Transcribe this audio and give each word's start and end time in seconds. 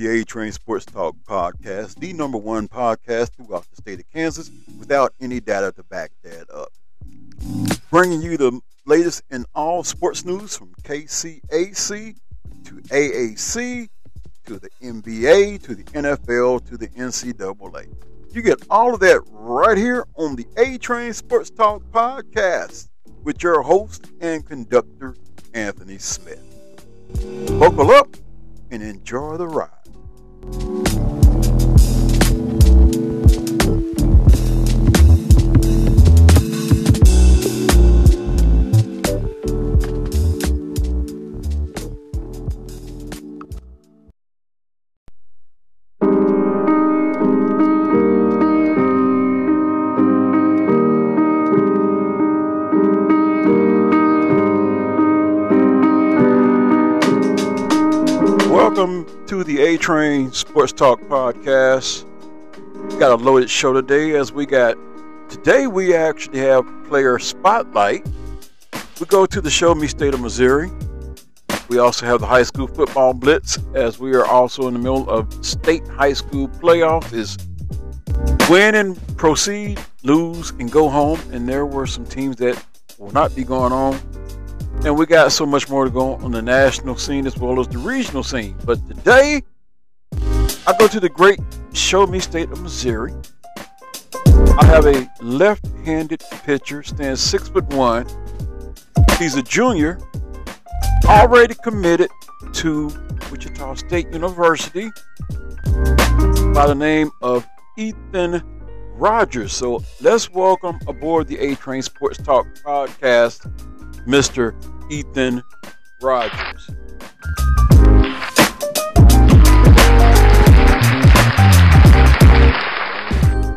the 0.00 0.08
A 0.08 0.24
Train 0.24 0.50
Sports 0.50 0.86
Talk 0.86 1.14
podcast, 1.28 1.96
the 1.96 2.14
number 2.14 2.38
one 2.38 2.68
podcast 2.68 3.32
throughout 3.32 3.66
the 3.68 3.76
state 3.76 4.00
of 4.00 4.10
Kansas 4.10 4.50
without 4.78 5.12
any 5.20 5.40
data 5.40 5.72
to 5.72 5.82
back 5.82 6.10
that 6.22 6.48
up. 6.50 6.72
Bringing 7.90 8.22
you 8.22 8.38
the 8.38 8.62
latest 8.86 9.22
in 9.30 9.44
all 9.54 9.84
sports 9.84 10.24
news 10.24 10.56
from 10.56 10.72
KCAC 10.84 12.16
to 12.64 12.74
AAC 12.76 13.90
to 14.46 14.58
the 14.58 14.70
NBA 14.82 15.62
to 15.64 15.74
the 15.74 15.84
NFL 15.84 16.66
to 16.70 16.78
the 16.78 16.88
NCAA. 16.88 17.94
You 18.32 18.40
get 18.40 18.64
all 18.70 18.94
of 18.94 19.00
that 19.00 19.20
right 19.26 19.76
here 19.76 20.06
on 20.14 20.34
the 20.34 20.46
A 20.56 20.78
Train 20.78 21.12
Sports 21.12 21.50
Talk 21.50 21.82
podcast 21.90 22.88
with 23.22 23.42
your 23.42 23.60
host 23.60 24.06
and 24.22 24.46
conductor, 24.46 25.14
Anthony 25.52 25.98
Smith. 25.98 26.42
Buckle 27.58 27.90
up 27.90 28.16
and 28.70 28.82
enjoy 28.82 29.36
the 29.36 29.46
ride. 29.46 29.79
Welcome 30.42 30.89
the 59.44 59.60
A 59.60 59.78
Train 59.78 60.32
Sports 60.32 60.72
Talk 60.72 61.00
podcast. 61.02 62.04
Got 62.98 63.12
a 63.12 63.14
loaded 63.14 63.48
show 63.48 63.72
today 63.72 64.16
as 64.16 64.32
we 64.32 64.44
got 64.44 64.76
today 65.28 65.66
we 65.66 65.94
actually 65.94 66.40
have 66.40 66.64
player 66.88 67.18
spotlight. 67.18 68.06
We 69.00 69.06
go 69.06 69.26
to 69.26 69.40
the 69.40 69.50
show 69.50 69.74
me 69.74 69.86
state 69.86 70.12
of 70.12 70.20
Missouri. 70.20 70.70
We 71.68 71.78
also 71.78 72.04
have 72.06 72.20
the 72.20 72.26
high 72.26 72.42
school 72.42 72.66
football 72.66 73.14
blitz 73.14 73.58
as 73.74 73.98
we 73.98 74.14
are 74.14 74.26
also 74.26 74.68
in 74.68 74.74
the 74.74 74.80
middle 74.80 75.08
of 75.08 75.32
state 75.44 75.86
high 75.88 76.12
school 76.12 76.48
playoffs 76.48 77.12
is 77.12 77.38
win 78.50 78.74
and 78.74 79.16
proceed, 79.16 79.80
lose 80.02 80.50
and 80.50 80.70
go 80.70 80.88
home 80.88 81.20
and 81.32 81.48
there 81.48 81.64
were 81.64 81.86
some 81.86 82.04
teams 82.04 82.36
that 82.36 82.62
will 82.98 83.12
not 83.12 83.34
be 83.34 83.44
going 83.44 83.72
on 83.72 83.98
and 84.84 84.96
we 84.96 85.04
got 85.04 85.30
so 85.30 85.44
much 85.44 85.68
more 85.68 85.84
to 85.84 85.90
go 85.90 86.14
on 86.16 86.30
the 86.30 86.40
national 86.40 86.96
scene 86.96 87.26
as 87.26 87.36
well 87.36 87.60
as 87.60 87.68
the 87.68 87.78
regional 87.78 88.22
scene. 88.22 88.56
But 88.64 88.86
today, 88.88 89.42
I 90.66 90.74
go 90.78 90.88
to 90.88 91.00
the 91.00 91.08
great 91.08 91.38
Show 91.72 92.06
Me 92.06 92.18
State 92.18 92.50
of 92.50 92.60
Missouri. 92.62 93.12
I 94.26 94.64
have 94.64 94.86
a 94.86 95.08
left-handed 95.20 96.22
pitcher, 96.44 96.82
stands 96.82 97.20
six 97.20 97.48
foot 97.48 97.64
one. 97.74 98.06
He's 99.18 99.36
a 99.36 99.42
junior, 99.42 99.98
already 101.04 101.54
committed 101.62 102.08
to 102.54 102.90
Wichita 103.30 103.74
State 103.74 104.10
University 104.12 104.90
by 106.54 106.66
the 106.66 106.74
name 106.74 107.10
of 107.20 107.46
Ethan 107.76 108.42
Rogers. 108.94 109.52
So 109.52 109.82
let's 110.00 110.30
welcome 110.30 110.78
aboard 110.86 111.28
the 111.28 111.38
A 111.38 111.54
Train 111.56 111.82
Sports 111.82 112.18
Talk 112.18 112.46
podcast 112.64 113.50
Mr. 114.06 114.54
Ethan 114.90 115.42
Rogers. 116.00 116.70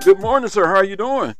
Good 0.03 0.19
morning, 0.19 0.49
sir. 0.49 0.65
How 0.67 0.75
are 0.75 0.83
you 0.83 0.97
doing? 0.97 1.35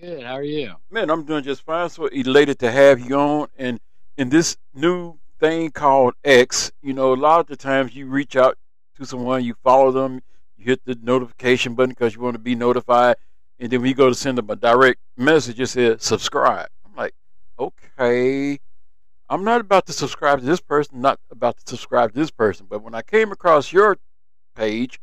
Good. 0.00 0.22
How 0.22 0.34
are 0.34 0.42
you? 0.42 0.74
Man, 0.88 1.10
I'm 1.10 1.24
doing 1.24 1.42
just 1.42 1.62
fine. 1.62 1.88
So 1.90 2.06
elated 2.06 2.60
to 2.60 2.70
have 2.70 3.00
you 3.00 3.16
on. 3.16 3.48
And 3.58 3.80
in 4.16 4.28
this 4.28 4.56
new 4.72 5.18
thing 5.40 5.72
called 5.72 6.14
X, 6.22 6.70
you 6.80 6.92
know, 6.92 7.12
a 7.12 7.16
lot 7.16 7.40
of 7.40 7.48
the 7.48 7.56
times 7.56 7.96
you 7.96 8.06
reach 8.06 8.36
out 8.36 8.56
to 8.96 9.04
someone, 9.04 9.44
you 9.44 9.54
follow 9.64 9.90
them, 9.90 10.22
you 10.56 10.66
hit 10.66 10.84
the 10.84 10.96
notification 11.02 11.74
button 11.74 11.90
because 11.90 12.14
you 12.14 12.20
want 12.20 12.34
to 12.34 12.40
be 12.40 12.54
notified. 12.54 13.16
And 13.58 13.68
then 13.68 13.80
when 13.80 13.88
you 13.88 13.96
go 13.96 14.08
to 14.08 14.14
send 14.14 14.38
them 14.38 14.48
a 14.48 14.54
direct 14.54 15.00
message, 15.16 15.58
it 15.58 15.66
says 15.66 16.00
subscribe 16.04 16.68
okay, 17.58 18.58
I'm 19.28 19.44
not 19.44 19.60
about 19.60 19.86
to 19.86 19.92
subscribe 19.92 20.40
to 20.40 20.46
this 20.46 20.60
person, 20.60 21.00
not 21.00 21.20
about 21.30 21.58
to 21.58 21.62
subscribe 21.66 22.12
to 22.12 22.18
this 22.18 22.30
person. 22.30 22.66
But 22.68 22.82
when 22.82 22.94
I 22.94 23.02
came 23.02 23.32
across 23.32 23.72
your 23.72 23.98
page, 24.54 25.00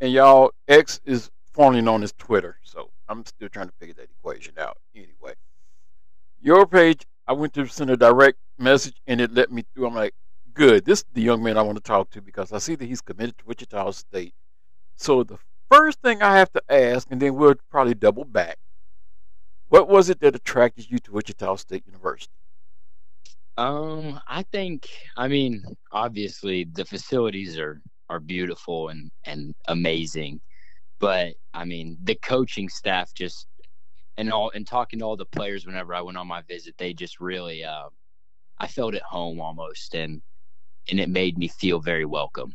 and 0.00 0.12
y'all 0.12 0.52
X 0.68 1.00
is 1.04 1.30
formerly 1.52 1.82
known 1.82 2.02
as 2.02 2.12
Twitter, 2.12 2.58
so 2.62 2.90
I'm 3.08 3.24
still 3.24 3.48
trying 3.48 3.68
to 3.68 3.74
figure 3.78 3.94
that 3.94 4.10
equation 4.10 4.54
out. 4.58 4.78
Anyway, 4.94 5.34
your 6.40 6.66
page, 6.66 7.06
I 7.26 7.32
went 7.32 7.54
to 7.54 7.66
send 7.66 7.90
a 7.90 7.96
direct 7.96 8.38
message, 8.58 9.00
and 9.06 9.20
it 9.20 9.32
let 9.32 9.50
me 9.50 9.64
through. 9.74 9.86
I'm 9.86 9.94
like, 9.94 10.14
good. 10.54 10.84
This 10.84 11.00
is 11.00 11.04
the 11.12 11.22
young 11.22 11.42
man 11.42 11.58
I 11.58 11.62
want 11.62 11.76
to 11.76 11.82
talk 11.82 12.10
to 12.10 12.22
because 12.22 12.52
I 12.52 12.58
see 12.58 12.74
that 12.74 12.86
he's 12.86 13.00
committed 13.00 13.38
to 13.38 13.44
Wichita 13.46 13.90
State. 13.92 14.34
So 14.96 15.22
the 15.22 15.38
first 15.70 16.00
thing 16.00 16.22
I 16.22 16.36
have 16.38 16.52
to 16.52 16.62
ask, 16.70 17.06
and 17.10 17.20
then 17.20 17.34
we'll 17.34 17.56
probably 17.70 17.94
double 17.94 18.24
back 18.24 18.58
what 19.68 19.88
was 19.88 20.10
it 20.10 20.20
that 20.20 20.34
attracted 20.36 20.90
you 20.90 20.98
to 21.00 21.12
Wichita 21.12 21.56
State 21.56 21.86
University? 21.86 22.32
Um, 23.56 24.20
I 24.28 24.42
think 24.42 24.88
I 25.16 25.28
mean 25.28 25.64
obviously 25.92 26.64
the 26.64 26.84
facilities 26.84 27.58
are 27.58 27.80
are 28.10 28.20
beautiful 28.20 28.88
and 28.88 29.10
and 29.24 29.54
amazing, 29.68 30.40
but 30.98 31.34
I 31.54 31.64
mean 31.64 31.98
the 32.04 32.16
coaching 32.16 32.68
staff 32.68 33.14
just 33.14 33.46
and 34.18 34.32
all 34.32 34.50
and 34.54 34.66
talking 34.66 34.98
to 35.00 35.04
all 35.06 35.16
the 35.16 35.26
players 35.26 35.66
whenever 35.66 35.94
I 35.94 36.02
went 36.02 36.18
on 36.18 36.26
my 36.28 36.42
visit, 36.42 36.76
they 36.78 36.92
just 36.94 37.20
really 37.20 37.64
uh, 37.64 37.88
I 38.58 38.66
felt 38.68 38.94
at 38.94 39.02
home 39.02 39.40
almost 39.40 39.94
and 39.94 40.22
and 40.88 41.00
it 41.00 41.08
made 41.08 41.38
me 41.38 41.48
feel 41.48 41.80
very 41.80 42.04
welcome. 42.04 42.52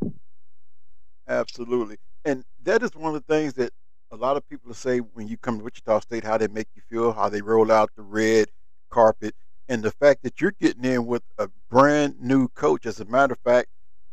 Absolutely. 1.28 1.98
And 2.24 2.44
that 2.62 2.82
is 2.82 2.94
one 2.94 3.14
of 3.14 3.26
the 3.26 3.34
things 3.34 3.54
that 3.54 3.72
a 4.12 4.16
lot 4.16 4.36
of 4.36 4.46
people 4.48 4.72
say 4.74 4.98
when 4.98 5.26
you 5.26 5.38
come 5.38 5.58
to 5.58 5.64
Wichita 5.64 6.00
State, 6.00 6.22
how 6.22 6.36
they 6.36 6.46
make 6.46 6.68
you 6.76 6.82
feel, 6.88 7.12
how 7.12 7.30
they 7.30 7.40
roll 7.40 7.72
out 7.72 7.90
the 7.96 8.02
red 8.02 8.48
carpet, 8.90 9.34
and 9.68 9.82
the 9.82 9.90
fact 9.90 10.22
that 10.22 10.40
you're 10.40 10.52
getting 10.60 10.84
in 10.84 11.06
with 11.06 11.22
a 11.38 11.48
brand 11.70 12.20
new 12.20 12.48
coach. 12.48 12.84
As 12.84 13.00
a 13.00 13.06
matter 13.06 13.32
of 13.32 13.38
fact, 13.40 13.68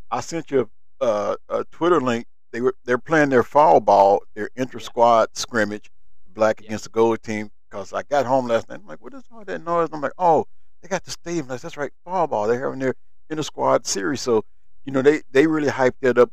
I 0.09 0.21
sent 0.21 0.51
you 0.51 0.69
a, 1.01 1.05
a, 1.05 1.37
a 1.49 1.63
Twitter 1.65 1.99
link. 1.99 2.27
They 2.51 2.61
were 2.61 2.75
they're 2.85 2.97
playing 2.97 3.29
their 3.29 3.43
fall 3.43 3.81
ball, 3.81 4.23
their 4.35 4.49
inter 4.55 4.79
squad 4.79 5.35
scrimmage, 5.35 5.91
black 6.33 6.61
against 6.61 6.85
the 6.85 6.89
gold 6.89 7.21
team. 7.21 7.51
Because 7.69 7.93
I 7.93 8.01
got 8.03 8.25
home 8.25 8.47
last 8.47 8.69
night, 8.69 8.79
I'm 8.81 8.87
like, 8.87 9.03
what 9.03 9.13
is 9.13 9.23
all 9.31 9.43
that 9.43 9.63
noise? 9.63 9.89
I'm 9.91 10.01
like, 10.01 10.13
oh, 10.17 10.47
they 10.81 10.87
got 10.87 11.03
the 11.03 11.11
stadium. 11.11 11.47
That's 11.47 11.77
right, 11.77 11.91
fall 12.05 12.25
ball. 12.25 12.47
They're 12.47 12.63
having 12.63 12.79
their 12.79 12.95
inter 13.29 13.43
squad 13.43 13.85
series. 13.85 14.21
So, 14.21 14.45
you 14.85 14.93
know, 14.93 15.01
they 15.01 15.21
they 15.31 15.45
really 15.45 15.69
hyped 15.69 15.99
that 16.01 16.17
up 16.17 16.31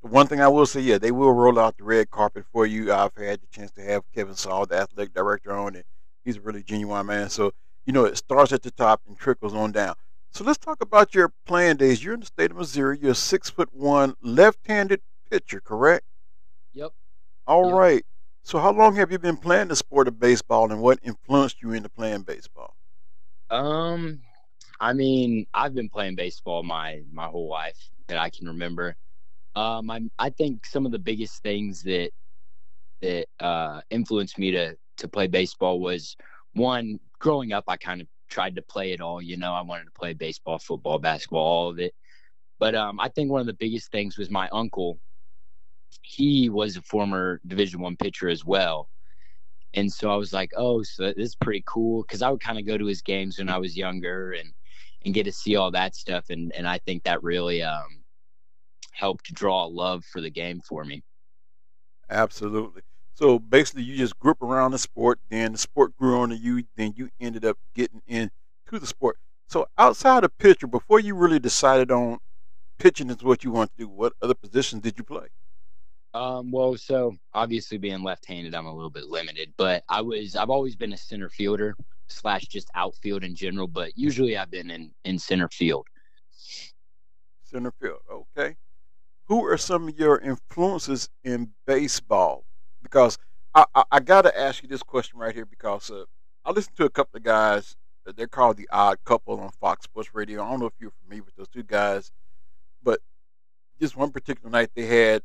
one 0.00 0.26
thing 0.26 0.40
I 0.40 0.48
will 0.48 0.66
say, 0.66 0.80
yeah, 0.80 0.98
they 0.98 1.10
will 1.10 1.32
roll 1.32 1.58
out 1.58 1.76
the 1.76 1.84
red 1.84 2.10
carpet 2.10 2.44
for 2.52 2.66
you. 2.66 2.92
I've 2.92 3.14
had 3.14 3.40
the 3.40 3.46
chance 3.50 3.70
to 3.72 3.82
have 3.82 4.02
Kevin 4.14 4.34
Saal, 4.34 4.66
the 4.66 4.76
athletic 4.76 5.14
director, 5.14 5.52
on, 5.52 5.76
and 5.76 5.84
he's 6.24 6.38
a 6.38 6.40
really 6.40 6.62
genuine 6.62 7.06
man. 7.06 7.28
So, 7.28 7.52
you 7.84 7.92
know, 7.92 8.04
it 8.04 8.16
starts 8.16 8.52
at 8.52 8.62
the 8.62 8.70
top 8.70 9.02
and 9.06 9.18
trickles 9.18 9.54
on 9.54 9.72
down. 9.72 9.94
So 10.32 10.44
let's 10.44 10.58
talk 10.58 10.80
about 10.80 11.14
your 11.14 11.32
playing 11.44 11.76
days. 11.76 12.04
You're 12.04 12.14
in 12.14 12.20
the 12.20 12.26
state 12.26 12.50
of 12.50 12.56
Missouri. 12.56 12.98
You're 13.00 13.12
a 13.12 13.14
six 13.14 13.50
foot 13.50 13.68
one 13.72 14.14
left-handed 14.22 15.00
pitcher, 15.30 15.60
correct? 15.60 16.04
Yep. 16.72 16.92
All 17.46 17.66
yep. 17.66 17.74
right. 17.74 18.04
So 18.42 18.58
how 18.58 18.72
long 18.72 18.96
have 18.96 19.12
you 19.12 19.18
been 19.18 19.36
playing 19.36 19.68
the 19.68 19.76
sport 19.76 20.08
of 20.08 20.18
baseball, 20.18 20.70
and 20.70 20.80
what 20.80 20.98
influenced 21.02 21.60
you 21.62 21.72
into 21.72 21.88
playing 21.88 22.22
baseball? 22.22 22.74
Um, 23.50 24.20
I 24.78 24.92
mean, 24.92 25.46
I've 25.52 25.74
been 25.74 25.88
playing 25.88 26.14
baseball 26.14 26.62
my 26.62 27.02
my 27.12 27.26
whole 27.26 27.48
life 27.48 27.90
that 28.06 28.16
I 28.16 28.30
can 28.30 28.46
remember. 28.46 28.96
Um, 29.54 29.90
I 29.90 30.02
I 30.18 30.30
think 30.30 30.64
some 30.66 30.86
of 30.86 30.92
the 30.92 30.98
biggest 30.98 31.42
things 31.42 31.82
that 31.82 32.10
that 33.02 33.26
uh, 33.40 33.80
influenced 33.90 34.38
me 34.38 34.50
to 34.52 34.76
to 34.98 35.08
play 35.08 35.26
baseball 35.26 35.80
was 35.80 36.16
one 36.54 36.98
growing 37.18 37.52
up. 37.52 37.64
I 37.68 37.76
kind 37.76 38.00
of 38.00 38.06
tried 38.28 38.56
to 38.56 38.62
play 38.62 38.92
it 38.92 39.00
all. 39.00 39.20
You 39.20 39.36
know, 39.36 39.52
I 39.52 39.62
wanted 39.62 39.84
to 39.86 39.90
play 39.92 40.14
baseball, 40.14 40.58
football, 40.58 40.98
basketball, 40.98 41.44
all 41.44 41.70
of 41.70 41.78
it. 41.78 41.94
But 42.58 42.74
um, 42.74 43.00
I 43.00 43.08
think 43.08 43.30
one 43.30 43.40
of 43.40 43.46
the 43.46 43.54
biggest 43.54 43.90
things 43.90 44.18
was 44.18 44.30
my 44.30 44.48
uncle. 44.50 45.00
He 46.02 46.48
was 46.48 46.76
a 46.76 46.82
former 46.82 47.40
Division 47.46 47.80
One 47.80 47.96
pitcher 47.96 48.28
as 48.28 48.44
well, 48.44 48.88
and 49.74 49.90
so 49.92 50.10
I 50.10 50.16
was 50.16 50.32
like, 50.32 50.52
"Oh, 50.56 50.82
so 50.82 51.12
this 51.16 51.30
is 51.30 51.36
pretty 51.36 51.64
cool." 51.66 52.02
Because 52.02 52.22
I 52.22 52.30
would 52.30 52.40
kind 52.40 52.58
of 52.58 52.66
go 52.66 52.78
to 52.78 52.86
his 52.86 53.02
games 53.02 53.38
when 53.38 53.48
I 53.48 53.58
was 53.58 53.76
younger 53.76 54.32
and 54.32 54.52
and 55.04 55.14
get 55.14 55.24
to 55.24 55.32
see 55.32 55.56
all 55.56 55.70
that 55.72 55.96
stuff, 55.96 56.26
and 56.30 56.52
and 56.54 56.68
I 56.68 56.78
think 56.78 57.04
that 57.04 57.22
really 57.22 57.62
um, 57.62 57.99
helped 58.90 59.32
draw 59.32 59.64
love 59.64 60.04
for 60.04 60.20
the 60.20 60.30
game 60.30 60.60
for 60.60 60.84
me. 60.84 61.02
Absolutely. 62.08 62.82
So 63.14 63.38
basically, 63.38 63.82
you 63.82 63.96
just 63.96 64.18
grew 64.18 64.32
up 64.32 64.42
around 64.42 64.70
the 64.72 64.78
sport, 64.78 65.20
then 65.28 65.52
the 65.52 65.58
sport 65.58 65.96
grew 65.96 66.18
on 66.18 66.30
to 66.30 66.36
you, 66.36 66.64
then 66.76 66.94
you 66.96 67.10
ended 67.20 67.44
up 67.44 67.58
getting 67.74 68.02
into 68.06 68.30
the 68.72 68.86
sport. 68.86 69.18
So 69.46 69.66
outside 69.76 70.24
of 70.24 70.36
pitcher, 70.38 70.66
before 70.66 71.00
you 71.00 71.14
really 71.14 71.38
decided 71.38 71.90
on 71.90 72.18
pitching 72.78 73.10
is 73.10 73.22
what 73.22 73.44
you 73.44 73.50
want 73.50 73.70
to 73.72 73.84
do, 73.84 73.88
what 73.88 74.14
other 74.22 74.34
positions 74.34 74.82
did 74.82 74.96
you 74.96 75.04
play? 75.04 75.26
Um, 76.14 76.50
well, 76.50 76.76
so 76.76 77.14
obviously 77.34 77.78
being 77.78 78.02
left-handed, 78.02 78.54
I'm 78.54 78.66
a 78.66 78.74
little 78.74 78.90
bit 78.90 79.04
limited, 79.04 79.52
but 79.56 79.84
I 79.88 80.00
was 80.00 80.34
I've 80.34 80.50
always 80.50 80.74
been 80.74 80.92
a 80.92 80.96
center 80.96 81.28
fielder 81.28 81.76
slash 82.08 82.46
just 82.46 82.68
outfield 82.74 83.22
in 83.22 83.36
general, 83.36 83.68
but 83.68 83.96
usually 83.96 84.36
I've 84.36 84.50
been 84.50 84.70
in 84.70 84.90
in 85.04 85.18
center 85.18 85.48
field. 85.48 85.86
Center 87.44 87.72
field, 87.80 88.00
okay. 88.10 88.56
Who 89.30 89.44
are 89.46 89.56
some 89.56 89.86
of 89.86 89.96
your 89.96 90.18
influences 90.18 91.08
in 91.22 91.52
baseball? 91.64 92.42
Because 92.82 93.16
I, 93.54 93.64
I, 93.76 93.84
I 93.92 94.00
got 94.00 94.22
to 94.22 94.36
ask 94.36 94.60
you 94.60 94.68
this 94.68 94.82
question 94.82 95.20
right 95.20 95.32
here 95.32 95.46
because 95.46 95.88
uh, 95.88 96.06
I 96.44 96.50
listened 96.50 96.76
to 96.78 96.84
a 96.84 96.90
couple 96.90 97.16
of 97.16 97.22
guys. 97.22 97.76
They're 98.16 98.26
called 98.26 98.56
the 98.56 98.68
Odd 98.72 98.98
Couple 99.04 99.38
on 99.38 99.50
Fox 99.50 99.84
Sports 99.84 100.12
Radio. 100.16 100.42
I 100.42 100.50
don't 100.50 100.58
know 100.58 100.66
if 100.66 100.72
you're 100.80 100.90
familiar 101.04 101.22
with 101.22 101.36
those 101.36 101.46
two 101.46 101.62
guys, 101.62 102.10
but 102.82 102.98
this 103.78 103.94
one 103.94 104.10
particular 104.10 104.50
night 104.50 104.70
they 104.74 104.86
had 104.86 105.22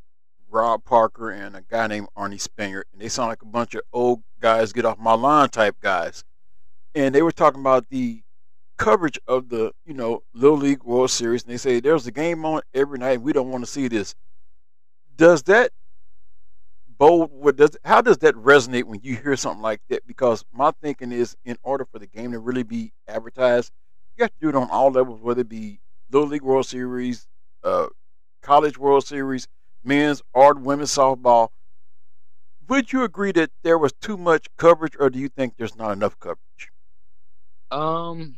Rob 0.51 0.85
Parker 0.85 1.31
and 1.31 1.55
a 1.55 1.63
guy 1.63 1.87
named 1.87 2.09
Arnie 2.15 2.39
Spanier, 2.39 2.83
and 2.93 3.01
they 3.01 3.09
sound 3.09 3.29
like 3.29 3.41
a 3.41 3.47
bunch 3.47 3.73
of 3.73 3.81
old 3.91 4.21
guys 4.39 4.71
get 4.71 4.85
off 4.85 4.99
my 4.99 5.13
lawn 5.13 5.49
type 5.49 5.77
guys. 5.81 6.23
And 6.93 7.15
they 7.15 7.23
were 7.23 7.31
talking 7.31 7.61
about 7.61 7.89
the 7.89 8.21
coverage 8.77 9.19
of 9.27 9.49
the 9.49 9.71
you 9.85 9.93
know 9.93 10.23
Little 10.33 10.57
League 10.57 10.83
World 10.83 11.11
Series, 11.11 11.43
and 11.43 11.51
they 11.51 11.57
say 11.57 11.79
there's 11.79 12.07
a 12.07 12.11
game 12.11 12.45
on 12.45 12.61
every 12.73 12.99
night. 12.99 13.21
We 13.21 13.33
don't 13.33 13.49
want 13.49 13.63
to 13.63 13.69
see 13.71 13.87
this. 13.87 14.15
Does 15.15 15.43
that 15.43 15.71
bold? 16.97 17.31
What 17.31 17.55
does? 17.55 17.77
How 17.83 18.01
does 18.01 18.17
that 18.19 18.35
resonate 18.35 18.83
when 18.85 18.99
you 19.01 19.15
hear 19.15 19.35
something 19.35 19.61
like 19.61 19.81
that? 19.89 20.05
Because 20.07 20.43
my 20.51 20.71
thinking 20.81 21.11
is, 21.11 21.35
in 21.45 21.57
order 21.63 21.85
for 21.85 21.99
the 21.99 22.07
game 22.07 22.31
to 22.31 22.39
really 22.39 22.63
be 22.63 22.93
advertised, 23.07 23.71
you 24.17 24.23
have 24.23 24.31
to 24.31 24.39
do 24.41 24.49
it 24.49 24.55
on 24.55 24.69
all 24.69 24.91
levels, 24.91 25.21
whether 25.21 25.41
it 25.41 25.49
be 25.49 25.79
Little 26.11 26.27
League 26.29 26.41
World 26.43 26.65
Series, 26.65 27.27
uh, 27.63 27.87
College 28.41 28.77
World 28.77 29.05
Series, 29.05 29.47
men's 29.83 30.21
or 30.33 30.53
women's 30.53 30.93
softball. 30.93 31.49
Would 32.67 32.91
you 32.91 33.03
agree 33.03 33.31
that 33.33 33.51
there 33.63 33.77
was 33.77 33.93
too 33.93 34.17
much 34.17 34.47
coverage, 34.57 34.95
or 34.99 35.09
do 35.09 35.19
you 35.19 35.29
think 35.29 35.53
there's 35.57 35.75
not 35.75 35.91
enough 35.91 36.19
coverage? 36.19 36.71
Um, 37.71 38.35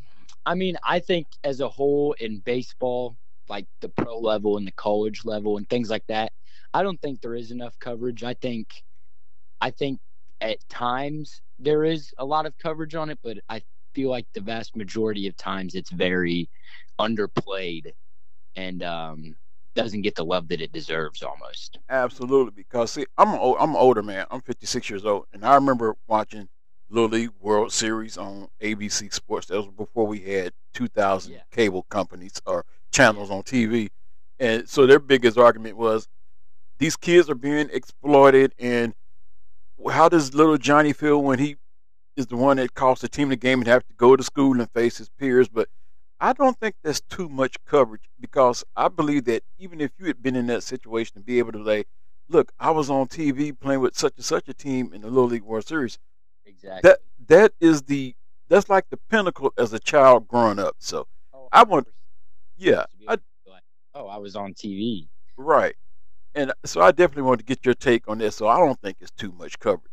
I 0.47 0.55
mean, 0.55 0.77
I 0.81 0.99
think 0.99 1.27
as 1.43 1.59
a 1.59 1.67
whole 1.67 2.13
in 2.13 2.39
baseball, 2.39 3.17
like 3.49 3.65
the 3.81 3.89
pro 3.89 4.17
level 4.17 4.55
and 4.55 4.65
the 4.65 4.71
college 4.71 5.25
level 5.25 5.57
and 5.57 5.69
things 5.69 5.89
like 5.89 6.07
that, 6.07 6.31
I 6.73 6.83
don't 6.83 6.99
think 7.01 7.19
there 7.19 7.35
is 7.35 7.51
enough 7.51 7.77
coverage. 7.79 8.23
I 8.23 8.33
think, 8.33 8.69
I 9.59 9.71
think 9.71 9.99
at 10.39 10.57
times 10.69 11.41
there 11.59 11.83
is 11.83 12.13
a 12.17 12.23
lot 12.23 12.45
of 12.45 12.57
coverage 12.59 12.95
on 12.95 13.09
it, 13.09 13.19
but 13.21 13.39
I 13.49 13.61
feel 13.93 14.09
like 14.09 14.25
the 14.33 14.39
vast 14.39 14.73
majority 14.77 15.27
of 15.27 15.35
times 15.35 15.75
it's 15.75 15.91
very 15.91 16.49
underplayed 16.97 17.91
and 18.55 18.83
um, 18.83 19.35
doesn't 19.75 20.01
get 20.01 20.15
the 20.15 20.23
love 20.23 20.47
that 20.47 20.61
it 20.61 20.71
deserves 20.71 21.23
almost. 21.23 21.77
Absolutely, 21.89 22.53
because 22.55 22.93
see, 22.93 23.05
I'm 23.17 23.33
I'm 23.33 23.71
an 23.71 23.75
older 23.75 24.01
man. 24.01 24.25
I'm 24.31 24.41
56 24.41 24.89
years 24.89 25.03
old, 25.03 25.25
and 25.33 25.43
I 25.43 25.55
remember 25.55 25.97
watching 26.07 26.47
Little 26.89 27.09
League 27.09 27.31
World 27.41 27.71
Series 27.71 28.17
on 28.17 28.47
ABC 28.61 29.13
Sports. 29.13 29.47
That 29.47 29.57
was 29.57 29.67
before 29.67 30.07
we 30.07 30.19
had 30.19 30.53
2,000 30.73 31.33
yeah. 31.33 31.39
cable 31.51 31.83
companies 31.83 32.41
or 32.45 32.65
channels 32.91 33.29
on 33.29 33.43
TV. 33.43 33.89
And 34.39 34.69
so 34.69 34.85
their 34.85 34.99
biggest 34.99 35.37
argument 35.37 35.77
was 35.77 36.07
these 36.77 36.95
kids 36.95 37.29
are 37.29 37.35
being 37.35 37.69
exploited, 37.71 38.53
and 38.59 38.93
how 39.91 40.09
does 40.09 40.33
little 40.33 40.57
Johnny 40.57 40.93
feel 40.93 41.21
when 41.21 41.39
he 41.39 41.57
is 42.15 42.27
the 42.27 42.35
one 42.35 42.57
that 42.57 42.73
costs 42.73 43.01
the 43.01 43.09
team 43.09 43.29
the 43.29 43.35
game 43.35 43.59
and 43.59 43.67
have 43.67 43.85
to 43.87 43.93
go 43.93 44.15
to 44.15 44.23
school 44.23 44.59
and 44.59 44.69
face 44.71 44.97
his 44.97 45.09
peers? 45.09 45.47
But 45.49 45.69
I 46.19 46.33
don't 46.33 46.59
think 46.59 46.75
that's 46.83 47.01
too 47.01 47.29
much 47.29 47.57
coverage 47.65 48.09
because 48.19 48.63
I 48.75 48.87
believe 48.87 49.25
that 49.25 49.43
even 49.57 49.81
if 49.81 49.91
you 49.99 50.05
had 50.05 50.21
been 50.21 50.35
in 50.35 50.47
that 50.47 50.63
situation 50.63 51.15
to 51.15 51.19
be 51.19 51.39
able 51.39 51.51
to 51.53 51.65
say, 51.65 51.85
look, 52.29 52.51
I 52.59 52.71
was 52.71 52.89
on 52.89 53.07
TV 53.07 53.57
playing 53.57 53.81
with 53.81 53.95
such 53.95 54.13
and 54.15 54.25
such 54.25 54.47
a 54.47 54.53
team 54.53 54.93
in 54.93 55.01
the 55.01 55.07
Little 55.07 55.29
League 55.29 55.43
World 55.43 55.67
Series, 55.67 55.99
Exactly. 56.47 56.89
That 56.89 56.99
that 57.27 57.53
is 57.59 57.83
the 57.83 58.15
that's 58.47 58.69
like 58.69 58.89
the 58.89 58.97
pinnacle 58.97 59.53
as 59.57 59.73
a 59.73 59.79
child 59.79 60.27
growing 60.27 60.59
up. 60.59 60.75
So 60.79 61.07
oh, 61.33 61.49
I 61.51 61.63
want, 61.63 61.87
yeah, 62.57 62.85
I, 63.07 63.17
oh, 63.93 64.07
I 64.07 64.17
was 64.17 64.35
on 64.35 64.53
TV. 64.53 65.07
Right, 65.35 65.75
and 66.33 66.53
so 66.65 66.81
I 66.81 66.91
definitely 66.91 67.23
want 67.23 67.39
to 67.39 67.45
get 67.45 67.65
your 67.65 67.75
take 67.75 68.07
on 68.07 68.19
this. 68.19 68.35
So 68.35 68.47
I 68.47 68.57
don't 68.57 68.79
think 68.81 68.97
it's 69.01 69.11
too 69.11 69.31
much 69.33 69.59
coverage. 69.59 69.91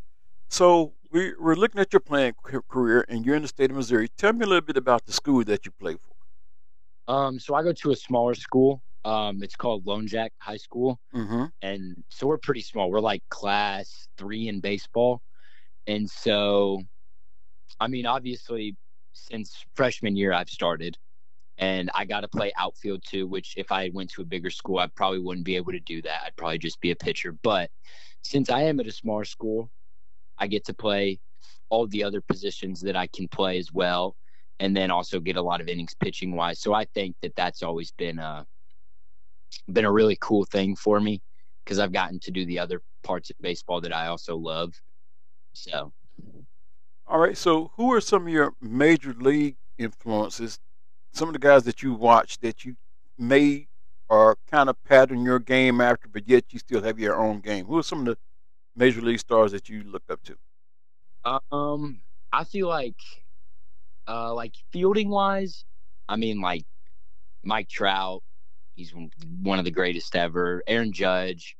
So 0.48 0.92
we, 1.10 1.32
we're 1.38 1.56
looking 1.56 1.80
at 1.80 1.92
your 1.92 2.00
playing 2.00 2.34
career, 2.68 3.04
and 3.08 3.26
you're 3.26 3.36
in 3.36 3.42
the 3.42 3.48
state 3.48 3.70
of 3.70 3.76
Missouri. 3.76 4.08
Tell 4.16 4.32
me 4.32 4.44
a 4.44 4.48
little 4.48 4.60
bit 4.60 4.76
about 4.76 5.04
the 5.06 5.12
school 5.12 5.42
that 5.44 5.66
you 5.66 5.72
play 5.72 5.96
for. 5.96 7.12
Um, 7.12 7.38
so 7.38 7.54
I 7.54 7.62
go 7.62 7.72
to 7.72 7.90
a 7.90 7.96
smaller 7.96 8.34
school. 8.34 8.82
Um, 9.04 9.42
it's 9.42 9.56
called 9.56 9.86
Lone 9.86 10.06
Jack 10.06 10.32
High 10.38 10.56
School, 10.56 10.98
mm-hmm. 11.14 11.44
and 11.60 12.02
so 12.08 12.26
we're 12.26 12.38
pretty 12.38 12.62
small. 12.62 12.90
We're 12.90 13.00
like 13.00 13.22
class 13.28 14.08
three 14.16 14.48
in 14.48 14.60
baseball. 14.60 15.20
And 15.86 16.08
so, 16.08 16.80
I 17.80 17.88
mean, 17.88 18.06
obviously, 18.06 18.76
since 19.12 19.64
freshman 19.74 20.16
year, 20.16 20.32
I've 20.32 20.50
started 20.50 20.96
and 21.58 21.90
I 21.94 22.04
got 22.04 22.20
to 22.20 22.28
play 22.28 22.52
outfield 22.58 23.02
too, 23.06 23.26
which 23.26 23.54
if 23.56 23.70
I 23.70 23.90
went 23.92 24.10
to 24.12 24.22
a 24.22 24.24
bigger 24.24 24.50
school, 24.50 24.78
I 24.78 24.88
probably 24.88 25.20
wouldn't 25.20 25.46
be 25.46 25.56
able 25.56 25.72
to 25.72 25.80
do 25.80 26.02
that. 26.02 26.22
I'd 26.26 26.36
probably 26.36 26.58
just 26.58 26.80
be 26.80 26.90
a 26.90 26.96
pitcher. 26.96 27.32
But 27.32 27.70
since 28.22 28.50
I 28.50 28.62
am 28.62 28.80
at 28.80 28.86
a 28.86 28.92
smaller 28.92 29.24
school, 29.24 29.70
I 30.38 30.46
get 30.46 30.64
to 30.66 30.74
play 30.74 31.20
all 31.68 31.86
the 31.86 32.02
other 32.02 32.20
positions 32.20 32.80
that 32.80 32.96
I 32.96 33.06
can 33.06 33.28
play 33.28 33.58
as 33.58 33.72
well. 33.72 34.16
And 34.60 34.76
then 34.76 34.90
also 34.90 35.20
get 35.20 35.36
a 35.36 35.42
lot 35.42 35.60
of 35.60 35.68
innings 35.68 35.94
pitching 35.98 36.34
wise. 36.34 36.60
So 36.60 36.72
I 36.74 36.84
think 36.86 37.16
that 37.22 37.34
that's 37.36 37.62
always 37.62 37.92
been 37.92 38.18
a, 38.18 38.46
been 39.70 39.84
a 39.84 39.92
really 39.92 40.16
cool 40.20 40.44
thing 40.44 40.76
for 40.76 41.00
me 41.00 41.22
because 41.64 41.78
I've 41.78 41.92
gotten 41.92 42.20
to 42.20 42.30
do 42.30 42.46
the 42.46 42.58
other 42.58 42.80
parts 43.02 43.30
of 43.30 43.36
baseball 43.40 43.80
that 43.80 43.94
I 43.94 44.06
also 44.06 44.36
love. 44.36 44.72
So, 45.54 45.92
all 47.06 47.18
right. 47.18 47.36
So, 47.36 47.72
who 47.76 47.92
are 47.92 48.00
some 48.00 48.26
of 48.26 48.32
your 48.32 48.54
major 48.60 49.12
league 49.14 49.56
influences? 49.78 50.58
Some 51.12 51.28
of 51.28 51.34
the 51.34 51.38
guys 51.38 51.64
that 51.64 51.82
you 51.82 51.94
watch 51.94 52.38
that 52.40 52.64
you 52.64 52.76
may 53.18 53.68
or 54.08 54.36
kind 54.50 54.68
of 54.68 54.82
pattern 54.84 55.24
your 55.24 55.38
game 55.38 55.80
after, 55.80 56.08
but 56.08 56.28
yet 56.28 56.44
you 56.52 56.58
still 56.58 56.82
have 56.82 56.98
your 56.98 57.16
own 57.16 57.40
game. 57.40 57.66
Who 57.66 57.78
are 57.78 57.82
some 57.82 58.00
of 58.00 58.06
the 58.06 58.18
major 58.76 59.00
league 59.02 59.20
stars 59.20 59.52
that 59.52 59.68
you 59.68 59.84
look 59.84 60.04
up 60.10 60.22
to? 60.24 60.36
Um, 61.50 62.02
I 62.32 62.44
feel 62.44 62.68
like, 62.68 62.96
uh, 64.08 64.34
like 64.34 64.54
fielding 64.72 65.10
wise, 65.10 65.64
I 66.08 66.16
mean, 66.16 66.40
like 66.40 66.64
Mike 67.44 67.68
Trout, 67.68 68.22
he's 68.74 68.94
one 69.42 69.58
of 69.58 69.64
the 69.64 69.70
greatest 69.70 70.14
ever. 70.16 70.62
Aaron 70.66 70.92
Judge, 70.92 71.56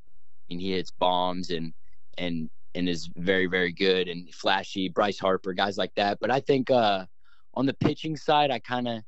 and 0.50 0.60
he 0.60 0.72
hits 0.72 0.90
bombs 0.90 1.50
and 1.50 1.72
and 2.18 2.50
and 2.74 2.88
is 2.88 3.08
very 3.16 3.46
very 3.46 3.72
good 3.72 4.08
and 4.08 4.32
flashy. 4.34 4.88
Bryce 4.88 5.18
Harper, 5.18 5.52
guys 5.52 5.78
like 5.78 5.94
that. 5.94 6.18
But 6.20 6.30
I 6.30 6.40
think 6.40 6.70
uh, 6.70 7.06
on 7.54 7.66
the 7.66 7.74
pitching 7.74 8.16
side, 8.16 8.50
I 8.50 8.58
kind 8.58 8.88
of 8.88 9.02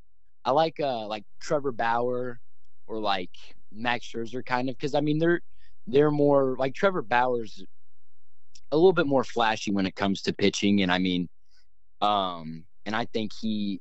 I 0.45 0.53
like 0.53 0.79
uh, 0.81 1.07
like 1.07 1.25
Trevor 1.41 1.73
Bauer 1.73 2.41
or 2.87 3.01
like 3.01 3.31
Max 3.73 4.07
Scherzer 4.07 4.45
kind 4.45 4.69
of 4.69 4.77
because 4.77 4.95
I 4.95 5.01
mean 5.01 5.19
they're 5.19 5.41
they're 5.87 6.11
more 6.11 6.57
like 6.59 6.75
Trevor 6.75 7.03
Bauer's 7.03 7.65
a 8.73 8.77
little 8.77 8.93
bit 8.93 9.07
more 9.07 9.25
flashy 9.25 9.71
when 9.71 9.87
it 9.87 9.95
comes 9.95 10.23
to 10.23 10.33
pitching 10.33 10.83
and 10.83 10.91
I 10.91 10.99
mean 10.99 11.29
um 12.01 12.65
and 12.85 12.95
I 12.95 13.07
think 13.07 13.33
he 13.41 13.81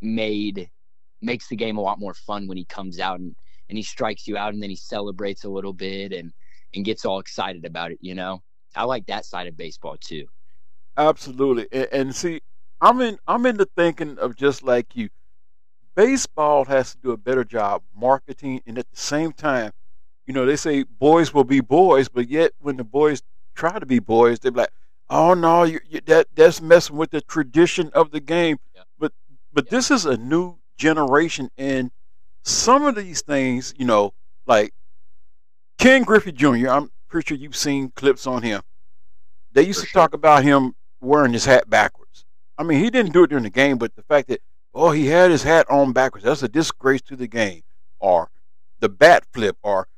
made 0.00 0.70
makes 1.22 1.48
the 1.48 1.56
game 1.56 1.76
a 1.76 1.82
lot 1.82 1.98
more 1.98 2.14
fun 2.14 2.46
when 2.46 2.56
he 2.56 2.64
comes 2.64 2.98
out 2.98 3.20
and 3.20 3.34
and 3.68 3.76
he 3.78 3.82
strikes 3.82 4.26
you 4.26 4.36
out 4.36 4.52
and 4.52 4.62
then 4.62 4.70
he 4.70 4.76
celebrates 4.76 5.44
a 5.44 5.48
little 5.48 5.72
bit 5.72 6.12
and 6.12 6.32
and 6.74 6.84
gets 6.84 7.04
all 7.04 7.18
excited 7.18 7.64
about 7.64 7.90
it, 7.90 7.98
you 8.00 8.14
know. 8.14 8.42
I 8.74 8.84
like 8.84 9.06
that 9.06 9.24
side 9.24 9.46
of 9.46 9.56
baseball 9.56 9.96
too. 9.98 10.26
Absolutely, 10.96 11.66
and, 11.72 11.88
and 11.92 12.16
see, 12.16 12.40
I'm 12.80 13.00
in 13.00 13.18
I'm 13.26 13.46
into 13.46 13.64
thinking 13.64 14.18
of 14.18 14.36
just 14.36 14.62
like 14.62 14.96
you. 14.96 15.10
Baseball 15.94 16.64
has 16.66 16.92
to 16.92 16.98
do 16.98 17.10
a 17.10 17.16
better 17.16 17.44
job 17.44 17.82
marketing, 17.94 18.62
and 18.66 18.78
at 18.78 18.90
the 18.90 18.96
same 18.96 19.32
time, 19.32 19.72
you 20.26 20.32
know, 20.32 20.46
they 20.46 20.56
say 20.56 20.84
boys 20.84 21.34
will 21.34 21.44
be 21.44 21.60
boys, 21.60 22.08
but 22.08 22.28
yet 22.28 22.52
when 22.60 22.76
the 22.76 22.84
boys 22.84 23.22
try 23.54 23.78
to 23.78 23.86
be 23.86 23.98
boys, 23.98 24.38
they're 24.38 24.52
like, 24.52 24.70
"Oh 25.08 25.34
no, 25.34 25.64
you, 25.64 25.80
you, 25.88 26.00
that 26.06 26.28
that's 26.34 26.60
messing 26.60 26.96
with 26.96 27.10
the 27.10 27.20
tradition 27.20 27.90
of 27.94 28.12
the 28.12 28.20
game." 28.20 28.58
Yeah. 28.74 28.82
But 28.98 29.12
but 29.52 29.66
yeah. 29.66 29.70
this 29.72 29.90
is 29.90 30.06
a 30.06 30.16
new 30.16 30.58
generation, 30.76 31.50
and 31.58 31.90
some 32.42 32.84
of 32.84 32.94
these 32.94 33.22
things, 33.22 33.74
you 33.76 33.84
know, 33.84 34.14
like 34.46 34.72
Ken 35.78 36.02
Griffey 36.02 36.32
Jr. 36.32 36.68
I'm 36.68 36.90
pretty 37.10 37.28
sure 37.28 37.36
you've 37.36 37.56
seen 37.56 37.90
clips 37.90 38.26
on 38.26 38.42
him. 38.42 38.62
They 39.52 39.62
used 39.62 39.80
For 39.80 39.86
to 39.86 39.90
sure. 39.90 40.02
talk 40.02 40.14
about 40.14 40.44
him 40.44 40.74
wearing 41.00 41.32
his 41.32 41.44
hat 41.44 41.68
backwards. 41.68 42.24
I 42.56 42.62
mean, 42.62 42.82
he 42.82 42.90
didn't 42.90 43.12
do 43.12 43.24
it 43.24 43.30
during 43.30 43.44
the 43.44 43.50
game, 43.50 43.78
but 43.78 43.96
the 43.96 44.02
fact 44.02 44.28
that 44.28 44.40
oh, 44.74 44.92
he 44.92 45.06
had 45.06 45.30
his 45.30 45.42
hat 45.42 45.66
on 45.68 45.92
backwards, 45.92 46.24
that's 46.24 46.42
a 46.42 46.48
disgrace 46.48 47.02
to 47.02 47.16
the 47.16 47.26
game. 47.26 47.62
Or 47.98 48.30
the 48.78 48.88
bat 48.88 49.24
flip, 49.32 49.56
or 49.62 49.88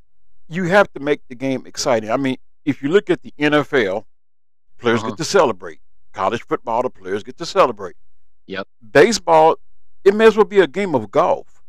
you 0.49 0.65
have 0.65 0.93
to 0.95 1.01
make 1.01 1.21
the 1.29 1.35
game 1.35 1.67
exciting. 1.67 2.11
I 2.11 2.17
mean, 2.17 2.37
if 2.65 2.83
you 2.83 2.89
look 2.89 3.11
at 3.11 3.23
the 3.23 3.33
NFL, 3.39 4.05
players 4.79 5.01
uh-huh. 5.01 5.11
get 5.11 5.19
to 5.19 5.25
celebrate. 5.25 5.81
College 6.13 6.43
football, 6.43 6.83
the 6.83 6.91
players 6.91 7.23
get 7.23 7.39
to 7.39 7.47
celebrate. 7.47 7.97
Yep. 8.47 8.67
Baseball, 8.93 9.57
it 10.05 10.15
may 10.15 10.27
as 10.27 10.37
well 10.37 10.45
be 10.45 10.61
a 10.61 10.67
game 10.67 10.95
of 10.95 11.11
golf 11.11 11.63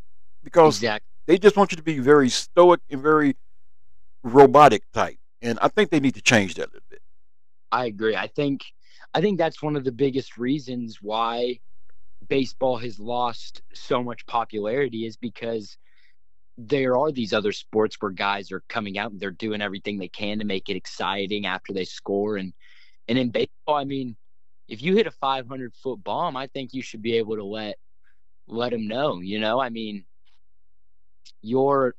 because 0.44 0.78
exactly. 0.78 1.14
They 1.26 1.38
just 1.38 1.56
want 1.56 1.72
you 1.72 1.78
to 1.78 1.84
be 1.84 2.00
very 2.00 2.30
stoic 2.30 2.82
and 2.90 3.02
very 3.02 3.36
robotic 4.24 4.84
type. 4.92 5.18
And 5.44 5.60
I 5.62 5.68
think 5.68 5.92
they 5.92 6.00
need 6.00 6.16
to 6.16 6.22
change 6.22 6.56
that 6.56 6.70
a 6.70 6.72
little 6.74 6.88
bit. 6.90 7.02
I 7.72 7.86
agree. 7.86 8.16
I 8.16 8.28
think 8.28 8.64
I 9.14 9.22
think 9.22 9.38
that's 9.38 9.62
one 9.62 9.76
of 9.76 9.84
the 9.84 9.92
biggest 9.92 10.38
reasons 10.38 11.00
why 11.02 11.60
baseball 12.28 12.78
has 12.78 13.00
lost 13.00 13.62
so 13.74 14.02
much 14.02 14.26
popularity 14.26 15.06
is 15.06 15.18
because 15.18 15.78
there 16.58 16.98
are 16.98 17.12
these 17.12 17.34
other 17.34 17.52
sports 17.52 17.98
where 18.00 18.12
guys 18.12 18.52
are 18.52 18.64
coming 18.70 18.98
out 18.98 19.12
and 19.12 19.20
they're 19.20 19.32
doing 19.32 19.62
everything 19.62 19.98
they 19.98 20.08
can 20.08 20.40
to 20.40 20.46
make 20.46 20.70
it 20.70 20.78
exciting 20.78 21.46
after 21.46 21.74
they 21.74 21.84
score 21.84 22.38
and 22.38 22.54
and 23.08 23.18
in 23.18 23.30
baseball 23.30 23.76
I 23.76 23.84
mean 23.84 24.16
if 24.68 24.82
you 24.82 24.96
hit 24.96 25.08
a 25.08 25.12
500 25.12 25.74
foot 25.76 26.04
bomb 26.04 26.38
I 26.38 26.48
think 26.48 26.74
you 26.74 26.82
should 26.82 27.02
be 27.02 27.18
able 27.18 27.36
to 27.36 27.44
let 27.44 27.78
let 28.48 28.72
them 28.72 28.88
know 28.88 29.20
you 29.20 29.40
know 29.40 29.60
I 29.60 29.70
mean 29.70 30.06
you're 31.42 31.96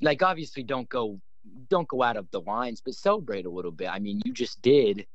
like 0.00 0.22
obviously 0.22 0.62
don't 0.62 0.88
go 0.88 1.20
don't 1.68 1.88
go 1.88 2.02
out 2.02 2.16
of 2.16 2.30
the 2.30 2.40
lines 2.40 2.80
but 2.84 2.94
celebrate 2.94 3.46
a 3.46 3.50
little 3.50 3.70
bit 3.70 3.88
I 3.88 3.98
mean 3.98 4.20
you 4.24 4.32
just 4.32 4.60
did 4.62 5.06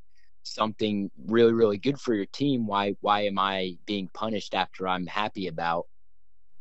something 0.44 1.12
really 1.28 1.54
really 1.54 1.78
good 1.78 2.00
for 2.00 2.14
your 2.14 2.26
team 2.28 2.68
why 2.68 2.96
why 3.02 3.22
am 3.22 3.38
I 3.38 3.78
being 3.86 4.10
punished 4.14 4.54
after 4.54 4.88
I'm 4.88 5.06
happy 5.06 5.48
about 5.48 5.88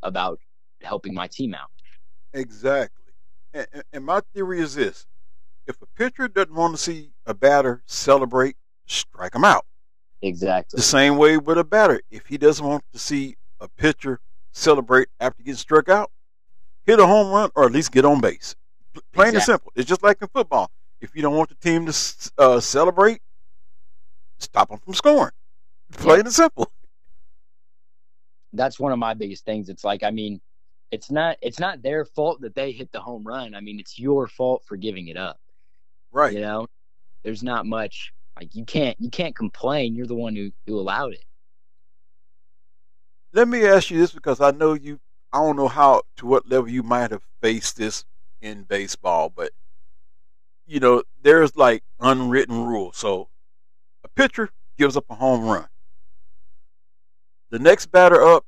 about 0.03 0.41
helping 0.83 1.15
my 1.15 1.27
team 1.29 1.55
out 1.55 1.71
Exactly. 2.37 3.13
And, 3.55 3.67
and 3.93 4.05
my 4.05 4.21
theory 4.35 4.61
is 4.61 4.75
this 4.75 5.07
if 5.67 5.81
a 5.81 5.87
pitcher 5.87 6.29
doesn't 6.29 6.55
want 6.55 6.75
to 6.75 6.79
see 6.83 7.11
a 7.25 7.35
batter 7.35 7.83
celebrate, 7.87 8.57
strike 8.87 9.35
him 9.35 9.45
out. 9.45 9.65
Exactly. 10.23 10.77
The 10.77 10.83
same 10.83 11.17
way 11.17 11.39
with 11.39 11.59
a 11.59 11.65
batter. 11.65 12.01
If 12.11 12.27
he 12.27 12.39
doesn't 12.39 12.65
want 12.65 12.85
to 12.93 12.99
see 12.99 13.37
a 13.61 13.69
pitcher 13.69 14.21
celebrate 14.53 15.09
after 15.19 15.43
getting 15.43 15.57
struck 15.57 15.89
out, 15.89 16.11
hit 16.85 17.01
a 17.01 17.07
home 17.07 17.33
run 17.33 17.51
or 17.55 17.65
at 17.65 17.73
least 17.73 17.91
get 17.91 18.05
on 18.05 18.21
base. 18.21 18.55
Plain 19.13 19.29
exactly. 19.29 19.37
and 19.37 19.43
simple. 19.43 19.73
It's 19.75 19.89
just 19.89 20.03
like 20.03 20.21
in 20.21 20.29
football. 20.29 20.71
If 21.01 21.15
you 21.15 21.23
don't 21.23 21.37
want 21.37 21.51
the 21.51 21.55
team 21.57 21.87
to 21.87 22.31
uh, 22.39 22.61
celebrate, 22.61 23.21
stop 24.39 24.71
them 24.71 24.79
from 24.79 24.95
scoring. 24.95 25.33
Plain 25.93 26.19
yeah. 26.19 26.25
and 26.25 26.33
simple. 26.33 26.71
That's 28.53 28.81
one 28.81 28.93
of 28.93 28.99
my 28.99 29.15
biggest 29.15 29.45
things. 29.45 29.69
It's 29.69 29.85
like, 29.85 30.03
I 30.03 30.11
mean, 30.11 30.41
it's 30.91 31.11
not 31.11 31.37
it's 31.43 31.59
not 31.59 31.83
their 31.83 32.05
fault 32.05 32.41
that 32.41 32.55
they 32.55 32.73
hit 32.73 32.93
the 32.93 33.01
home 33.01 33.25
run. 33.25 33.55
I 33.55 33.61
mean, 33.61 33.79
it's 33.79 33.99
your 33.99 34.27
fault 34.27 34.63
for 34.67 34.77
giving 34.77 35.09
it 35.09 35.17
up. 35.17 35.39
Right. 36.13 36.33
You 36.33 36.41
know, 36.41 36.69
there's 37.23 37.43
not 37.43 37.67
much 37.67 38.13
like 38.37 38.55
you 38.55 38.65
can't 38.65 38.97
you 39.01 39.11
can't 39.11 39.35
complain. 39.35 39.95
You're 39.95 40.07
the 40.07 40.15
one 40.15 40.35
who 40.37 40.53
who 40.67 40.79
allowed 40.79 41.13
it. 41.15 41.25
Let 43.33 43.49
me 43.49 43.67
ask 43.67 43.91
you 43.91 43.99
this 43.99 44.13
because 44.13 44.41
I 44.41 44.53
know 44.53 44.75
you. 44.75 45.01
I 45.33 45.39
don't 45.39 45.57
know 45.57 45.69
how 45.69 46.03
to 46.17 46.27
what 46.27 46.49
level 46.49 46.71
you 46.71 46.83
might 46.83 47.11
have 47.11 47.23
faced 47.43 47.77
this 47.77 48.05
in 48.47 48.63
baseball, 48.63 49.31
but 49.35 49.51
you 50.67 50.81
know, 50.81 51.03
there's 51.23 51.57
like 51.57 51.83
unwritten 52.01 52.65
rules. 52.65 52.97
So 52.97 53.29
a 54.05 54.09
pitcher 54.09 54.51
gives 54.79 54.97
up 54.97 55.05
a 55.11 55.15
home 55.15 55.45
run. 55.45 55.69
The 57.51 57.59
next 57.59 57.87
batter 57.87 58.23
up 58.23 58.45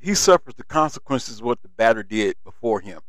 he 0.00 0.14
suffers 0.14 0.54
the 0.54 0.64
consequences 0.64 1.40
of 1.40 1.44
what 1.44 1.62
the 1.62 1.68
batter 1.68 2.02
did 2.02 2.36
before 2.44 2.80
him. 2.80 3.00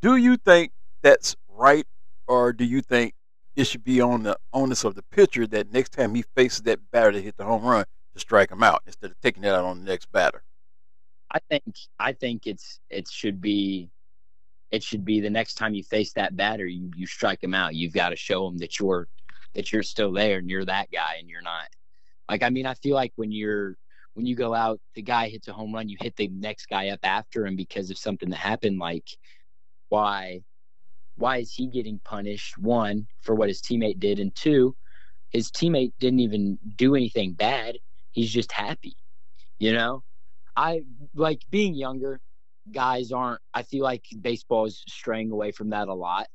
Do 0.00 0.16
you 0.16 0.36
think 0.36 0.72
that's 1.02 1.36
right, 1.48 1.86
or 2.26 2.52
do 2.52 2.64
you 2.64 2.80
think 2.80 3.14
it 3.56 3.64
should 3.64 3.84
be 3.84 4.00
on 4.00 4.22
the 4.22 4.38
onus 4.52 4.84
of 4.84 4.94
the 4.94 5.02
pitcher 5.02 5.46
that 5.48 5.72
next 5.72 5.92
time 5.92 6.14
he 6.14 6.22
faces 6.34 6.62
that 6.62 6.90
batter 6.90 7.12
to 7.12 7.22
hit 7.22 7.36
the 7.36 7.44
home 7.44 7.64
run 7.64 7.84
to 8.12 8.20
strike 8.20 8.50
him 8.50 8.62
out 8.62 8.82
instead 8.86 9.10
of 9.10 9.20
taking 9.20 9.42
it 9.44 9.48
out 9.48 9.64
on 9.64 9.80
the 9.80 9.90
next 9.90 10.10
batter? 10.12 10.42
I 11.30 11.40
think 11.50 11.64
I 11.98 12.12
think 12.12 12.46
it's 12.46 12.78
it 12.88 13.08
should 13.08 13.40
be 13.40 13.90
it 14.76 14.82
should 14.82 15.04
be 15.04 15.20
the 15.20 15.30
next 15.30 15.54
time 15.54 15.74
you 15.74 15.82
face 15.82 16.12
that 16.12 16.36
batter, 16.36 16.66
you 16.66 16.90
you 16.94 17.06
strike 17.06 17.42
him 17.42 17.54
out. 17.54 17.74
You've 17.74 17.94
got 17.94 18.10
to 18.10 18.16
show 18.16 18.46
him 18.46 18.58
that 18.58 18.78
you're 18.78 19.08
that 19.54 19.72
you're 19.72 19.82
still 19.82 20.12
there 20.12 20.38
and 20.38 20.50
you're 20.50 20.66
that 20.66 20.90
guy 20.92 21.16
and 21.18 21.28
you're 21.28 21.42
not. 21.42 21.68
Like 22.28 22.42
I 22.42 22.50
mean, 22.50 22.66
I 22.66 22.74
feel 22.74 22.94
like 22.94 23.12
when 23.16 23.32
you're 23.32 23.76
when 24.14 24.26
you 24.26 24.34
go 24.34 24.54
out, 24.54 24.80
the 24.94 25.02
guy 25.02 25.28
hits 25.28 25.48
a 25.48 25.52
home 25.52 25.74
run, 25.74 25.88
you 25.90 25.96
hit 26.00 26.16
the 26.16 26.28
next 26.28 26.66
guy 26.66 26.88
up 26.88 27.00
after 27.02 27.46
him 27.46 27.54
because 27.54 27.90
of 27.90 27.98
something 27.98 28.30
that 28.30 28.36
happened. 28.36 28.78
Like, 28.78 29.06
why, 29.90 30.40
why 31.16 31.38
is 31.38 31.52
he 31.52 31.66
getting 31.66 32.00
punished? 32.02 32.56
One 32.56 33.06
for 33.20 33.34
what 33.34 33.48
his 33.48 33.60
teammate 33.60 34.00
did, 34.00 34.18
and 34.18 34.34
two, 34.34 34.74
his 35.30 35.50
teammate 35.50 35.92
didn't 36.00 36.20
even 36.20 36.58
do 36.76 36.94
anything 36.94 37.34
bad. 37.34 37.76
He's 38.12 38.32
just 38.32 38.52
happy, 38.52 38.96
you 39.58 39.72
know. 39.72 40.02
I 40.56 40.82
like 41.14 41.42
being 41.50 41.74
younger. 41.74 42.20
Guys 42.72 43.12
aren't. 43.12 43.40
I 43.54 43.62
feel 43.62 43.84
like 43.84 44.04
baseball 44.20 44.66
is 44.66 44.82
straying 44.88 45.30
away 45.30 45.52
from 45.52 45.70
that 45.70 45.88
a 45.88 45.94
lot, 45.94 46.28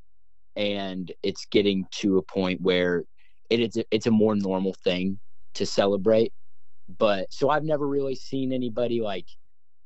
and 0.56 1.12
it's 1.24 1.46
getting 1.46 1.86
to 1.92 2.18
a 2.18 2.22
point 2.22 2.62
where 2.62 3.04
it 3.50 3.60
is. 3.60 3.84
It's 3.92 4.08
a 4.08 4.12
more 4.12 4.36
normal 4.36 4.74
thing 4.74 5.20
to 5.54 5.66
celebrate 5.66 6.34
but 6.98 7.32
so 7.32 7.50
I've 7.50 7.64
never 7.64 7.88
really 7.88 8.16
seen 8.16 8.52
anybody 8.52 9.02
like 9.02 9.26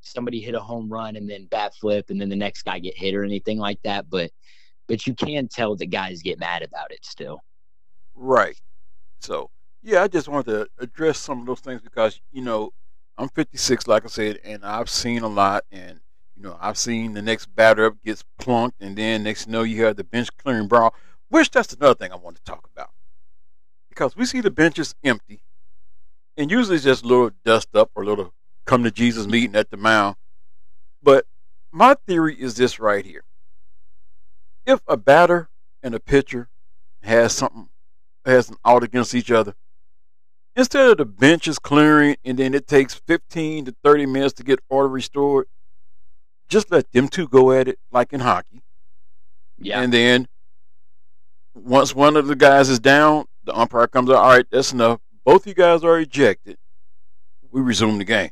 somebody 0.02 0.40
hit 0.40 0.56
a 0.56 0.60
home 0.60 0.90
run 0.90 1.16
and 1.16 1.30
then 1.30 1.46
bat 1.46 1.74
flip 1.76 2.10
and 2.10 2.20
then 2.20 2.30
the 2.30 2.36
next 2.36 2.64
guy 2.64 2.80
get 2.80 2.98
hit 2.98 3.16
or 3.16 3.24
anything 3.24 3.58
like 3.58 3.82
that. 3.84 4.10
But 4.10 4.32
but 4.88 5.08
you 5.08 5.16
can 5.16 5.48
tell 5.48 5.76
the 5.76 5.88
guys 5.88 6.22
get 6.22 6.40
mad 6.40 6.62
about 6.62 6.92
it 6.92 7.04
still. 7.04 7.44
Right. 8.14 8.60
So 9.20 9.50
yeah, 9.84 10.04
I 10.04 10.08
just 10.08 10.28
wanted 10.28 10.52
to 10.52 10.68
address 10.80 11.20
some 11.20 11.42
of 11.42 11.46
those 11.46 11.60
things 11.60 11.82
because 11.82 12.20
you 12.32 12.42
know 12.42 12.72
I'm 13.18 13.30
56, 13.30 13.88
like 13.88 14.04
I 14.04 14.08
said, 14.08 14.40
and 14.44 14.66
I've 14.66 14.90
seen 14.90 15.24
a 15.24 15.28
lot, 15.28 15.64
and 15.72 16.02
you 16.36 16.44
know 16.44 16.58
I've 16.60 16.78
seen 16.78 17.14
the 17.14 17.22
next 17.22 17.56
batter 17.56 17.86
up 17.86 18.04
gets 18.04 18.24
plunked, 18.38 18.82
and 18.82 18.98
then 18.98 19.24
next 19.24 19.48
you 19.48 19.54
know 19.54 19.64
you 19.64 19.86
have 19.86 19.96
the 19.96 20.04
bench 20.04 20.30
clearing 20.38 20.68
brawl, 20.68 20.94
which 21.30 21.52
that's 21.52 21.74
another 21.74 21.96
thing 21.96 22.12
I 22.12 22.16
want 22.16 22.36
to 22.38 22.44
talk 22.44 22.68
about 22.74 22.92
because 23.90 24.16
we 24.16 24.26
see 24.26 24.42
the 24.42 24.52
benches 24.52 24.94
empty 25.04 25.42
and 26.38 26.52
usually 26.52 26.76
it's 26.76 26.86
just 26.86 27.04
a 27.04 27.08
little 27.08 27.32
dust 27.44 27.76
up 27.76 27.92
or 27.96 28.04
a 28.04 28.06
little 28.06 28.34
come 28.66 28.84
to 28.84 28.92
Jesus 28.92 29.28
meeting 29.28 29.56
at 29.56 29.70
the 29.70 29.78
mound. 29.78 30.16
But 31.02 31.26
my 31.72 31.96
theory 32.08 32.36
is 32.36 32.56
this 32.56 32.80
right 32.80 33.06
here. 33.06 33.24
If 34.66 34.82
a 34.88 34.98
batter 34.98 35.50
and 35.84 35.94
a 35.94 36.00
pitcher 36.00 36.50
has 37.04 37.34
something 37.34 37.70
has 38.26 38.50
an 38.50 38.56
out 38.66 38.84
against 38.84 39.14
each 39.14 39.30
other, 39.30 39.54
instead 40.56 40.90
of 40.90 40.98
the 40.98 41.06
benches 41.06 41.60
clearing 41.60 42.18
and 42.26 42.40
then 42.40 42.56
it 42.56 42.68
takes 42.68 42.96
15 42.96 43.66
to 43.66 43.76
30 43.84 44.06
minutes 44.08 44.34
to 44.34 44.44
get 44.44 44.60
order 44.68 44.90
restored, 44.90 45.48
just 46.48 46.72
let 46.72 46.92
them 46.92 47.08
two 47.08 47.28
go 47.28 47.52
at 47.52 47.68
it 47.68 47.80
like 47.92 48.14
in 48.14 48.20
hockey. 48.20 48.62
Yeah. 49.58 49.82
And 49.82 49.94
then 49.94 50.28
once 51.54 51.96
one 51.96 52.18
of 52.18 52.28
the 52.28 52.36
guys 52.36 52.70
is 52.70 52.80
down, 52.80 53.26
the 53.44 53.56
umpire 53.56 53.88
comes 53.88 54.10
out, 54.10 54.18
all 54.18 54.30
right, 54.30 54.46
that's 54.50 54.74
enough 54.74 55.00
both 55.26 55.48
you 55.48 55.56
guys 55.56 55.84
are 55.84 56.00
ejected, 56.00 56.58
we 57.52 57.60
resume 57.60 57.98
the 57.98 58.06
game. 58.06 58.30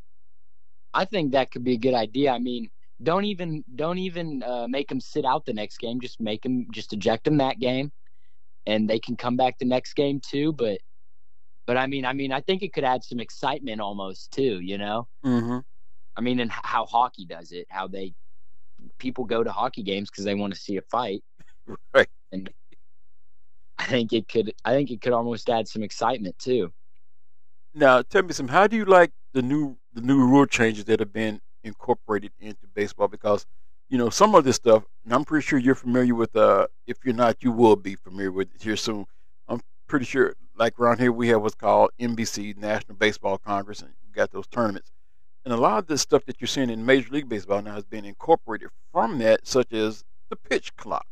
I 0.93 1.05
think 1.05 1.32
that 1.32 1.51
could 1.51 1.63
be 1.63 1.74
a 1.74 1.77
good 1.77 1.96
idea. 1.96 2.32
I 2.32 2.38
mean, 2.38 2.70
don't 3.01 3.25
even 3.25 3.65
don't 3.75 3.98
even 3.98 4.43
uh, 4.43 4.67
make 4.70 4.88
them 4.88 5.01
sit 5.01 5.25
out 5.25 5.46
the 5.46 5.53
next 5.53 5.79
game. 5.79 6.00
Just 6.00 6.22
make 6.22 6.43
them 6.43 6.67
just 6.72 6.93
eject 6.93 7.25
them 7.25 7.38
that 7.38 7.60
game, 7.60 7.91
and 8.67 8.88
they 8.88 9.00
can 9.00 9.17
come 9.17 9.36
back 9.36 9.58
the 9.58 9.65
next 9.65 9.96
game 9.96 10.22
too. 10.22 10.53
But 10.53 10.77
but 11.65 11.77
I 11.77 11.88
mean, 11.88 12.05
I 12.05 12.13
mean, 12.13 12.32
I 12.32 12.41
think 12.41 12.62
it 12.62 12.74
could 12.74 12.84
add 12.84 13.03
some 13.03 13.20
excitement 13.20 13.82
almost 13.82 14.32
too. 14.32 14.60
You 14.62 14.77
know. 14.77 15.08
Mm-hmm. 15.25 15.60
I 16.15 16.22
mean, 16.22 16.39
and 16.39 16.51
how 16.51 16.86
hockey 16.86 17.25
does 17.25 17.51
it, 17.51 17.67
how 17.70 17.88
they 17.88 18.13
people 18.98 19.25
go 19.25 19.43
to 19.43 19.51
hockey 19.51 19.84
games 19.84 20.10
because 20.10 20.25
they 20.25 20.36
want 20.36 20.53
to 20.53 20.60
see 20.60 20.77
a 20.77 20.82
fight. 20.82 21.24
Right. 21.93 22.08
And 22.32 22.50
I 23.77 23.86
think 23.86 24.13
it 24.13 24.27
could. 24.27 24.53
I 24.65 24.74
think 24.74 24.91
it 24.91 25.01
could 25.01 25.13
almost 25.13 25.50
add 25.50 25.67
some 25.67 25.84
excitement 25.84 26.38
too. 26.39 26.72
Now, 27.74 28.01
tell 28.01 28.24
me 28.24 28.34
some. 28.34 28.48
How 28.48 28.67
do 28.67 28.75
you 28.75 28.86
like 28.86 29.12
the 29.34 29.41
new 29.41 29.77
the 29.93 30.01
new 30.01 30.17
rule 30.17 30.46
changes 30.46 30.86
that 30.86 31.00
have 31.00 31.13
been 31.13 31.41
incorporated 31.63 32.32
into 32.39 32.67
baseball? 32.74 33.08
Because 33.08 33.46
you 33.89 33.98
know 33.98 34.10
some 34.10 34.36
of 34.36 34.43
this 34.43 34.58
stuff, 34.58 34.84
and 35.03 35.13
I'm 35.13 35.24
pretty 35.24 35.46
sure 35.46 35.60
you're 35.60 35.75
familiar 35.75 36.15
with. 36.15 36.36
Uh, 36.36 36.67
if 36.88 36.98
you're 37.03 37.15
not, 37.15 37.38
you 37.41 37.51
will 37.51 37.75
be 37.75 37.96
familiar 37.96 38.32
with 38.32 38.53
it 38.53 38.62
here 38.62 38.77
soon. 38.77 39.05
I'm 39.48 39.62
pretty 39.88 40.05
sure, 40.05 40.36
like 40.55 40.79
around 40.79 41.00
here, 41.00 41.12
we 41.12 41.29
have 41.29 41.41
what's 41.41 41.55
called 41.55 41.91
NBC, 42.00 42.58
National 42.58 42.96
Baseball 42.96 43.38
Congress, 43.38 43.82
and 43.82 43.91
we 44.05 44.13
got 44.13 44.32
those 44.32 44.48
tournaments. 44.48 44.91
And 45.45 45.53
a 45.53 45.57
lot 45.57 45.79
of 45.79 45.88
this 45.88 46.01
stuff 46.01 46.25
that 46.25 46.39
you're 46.39 46.47
seeing 46.47 46.69
in 46.69 46.85
Major 46.85 47.12
League 47.12 47.27
Baseball 47.27 47.62
now 47.62 47.73
has 47.73 47.83
been 47.83 48.05
incorporated 48.05 48.69
from 48.91 49.17
that, 49.19 49.45
such 49.45 49.73
as 49.73 50.03
the 50.29 50.35
pitch 50.35 50.75
clock. 50.75 51.05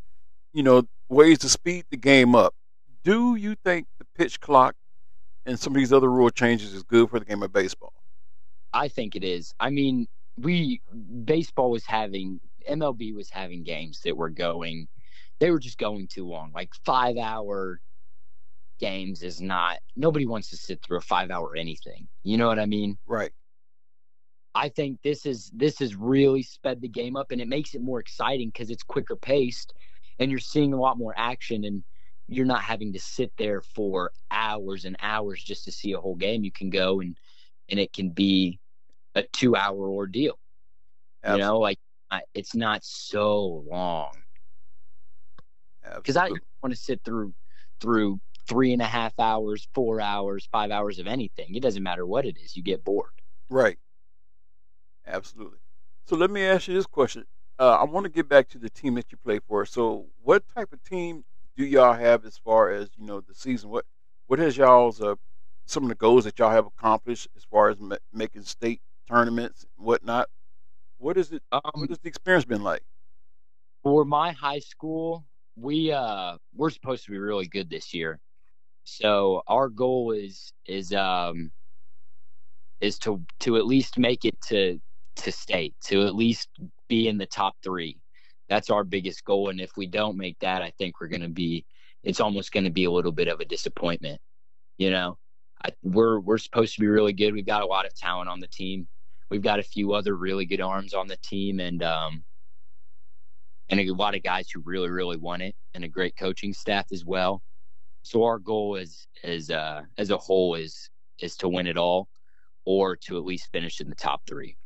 You 0.53 0.63
know, 0.63 0.83
ways 1.09 1.39
to 1.39 1.49
speed 1.49 1.85
the 1.89 1.97
game 1.97 2.35
up. 2.35 2.53
Do 3.03 3.35
you 3.35 3.55
think 3.63 3.87
the 3.99 4.05
pitch 4.15 4.39
clock 4.39 4.75
and 5.45 5.59
some 5.59 5.73
of 5.73 5.77
these 5.77 5.91
other 5.91 6.09
rule 6.09 6.29
changes 6.29 6.73
is 6.73 6.83
good 6.83 7.09
for 7.09 7.19
the 7.19 7.25
game 7.25 7.43
of 7.43 7.51
baseball? 7.51 7.93
I 8.73 8.87
think 8.87 9.15
it 9.15 9.23
is. 9.23 9.53
I 9.59 9.69
mean, 9.69 10.07
we 10.37 10.81
baseball 11.25 11.71
was 11.71 11.85
having 11.85 12.39
MLB 12.69 13.13
was 13.15 13.29
having 13.29 13.63
games 13.63 14.01
that 14.05 14.15
were 14.15 14.29
going 14.29 14.87
they 15.39 15.49
were 15.49 15.59
just 15.59 15.79
going 15.79 16.07
too 16.07 16.27
long. 16.27 16.51
Like 16.53 16.69
5 16.85 17.17
hour 17.17 17.81
games 18.79 19.23
is 19.23 19.41
not 19.41 19.79
nobody 19.95 20.25
wants 20.25 20.49
to 20.51 20.57
sit 20.57 20.81
through 20.81 20.99
a 20.99 21.01
5 21.01 21.31
hour 21.31 21.55
anything. 21.55 22.07
You 22.23 22.37
know 22.37 22.47
what 22.47 22.59
I 22.59 22.65
mean? 22.65 22.97
Right. 23.05 23.31
I 24.53 24.69
think 24.69 25.01
this 25.01 25.25
is 25.25 25.51
this 25.53 25.79
has 25.79 25.95
really 25.95 26.43
sped 26.43 26.81
the 26.81 26.87
game 26.87 27.15
up 27.15 27.31
and 27.31 27.41
it 27.41 27.47
makes 27.47 27.73
it 27.73 27.81
more 27.81 27.99
exciting 27.99 28.49
because 28.49 28.69
it's 28.69 28.83
quicker 28.83 29.15
paced 29.15 29.73
and 30.19 30.29
you're 30.29 30.39
seeing 30.39 30.73
a 30.73 30.79
lot 30.79 30.97
more 30.97 31.13
action 31.17 31.63
and 31.63 31.83
you're 32.27 32.45
not 32.45 32.61
having 32.61 32.93
to 32.93 32.99
sit 32.99 33.31
there 33.37 33.61
for 33.61 34.11
hours 34.29 34.85
and 34.85 34.95
hours 35.01 35.41
just 35.43 35.65
to 35.65 35.71
see 35.71 35.93
a 35.93 35.99
whole 35.99 36.15
game. 36.15 36.43
You 36.43 36.51
can 36.51 36.69
go 36.69 36.99
and 36.99 37.17
and 37.69 37.79
it 37.79 37.93
can 37.93 38.09
be 38.09 38.59
a 39.15 39.23
two 39.23 39.55
hour 39.55 39.89
ordeal. 39.89 40.37
Absolutely. 41.23 41.41
You 41.41 41.45
know, 41.47 41.59
like 41.59 41.79
it's 42.33 42.55
not 42.55 42.83
so 42.83 43.65
long. 43.69 44.11
Because 45.95 46.17
I 46.17 46.29
want 46.29 46.73
to 46.73 46.75
sit 46.75 47.01
through 47.03 47.33
through 47.79 48.19
three 48.47 48.73
and 48.73 48.81
a 48.81 48.85
half 48.85 49.17
hours, 49.19 49.67
four 49.73 50.01
hours, 50.01 50.47
five 50.51 50.71
hours 50.71 50.99
of 50.99 51.07
anything. 51.07 51.55
It 51.55 51.63
doesn't 51.63 51.83
matter 51.83 52.05
what 52.05 52.25
it 52.25 52.37
is. 52.37 52.55
You 52.55 52.63
get 52.63 52.83
bored. 52.83 53.11
Right. 53.49 53.77
Absolutely. 55.05 55.59
So 56.05 56.15
let 56.15 56.31
me 56.31 56.41
ask 56.43 56.67
you 56.67 56.73
this 56.73 56.85
question. 56.85 57.25
Uh, 57.59 57.77
I 57.79 57.83
want 57.83 58.05
to 58.05 58.09
get 58.11 58.27
back 58.27 58.47
to 58.49 58.59
the 58.59 58.69
team 58.69 58.95
that 58.95 59.11
you 59.11 59.17
play 59.23 59.39
for. 59.39 59.65
So, 59.65 60.07
what 60.23 60.43
type 60.55 60.69
of 60.73 60.81
team 60.83 61.23
do 61.55 61.63
y'all 61.65 61.93
have 61.93 62.25
as 62.25 62.37
far 62.37 62.71
as 62.71 62.89
you 62.97 63.05
know 63.05 63.21
the 63.21 63.35
season? 63.35 63.69
What 63.69 63.85
what 64.27 64.39
has 64.39 64.57
y'all's 64.57 65.01
uh, 65.01 65.15
some 65.67 65.83
of 65.83 65.89
the 65.89 65.95
goals 65.95 66.23
that 66.23 66.39
y'all 66.39 66.49
have 66.49 66.65
accomplished 66.65 67.27
as 67.35 67.43
far 67.43 67.69
as 67.69 67.79
ma- 67.79 67.97
making 68.11 68.43
state 68.43 68.81
tournaments 69.07 69.65
and 69.77 69.85
whatnot? 69.85 70.27
What 70.97 71.17
is 71.17 71.31
it? 71.33 71.43
Um, 71.51 71.61
what 71.73 71.89
has 71.89 71.99
the 71.99 72.09
experience 72.09 72.45
been 72.45 72.63
like? 72.63 72.83
For 73.83 74.05
my 74.05 74.31
high 74.31 74.59
school, 74.59 75.25
we 75.55 75.91
uh 75.91 76.37
we're 76.55 76.69
supposed 76.69 77.05
to 77.05 77.11
be 77.11 77.17
really 77.19 77.47
good 77.47 77.69
this 77.69 77.93
year. 77.93 78.19
So 78.85 79.43
our 79.47 79.69
goal 79.69 80.11
is 80.11 80.53
is 80.67 80.93
um 80.93 81.51
is 82.81 82.97
to 82.99 83.23
to 83.39 83.57
at 83.57 83.65
least 83.65 83.97
make 83.97 84.25
it 84.25 84.39
to 84.47 84.79
to 85.17 85.31
state, 85.31 85.75
to 85.85 86.05
at 86.05 86.15
least 86.15 86.49
be 86.87 87.07
in 87.07 87.17
the 87.17 87.25
top 87.25 87.55
three. 87.63 87.97
That's 88.49 88.69
our 88.69 88.83
biggest 88.83 89.23
goal. 89.23 89.49
And 89.49 89.61
if 89.61 89.71
we 89.77 89.87
don't 89.87 90.17
make 90.17 90.37
that, 90.39 90.61
I 90.61 90.71
think 90.77 90.99
we're 90.99 91.07
gonna 91.07 91.29
be 91.29 91.65
it's 92.03 92.19
almost 92.19 92.51
gonna 92.51 92.69
be 92.69 92.85
a 92.85 92.91
little 92.91 93.11
bit 93.11 93.27
of 93.27 93.39
a 93.39 93.45
disappointment. 93.45 94.19
You 94.77 94.91
know? 94.91 95.17
I, 95.63 95.69
we're 95.83 96.19
we're 96.19 96.37
supposed 96.37 96.75
to 96.75 96.81
be 96.81 96.87
really 96.87 97.13
good. 97.13 97.33
We've 97.33 97.45
got 97.45 97.61
a 97.61 97.67
lot 97.67 97.85
of 97.85 97.93
talent 97.93 98.29
on 98.29 98.39
the 98.39 98.47
team. 98.47 98.87
We've 99.29 99.41
got 99.41 99.59
a 99.59 99.63
few 99.63 99.93
other 99.93 100.15
really 100.15 100.45
good 100.45 100.61
arms 100.61 100.93
on 100.93 101.07
the 101.07 101.17
team 101.17 101.59
and 101.59 101.83
um 101.83 102.23
and 103.69 103.79
a 103.79 103.91
lot 103.93 104.15
of 104.15 104.23
guys 104.23 104.49
who 104.49 104.61
really, 104.65 104.89
really 104.89 105.17
want 105.17 105.41
it 105.41 105.55
and 105.73 105.83
a 105.85 105.87
great 105.87 106.17
coaching 106.17 106.53
staff 106.53 106.87
as 106.91 107.05
well. 107.05 107.41
So 108.03 108.23
our 108.23 108.39
goal 108.39 108.75
is 108.75 109.07
is 109.23 109.49
uh 109.49 109.83
as 109.97 110.09
a 110.09 110.17
whole 110.17 110.55
is 110.55 110.89
is 111.19 111.37
to 111.37 111.49
win 111.49 111.67
it 111.67 111.77
all 111.77 112.09
or 112.65 112.95
to 112.95 113.17
at 113.17 113.23
least 113.23 113.49
finish 113.51 113.79
in 113.79 113.89
the 113.89 113.95
top 113.95 114.21
three. 114.27 114.57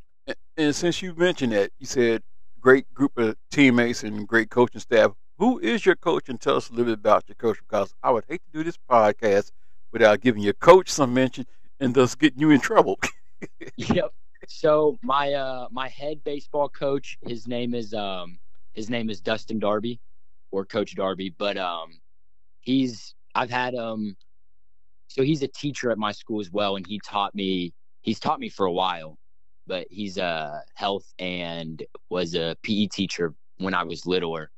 And 0.58 0.76
since 0.76 1.02
you 1.02 1.14
mentioned 1.14 1.54
that, 1.54 1.72
you 1.80 1.86
said 1.86 2.24
great 2.60 2.92
group 2.94 3.18
of 3.18 3.36
teammates 3.52 4.04
and 4.04 4.28
great 4.28 4.50
coaching 4.50 4.82
staff. 4.82 5.12
Who 5.38 5.60
is 5.60 5.86
your 5.86 5.96
coach? 5.96 6.30
And 6.30 6.40
tell 6.40 6.56
us 6.56 6.70
a 6.70 6.74
little 6.74 6.86
bit 6.86 7.00
about 7.00 7.26
your 7.28 7.36
coach 7.36 7.60
because 7.60 7.94
I 8.02 8.12
would 8.12 8.24
hate 8.28 8.42
to 8.46 8.58
do 8.58 8.64
this 8.64 8.78
podcast 8.90 9.52
without 9.92 10.22
giving 10.22 10.42
your 10.42 10.54
coach 10.54 10.90
some 10.90 11.14
mention 11.14 11.46
and 11.80 11.94
thus 11.94 12.16
getting 12.16 12.40
you 12.40 12.52
in 12.52 12.60
trouble. 12.60 13.00
yep. 13.76 14.14
So 14.48 14.98
my 15.04 15.34
uh 15.34 15.68
my 15.72 15.90
head 15.90 16.24
baseball 16.24 16.70
coach, 16.70 17.18
his 17.26 17.48
name 17.48 17.74
is 17.74 17.94
um 17.94 18.40
his 18.74 18.90
name 18.90 19.10
is 19.10 19.20
Dustin 19.20 19.60
Darby 19.60 20.00
or 20.52 20.66
Coach 20.66 20.96
Darby, 20.96 21.36
but 21.38 21.58
um 21.58 22.00
he's 22.62 23.14
I've 23.36 23.50
had 23.50 23.76
um 23.76 24.16
so 25.08 25.22
he's 25.22 25.44
a 25.44 25.48
teacher 25.48 25.92
at 25.92 25.98
my 25.98 26.12
school 26.12 26.40
as 26.40 26.52
well 26.52 26.78
and 26.78 26.88
he 26.88 27.00
taught 27.06 27.36
me 27.36 27.74
he's 28.02 28.20
taught 28.20 28.40
me 28.40 28.50
for 28.50 28.66
a 28.66 28.72
while 28.72 29.18
but 29.68 29.88
he's 29.90 30.18
a 30.18 30.64
health 30.76 31.14
and 31.20 31.84
was 32.10 32.36
a 32.36 32.56
PE 32.64 32.88
teacher 32.88 33.34
when 33.58 33.74
I 33.74 33.84
was 33.84 34.06
littler. 34.06 34.52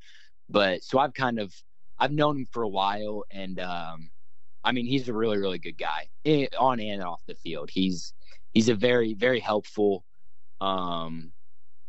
But 0.50 0.84
so 0.84 1.00
I've 1.00 1.14
kind 1.14 1.40
of 1.40 1.54
I've 2.00 2.12
known 2.12 2.38
him 2.38 2.48
for 2.52 2.64
a 2.64 2.70
while, 2.70 3.24
and 3.32 3.60
um, 3.60 4.10
I 4.64 4.72
mean 4.72 4.86
he's 4.86 5.10
a 5.10 5.14
really 5.14 5.38
really 5.38 5.60
good 5.60 5.78
guy 5.78 6.08
eh, 6.26 6.48
on 6.60 6.80
and 6.80 7.04
off 7.04 7.22
the 7.28 7.36
field. 7.36 7.70
He's 7.70 8.14
he's 8.54 8.70
a 8.70 8.76
very 8.76 9.14
very 9.14 9.40
helpful, 9.40 10.04
um, 10.62 11.32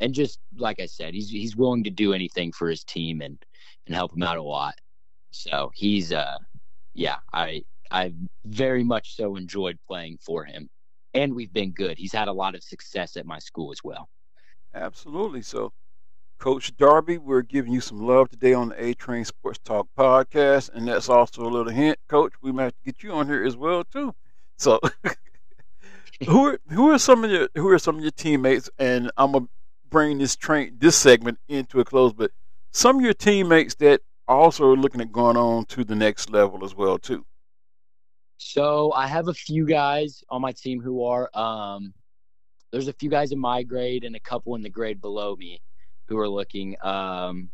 and 0.01 0.15
just 0.15 0.41
like 0.57 0.81
I 0.81 0.87
said, 0.87 1.15
he's 1.15 1.31
he's 1.31 1.57
willing 1.57 1.85
to 1.85 1.91
do 1.91 2.13
anything 2.13 2.53
for 2.53 2.69
his 2.69 2.85
team 2.85 3.21
and 3.21 3.39
and 3.87 3.95
help 3.95 4.15
him 4.15 4.23
out 4.23 4.39
a 4.39 4.43
lot. 4.43 4.75
So 5.31 5.71
he's 5.75 6.13
uh 6.13 6.39
yeah 6.95 7.17
I 7.33 7.65
I 7.91 8.13
very 8.45 8.85
much 8.85 9.17
so 9.17 9.37
enjoyed 9.37 9.79
playing 9.87 10.19
for 10.21 10.45
him 10.45 10.69
and 11.19 11.35
we've 11.35 11.53
been 11.53 11.73
good. 11.73 11.99
He's 11.99 12.13
had 12.13 12.29
a 12.29 12.33
lot 12.33 12.55
of 12.55 12.63
success 12.63 13.17
at 13.17 13.27
my 13.27 13.39
school 13.39 13.73
as 13.73 13.83
well. 13.83 14.09
Absolutely. 14.75 15.43
So, 15.43 15.73
Coach 16.39 16.77
Darby, 16.77 17.19
we're 17.19 17.43
giving 17.43 17.73
you 17.73 17.81
some 17.81 18.01
love 18.01 18.29
today 18.29 18.53
on 18.53 18.69
the 18.69 18.85
A 18.85 18.95
Train 18.95 19.25
Sports 19.25 19.59
Talk 19.65 19.89
podcast, 19.99 20.71
and 20.73 20.87
that's 20.87 21.09
also 21.09 21.43
a 21.43 21.51
little 21.51 21.73
hint, 21.73 21.99
Coach. 22.09 22.35
We 22.41 22.53
might 22.53 22.75
get 22.85 23.03
you 23.03 23.13
on 23.13 23.27
here 23.27 23.45
as 23.45 23.57
well 23.57 23.83
too. 23.85 24.15
So, 24.57 24.79
who 26.27 26.47
are 26.47 26.61
who 26.71 26.91
are 26.93 26.99
some 26.99 27.25
of 27.25 27.31
your 27.31 27.49
who 27.57 27.69
are 27.69 27.79
some 27.79 27.97
of 27.97 28.03
your 28.03 28.13
teammates? 28.13 28.71
And 28.79 29.11
I'm 29.17 29.33
gonna 29.33 29.47
bring 29.91 30.19
this 30.19 30.37
train 30.37 30.77
this 30.79 30.97
segment 30.97 31.39
into 31.49 31.81
a 31.81 31.85
close, 31.85 32.13
but 32.13 32.31
some 32.73 32.97
of 32.97 33.03
your 33.03 33.15
teammates 33.15 33.75
that 33.77 34.03
also 34.29 34.71
are 34.71 34.77
looking 34.77 35.01
at 35.01 35.11
going 35.11 35.37
on 35.37 35.65
to 35.65 35.83
the 35.83 35.97
next 35.97 36.31
level 36.31 36.65
as 36.65 36.75
well 36.75 36.99
too. 36.99 37.25
So 38.39 38.93
I 38.93 39.09
have 39.09 39.29
a 39.29 39.35
few 39.35 39.67
guys 39.67 40.23
on 40.31 40.41
my 40.41 40.53
team 40.53 40.81
who 40.81 41.05
are 41.05 41.29
um, 41.37 41.93
there's 42.71 42.89
a 42.89 42.93
few 42.93 43.11
guys 43.11 43.33
in 43.33 43.39
my 43.39 43.63
grade 43.63 44.05
and 44.05 44.15
a 44.17 44.21
couple 44.21 44.55
in 44.55 44.63
the 44.63 44.71
grade 44.71 45.01
below 45.01 45.35
me 45.37 45.61
who 46.07 46.17
are 46.19 46.29
looking. 46.29 46.77
Um, 46.83 47.51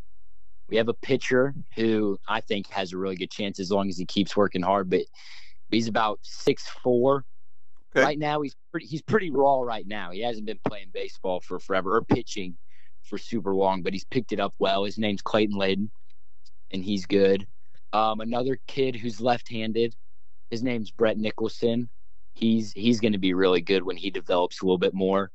we 0.68 0.76
have 0.76 0.88
a 0.88 0.94
pitcher 0.94 1.54
who 1.74 2.18
I 2.28 2.40
think 2.40 2.68
has 2.68 2.92
a 2.92 2.98
really 2.98 3.16
good 3.16 3.30
chance 3.30 3.58
as 3.58 3.70
long 3.70 3.88
as 3.88 3.96
he 3.96 4.04
keeps 4.04 4.36
working 4.36 4.62
hard. 4.62 4.90
But 4.90 5.02
he's 5.70 5.88
about 5.88 6.20
six 6.22 6.68
four. 6.82 7.24
Okay. 7.96 8.04
Right 8.04 8.18
now, 8.18 8.42
he's 8.42 8.56
pretty 8.70 8.86
he's 8.86 9.02
pretty 9.02 9.30
raw. 9.30 9.60
Right 9.62 9.86
now, 9.86 10.10
he 10.10 10.20
hasn't 10.20 10.46
been 10.46 10.60
playing 10.68 10.88
baseball 10.92 11.40
for 11.40 11.58
forever 11.58 11.96
or 11.96 12.02
pitching 12.02 12.56
for 13.02 13.16
super 13.16 13.54
long, 13.54 13.82
but 13.82 13.92
he's 13.92 14.04
picked 14.04 14.32
it 14.32 14.40
up 14.40 14.54
well. 14.58 14.84
His 14.84 14.98
name's 14.98 15.22
Clayton 15.22 15.56
Layden, 15.56 15.88
and 16.72 16.84
he's 16.84 17.06
good. 17.06 17.46
Um, 17.92 18.20
another 18.20 18.58
kid 18.66 18.96
who's 18.96 19.20
left-handed 19.20 19.94
his 20.50 20.62
name's 20.62 20.90
Brett 20.90 21.18
Nicholson. 21.18 21.88
He's 22.34 22.72
he's 22.72 23.00
going 23.00 23.12
to 23.12 23.18
be 23.18 23.34
really 23.34 23.60
good 23.60 23.82
when 23.82 23.96
he 23.96 24.10
develops 24.10 24.60
a 24.60 24.64
little 24.64 24.78
bit 24.78 24.94
more. 24.94 25.30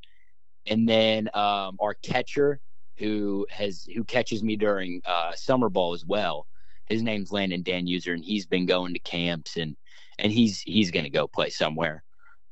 And 0.66 0.88
then 0.88 1.30
um, 1.34 1.78
our 1.80 1.96
catcher, 2.04 2.60
who 2.98 3.48
has 3.50 3.88
who 3.96 4.04
catches 4.04 4.44
me 4.44 4.56
during 4.56 5.02
uh, 5.06 5.32
summer 5.34 5.70
ball 5.70 5.94
as 5.94 6.06
well. 6.06 6.46
His 6.88 7.02
name's 7.02 7.32
Landon 7.32 7.62
Dan 7.64 7.88
User, 7.88 8.14
and 8.14 8.24
he's 8.24 8.46
been 8.46 8.66
going 8.66 8.94
to 8.94 9.00
camps 9.00 9.58
and 9.58 9.76
and 10.18 10.32
he's 10.32 10.62
he's 10.62 10.92
going 10.92 11.06
to 11.06 11.10
go 11.10 11.28
play 11.28 11.50
somewhere. 11.50 12.04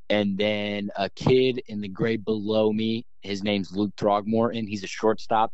And 0.09 0.37
then 0.37 0.89
a 0.95 1.09
kid 1.09 1.61
in 1.67 1.81
the 1.81 1.89
grade 1.89 2.23
below 2.23 2.71
me, 2.71 3.05
his 3.21 3.43
name's 3.43 3.75
Luke 3.75 3.91
Throgmorton. 3.97 4.67
He's 4.67 4.83
a 4.85 4.87
shortstop, 4.87 5.51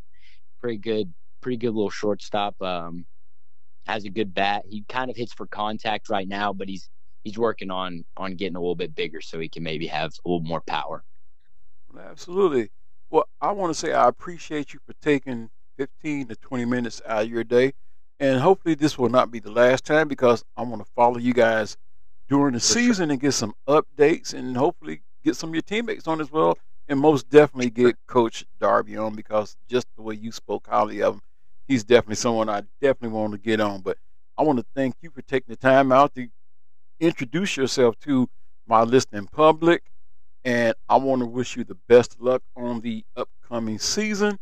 pretty 0.60 0.78
good, 0.78 1.12
pretty 1.40 1.56
good 1.56 1.74
little 1.74 1.90
shortstop. 1.90 2.60
Um, 2.62 3.04
has 3.86 4.04
a 4.04 4.10
good 4.10 4.32
bat. 4.32 4.64
He 4.68 4.84
kind 4.88 5.10
of 5.10 5.16
hits 5.16 5.32
for 5.32 5.46
contact 5.46 6.08
right 6.08 6.26
now, 6.26 6.52
but 6.52 6.68
he's 6.68 6.88
he's 7.24 7.38
working 7.38 7.70
on 7.70 8.04
on 8.16 8.36
getting 8.36 8.56
a 8.56 8.60
little 8.60 8.76
bit 8.76 8.94
bigger 8.94 9.20
so 9.20 9.40
he 9.40 9.48
can 9.48 9.62
maybe 9.62 9.86
have 9.88 10.12
a 10.24 10.28
little 10.28 10.46
more 10.46 10.62
power. 10.62 11.04
Absolutely. 11.98 12.70
Well, 13.10 13.28
I 13.40 13.52
want 13.52 13.70
to 13.72 13.78
say 13.78 13.92
I 13.92 14.08
appreciate 14.08 14.72
you 14.72 14.80
for 14.86 14.94
taking 15.00 15.50
15 15.78 16.28
to 16.28 16.36
20 16.36 16.64
minutes 16.64 17.00
out 17.06 17.24
of 17.24 17.30
your 17.30 17.44
day. 17.44 17.72
And 18.20 18.40
hopefully, 18.40 18.74
this 18.74 18.98
will 18.98 19.08
not 19.08 19.30
be 19.30 19.40
the 19.40 19.50
last 19.50 19.84
time 19.84 20.08
because 20.08 20.44
I 20.56 20.62
want 20.62 20.84
to 20.84 20.90
follow 20.94 21.18
you 21.18 21.34
guys 21.34 21.76
during 22.28 22.54
the 22.54 22.60
for 22.66 22.74
season 22.74 23.08
sure. 23.08 23.10
and 23.10 23.20
get 23.20 23.32
some 23.32 23.54
updates 23.68 24.34
and 24.34 24.56
hopefully 24.56 25.02
get 25.24 25.36
some 25.36 25.50
of 25.50 25.54
your 25.54 25.62
teammates 25.62 26.06
on 26.06 26.20
as 26.20 26.30
well. 26.30 26.56
And 26.88 27.00
most 27.00 27.30
definitely 27.30 27.70
get 27.70 27.96
Coach 28.06 28.44
Darby 28.60 28.96
on 28.96 29.14
because 29.14 29.56
just 29.68 29.86
the 29.96 30.02
way 30.02 30.14
you 30.14 30.32
spoke 30.32 30.66
highly 30.68 31.02
of 31.02 31.14
him, 31.14 31.22
he's 31.66 31.82
definitely 31.84 32.16
someone 32.16 32.48
I 32.48 32.62
definitely 32.80 33.16
want 33.18 33.32
to 33.32 33.38
get 33.38 33.60
on. 33.60 33.80
But 33.80 33.96
I 34.36 34.42
want 34.42 34.58
to 34.58 34.66
thank 34.74 34.96
you 35.00 35.10
for 35.10 35.22
taking 35.22 35.52
the 35.52 35.56
time 35.56 35.92
out 35.92 36.14
to 36.14 36.28
introduce 37.04 37.56
yourself 37.56 37.98
to 38.00 38.28
my 38.66 38.82
listening 38.82 39.26
public. 39.26 39.82
And 40.44 40.74
I 40.88 40.96
want 40.96 41.20
to 41.20 41.26
wish 41.26 41.56
you 41.56 41.64
the 41.64 41.74
best 41.74 42.20
luck 42.20 42.42
on 42.56 42.80
the 42.80 43.04
upcoming 43.16 43.78
season. 43.78 44.38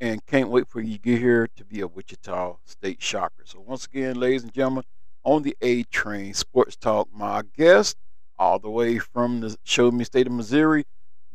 And 0.00 0.24
can't 0.26 0.50
wait 0.50 0.68
for 0.68 0.80
you 0.80 0.94
to 0.94 0.98
get 0.98 1.18
here 1.20 1.48
to 1.56 1.64
be 1.64 1.80
a 1.80 1.86
Wichita 1.86 2.56
State 2.64 3.00
Shocker. 3.00 3.44
So, 3.44 3.60
once 3.60 3.86
again, 3.86 4.16
ladies 4.16 4.42
and 4.42 4.52
gentlemen, 4.52 4.84
on 5.22 5.42
the 5.42 5.56
A 5.62 5.84
Train 5.84 6.34
Sports 6.34 6.76
Talk, 6.76 7.08
my 7.12 7.42
guest, 7.56 7.96
all 8.38 8.58
the 8.58 8.68
way 8.68 8.98
from 8.98 9.40
the 9.40 9.56
Show 9.64 9.90
Me 9.90 10.04
State 10.04 10.26
of 10.26 10.32
Missouri, 10.32 10.84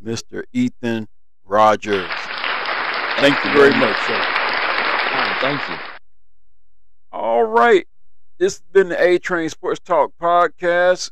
Mr. 0.04 0.44
Ethan 0.54 1.08
Rogers. 1.46 2.10
Thank 3.18 3.44
you 3.44 3.54
very 3.54 3.72
much, 3.72 3.98
sir. 4.06 4.26
Thank 5.42 5.68
you. 5.70 5.76
All 7.14 7.46
right. 7.46 7.88
This 8.40 8.54
has 8.54 8.64
been 8.72 8.88
the 8.88 9.04
A 9.04 9.20
Train 9.20 9.50
Sports 9.50 9.82
Talk 9.82 10.14
podcast. 10.18 11.12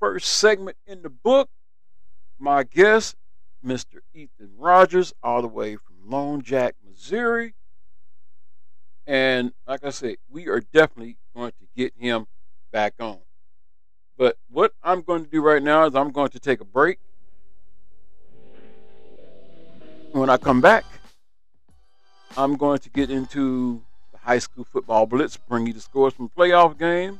First 0.00 0.26
segment 0.30 0.78
in 0.86 1.02
the 1.02 1.10
book. 1.10 1.50
My 2.38 2.62
guest, 2.62 3.14
Mr. 3.62 3.98
Ethan 4.14 4.52
Rogers, 4.56 5.12
all 5.22 5.42
the 5.42 5.48
way 5.48 5.76
from 5.76 5.96
Lone 6.06 6.40
Jack, 6.40 6.76
Missouri. 6.82 7.52
And 9.06 9.52
like 9.66 9.84
I 9.84 9.90
said, 9.90 10.16
we 10.30 10.48
are 10.48 10.60
definitely 10.60 11.18
going 11.36 11.52
to 11.60 11.66
get 11.76 11.92
him 11.94 12.26
back 12.72 12.94
on. 12.98 13.18
But 14.16 14.38
what 14.48 14.72
I'm 14.82 15.02
going 15.02 15.24
to 15.24 15.30
do 15.30 15.42
right 15.42 15.62
now 15.62 15.84
is 15.84 15.94
I'm 15.94 16.10
going 16.10 16.30
to 16.30 16.40
take 16.40 16.62
a 16.62 16.64
break. 16.64 16.98
When 20.12 20.30
I 20.30 20.38
come 20.38 20.62
back, 20.62 20.86
I'm 22.34 22.56
going 22.56 22.78
to 22.78 22.88
get 22.88 23.10
into 23.10 23.82
high 24.22 24.38
school 24.38 24.64
football 24.64 25.06
blitz, 25.06 25.36
bring 25.36 25.66
you 25.66 25.72
the 25.72 25.80
scores 25.80 26.14
from 26.14 26.28
playoff 26.28 26.78
games. 26.78 27.18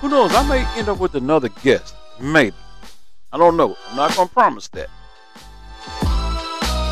Who 0.00 0.08
knows? 0.08 0.34
I 0.34 0.48
may 0.48 0.64
end 0.78 0.88
up 0.88 0.98
with 0.98 1.14
another 1.14 1.48
guest. 1.62 1.94
Maybe. 2.18 2.56
I 3.32 3.38
don't 3.38 3.56
know. 3.56 3.76
I'm 3.88 3.96
not 3.96 4.14
going 4.16 4.28
to 4.28 4.34
promise 4.34 4.68
that. 4.68 4.88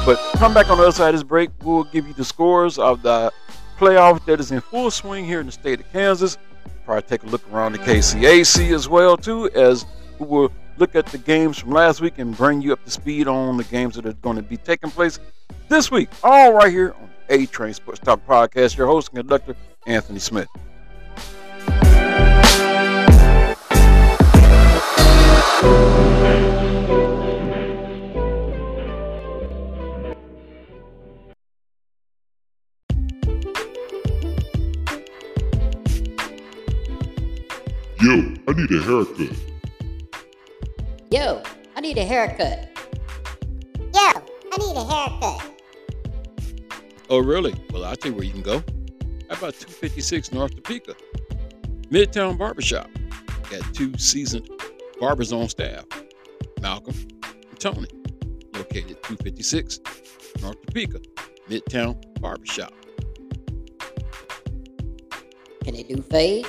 But 0.04 0.18
come 0.36 0.54
back 0.54 0.70
on 0.70 0.78
the 0.78 0.84
other 0.84 0.92
side 0.92 1.08
of 1.08 1.14
this 1.14 1.22
break. 1.22 1.50
We'll 1.62 1.84
give 1.84 2.06
you 2.06 2.14
the 2.14 2.24
scores 2.24 2.78
of 2.78 3.02
the 3.02 3.32
playoff 3.78 4.24
that 4.26 4.40
is 4.40 4.50
in 4.50 4.60
full 4.60 4.90
swing 4.90 5.24
here 5.24 5.40
in 5.40 5.46
the 5.46 5.52
state 5.52 5.80
of 5.80 5.92
Kansas. 5.92 6.36
Probably 6.84 7.02
take 7.02 7.22
a 7.22 7.26
look 7.26 7.42
around 7.52 7.72
the 7.72 7.78
KCAC 7.78 8.72
as 8.74 8.88
well 8.88 9.16
too, 9.16 9.50
as 9.50 9.84
we 10.18 10.26
will 10.26 10.52
look 10.78 10.94
at 10.94 11.06
the 11.06 11.18
games 11.18 11.58
from 11.58 11.70
last 11.70 12.00
week 12.00 12.18
and 12.18 12.36
bring 12.36 12.62
you 12.62 12.72
up 12.72 12.82
to 12.84 12.90
speed 12.90 13.28
on 13.28 13.56
the 13.56 13.64
games 13.64 13.96
that 13.96 14.06
are 14.06 14.12
going 14.14 14.36
to 14.36 14.42
be 14.42 14.56
taking 14.56 14.90
place 14.90 15.18
this 15.68 15.90
week. 15.90 16.08
All 16.22 16.52
right 16.52 16.72
here 16.72 16.94
on 17.00 17.07
A 17.30 17.46
Train 17.46 17.74
Sports 17.74 18.00
Talk 18.00 18.26
Podcast. 18.26 18.76
Your 18.76 18.86
host 18.86 19.08
and 19.08 19.18
conductor 19.18 19.54
Anthony 19.86 20.18
Smith. 20.18 20.48
Yo, 38.00 38.34
I 38.46 38.52
need 38.52 38.70
a 38.70 38.80
haircut. 38.80 39.36
Yo, 41.10 41.42
I 41.76 41.80
need 41.80 41.98
a 41.98 42.04
haircut. 42.04 42.68
Yo, 43.92 44.00
I 44.00 44.56
need 44.58 44.76
a 44.76 44.84
haircut. 44.84 45.57
Oh, 47.10 47.20
really? 47.20 47.54
Well, 47.72 47.84
I'll 47.84 47.96
tell 47.96 48.10
you 48.10 48.16
where 48.16 48.24
you 48.26 48.32
can 48.32 48.42
go. 48.42 48.58
How 49.30 49.36
about 49.36 49.54
256 49.54 50.32
North 50.32 50.54
Topeka? 50.54 50.94
Midtown 51.90 52.36
Barbershop. 52.36 52.90
Got 53.50 53.62
two 53.74 53.96
seasoned 53.96 54.48
barbers 55.00 55.32
on 55.32 55.48
staff 55.48 55.86
Malcolm 56.60 56.94
and 57.22 57.58
Tony. 57.58 57.88
Located 58.52 59.02
256 59.04 59.80
North 60.42 60.60
Topeka, 60.66 61.00
Midtown 61.48 61.96
Barbershop. 62.20 62.72
Can 65.64 65.74
they 65.74 65.82
do 65.84 66.02
fades? 66.02 66.48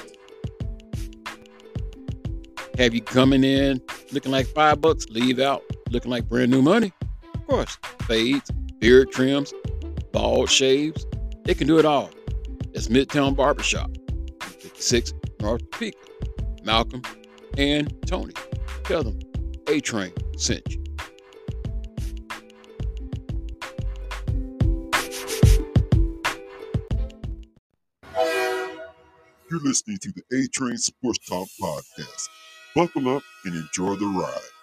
Have 2.77 2.93
you 2.93 3.01
coming 3.01 3.43
in 3.43 3.81
looking 4.11 4.31
like 4.31 4.47
five 4.47 4.81
bucks, 4.81 5.07
leave 5.09 5.39
out 5.39 5.63
looking 5.89 6.11
like 6.11 6.27
brand 6.27 6.51
new 6.51 6.61
money? 6.61 6.91
Of 7.33 7.47
course, 7.47 7.77
fades, 8.03 8.51
beard 8.79 9.11
trims, 9.11 9.53
bald 10.11 10.49
shaves. 10.49 11.05
They 11.43 11.53
can 11.53 11.67
do 11.67 11.79
it 11.79 11.85
all. 11.85 12.09
It's 12.73 12.87
Midtown 12.87 13.35
Barbershop, 13.35 13.89
56 14.43 15.13
North 15.41 15.69
Peak. 15.71 15.95
Malcolm 16.63 17.01
and 17.57 17.93
Tony. 18.05 18.33
Tell 18.83 19.03
them 19.03 19.19
A 19.67 19.79
Train 19.79 20.13
sent 20.37 20.61
you. 20.69 20.83
You're 29.49 29.61
listening 29.61 29.97
to 29.97 30.11
the 30.11 30.37
A 30.37 30.47
Train 30.49 30.77
Sports 30.77 31.19
Talk 31.27 31.47
Podcast. 31.59 32.29
Buckle 32.75 33.15
up 33.17 33.23
and 33.45 33.55
enjoy 33.55 33.95
the 33.95 34.05
ride. 34.05 34.58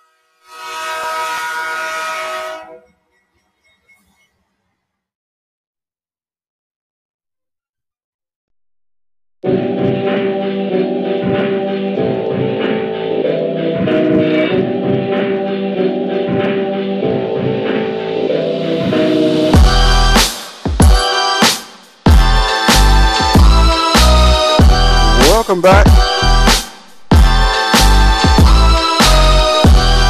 Welcome 25.57 25.85
back. 25.85 25.87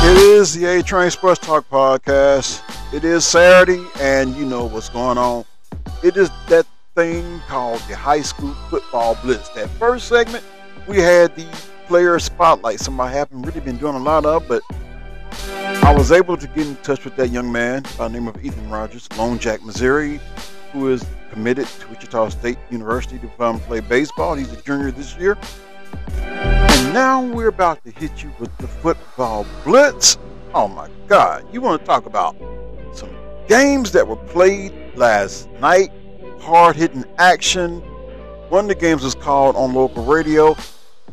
It 0.04 0.16
is 0.16 0.54
the 0.54 0.64
A 0.66 0.82
Train 0.82 1.10
Sports 1.10 1.38
Talk 1.38 1.68
podcast. 1.70 2.62
It 2.92 3.04
is 3.04 3.24
Saturday, 3.24 3.84
and 4.00 4.34
you 4.34 4.44
know 4.44 4.64
what's 4.64 4.88
going 4.88 5.18
on. 5.18 5.44
It 6.02 6.16
is 6.16 6.30
that 6.48 6.66
thing 6.96 7.40
called 7.46 7.80
the 7.82 7.94
high 7.94 8.22
school 8.22 8.54
football 8.70 9.16
blitz. 9.22 9.48
That 9.50 9.68
first 9.70 10.08
segment, 10.08 10.44
we 10.88 10.98
had 10.98 11.36
the 11.36 11.46
player 11.86 12.18
spotlight. 12.18 12.80
Something 12.80 13.00
I 13.00 13.12
haven't 13.12 13.42
really 13.42 13.60
been 13.60 13.76
doing 13.76 13.94
a 13.94 14.00
lot 14.00 14.26
of, 14.26 14.48
but 14.48 14.62
I 15.84 15.94
was 15.96 16.10
able 16.10 16.36
to 16.36 16.46
get 16.48 16.66
in 16.66 16.74
touch 16.76 17.04
with 17.04 17.14
that 17.16 17.30
young 17.30 17.52
man 17.52 17.84
by 17.96 18.08
the 18.08 18.14
name 18.14 18.26
of 18.26 18.44
Ethan 18.44 18.68
Rogers, 18.68 19.08
Lone 19.16 19.38
Jack, 19.38 19.62
Missouri, 19.62 20.18
who 20.72 20.88
is 20.88 21.04
committed 21.36 21.66
to 21.66 21.86
Wichita 21.88 22.30
State 22.30 22.56
University 22.70 23.18
to 23.18 23.28
come 23.36 23.60
play 23.60 23.80
baseball. 23.80 24.34
He's 24.36 24.50
a 24.54 24.62
junior 24.62 24.90
this 24.90 25.14
year. 25.18 25.36
And 26.22 26.94
now 26.94 27.22
we're 27.22 27.48
about 27.48 27.84
to 27.84 27.90
hit 27.90 28.22
you 28.22 28.32
with 28.38 28.56
the 28.56 28.66
football 28.66 29.44
blitz. 29.62 30.16
Oh 30.54 30.66
my 30.66 30.88
God. 31.06 31.46
You 31.52 31.60
want 31.60 31.78
to 31.82 31.86
talk 31.86 32.06
about 32.06 32.34
some 32.94 33.10
games 33.48 33.92
that 33.92 34.08
were 34.08 34.16
played 34.16 34.72
last 34.96 35.50
night, 35.60 35.90
hard 36.40 36.74
hitting 36.74 37.04
action. 37.18 37.80
One 38.48 38.64
of 38.64 38.68
the 38.68 38.74
games 38.74 39.02
was 39.02 39.14
called 39.14 39.56
on 39.56 39.74
local 39.74 40.06
radio. 40.06 40.56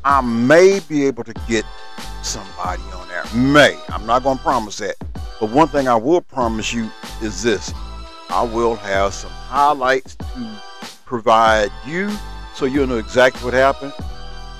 I 0.06 0.22
may 0.22 0.80
be 0.88 1.06
able 1.06 1.26
to 1.26 1.34
get 1.50 1.66
somebody 2.22 2.82
on 2.94 3.10
there. 3.10 3.26
May. 3.36 3.78
I'm 3.90 4.06
not 4.06 4.24
going 4.24 4.38
to 4.38 4.44
promise 4.44 4.78
that. 4.78 4.96
But 5.42 5.50
one 5.50 5.68
thing 5.68 5.90
I 5.90 5.96
will 5.96 6.22
promise 6.22 6.72
you 6.72 6.90
is 7.22 7.44
this 7.44 7.74
I 8.30 8.42
will 8.44 8.76
have 8.76 9.14
some 9.14 9.34
highlights 9.54 10.16
to 10.16 10.50
provide 11.06 11.72
you 11.86 12.10
so 12.56 12.66
you'll 12.66 12.88
know 12.88 12.98
exactly 12.98 13.46
what 13.46 13.54
happened. 13.54 13.94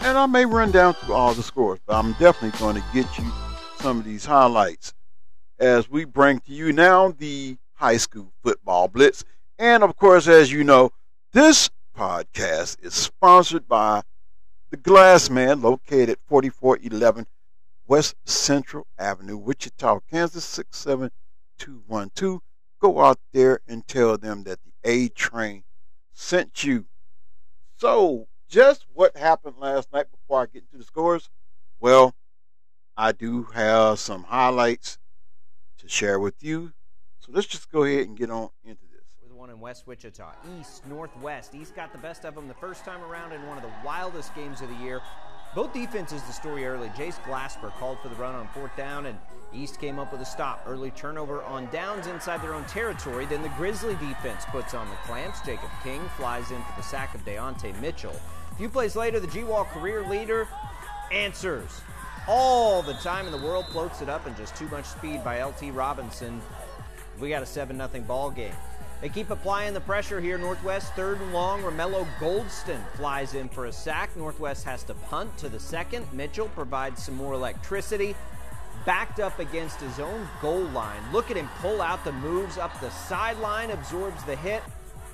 And 0.02 0.16
I 0.16 0.28
may 0.28 0.46
run 0.46 0.70
down 0.70 0.94
through 0.94 1.16
all 1.16 1.34
the 1.34 1.42
scores, 1.42 1.80
but 1.88 1.96
I'm 1.96 2.12
definitely 2.14 2.60
going 2.60 2.76
to 2.76 2.84
get 2.94 3.18
you 3.18 3.26
some 3.80 3.98
of 3.98 4.06
these 4.06 4.24
highlights 4.24 4.94
as 5.58 5.90
we 5.90 6.06
bring 6.06 6.42
to 6.42 6.52
you 6.52 6.72
now 6.72 7.10
the 7.10 7.58
high 7.74 7.98
school 7.98 8.32
football 8.44 8.88
blitz. 8.88 9.26
And 9.58 9.82
of 9.82 9.96
course, 9.96 10.28
as 10.28 10.52
you 10.52 10.64
know, 10.64 10.92
this 11.32 11.72
podcast 11.98 12.78
is 12.86 12.94
sponsored 12.94 13.68
by 13.68 14.04
the 14.70 14.78
Glass 14.78 15.28
Man, 15.28 15.60
located 15.60 16.12
at 16.12 16.20
4411 16.28 17.26
West 17.88 18.14
Central 18.26 18.86
Avenue, 19.00 19.38
Wichita, 19.38 20.02
Kansas 20.02 20.46
67212. 20.46 22.42
Go 22.80 23.02
out 23.02 23.18
there 23.32 23.60
and 23.68 23.88
tell 23.88 24.20
them 24.20 24.44
that 24.44 24.60
the 24.64 24.73
A 24.84 25.10
train 25.10 25.64
sent 26.12 26.64
you. 26.64 26.86
So, 27.78 28.28
just 28.48 28.86
what 28.94 29.18
happened 29.18 29.56
last 29.58 29.92
night 29.92 30.08
before 30.12 30.42
I 30.42 30.46
get 30.46 30.64
into 30.64 30.78
the 30.78 30.84
scores? 30.84 31.30
Well, 31.80 32.16
I 32.96 33.12
do 33.12 33.44
have 33.54 34.00
some 34.00 34.24
highlights 34.24 35.00
to 35.80 35.90
share 35.90 36.20
with 36.20 36.44
you. 36.44 36.74
So 37.20 37.32
let's 37.34 37.48
just 37.48 37.72
go 37.72 37.84
ahead 37.84 38.08
and 38.08 38.18
get 38.18 38.30
on 38.30 38.50
into 38.64 38.84
this. 38.92 39.02
We're 39.22 39.30
the 39.30 39.36
one 39.36 39.50
in 39.50 39.60
West 39.60 39.88
Wichita. 39.88 40.34
East, 40.60 40.86
Northwest. 40.88 41.56
East 41.56 41.76
got 41.76 41.92
the 41.92 41.98
best 41.98 42.26
of 42.26 42.36
them 42.36 42.48
the 42.48 42.54
first 42.54 42.86
time 42.86 43.02
around 43.02 43.32
in 43.32 43.46
one 43.48 43.58
of 43.58 43.64
the 43.64 43.72
wildest 43.84 44.36
games 44.36 44.62
of 44.62 44.70
the 44.70 44.76
year. 44.76 45.02
Both 45.56 45.74
defenses, 45.74 46.24
the 46.24 46.34
story 46.34 46.66
early. 46.66 46.90
Jace 46.90 47.22
Glasper 47.24 47.72
called 47.74 48.00
for 48.00 48.10
the 48.10 48.16
run 48.16 48.34
on 48.34 48.48
fourth 48.48 48.76
down, 48.76 49.06
and 49.06 49.18
East 49.54 49.80
came 49.80 50.00
up 50.00 50.12
with 50.12 50.22
a 50.22 50.26
stop. 50.26 50.64
Early 50.66 50.90
turnover 50.92 51.44
on 51.44 51.70
downs 51.72 52.08
inside 52.08 52.42
their 52.42 52.56
own 52.56 52.66
territory. 52.66 53.28
Then 53.28 53.44
the 53.44 53.50
Grizzly 53.50 53.94
defense 53.96 54.46
puts 54.50 54.74
on 54.74 54.90
the 54.90 54.96
clamps. 55.06 55.42
Jacob 55.42 55.70
King 55.84 56.02
flies 56.18 56.50
in 56.50 56.58
for 56.58 56.74
the 56.76 56.82
sack 56.82 57.14
of 57.14 57.24
Deontay 57.24 57.80
Mitchell. 57.80 58.20
A 58.52 58.56
few 58.56 58.68
plays 58.68 58.96
later, 58.96 59.20
the 59.20 59.28
G-Wall 59.28 59.66
career 59.66 60.08
leader 60.08 60.48
answers. 61.12 61.82
All 62.28 62.82
the 62.82 62.94
time 62.94 63.28
in 63.28 63.32
the 63.32 63.46
world 63.46 63.68
floats 63.68 64.02
it 64.02 64.10
up, 64.10 64.26
and 64.26 64.36
just 64.36 64.56
too 64.56 64.68
much 64.70 64.86
speed 64.86 65.24
by 65.24 65.44
LT 65.44 65.72
Robinson. 65.72 66.42
We 67.20 67.30
got 67.30 67.44
a 67.44 67.46
7 67.46 67.78
0 67.78 68.04
ball 68.08 68.32
game. 68.32 68.56
They 69.04 69.10
keep 69.10 69.32
applying 69.32 69.74
the 69.74 69.82
pressure 69.82 70.22
here. 70.22 70.38
Northwest 70.38 70.94
third 70.94 71.20
and 71.20 71.34
long. 71.34 71.62
Romello 71.62 72.08
Goldston 72.22 72.80
flies 72.96 73.34
in 73.34 73.50
for 73.50 73.66
a 73.66 73.72
sack. 73.74 74.16
Northwest 74.16 74.64
has 74.64 74.82
to 74.84 74.94
punt 74.94 75.38
to 75.40 75.50
the 75.50 75.60
second. 75.60 76.08
Mitchell 76.14 76.48
provides 76.48 77.04
some 77.04 77.18
more 77.18 77.34
electricity. 77.34 78.16
backed 78.86 79.20
up 79.20 79.40
against 79.40 79.82
his 79.82 80.00
own 80.00 80.28
goal 80.42 80.64
line. 80.70 81.02
Look 81.12 81.32
at 81.32 81.38
him 81.38 81.50
pull 81.60 81.82
out 81.82 82.04
the 82.06 82.14
moves 82.14 82.58
up 82.58 82.80
the 82.80 82.90
sideline, 82.92 83.72
absorbs 83.72 84.24
the 84.24 84.38
hit, 84.38 84.64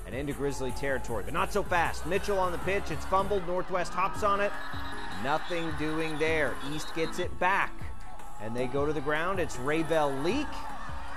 and 0.06 0.14
into 0.14 0.32
Grizzly 0.34 0.70
territory. 0.72 1.24
But 1.24 1.34
not 1.34 1.52
so 1.52 1.64
fast. 1.64 2.06
Mitchell 2.06 2.38
on 2.38 2.52
the 2.52 2.58
pitch. 2.58 2.92
It's 2.92 3.04
fumbled. 3.06 3.44
Northwest 3.48 3.92
hops 3.92 4.22
on 4.22 4.40
it. 4.40 4.52
Nothing 5.24 5.68
doing 5.80 6.16
there. 6.20 6.54
East 6.72 6.94
gets 6.94 7.18
it 7.18 7.36
back. 7.40 7.72
And 8.40 8.54
they 8.54 8.68
go 8.68 8.86
to 8.86 8.92
the 8.92 9.00
ground. 9.00 9.40
It's 9.40 9.56
Rayvel 9.56 10.22
Leak. 10.24 10.46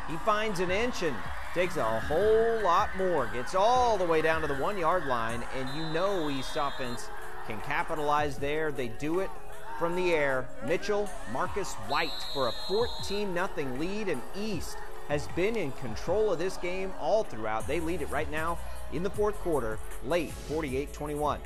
He 0.09 0.17
finds 0.17 0.59
an 0.59 0.71
inch 0.71 1.03
and 1.03 1.15
takes 1.53 1.77
a 1.77 1.83
whole 1.83 2.61
lot 2.63 2.89
more. 2.97 3.27
Gets 3.27 3.55
all 3.55 3.97
the 3.97 4.05
way 4.05 4.21
down 4.21 4.41
to 4.41 4.47
the 4.47 4.55
one 4.55 4.77
yard 4.77 5.05
line. 5.05 5.43
And 5.57 5.69
you 5.77 5.85
know 5.93 6.29
East 6.29 6.57
offense 6.59 7.09
can 7.47 7.59
capitalize 7.61 8.37
there. 8.37 8.71
They 8.71 8.87
do 8.87 9.19
it 9.19 9.29
from 9.77 9.95
the 9.95 10.13
air. 10.13 10.47
Mitchell, 10.65 11.09
Marcus 11.31 11.73
White 11.87 12.11
for 12.33 12.47
a 12.47 12.51
14 12.67 13.33
0 13.33 13.49
lead, 13.77 14.09
and 14.09 14.21
East 14.35 14.77
has 15.09 15.27
been 15.35 15.55
in 15.55 15.71
control 15.73 16.31
of 16.31 16.39
this 16.39 16.57
game 16.57 16.93
all 16.99 17.23
throughout. 17.23 17.67
They 17.67 17.79
lead 17.79 18.01
it 18.01 18.09
right 18.09 18.29
now 18.31 18.57
in 18.91 19.03
the 19.03 19.09
fourth 19.09 19.35
quarter, 19.39 19.79
late 20.05 20.31
48 20.31 20.93
21. 20.93 21.39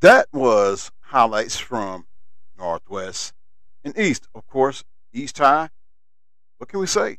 That 0.00 0.26
was 0.32 0.90
highlights 1.00 1.56
from 1.56 2.06
Northwest 2.58 3.32
and 3.82 3.98
East. 3.98 4.28
Of 4.34 4.46
course, 4.46 4.84
East 5.12 5.38
High. 5.38 5.70
What 6.58 6.68
can 6.68 6.80
we 6.80 6.86
say? 6.86 7.18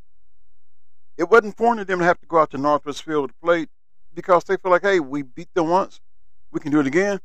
It 1.18 1.30
wasn't 1.30 1.58
foreign 1.58 1.78
to 1.78 1.86
them 1.86 2.00
to 2.00 2.06
have 2.06 2.20
to 2.20 2.28
go 2.28 2.40
out 2.40 2.52
to 2.52 2.58
Northwest 2.58 3.04
Field 3.04 3.30
to 3.30 3.36
play 3.42 3.68
because 4.14 4.44
they 4.44 4.58
feel 4.58 4.72
like, 4.72 4.82
hey, 4.84 5.00
we 5.00 5.22
beat 5.22 5.54
them 5.54 5.70
once, 5.70 6.02
we 6.52 6.60
can 6.60 6.72
do 6.72 6.80
it 6.80 6.88
again. 6.88 7.20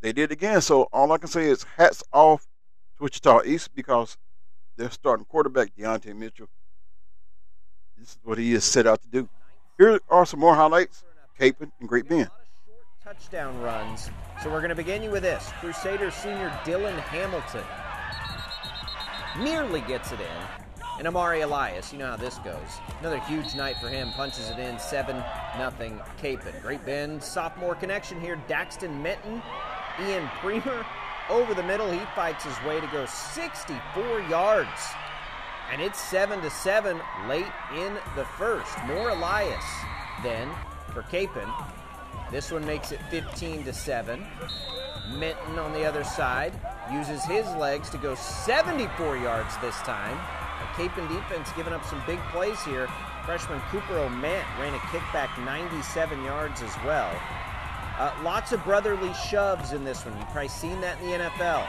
They 0.00 0.12
did 0.12 0.30
again. 0.30 0.60
So 0.60 0.82
all 0.92 1.10
I 1.12 1.18
can 1.18 1.28
say 1.28 1.46
is 1.46 1.64
hats 1.76 2.02
off 2.12 2.46
to 2.96 3.04
Wichita 3.04 3.42
East 3.44 3.74
because 3.74 4.16
their 4.76 4.90
starting 4.90 5.24
quarterback, 5.24 5.74
Deontay 5.76 6.14
Mitchell, 6.16 6.48
this 7.98 8.10
is 8.10 8.18
what 8.22 8.38
he 8.38 8.54
is 8.54 8.64
set 8.64 8.86
out 8.86 9.02
to 9.02 9.08
do. 9.08 9.28
Here 9.76 10.00
are 10.08 10.24
some 10.24 10.40
more 10.40 10.54
highlights 10.54 11.04
Kapaun 11.38 11.70
and 11.80 11.88
Great 11.88 12.08
Bend. 12.08 12.30
Touchdown 13.02 13.60
runs. 13.60 14.10
So 14.42 14.50
we're 14.50 14.60
going 14.60 14.68
to 14.70 14.76
begin 14.76 15.02
you 15.02 15.10
with 15.10 15.22
this 15.22 15.50
Crusader 15.60 16.10
senior 16.10 16.50
Dylan 16.64 16.98
Hamilton 16.98 17.64
nearly 19.42 19.80
gets 19.82 20.12
it 20.12 20.20
in. 20.20 20.67
And 20.98 21.06
Amari 21.06 21.42
Elias, 21.42 21.92
you 21.92 21.98
know 21.98 22.08
how 22.08 22.16
this 22.16 22.38
goes. 22.38 22.56
Another 22.98 23.20
huge 23.20 23.54
night 23.54 23.76
for 23.80 23.88
him, 23.88 24.10
punches 24.12 24.50
it 24.50 24.58
in 24.58 24.80
7 24.80 25.14
0 25.56 26.02
Kapaun. 26.20 26.60
Great 26.60 26.84
Bend, 26.84 27.22
sophomore 27.22 27.76
connection 27.76 28.20
here. 28.20 28.40
Daxton 28.48 29.00
Minton, 29.00 29.40
Ian 30.00 30.26
Premer 30.40 30.84
over 31.30 31.54
the 31.54 31.62
middle. 31.62 31.88
He 31.88 32.00
fights 32.16 32.44
his 32.44 32.60
way 32.64 32.80
to 32.80 32.86
go 32.88 33.06
64 33.06 34.20
yards. 34.22 34.68
And 35.70 35.80
it's 35.80 36.00
7 36.00 36.40
to 36.40 36.50
7 36.50 37.00
late 37.28 37.46
in 37.76 37.94
the 38.16 38.24
first. 38.36 38.76
More 38.86 39.10
Elias 39.10 39.64
then 40.24 40.48
for 40.92 41.02
Kapaun. 41.02 41.52
This 42.32 42.50
one 42.50 42.66
makes 42.66 42.90
it 42.90 43.00
15 43.10 43.64
to 43.64 43.72
7. 43.72 44.26
Minton 45.16 45.58
on 45.58 45.72
the 45.72 45.84
other 45.84 46.02
side 46.04 46.52
uses 46.92 47.24
his 47.24 47.46
legs 47.54 47.88
to 47.90 47.98
go 47.98 48.14
74 48.16 49.16
yards 49.16 49.56
this 49.58 49.76
time. 49.78 50.18
The 50.60 50.82
Kapaun 50.82 51.08
defense 51.08 51.50
giving 51.56 51.72
up 51.72 51.84
some 51.84 52.02
big 52.06 52.18
plays 52.30 52.62
here. 52.64 52.88
Freshman 53.24 53.60
Cooper 53.70 53.98
O'Mant 53.98 54.46
ran 54.58 54.74
a 54.74 54.78
kickback 54.78 55.28
97 55.44 56.22
yards 56.24 56.62
as 56.62 56.74
well. 56.84 57.10
Uh, 57.98 58.12
lots 58.22 58.52
of 58.52 58.62
brotherly 58.64 59.12
shoves 59.28 59.72
in 59.72 59.84
this 59.84 60.04
one. 60.04 60.16
You've 60.16 60.28
probably 60.28 60.48
seen 60.48 60.80
that 60.80 61.00
in 61.00 61.10
the 61.10 61.16
NFL. 61.24 61.66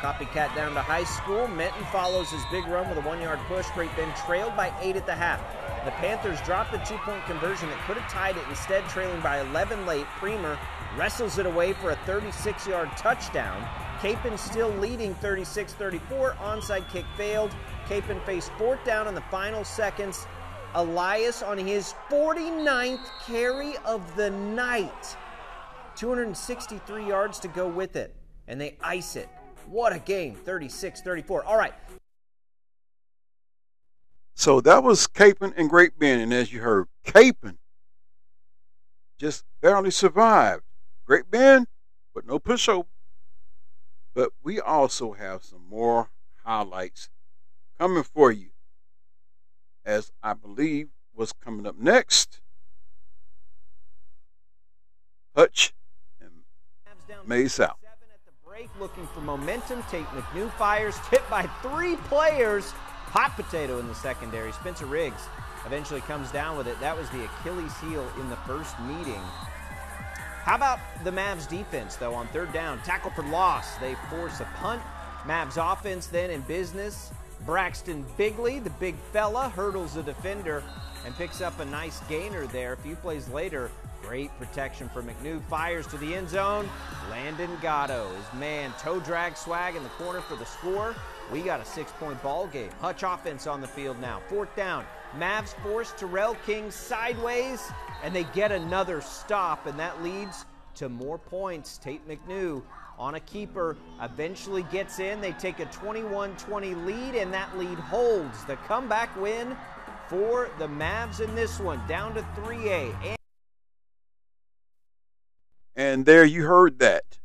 Copycat 0.00 0.54
down 0.54 0.72
to 0.72 0.80
high 0.80 1.04
school. 1.04 1.46
Minton 1.48 1.84
follows 1.92 2.30
his 2.30 2.42
big 2.50 2.66
run 2.66 2.88
with 2.88 2.96
a 2.96 3.06
one 3.06 3.20
yard 3.20 3.38
push. 3.46 3.68
Great 3.74 3.94
Bend 3.96 4.14
trailed 4.24 4.56
by 4.56 4.72
eight 4.80 4.96
at 4.96 5.04
the 5.04 5.14
half. 5.14 5.40
The 5.84 5.90
Panthers 5.92 6.40
dropped 6.42 6.72
the 6.72 6.78
two 6.78 6.96
point 6.98 7.24
conversion 7.26 7.68
that 7.68 7.78
could 7.86 7.98
have 7.98 8.10
tied 8.10 8.36
it, 8.36 8.42
instead, 8.48 8.88
trailing 8.88 9.20
by 9.20 9.40
11 9.40 9.84
late. 9.84 10.06
Premer 10.18 10.58
wrestles 10.96 11.38
it 11.38 11.44
away 11.46 11.74
for 11.74 11.90
a 11.90 11.96
36 12.06 12.66
yard 12.66 12.88
touchdown. 12.96 13.62
Kapaun 14.00 14.38
still 14.38 14.70
leading 14.76 15.14
36 15.16 15.74
34. 15.74 16.32
Onside 16.40 16.88
kick 16.90 17.04
failed. 17.18 17.54
Kapaun 17.86 18.24
faced 18.24 18.50
fourth 18.52 18.82
down 18.84 19.06
in 19.06 19.14
the 19.14 19.20
final 19.22 19.62
seconds. 19.62 20.26
Elias 20.74 21.42
on 21.42 21.58
his 21.58 21.94
49th 22.08 23.04
carry 23.26 23.76
of 23.84 24.16
the 24.16 24.30
night. 24.30 25.16
263 25.96 27.06
yards 27.06 27.38
to 27.40 27.48
go 27.48 27.68
with 27.68 27.96
it, 27.96 28.14
and 28.48 28.58
they 28.58 28.74
ice 28.80 29.16
it. 29.16 29.28
What 29.66 29.92
a 29.92 29.98
game, 29.98 30.34
36 30.34 31.02
34. 31.02 31.44
All 31.44 31.58
right. 31.58 31.74
So 34.34 34.62
that 34.62 34.82
was 34.82 35.06
Kapaun 35.06 35.52
and 35.58 35.68
Great 35.68 35.98
Bend, 35.98 36.22
and 36.22 36.32
as 36.32 36.50
you 36.50 36.62
heard, 36.62 36.86
Kapaun 37.04 37.58
just 39.18 39.44
barely 39.60 39.90
survived. 39.90 40.62
Great 41.04 41.30
Bend, 41.30 41.66
but 42.14 42.26
no 42.26 42.38
pushover. 42.38 42.86
But 44.14 44.30
we 44.42 44.60
also 44.60 45.12
have 45.12 45.44
some 45.44 45.64
more 45.68 46.10
highlights 46.44 47.08
coming 47.78 48.02
for 48.02 48.32
you, 48.32 48.50
as 49.84 50.12
I 50.22 50.34
believe 50.34 50.88
was 51.14 51.32
coming 51.32 51.66
up 51.66 51.78
next. 51.78 52.40
Hutch 55.36 55.72
Maize 57.26 57.54
South. 57.54 57.76
Looking 58.78 59.06
for 59.14 59.20
momentum. 59.20 59.82
Tate 59.90 60.04
McNew 60.06 60.52
fires, 60.52 60.98
hit 61.10 61.22
by 61.30 61.42
three 61.62 61.96
players. 61.96 62.72
Hot 62.72 63.34
potato 63.34 63.78
in 63.78 63.88
the 63.88 63.94
secondary. 63.94 64.52
Spencer 64.52 64.86
Riggs 64.86 65.22
eventually 65.64 66.00
comes 66.02 66.30
down 66.30 66.58
with 66.58 66.66
it. 66.66 66.78
That 66.80 66.96
was 66.96 67.08
the 67.10 67.24
Achilles 67.24 67.72
heel 67.80 68.06
in 68.20 68.28
the 68.28 68.36
first 68.36 68.78
meeting. 68.80 69.20
How 70.42 70.56
about 70.56 70.80
the 71.04 71.10
Mavs 71.10 71.48
defense, 71.48 71.96
though, 71.96 72.14
on 72.14 72.26
third 72.28 72.52
down? 72.52 72.80
Tackle 72.82 73.10
for 73.10 73.22
loss. 73.24 73.76
They 73.76 73.94
force 74.08 74.40
a 74.40 74.48
punt. 74.56 74.82
Mavs 75.24 75.56
offense 75.56 76.06
then 76.06 76.30
in 76.30 76.40
business. 76.42 77.12
Braxton 77.46 78.04
Bigley, 78.16 78.58
the 78.58 78.70
big 78.70 78.96
fella, 79.12 79.48
hurdles 79.50 79.94
the 79.94 80.02
defender 80.02 80.62
and 81.04 81.14
picks 81.16 81.40
up 81.40 81.58
a 81.60 81.64
nice 81.64 82.00
gainer 82.08 82.46
there. 82.46 82.74
A 82.74 82.76
few 82.76 82.96
plays 82.96 83.28
later, 83.28 83.70
Great 84.02 84.30
protection 84.38 84.88
for 84.88 85.02
McNew. 85.02 85.42
Fires 85.44 85.86
to 85.88 85.98
the 85.98 86.14
end 86.14 86.28
zone. 86.28 86.68
Landon 87.10 87.50
Gatto, 87.60 88.08
his 88.16 88.40
man, 88.40 88.72
toe 88.78 89.00
drag 89.00 89.36
swag 89.36 89.76
in 89.76 89.82
the 89.82 89.88
corner 89.90 90.20
for 90.20 90.36
the 90.36 90.46
score. 90.46 90.94
We 91.30 91.42
got 91.42 91.60
a 91.60 91.64
six 91.64 91.92
point 91.92 92.20
ball 92.22 92.46
game. 92.46 92.70
Hutch 92.80 93.02
offense 93.02 93.46
on 93.46 93.60
the 93.60 93.68
field 93.68 94.00
now. 94.00 94.20
Fourth 94.28 94.54
down. 94.56 94.84
Mavs 95.16 95.54
force 95.62 95.92
Terrell 95.96 96.36
King 96.46 96.70
sideways, 96.70 97.60
and 98.02 98.14
they 98.14 98.24
get 98.24 98.52
another 98.52 99.00
stop, 99.00 99.66
and 99.66 99.78
that 99.78 100.02
leads 100.02 100.44
to 100.76 100.88
more 100.88 101.18
points. 101.18 101.78
Tate 101.78 102.06
McNew 102.08 102.62
on 102.98 103.16
a 103.16 103.20
keeper 103.20 103.76
eventually 104.00 104.62
gets 104.64 105.00
in. 105.00 105.20
They 105.20 105.32
take 105.32 105.58
a 105.58 105.66
21 105.66 106.36
20 106.36 106.74
lead, 106.74 107.14
and 107.14 107.32
that 107.34 107.58
lead 107.58 107.78
holds. 107.78 108.44
The 108.44 108.56
comeback 108.56 109.14
win 109.20 109.56
for 110.08 110.50
the 110.58 110.68
Mavs 110.68 111.20
in 111.20 111.34
this 111.34 111.58
one, 111.58 111.80
down 111.86 112.14
to 112.14 112.22
3A. 112.22 113.16
And 115.74 116.04
there 116.04 116.24
you 116.24 116.44
heard 116.44 116.78
that. 116.80 117.18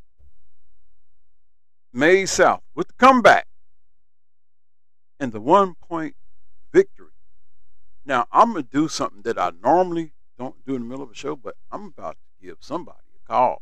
Maize 1.92 2.32
South 2.32 2.62
with 2.74 2.88
the 2.88 2.94
comeback 2.94 3.48
and 5.20 5.32
the 5.32 5.42
one 5.42 5.76
point. 5.76 6.16
Now, 8.06 8.28
I'm 8.32 8.54
to 8.54 8.64
do 8.64 8.88
something 8.88 9.22
that 9.24 9.40
I 9.40 9.52
normally 9.64 10.14
don't 10.38 10.64
do 10.66 10.76
in 10.76 10.84
the 10.84 10.88
middle 10.88 11.04
of 11.04 11.12
a 11.12 11.16
show, 11.16 11.36
but 11.36 11.56
I'm 11.72 11.86
about 11.86 12.18
to 12.18 12.48
give 12.48 12.58
somebody 12.60 13.00
a 13.16 13.28
call. 13.28 13.62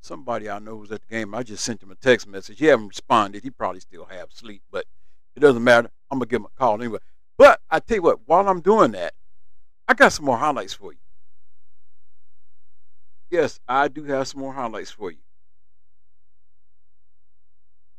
Somebody 0.00 0.48
I 0.48 0.58
know 0.58 0.76
was 0.76 0.92
at 0.92 1.02
the 1.02 1.14
game. 1.14 1.34
I 1.34 1.42
just 1.42 1.64
sent 1.64 1.82
him 1.82 1.90
a 1.90 1.96
text 1.96 2.26
message. 2.26 2.58
He 2.58 2.66
haven't 2.66 2.88
responded. 2.88 3.42
He 3.42 3.50
probably 3.50 3.80
still 3.80 4.06
have 4.06 4.32
sleep, 4.32 4.62
but 4.70 4.86
it 5.34 5.40
doesn't 5.40 5.64
matter. 5.64 5.90
I'm 6.10 6.20
to 6.20 6.26
give 6.26 6.40
him 6.40 6.46
a 6.46 6.58
call 6.58 6.74
anyway. 6.74 6.98
But 7.36 7.60
I 7.70 7.80
tell 7.80 7.96
you 7.96 8.02
what, 8.02 8.20
while 8.26 8.48
I'm 8.48 8.60
doing 8.60 8.92
that, 8.92 9.14
I 9.88 9.94
got 9.94 10.12
some 10.12 10.24
more 10.24 10.38
highlights 10.38 10.72
for 10.72 10.92
you 10.92 10.98
yes, 13.30 13.60
I 13.68 13.88
do 13.88 14.04
have 14.04 14.28
some 14.28 14.40
more 14.40 14.52
highlights 14.52 14.90
for 14.90 15.10
you. 15.10 15.18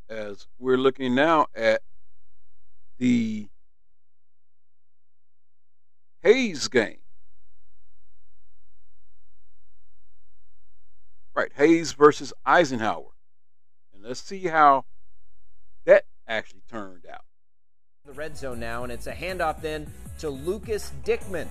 As 0.08 0.46
we're 0.58 0.78
looking 0.78 1.14
now 1.14 1.46
at 1.54 1.82
the 2.98 3.48
Hays 6.22 6.68
game. 6.68 6.98
Right, 11.34 11.52
Hays 11.54 11.92
versus 11.92 12.32
Eisenhower. 12.44 13.12
And 13.94 14.02
let's 14.02 14.20
see 14.20 14.44
how 14.44 14.84
that 15.84 16.04
actually 16.26 16.62
turned 16.68 17.06
out. 17.06 17.24
The 18.04 18.12
red 18.12 18.36
zone 18.36 18.58
now, 18.58 18.82
and 18.82 18.90
it's 18.90 19.06
a 19.06 19.12
handoff 19.12 19.60
then 19.60 19.86
to 20.18 20.30
Lucas 20.30 20.92
Dickman 21.04 21.48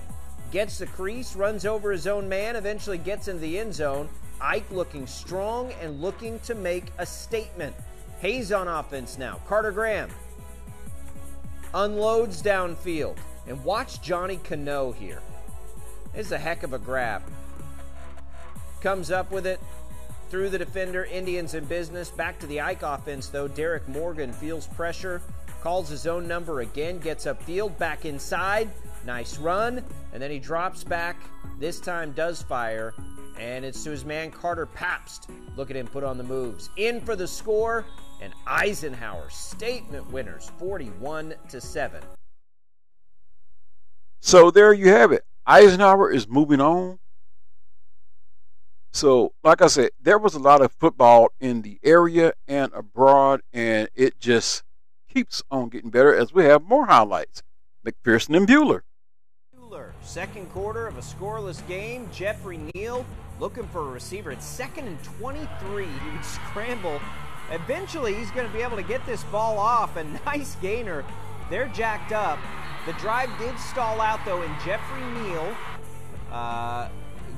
gets 0.50 0.78
the 0.78 0.86
crease, 0.86 1.36
runs 1.36 1.64
over 1.64 1.90
his 1.92 2.06
own 2.06 2.28
man, 2.28 2.56
eventually 2.56 2.98
gets 2.98 3.28
into 3.28 3.40
the 3.40 3.58
end 3.58 3.74
zone. 3.74 4.08
Ike 4.40 4.70
looking 4.70 5.06
strong 5.06 5.72
and 5.80 6.00
looking 6.00 6.38
to 6.40 6.54
make 6.54 6.84
a 6.98 7.06
statement. 7.06 7.74
Hays 8.20 8.52
on 8.52 8.68
offense 8.68 9.18
now. 9.18 9.40
Carter 9.46 9.72
Graham 9.72 10.10
unloads 11.74 12.42
downfield. 12.42 13.16
And 13.48 13.64
watch 13.64 14.02
Johnny 14.02 14.36
Cano 14.36 14.92
here. 14.92 15.22
This 16.14 16.26
is 16.26 16.32
a 16.32 16.38
heck 16.38 16.62
of 16.62 16.74
a 16.74 16.78
grab. 16.78 17.22
Comes 18.82 19.10
up 19.10 19.30
with 19.30 19.46
it 19.46 19.58
through 20.28 20.50
the 20.50 20.58
defender. 20.58 21.04
Indians 21.04 21.54
in 21.54 21.64
business. 21.64 22.10
Back 22.10 22.38
to 22.40 22.46
the 22.46 22.60
Ike 22.60 22.82
offense, 22.82 23.28
though. 23.28 23.48
Derek 23.48 23.88
Morgan 23.88 24.34
feels 24.34 24.66
pressure, 24.66 25.22
calls 25.62 25.88
his 25.88 26.06
own 26.06 26.28
number 26.28 26.60
again, 26.60 26.98
gets 26.98 27.24
upfield, 27.24 27.76
back 27.78 28.04
inside. 28.04 28.70
Nice 29.06 29.38
run. 29.38 29.82
And 30.12 30.22
then 30.22 30.30
he 30.30 30.38
drops 30.38 30.84
back. 30.84 31.16
This 31.58 31.80
time 31.80 32.12
does 32.12 32.42
fire. 32.42 32.92
And 33.40 33.64
it's 33.64 33.82
to 33.84 33.90
his 33.90 34.04
man 34.04 34.30
Carter 34.30 34.66
Pabst. 34.66 35.30
Look 35.56 35.70
at 35.70 35.76
him 35.76 35.86
put 35.86 36.04
on 36.04 36.18
the 36.18 36.24
moves. 36.24 36.68
In 36.76 37.00
for 37.00 37.16
the 37.16 37.26
score. 37.26 37.86
And 38.20 38.34
Eisenhower 38.46 39.30
statement 39.30 40.10
winners 40.10 40.50
41 40.58 41.34
to 41.48 41.60
7. 41.60 42.02
So 44.20 44.50
there 44.50 44.72
you 44.72 44.88
have 44.88 45.12
it. 45.12 45.24
Eisenhower 45.46 46.10
is 46.10 46.28
moving 46.28 46.60
on. 46.60 46.98
So, 48.90 49.32
like 49.44 49.62
I 49.62 49.66
said, 49.66 49.90
there 50.00 50.18
was 50.18 50.34
a 50.34 50.38
lot 50.38 50.60
of 50.60 50.72
football 50.72 51.28
in 51.40 51.62
the 51.62 51.78
area 51.82 52.32
and 52.46 52.72
abroad, 52.72 53.42
and 53.52 53.88
it 53.94 54.18
just 54.18 54.62
keeps 55.08 55.42
on 55.50 55.68
getting 55.68 55.90
better 55.90 56.14
as 56.14 56.32
we 56.32 56.44
have 56.44 56.62
more 56.62 56.86
highlights. 56.86 57.42
McPherson 57.86 58.36
and 58.36 58.48
Bueller. 58.48 58.80
Buhler, 59.56 59.92
second 60.02 60.50
quarter 60.50 60.86
of 60.86 60.98
a 60.98 61.00
scoreless 61.00 61.66
game. 61.68 62.08
Jeffrey 62.12 62.58
Neal 62.74 63.06
looking 63.38 63.66
for 63.68 63.80
a 63.80 63.90
receiver. 63.90 64.32
It's 64.32 64.44
second 64.44 64.88
and 64.88 65.02
23. 65.04 65.84
He 65.84 66.10
would 66.10 66.24
scramble. 66.24 67.00
Eventually, 67.50 68.14
he's 68.14 68.30
going 68.32 68.46
to 68.46 68.52
be 68.52 68.62
able 68.62 68.76
to 68.76 68.82
get 68.82 69.04
this 69.06 69.22
ball 69.24 69.58
off. 69.58 69.96
A 69.96 70.04
nice 70.26 70.56
gainer. 70.56 71.04
They're 71.50 71.68
jacked 71.68 72.12
up. 72.12 72.38
The 72.86 72.92
drive 72.94 73.30
did 73.38 73.58
stall 73.58 74.00
out, 74.00 74.20
though, 74.24 74.42
and 74.42 74.54
Jeffrey 74.64 75.04
Neal 75.22 75.56
uh, 76.30 76.88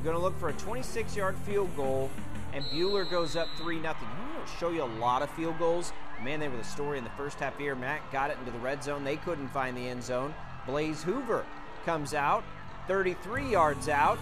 going 0.03 0.17
to 0.17 0.23
look 0.23 0.39
for 0.39 0.49
a 0.49 0.53
26 0.55 1.15
yard 1.15 1.37
field 1.39 1.75
goal, 1.77 2.11
and 2.53 2.65
Buhler 2.67 3.09
goes 3.09 3.37
up 3.37 3.49
3 3.57 3.81
0. 3.81 3.95
We'll 4.37 4.47
show 4.59 4.71
you 4.71 4.83
a 4.83 4.93
lot 4.99 5.23
of 5.23 5.31
field 5.31 5.59
goals. 5.59 5.93
Man, 6.23 6.41
they 6.41 6.49
were 6.49 6.57
the 6.57 6.65
story 6.65 6.99
in 6.99 7.05
the 7.05 7.11
first 7.11 7.39
half 7.39 7.57
here. 7.57 7.75
Matt 7.75 8.01
got 8.13 8.31
it 8.31 8.39
into 8.39 8.51
the 8.51 8.59
red 8.59 8.83
zone. 8.83 9.05
They 9.05 9.17
couldn't 9.17 9.49
find 9.49 9.77
the 9.77 9.89
end 9.89 10.03
zone. 10.03 10.35
Blaze 10.67 11.03
Hoover 11.03 11.45
comes 11.87 12.13
out, 12.13 12.45
33 12.89 13.49
yards 13.51 13.89
out, 13.89 14.19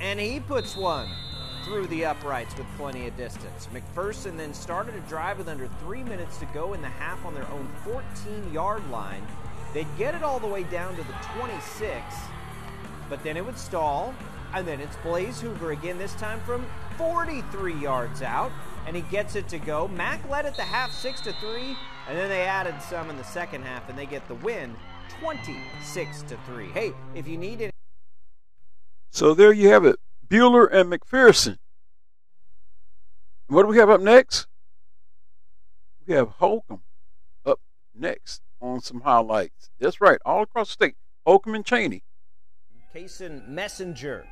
and 0.00 0.18
he 0.18 0.40
puts 0.40 0.76
one 0.76 1.08
through 1.64 1.86
the 1.86 2.04
uprights 2.04 2.56
with 2.56 2.66
plenty 2.76 3.08
of 3.08 3.16
distance. 3.16 3.68
McPherson 3.72 4.36
then 4.36 4.52
started 4.52 4.94
a 4.94 5.00
drive 5.00 5.38
with 5.38 5.48
under 5.48 5.68
three 5.80 6.02
minutes 6.02 6.36
to 6.38 6.46
go 6.46 6.74
in 6.74 6.82
the 6.82 6.88
half 6.88 7.24
on 7.24 7.34
their 7.34 7.48
own 7.50 7.68
14 7.84 8.52
yard 8.52 8.88
line. 8.90 9.26
They'd 9.72 9.86
get 9.98 10.14
it 10.14 10.22
all 10.22 10.38
the 10.38 10.46
way 10.46 10.64
down 10.64 10.94
to 10.96 11.02
the 11.02 11.14
26, 11.38 12.02
but 13.08 13.22
then 13.24 13.36
it 13.36 13.44
would 13.44 13.58
stall, 13.58 14.14
and 14.52 14.68
then 14.68 14.80
it's 14.80 14.96
Blaze 14.96 15.40
Hoover 15.40 15.72
again, 15.72 15.98
this 15.98 16.14
time 16.14 16.40
from 16.40 16.64
43 16.96 17.74
yards 17.74 18.22
out, 18.22 18.52
and 18.86 18.94
he 18.94 19.02
gets 19.02 19.34
it 19.34 19.48
to 19.48 19.58
go. 19.58 19.88
Mac 19.88 20.28
led 20.28 20.46
at 20.46 20.56
the 20.56 20.62
half 20.62 20.92
6 20.92 21.22
to 21.22 21.32
3, 21.32 21.76
and 22.08 22.16
then 22.16 22.28
they 22.28 22.42
added 22.42 22.74
some 22.82 23.10
in 23.10 23.16
the 23.16 23.24
second 23.24 23.64
half, 23.64 23.88
and 23.88 23.98
they 23.98 24.06
get 24.06 24.26
the 24.28 24.34
win 24.36 24.76
26 25.20 26.22
to 26.22 26.36
3. 26.46 26.66
Hey, 26.68 26.92
if 27.14 27.26
you 27.26 27.36
need 27.36 27.60
it. 27.60 27.72
So 29.10 29.34
there 29.34 29.52
you 29.52 29.70
have 29.70 29.84
it. 29.84 29.96
Buhler 30.28 30.68
and 30.72 30.92
McPherson. 30.92 31.58
What 33.46 33.62
do 33.62 33.68
we 33.68 33.78
have 33.78 33.90
up 33.90 34.00
next? 34.00 34.46
We 36.06 36.14
have 36.14 36.28
Holcomb 36.28 36.82
up 37.44 37.60
next 37.94 38.42
on 38.60 38.80
some 38.80 39.02
highlights. 39.02 39.70
That's 39.78 40.00
right, 40.00 40.18
all 40.24 40.42
across 40.42 40.68
the 40.68 40.72
state. 40.72 40.96
Holcomb 41.26 41.54
and 41.54 41.64
Cheney. 41.64 42.02
Kason 42.94 43.46
Messenger 43.48 44.26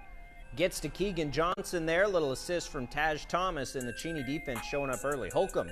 gets 0.57 0.81
to 0.81 0.89
Keegan 0.89 1.33
Johnson 1.33 1.87
there. 1.87 2.07
Little 2.07 2.33
assist 2.33 2.69
from 2.69 2.87
Taj 2.87 3.25
Thomas 3.27 3.75
and 3.75 3.89
the 3.89 3.93
Cheney 3.93 4.23
defense 4.23 4.61
showing 4.67 4.91
up 4.91 5.05
early. 5.05 5.31
Holcomb. 5.31 5.71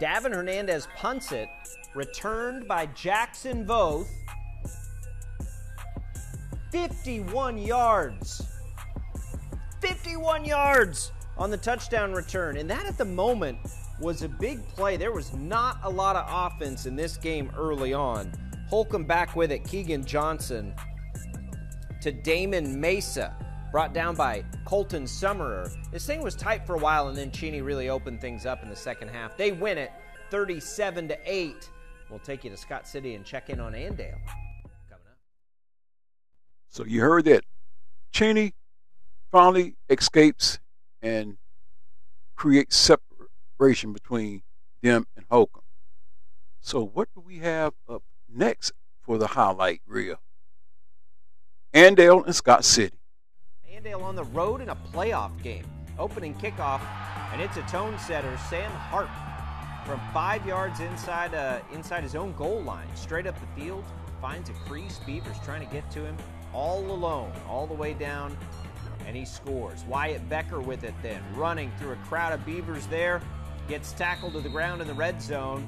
Davin 0.00 0.34
Hernandez 0.34 0.88
punts 0.96 1.32
it. 1.32 1.48
Returned 1.94 2.66
by 2.66 2.86
Jackson 2.86 3.64
Voth. 3.66 4.08
51 6.72 7.58
yards. 7.58 8.53
51 9.84 10.46
yards 10.46 11.12
on 11.36 11.50
the 11.50 11.58
touchdown 11.58 12.14
return. 12.14 12.56
And 12.56 12.70
that 12.70 12.86
at 12.86 12.96
the 12.96 13.04
moment 13.04 13.58
was 14.00 14.22
a 14.22 14.28
big 14.28 14.66
play. 14.68 14.96
There 14.96 15.12
was 15.12 15.34
not 15.34 15.78
a 15.82 15.90
lot 15.90 16.16
of 16.16 16.24
offense 16.26 16.86
in 16.86 16.96
this 16.96 17.18
game 17.18 17.52
early 17.54 17.92
on. 17.92 18.32
Holcomb 18.70 19.04
back 19.04 19.36
with 19.36 19.52
it. 19.52 19.62
Keegan 19.64 20.02
Johnson 20.02 20.74
to 22.00 22.10
Damon 22.12 22.80
Mesa, 22.80 23.36
brought 23.72 23.92
down 23.92 24.14
by 24.14 24.42
Colton 24.64 25.04
Summerer. 25.04 25.70
This 25.90 26.06
thing 26.06 26.22
was 26.22 26.34
tight 26.34 26.66
for 26.66 26.76
a 26.76 26.78
while, 26.78 27.08
and 27.08 27.16
then 27.16 27.30
Cheney 27.30 27.60
really 27.60 27.90
opened 27.90 28.22
things 28.22 28.46
up 28.46 28.62
in 28.62 28.70
the 28.70 28.76
second 28.76 29.08
half. 29.08 29.36
They 29.36 29.52
win 29.52 29.76
it 29.76 29.90
37 30.30 31.08
to 31.08 31.18
8. 31.26 31.70
We'll 32.08 32.18
take 32.20 32.42
you 32.42 32.50
to 32.50 32.56
Scott 32.56 32.88
City 32.88 33.16
and 33.16 33.24
check 33.24 33.50
in 33.50 33.60
on 33.60 33.72
Andale. 33.72 34.18
Coming 34.88 35.06
up. 35.10 35.18
So 36.70 36.84
you 36.84 37.02
heard 37.02 37.26
that 37.26 37.44
Cheney 38.12 38.54
finally 39.34 39.74
escapes 39.90 40.60
and 41.02 41.38
creates 42.36 42.76
separation 42.76 43.92
between 43.92 44.42
them 44.80 45.04
and 45.16 45.26
Holcomb. 45.28 45.64
So 46.60 46.84
what 46.84 47.08
do 47.16 47.20
we 47.20 47.38
have 47.38 47.72
up 47.88 48.04
next 48.32 48.70
for 49.00 49.18
the 49.18 49.26
highlight 49.26 49.80
reel? 49.88 50.20
Andale 51.72 52.24
and 52.24 52.32
Scott 52.32 52.64
City. 52.64 52.96
Andale 53.68 54.04
on 54.04 54.14
the 54.14 54.22
road 54.22 54.60
in 54.60 54.68
a 54.68 54.76
playoff 54.76 55.42
game. 55.42 55.66
Opening 55.98 56.34
kickoff, 56.36 56.80
and 57.32 57.42
it's 57.42 57.56
a 57.56 57.62
tone 57.62 57.98
setter, 57.98 58.38
Sam 58.48 58.70
Hart, 58.70 59.10
from 59.84 60.00
five 60.12 60.46
yards 60.46 60.78
inside 60.78 61.34
uh, 61.34 61.58
inside 61.72 62.04
his 62.04 62.14
own 62.14 62.34
goal 62.34 62.62
line, 62.62 62.86
straight 62.94 63.26
up 63.26 63.34
the 63.40 63.60
field, 63.60 63.84
finds 64.20 64.48
a 64.48 64.52
crease. 64.52 65.00
Beavers 65.04 65.36
trying 65.44 65.66
to 65.66 65.72
get 65.72 65.90
to 65.90 66.04
him 66.04 66.16
all 66.52 66.88
alone, 66.88 67.32
all 67.48 67.66
the 67.66 67.74
way 67.74 67.94
down, 67.94 68.36
and 69.06 69.16
he 69.16 69.24
scores. 69.24 69.84
Wyatt 69.88 70.28
Becker 70.28 70.60
with 70.60 70.84
it 70.84 70.94
then, 71.02 71.22
running 71.34 71.72
through 71.78 71.92
a 71.92 71.96
crowd 71.96 72.32
of 72.32 72.44
Beavers 72.44 72.86
there, 72.86 73.20
gets 73.68 73.92
tackled 73.92 74.34
to 74.34 74.40
the 74.40 74.48
ground 74.48 74.80
in 74.80 74.88
the 74.88 74.94
red 74.94 75.20
zone. 75.22 75.66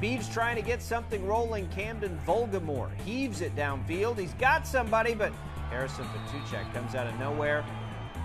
Beeves 0.00 0.28
trying 0.28 0.56
to 0.56 0.62
get 0.62 0.82
something 0.82 1.24
rolling. 1.26 1.68
Camden 1.68 2.18
Volgamore 2.26 2.90
heaves 3.02 3.40
it 3.40 3.54
downfield. 3.54 4.18
He's 4.18 4.34
got 4.34 4.66
somebody, 4.66 5.14
but 5.14 5.32
Harrison 5.70 6.04
Patuchek 6.06 6.72
comes 6.74 6.94
out 6.94 7.06
of 7.06 7.18
nowhere, 7.18 7.64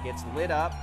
gets 0.03 0.23
lit 0.35 0.51
up 0.51 0.73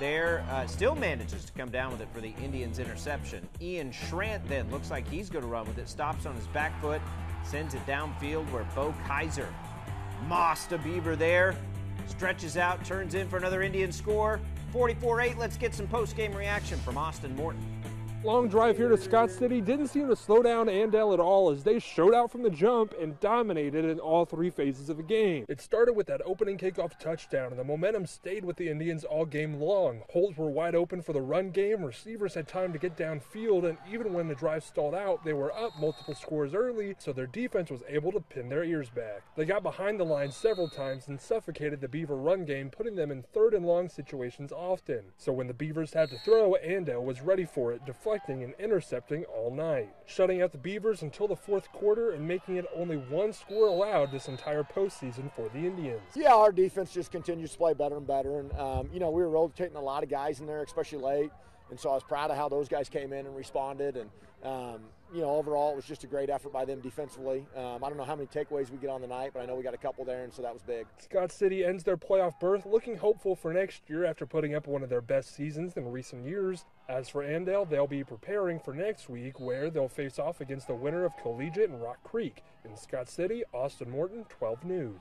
there, 0.00 0.44
uh, 0.50 0.66
still 0.66 0.96
manages 0.96 1.44
to 1.44 1.52
come 1.52 1.70
down 1.70 1.92
with 1.92 2.00
it 2.00 2.08
for 2.12 2.20
the 2.20 2.34
Indians 2.42 2.78
interception. 2.78 3.46
Ian 3.60 3.92
Schrant 3.92 4.46
then 4.48 4.70
looks 4.70 4.90
like 4.90 5.08
he's 5.08 5.30
going 5.30 5.44
to 5.44 5.48
run 5.48 5.66
with 5.66 5.78
it, 5.78 5.88
stops 5.88 6.26
on 6.26 6.34
his 6.34 6.46
back 6.48 6.78
foot, 6.80 7.00
sends 7.44 7.74
it 7.74 7.86
downfield 7.86 8.50
where 8.50 8.64
Bo 8.74 8.94
Kaiser 9.06 9.48
mossed 10.26 10.72
a 10.72 10.78
Beaver 10.78 11.16
there, 11.16 11.54
stretches 12.06 12.56
out, 12.56 12.84
turns 12.84 13.14
in 13.14 13.28
for 13.28 13.36
another 13.36 13.62
Indian 13.62 13.92
score. 13.92 14.40
44 14.72 15.20
8. 15.20 15.38
Let's 15.38 15.56
get 15.56 15.74
some 15.74 15.86
post 15.88 16.16
game 16.16 16.32
reaction 16.32 16.78
from 16.78 16.96
Austin 16.96 17.34
Morton. 17.34 17.64
Long 18.22 18.48
drive 18.48 18.76
here 18.76 18.90
to 18.90 18.98
Scott 18.98 19.30
City 19.30 19.62
didn't 19.62 19.88
seem 19.88 20.06
to 20.08 20.14
slow 20.14 20.42
down 20.42 20.66
Andale 20.66 21.14
at 21.14 21.20
all 21.20 21.48
as 21.48 21.64
they 21.64 21.78
showed 21.78 22.12
out 22.12 22.30
from 22.30 22.42
the 22.42 22.50
jump 22.50 22.92
and 23.00 23.18
dominated 23.18 23.86
in 23.86 23.98
all 23.98 24.26
three 24.26 24.50
phases 24.50 24.90
of 24.90 24.98
the 24.98 25.02
game. 25.02 25.46
It 25.48 25.58
started 25.58 25.94
with 25.94 26.06
that 26.08 26.20
opening 26.26 26.58
kickoff 26.58 26.98
touchdown, 26.98 27.50
and 27.50 27.58
the 27.58 27.64
momentum 27.64 28.04
stayed 28.04 28.44
with 28.44 28.58
the 28.58 28.68
Indians 28.68 29.04
all 29.04 29.24
game 29.24 29.58
long. 29.58 30.02
Holes 30.10 30.36
were 30.36 30.50
wide 30.50 30.74
open 30.74 31.00
for 31.00 31.14
the 31.14 31.22
run 31.22 31.50
game, 31.50 31.82
receivers 31.82 32.34
had 32.34 32.46
time 32.46 32.74
to 32.74 32.78
get 32.78 32.94
downfield, 32.94 33.66
and 33.66 33.78
even 33.90 34.12
when 34.12 34.28
the 34.28 34.34
drive 34.34 34.64
stalled 34.64 34.94
out, 34.94 35.24
they 35.24 35.32
were 35.32 35.56
up 35.56 35.72
multiple 35.80 36.14
scores 36.14 36.52
early, 36.52 36.94
so 36.98 37.14
their 37.14 37.26
defense 37.26 37.70
was 37.70 37.82
able 37.88 38.12
to 38.12 38.20
pin 38.20 38.50
their 38.50 38.64
ears 38.64 38.90
back. 38.90 39.22
They 39.34 39.46
got 39.46 39.62
behind 39.62 39.98
the 39.98 40.04
line 40.04 40.30
several 40.30 40.68
times 40.68 41.08
and 41.08 41.18
suffocated 41.18 41.80
the 41.80 41.88
Beaver 41.88 42.16
run 42.16 42.44
game, 42.44 42.68
putting 42.68 42.96
them 42.96 43.10
in 43.10 43.22
third 43.22 43.54
and 43.54 43.64
long 43.64 43.88
situations 43.88 44.52
often. 44.52 45.04
So 45.16 45.32
when 45.32 45.46
the 45.46 45.54
Beavers 45.54 45.94
had 45.94 46.10
to 46.10 46.18
throw, 46.18 46.54
Andale 46.62 47.02
was 47.02 47.22
ready 47.22 47.46
for 47.46 47.72
it, 47.72 47.86
and 48.10 48.54
intercepting 48.58 49.24
all 49.24 49.52
night, 49.54 49.88
shutting 50.04 50.42
out 50.42 50.50
the 50.50 50.58
Beavers 50.58 51.02
until 51.02 51.28
the 51.28 51.36
fourth 51.36 51.70
quarter 51.72 52.10
and 52.10 52.26
making 52.26 52.56
it 52.56 52.66
only 52.74 52.96
one 52.96 53.32
score 53.32 53.68
allowed 53.68 54.10
this 54.10 54.26
entire 54.26 54.64
postseason 54.64 55.32
for 55.34 55.48
the 55.50 55.58
Indians. 55.58 56.00
Yeah, 56.16 56.34
our 56.34 56.50
defense 56.50 56.92
just 56.92 57.12
continues 57.12 57.52
to 57.52 57.58
play 57.58 57.72
better 57.72 57.96
and 57.96 58.06
better, 58.06 58.40
and 58.40 58.52
um, 58.54 58.90
you 58.92 58.98
know 58.98 59.10
we 59.10 59.22
were 59.22 59.30
rotating 59.30 59.76
a 59.76 59.80
lot 59.80 60.02
of 60.02 60.08
guys 60.10 60.40
in 60.40 60.46
there, 60.46 60.62
especially 60.62 60.98
late, 60.98 61.30
and 61.70 61.78
so 61.78 61.90
I 61.90 61.94
was 61.94 62.02
proud 62.02 62.32
of 62.32 62.36
how 62.36 62.48
those 62.48 62.68
guys 62.68 62.88
came 62.88 63.12
in 63.12 63.26
and 63.26 63.36
responded, 63.36 63.96
and 63.96 64.10
um, 64.42 64.80
you 65.12 65.20
know, 65.20 65.30
overall, 65.30 65.72
it 65.72 65.76
was 65.76 65.84
just 65.84 66.04
a 66.04 66.06
great 66.06 66.30
effort 66.30 66.52
by 66.52 66.64
them 66.64 66.80
defensively. 66.80 67.44
Um, 67.56 67.82
I 67.82 67.88
don't 67.88 67.96
know 67.96 68.04
how 68.04 68.14
many 68.14 68.28
takeaways 68.28 68.70
we 68.70 68.78
get 68.78 68.90
on 68.90 69.00
the 69.00 69.06
night, 69.06 69.32
but 69.34 69.40
I 69.42 69.46
know 69.46 69.54
we 69.54 69.62
got 69.62 69.74
a 69.74 69.78
couple 69.78 70.04
there, 70.04 70.24
and 70.24 70.32
so 70.32 70.42
that 70.42 70.52
was 70.52 70.62
big. 70.62 70.86
Scott 70.98 71.32
City 71.32 71.64
ends 71.64 71.82
their 71.82 71.96
playoff 71.96 72.38
berth 72.40 72.66
looking 72.66 72.96
hopeful 72.96 73.34
for 73.34 73.52
next 73.52 73.82
year 73.88 74.04
after 74.04 74.26
putting 74.26 74.54
up 74.54 74.66
one 74.66 74.82
of 74.82 74.88
their 74.88 75.00
best 75.00 75.34
seasons 75.34 75.76
in 75.76 75.90
recent 75.90 76.24
years. 76.24 76.64
As 76.88 77.08
for 77.08 77.24
Andale, 77.24 77.68
they'll 77.68 77.86
be 77.86 78.04
preparing 78.04 78.60
for 78.60 78.74
next 78.74 79.08
week 79.08 79.40
where 79.40 79.70
they'll 79.70 79.88
face 79.88 80.18
off 80.18 80.40
against 80.40 80.66
the 80.66 80.74
winner 80.74 81.04
of 81.04 81.16
Collegiate 81.22 81.70
and 81.70 81.82
Rock 81.82 82.02
Creek. 82.04 82.42
In 82.64 82.76
Scott 82.76 83.08
City, 83.08 83.42
Austin 83.52 83.90
Morton, 83.90 84.26
12 84.28 84.64
News. 84.64 85.00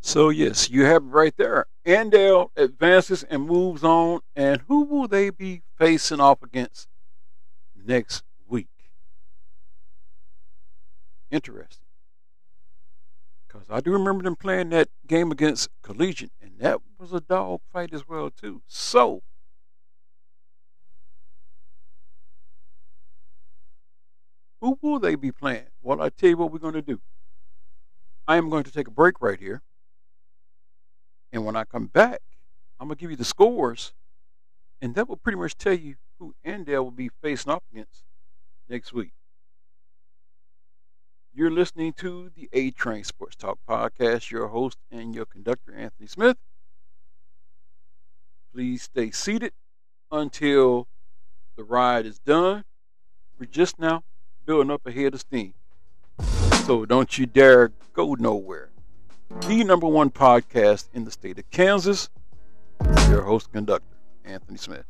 So 0.00 0.28
yes, 0.28 0.70
you 0.70 0.84
have 0.84 1.02
it 1.02 1.08
right 1.08 1.36
there. 1.36 1.66
Andale 1.84 2.50
advances 2.56 3.24
and 3.24 3.46
moves 3.46 3.82
on, 3.82 4.20
and 4.34 4.62
who 4.68 4.84
will 4.84 5.08
they 5.08 5.30
be 5.30 5.62
facing 5.78 6.20
off 6.20 6.42
against 6.42 6.88
next 7.86 8.22
week? 8.48 8.68
Interesting. 11.30 11.86
Because 13.46 13.66
I 13.70 13.80
do 13.80 13.92
remember 13.92 14.24
them 14.24 14.36
playing 14.36 14.70
that 14.70 14.88
game 15.06 15.30
against 15.30 15.68
Collegiate, 15.82 16.32
and 16.42 16.58
that 16.58 16.80
was 16.98 17.12
a 17.12 17.20
dog 17.20 17.60
fight 17.72 17.92
as 17.92 18.06
well 18.08 18.30
too. 18.30 18.62
So 18.66 19.22
who 24.60 24.78
will 24.80 24.98
they 24.98 25.14
be 25.14 25.32
playing? 25.32 25.66
Well, 25.82 26.02
I 26.02 26.08
tell 26.08 26.30
you 26.30 26.36
what 26.36 26.52
we're 26.52 26.58
going 26.58 26.74
to 26.74 26.82
do. 26.82 27.00
I 28.28 28.36
am 28.36 28.50
going 28.50 28.64
to 28.64 28.72
take 28.72 28.88
a 28.88 28.90
break 28.90 29.20
right 29.20 29.38
here. 29.38 29.62
And 31.32 31.44
when 31.44 31.54
I 31.54 31.64
come 31.64 31.86
back, 31.86 32.20
I'm 32.80 32.88
going 32.88 32.96
to 32.96 33.00
give 33.00 33.10
you 33.10 33.16
the 33.16 33.24
scores. 33.24 33.92
And 34.80 34.94
that 34.94 35.08
will 35.08 35.16
pretty 35.16 35.38
much 35.38 35.56
tell 35.56 35.74
you 35.74 35.96
who 36.18 36.34
Andale 36.44 36.84
will 36.84 36.90
be 36.90 37.10
facing 37.22 37.52
off 37.52 37.62
against 37.72 38.04
next 38.68 38.92
week. 38.92 39.12
You're 41.34 41.50
listening 41.50 41.92
to 41.94 42.30
the 42.34 42.48
A 42.54 42.70
Train 42.70 43.04
Sports 43.04 43.36
Talk 43.36 43.58
Podcast. 43.68 44.30
Your 44.30 44.48
host 44.48 44.78
and 44.90 45.14
your 45.14 45.26
conductor, 45.26 45.74
Anthony 45.74 46.06
Smith. 46.06 46.38
Please 48.54 48.84
stay 48.84 49.10
seated 49.10 49.52
until 50.10 50.88
the 51.56 51.64
ride 51.64 52.06
is 52.06 52.18
done. 52.18 52.64
We're 53.38 53.46
just 53.46 53.78
now 53.78 54.02
building 54.46 54.70
up 54.70 54.86
a 54.86 54.92
head 54.92 55.12
of 55.12 55.20
steam. 55.20 55.52
So 56.64 56.86
don't 56.86 57.18
you 57.18 57.26
dare 57.26 57.72
go 57.92 58.14
nowhere. 58.14 58.70
The 59.46 59.62
number 59.62 59.86
one 59.86 60.10
podcast 60.10 60.88
in 60.94 61.04
the 61.04 61.10
state 61.10 61.38
of 61.38 61.50
Kansas. 61.50 62.08
Your 63.10 63.22
host 63.22 63.52
conductor, 63.52 63.96
Anthony 64.24 64.56
Smith. 64.56 64.86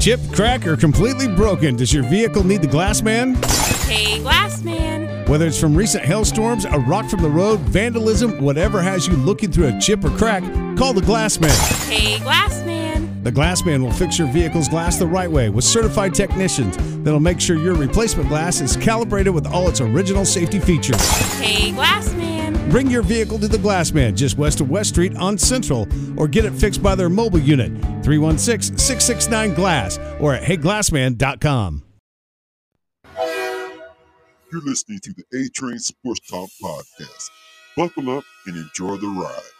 Chip, 0.00 0.18
crack, 0.32 0.66
or 0.66 0.78
completely 0.78 1.28
broken, 1.28 1.76
does 1.76 1.92
your 1.92 2.02
vehicle 2.04 2.42
need 2.42 2.62
the 2.62 2.66
glass 2.66 3.02
man? 3.02 3.34
Hey, 3.86 4.18
glass 4.20 4.62
man. 4.64 4.89
Whether 5.30 5.46
it's 5.46 5.60
from 5.60 5.76
recent 5.76 6.04
hailstorms, 6.04 6.64
a 6.64 6.76
rock 6.80 7.08
from 7.08 7.22
the 7.22 7.30
road, 7.30 7.60
vandalism, 7.60 8.42
whatever 8.42 8.82
has 8.82 9.06
you 9.06 9.14
looking 9.14 9.52
through 9.52 9.68
a 9.68 9.78
chip 9.78 10.02
or 10.02 10.10
crack, 10.10 10.42
call 10.76 10.92
the 10.92 11.02
glass 11.02 11.38
man. 11.38 11.56
Hey, 11.88 12.18
glass 12.18 12.64
man. 12.64 13.22
The 13.22 13.30
glass 13.30 13.64
man 13.64 13.80
will 13.80 13.92
fix 13.92 14.18
your 14.18 14.26
vehicle's 14.26 14.68
glass 14.68 14.98
the 14.98 15.06
right 15.06 15.30
way 15.30 15.48
with 15.48 15.64
certified 15.64 16.14
technicians 16.16 16.76
that'll 17.04 17.20
make 17.20 17.40
sure 17.40 17.56
your 17.56 17.76
replacement 17.76 18.28
glass 18.28 18.60
is 18.60 18.76
calibrated 18.76 19.32
with 19.32 19.46
all 19.46 19.68
its 19.68 19.80
original 19.80 20.24
safety 20.24 20.58
features. 20.58 21.00
Hey, 21.38 21.70
glass 21.70 22.12
man. 22.14 22.68
Bring 22.68 22.90
your 22.90 23.02
vehicle 23.02 23.38
to 23.38 23.46
the 23.46 23.58
Glassman 23.58 24.16
just 24.16 24.36
west 24.36 24.60
of 24.60 24.68
West 24.68 24.90
Street 24.90 25.14
on 25.14 25.38
Central 25.38 25.86
or 26.16 26.26
get 26.26 26.44
it 26.44 26.54
fixed 26.54 26.82
by 26.82 26.96
their 26.96 27.08
mobile 27.08 27.38
unit 27.38 27.70
316 28.02 28.76
669 28.76 29.54
Glass 29.54 29.96
or 30.18 30.34
at 30.34 30.42
heyglassman.com. 30.42 31.84
You're 34.52 34.62
listening 34.62 34.98
to 35.00 35.12
the 35.12 35.24
A 35.38 35.48
Train 35.50 35.78
Sports 35.78 36.20
Talk 36.28 36.50
Podcast. 36.62 37.30
Buckle 37.76 38.10
up 38.18 38.24
and 38.46 38.56
enjoy 38.56 38.96
the 38.96 39.08
ride. 39.08 39.59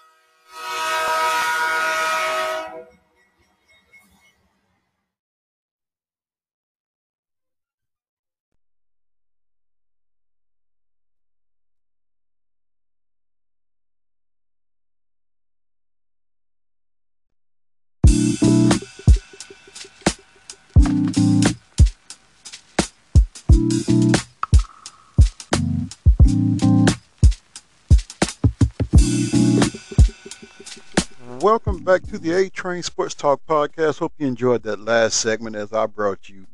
Back 31.91 32.03
to 32.05 32.18
the 32.20 32.30
A 32.30 32.49
Train 32.49 32.84
Sports 32.84 33.16
Talk 33.16 33.45
Podcast. 33.49 33.99
Hope 33.99 34.12
you 34.16 34.28
enjoyed 34.28 34.62
that 34.62 34.78
last 34.78 35.18
segment 35.18 35.57
as 35.57 35.72
I 35.72 35.86
brought 35.86 36.28
you 36.28 36.47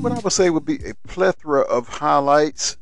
what 0.00 0.12
I 0.12 0.18
would 0.18 0.32
say 0.32 0.48
would 0.48 0.64
be 0.64 0.82
a 0.82 0.94
plethora 1.06 1.60
of 1.60 1.86
highlights 1.86 2.78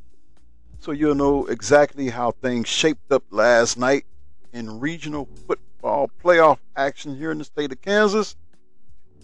so 0.79 0.93
you'll 0.93 1.16
know 1.16 1.47
exactly 1.47 2.11
how 2.11 2.31
things 2.31 2.68
shaped 2.68 3.11
up 3.11 3.25
last 3.33 3.77
night 3.77 4.07
in 4.53 4.79
regional 4.79 5.29
football 5.49 6.09
playoff 6.22 6.59
action 6.77 7.16
here 7.16 7.33
in 7.33 7.39
the 7.39 7.45
state 7.45 7.72
of 7.72 7.83
Kansas. 7.83 8.37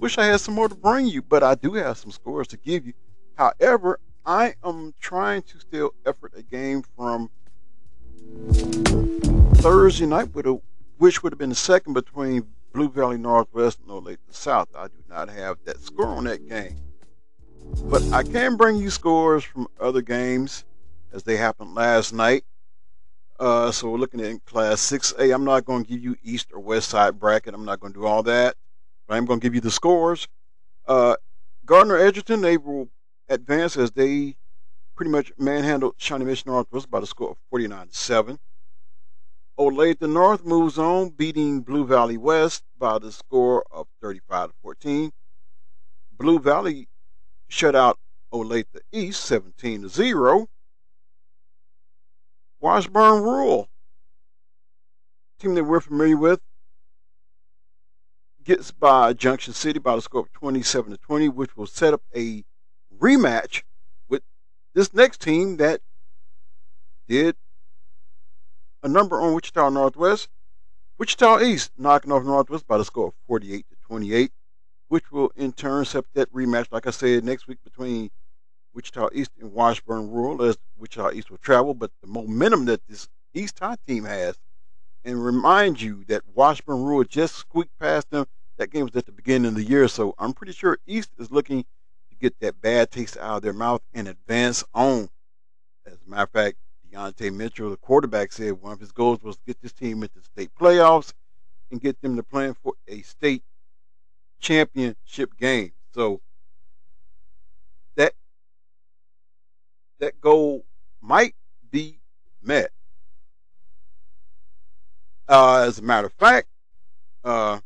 Wish 0.00 0.18
I 0.18 0.24
had 0.24 0.40
some 0.40 0.54
more 0.54 0.68
to 0.68 0.74
bring 0.74 1.06
you, 1.06 1.22
but 1.22 1.44
I 1.44 1.54
do 1.54 1.74
have 1.74 1.98
some 1.98 2.10
scores 2.10 2.48
to 2.48 2.56
give 2.56 2.84
you. 2.84 2.94
However, 3.36 4.00
I 4.26 4.54
am 4.64 4.92
trying 4.98 5.42
to 5.42 5.60
still 5.60 5.94
effort 6.04 6.32
a 6.36 6.42
game 6.42 6.82
from 6.96 7.30
Thursday 9.54 10.06
night 10.06 10.34
with 10.34 10.46
a 10.46 10.60
which 11.00 11.22
would 11.22 11.32
have 11.32 11.38
been 11.38 11.48
the 11.48 11.54
second 11.54 11.94
between 11.94 12.46
Blue 12.74 12.90
Valley 12.90 13.16
Northwest 13.16 13.78
and 13.80 13.88
Olathe 13.88 14.18
South. 14.28 14.68
I 14.76 14.88
do 14.88 15.02
not 15.08 15.30
have 15.30 15.56
that 15.64 15.80
score 15.80 16.08
on 16.08 16.24
that 16.24 16.46
game. 16.46 16.76
But 17.84 18.02
I 18.12 18.22
can 18.22 18.56
bring 18.56 18.76
you 18.76 18.90
scores 18.90 19.42
from 19.42 19.66
other 19.80 20.02
games 20.02 20.66
as 21.10 21.22
they 21.22 21.38
happened 21.38 21.74
last 21.74 22.12
night. 22.12 22.44
Uh, 23.38 23.72
so 23.72 23.88
we're 23.88 23.96
looking 23.96 24.20
at 24.20 24.44
Class 24.44 24.82
6A. 24.90 25.34
I'm 25.34 25.42
not 25.42 25.64
going 25.64 25.84
to 25.84 25.88
give 25.88 26.04
you 26.04 26.16
East 26.22 26.48
or 26.52 26.60
West 26.60 26.90
Side 26.90 27.18
bracket. 27.18 27.54
I'm 27.54 27.64
not 27.64 27.80
going 27.80 27.94
to 27.94 28.00
do 28.00 28.04
all 28.04 28.22
that. 28.24 28.56
But 29.08 29.14
I'm 29.14 29.24
going 29.24 29.40
to 29.40 29.42
give 29.42 29.54
you 29.54 29.62
the 29.62 29.70
scores. 29.70 30.28
Uh, 30.86 31.16
Gardner 31.64 31.96
Edgerton, 31.96 32.42
they 32.42 32.58
will 32.58 32.90
advance 33.30 33.78
as 33.78 33.90
they 33.92 34.36
pretty 34.96 35.10
much 35.10 35.32
manhandled 35.38 35.94
Shawnee 35.96 36.26
Mission 36.26 36.52
Northwest 36.52 36.90
by 36.90 37.00
the 37.00 37.06
score 37.06 37.30
of 37.30 37.36
49 37.48 37.88
to 37.88 37.94
7. 37.94 38.38
Olathe 39.58 40.00
North 40.02 40.44
moves 40.44 40.78
on, 40.78 41.10
beating 41.10 41.60
Blue 41.60 41.86
Valley 41.86 42.16
West 42.16 42.64
by 42.78 42.98
the 42.98 43.12
score 43.12 43.64
of 43.70 43.86
35 44.00 44.48
to 44.48 44.54
14. 44.62 45.12
Blue 46.12 46.38
Valley 46.38 46.88
shut 47.48 47.74
out 47.74 47.98
Olathe 48.32 48.64
East 48.92 49.24
17 49.24 49.82
to 49.82 49.88
0. 49.88 50.48
Washburn 52.60 53.22
Rural, 53.22 53.68
team 55.38 55.54
that 55.54 55.64
we're 55.64 55.80
familiar 55.80 56.16
with, 56.16 56.40
gets 58.44 58.70
by 58.70 59.12
Junction 59.12 59.54
City 59.54 59.78
by 59.78 59.96
the 59.96 60.02
score 60.02 60.22
of 60.22 60.32
27 60.32 60.92
to 60.92 60.98
20, 60.98 61.28
which 61.28 61.56
will 61.56 61.66
set 61.66 61.94
up 61.94 62.02
a 62.14 62.44
rematch 62.98 63.62
with 64.08 64.22
this 64.74 64.92
next 64.92 65.20
team 65.20 65.56
that 65.56 65.80
did 67.08 67.36
a 68.82 68.88
number 68.88 69.20
on 69.20 69.34
Wichita 69.34 69.68
Northwest. 69.70 70.28
Wichita 70.98 71.40
East 71.40 71.72
knocking 71.78 72.12
off 72.12 72.24
Northwest 72.24 72.66
by 72.66 72.78
the 72.78 72.84
score 72.84 73.08
of 73.08 73.14
48 73.26 73.66
to 73.70 73.76
28, 73.86 74.32
which 74.88 75.10
will 75.10 75.32
in 75.36 75.52
turn 75.52 75.84
set 75.84 76.04
that 76.14 76.32
rematch, 76.32 76.66
like 76.70 76.86
I 76.86 76.90
said, 76.90 77.24
next 77.24 77.46
week 77.46 77.58
between 77.64 78.10
Wichita 78.74 79.08
East 79.14 79.30
and 79.40 79.52
Washburn 79.52 80.10
Rural, 80.10 80.42
as 80.42 80.58
Wichita 80.78 81.12
East 81.12 81.30
will 81.30 81.38
travel. 81.38 81.74
But 81.74 81.90
the 82.00 82.06
momentum 82.06 82.66
that 82.66 82.86
this 82.86 83.08
East 83.34 83.58
High 83.58 83.76
team 83.86 84.04
has, 84.04 84.38
and 85.04 85.24
remind 85.24 85.80
you 85.80 86.04
that 86.08 86.22
Washburn 86.34 86.82
Rural 86.82 87.04
just 87.04 87.34
squeaked 87.34 87.78
past 87.78 88.10
them. 88.10 88.26
That 88.58 88.70
game 88.70 88.84
was 88.84 88.96
at 88.96 89.06
the 89.06 89.12
beginning 89.12 89.48
of 89.48 89.54
the 89.54 89.64
year, 89.64 89.88
so 89.88 90.14
I'm 90.18 90.34
pretty 90.34 90.52
sure 90.52 90.78
East 90.86 91.10
is 91.18 91.30
looking 91.30 91.64
to 92.10 92.16
get 92.20 92.38
that 92.40 92.60
bad 92.60 92.90
taste 92.90 93.16
out 93.16 93.36
of 93.36 93.42
their 93.42 93.54
mouth 93.54 93.80
and 93.94 94.06
advance 94.06 94.62
on. 94.74 95.08
As 95.86 95.94
a 96.06 96.10
matter 96.10 96.24
of 96.24 96.30
fact, 96.30 96.58
Deontay 96.92 97.32
Mitchell, 97.32 97.70
the 97.70 97.76
quarterback, 97.76 98.32
said 98.32 98.60
one 98.60 98.72
of 98.72 98.80
his 98.80 98.92
goals 98.92 99.22
was 99.22 99.36
to 99.36 99.42
get 99.46 99.60
this 99.62 99.72
team 99.72 100.02
into 100.02 100.20
state 100.22 100.50
playoffs 100.58 101.12
and 101.70 101.80
get 101.80 102.00
them 102.00 102.16
to 102.16 102.22
plan 102.22 102.54
for 102.54 102.74
a 102.88 103.02
state 103.02 103.44
championship 104.40 105.36
game. 105.38 105.72
So 105.94 106.20
that 107.96 108.14
that 109.98 110.20
goal 110.20 110.64
might 111.00 111.34
be 111.70 112.00
met. 112.42 112.70
Uh, 115.28 115.64
as 115.66 115.78
a 115.78 115.82
matter 115.82 116.08
of 116.08 116.12
fact, 116.14 116.48
uh, 117.22 117.60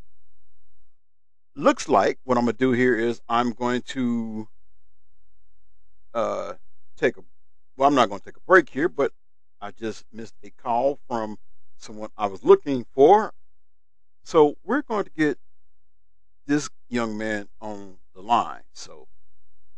looks 1.55 1.89
like 1.89 2.19
what 2.25 2.37
I'm 2.37 2.45
gonna 2.45 2.53
do 2.53 2.73
here 2.73 2.95
is 2.95 3.21
I'm 3.27 3.51
going 3.51 3.81
to 3.87 4.47
uh, 6.13 6.53
take 6.95 7.17
a 7.17 7.23
well, 7.77 7.87
I'm 7.87 7.95
not 7.95 8.09
going 8.09 8.19
to 8.19 8.25
take 8.25 8.37
a 8.37 8.47
break 8.47 8.69
here, 8.69 8.89
but 8.89 9.11
I 9.61 9.71
just 9.71 10.05
missed 10.11 10.35
a 10.43 10.49
call 10.49 10.99
from 11.07 11.37
someone 11.77 12.09
I 12.17 12.27
was 12.27 12.43
looking 12.43 12.85
for. 12.93 13.33
So 14.23 14.55
we're 14.63 14.81
going 14.81 15.05
to 15.05 15.11
get 15.17 15.37
this 16.47 16.69
young 16.89 17.17
man 17.17 17.47
on 17.61 17.97
the 18.13 18.21
line. 18.21 18.61
So. 18.73 19.07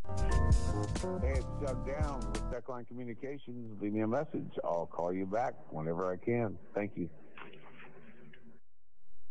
Hey, 0.06 1.34
it's 1.34 1.46
Doug 1.60 1.86
Down 1.86 2.20
with 2.32 2.42
Techline 2.44 2.86
Communications. 2.86 3.80
Leave 3.80 3.92
me 3.92 4.00
a 4.00 4.06
message. 4.06 4.58
I'll 4.64 4.88
call 4.90 5.12
you 5.12 5.26
back 5.26 5.54
whenever 5.70 6.10
I 6.10 6.16
can. 6.16 6.56
Thank 6.74 6.92
you. 6.96 7.10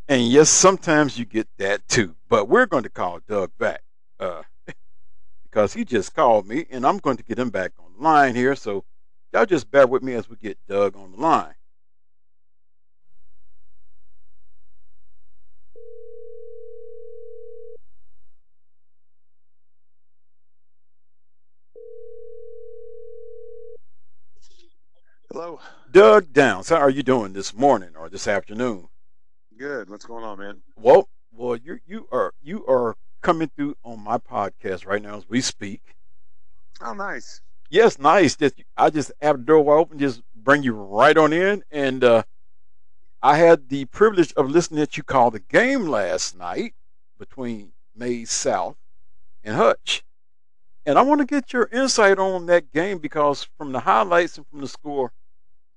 And 0.07 0.27
yes, 0.27 0.49
sometimes 0.49 1.17
you 1.17 1.25
get 1.25 1.47
that 1.57 1.87
too. 1.87 2.15
But 2.29 2.47
we're 2.47 2.65
going 2.65 2.83
to 2.83 2.89
call 2.89 3.19
Doug 3.27 3.51
back 3.57 3.81
uh, 4.19 4.43
because 5.43 5.73
he 5.73 5.83
just 5.83 6.15
called 6.15 6.47
me, 6.47 6.65
and 6.69 6.85
I'm 6.85 6.99
going 6.99 7.17
to 7.17 7.23
get 7.23 7.39
him 7.39 7.49
back 7.49 7.71
on 7.79 7.86
line 7.97 8.35
here. 8.35 8.55
So 8.55 8.83
y'all 9.33 9.45
just 9.45 9.69
bear 9.71 9.87
with 9.87 10.03
me 10.03 10.13
as 10.13 10.29
we 10.29 10.35
get 10.35 10.57
Doug 10.67 10.95
on 10.95 11.11
the 11.11 11.17
line. 11.17 11.55
Hello. 25.31 25.59
Doug 25.91 26.33
Downs, 26.33 26.69
how 26.69 26.77
are 26.77 26.89
you 26.89 27.03
doing 27.03 27.33
this 27.33 27.53
morning 27.53 27.89
or 27.95 28.09
this 28.09 28.27
afternoon? 28.27 28.87
Good. 29.57 29.89
What's 29.89 30.05
going 30.05 30.23
on, 30.23 30.39
man? 30.39 30.61
Well, 30.75 31.09
well, 31.31 31.55
you 31.55 31.79
you 31.85 32.07
are 32.11 32.33
you 32.41 32.65
are 32.65 32.95
coming 33.21 33.51
through 33.55 33.75
on 33.83 34.03
my 34.03 34.17
podcast 34.17 34.85
right 34.85 35.01
now 35.01 35.17
as 35.17 35.27
we 35.29 35.41
speak. 35.41 35.95
Oh, 36.81 36.93
nice. 36.93 37.41
Yes, 37.69 37.99
nice. 37.99 38.35
Just 38.35 38.55
I 38.75 38.89
just 38.89 39.11
have 39.21 39.37
the 39.37 39.43
door 39.43 39.61
wide 39.61 39.79
open, 39.79 39.99
just 39.99 40.21
bring 40.35 40.63
you 40.63 40.73
right 40.73 41.17
on 41.17 41.33
in, 41.33 41.63
and 41.71 42.03
uh, 42.03 42.23
I 43.21 43.37
had 43.37 43.69
the 43.69 43.85
privilege 43.85 44.33
of 44.33 44.49
listening 44.49 44.85
to 44.85 44.97
you 44.97 45.03
call 45.03 45.31
the 45.31 45.39
game 45.39 45.87
last 45.87 46.37
night 46.37 46.73
between 47.19 47.73
Maize 47.95 48.31
South 48.31 48.77
and 49.43 49.55
Hutch. 49.55 50.03
And 50.85 50.97
I 50.97 51.01
want 51.01 51.19
to 51.19 51.25
get 51.25 51.51
your 51.51 51.67
insight 51.73 52.17
on 52.17 52.45
that 52.45 52.71
game 52.71 52.99
because 52.99 53.49
from 53.57 53.73
the 53.73 53.81
highlights 53.81 54.37
and 54.37 54.47
from 54.47 54.61
the 54.61 54.67
score, 54.69 55.11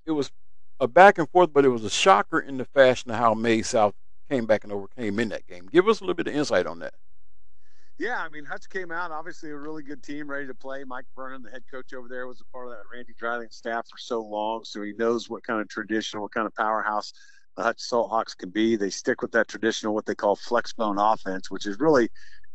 it 0.05 0.11
was 0.11 0.31
a 0.79 0.87
back 0.87 1.17
and 1.17 1.29
forth, 1.29 1.51
but 1.51 1.65
it 1.65 1.69
was 1.69 1.83
a 1.83 1.89
shocker 1.89 2.39
in 2.39 2.57
the 2.57 2.65
fashion 2.65 3.11
of 3.11 3.17
how 3.17 3.33
Maize 3.33 3.67
South 3.67 3.93
came 4.29 4.45
back 4.45 4.63
and 4.63 4.71
overcame 4.71 5.19
in 5.19 5.27
that 5.29 5.45
game. 5.47 5.67
Give 5.69 5.89
us 5.89 5.99
a 5.99 6.03
little 6.03 6.15
bit 6.15 6.27
of 6.27 6.35
insight 6.35 6.65
on 6.65 6.79
that. 6.79 6.93
Yeah, 8.01 8.17
I 8.17 8.29
mean, 8.29 8.45
Hutch 8.45 8.67
came 8.67 8.91
out, 8.91 9.11
obviously 9.11 9.51
a 9.51 9.55
really 9.55 9.83
good 9.83 10.01
team, 10.01 10.27
ready 10.27 10.47
to 10.47 10.55
play. 10.55 10.83
Mike 10.83 11.05
Vernon, 11.15 11.43
the 11.43 11.51
head 11.51 11.61
coach 11.69 11.93
over 11.93 12.07
there, 12.07 12.25
was 12.25 12.41
a 12.41 12.45
part 12.45 12.65
of 12.65 12.73
that 12.73 12.81
Randy 12.91 13.13
Dreiling 13.15 13.49
staff 13.51 13.85
for 13.87 13.99
so 13.99 14.21
long, 14.21 14.63
so 14.63 14.81
he 14.81 14.93
knows 14.93 15.29
what 15.29 15.43
kind 15.43 15.61
of 15.61 15.69
tradition, 15.69 16.19
what 16.19 16.33
kind 16.33 16.47
of 16.47 16.55
powerhouse 16.55 17.13
the 17.55 17.61
Hutch 17.61 17.79
Salt 17.79 18.09
Hawks 18.09 18.33
can 18.33 18.49
be. 18.49 18.75
They 18.75 18.89
stick 18.89 19.21
with 19.21 19.31
that 19.33 19.47
traditional, 19.47 19.93
what 19.93 20.07
they 20.07 20.15
call 20.15 20.35
flex 20.35 20.73
bone 20.73 20.97
offense, 20.97 21.51
which 21.51 21.67
is 21.67 21.79
really 21.79 22.09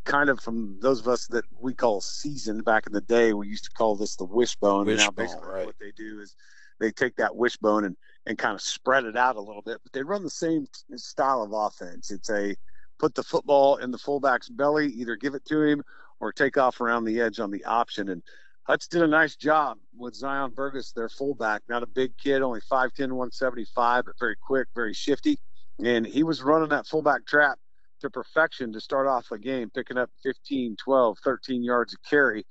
kind 0.05 0.31
of 0.31 0.41
from 0.41 0.81
those 0.83 0.99
of 0.99 1.07
us 1.07 1.29
that 1.29 1.45
we 1.61 1.75
call 1.75 2.01
seasoned 2.01 2.65
back 2.65 2.89
in 2.89 2.93
the 2.93 3.01
day. 3.03 3.33
We 3.33 3.47
used 3.47 3.67
to 3.67 3.71
call 3.71 3.95
this 3.95 4.17
the 4.17 4.25
wishbone. 4.25 4.87
Wishbone, 4.87 5.07
now 5.07 5.11
basically 5.13 5.49
right. 5.49 5.67
what 5.67 5.79
they 5.79 5.93
do 5.93 6.19
is 6.19 6.35
they 6.81 6.91
take 6.91 7.15
that 7.17 7.37
wishbone 7.37 7.85
and 7.85 7.97
and 8.27 8.37
kind 8.37 8.57
of 8.57 8.61
spread 8.61 9.05
it 9.05 9.17
out 9.17 9.37
a 9.37 9.41
little 9.41 9.63
bit, 9.63 9.79
but 9.85 9.93
they 9.93 10.03
run 10.03 10.25
the 10.25 10.31
same 10.31 10.67
style 10.97 11.45
of 11.45 11.53
offense. 11.53 12.11
It's 12.11 12.31
a 12.31 12.57
put 12.99 13.15
the 13.15 13.23
football 13.23 13.77
in 13.77 13.91
the 13.91 13.99
fullback's 13.99 14.49
belly, 14.49 14.89
either 14.89 15.17
give 15.17 15.35
it 15.35 15.45
to 15.47 15.63
him 15.63 15.83
or 16.21 16.33
take 16.33 16.57
off 16.57 16.81
around 16.81 17.05
the 17.05 17.21
edge 17.21 17.41
on 17.41 17.51
the 17.51 17.65
option. 17.65 18.09
And 18.09 18.23
Hutch 18.65 18.89
did 18.89 19.03
a 19.03 19.07
nice 19.07 19.37
job 19.37 19.79
with 19.97 20.15
Zion 20.15 20.51
Burgess, 20.51 20.93
their 20.93 21.09
fullback. 21.09 21.63
Not 21.69 21.83
a 21.83 21.87
big 21.87 22.17
kid, 22.19 22.43
only 22.43 22.61
5'10, 22.61 23.13
175, 23.13 24.05
but 24.07 24.19
very 24.19 24.37
quick, 24.37 24.69
very 24.75 24.95
shifty. 24.95 25.39
And 25.85 26.07
he 26.07 26.23
was 26.23 26.43
running 26.43 26.71
that 26.71 26.87
fullback 26.87 27.27
trap 27.27 27.59
to 28.01 28.11
perfection 28.11 28.73
to 28.73 28.81
start 28.81 29.07
off 29.07 29.29
the 29.31 29.39
game, 29.39 29.71
picking 29.71 29.99
up 29.99 30.11
15, 30.23 30.77
12, 30.83 31.19
13 31.23 31.63
yards 31.63 31.93
of 31.93 32.03
carry. 32.03 32.47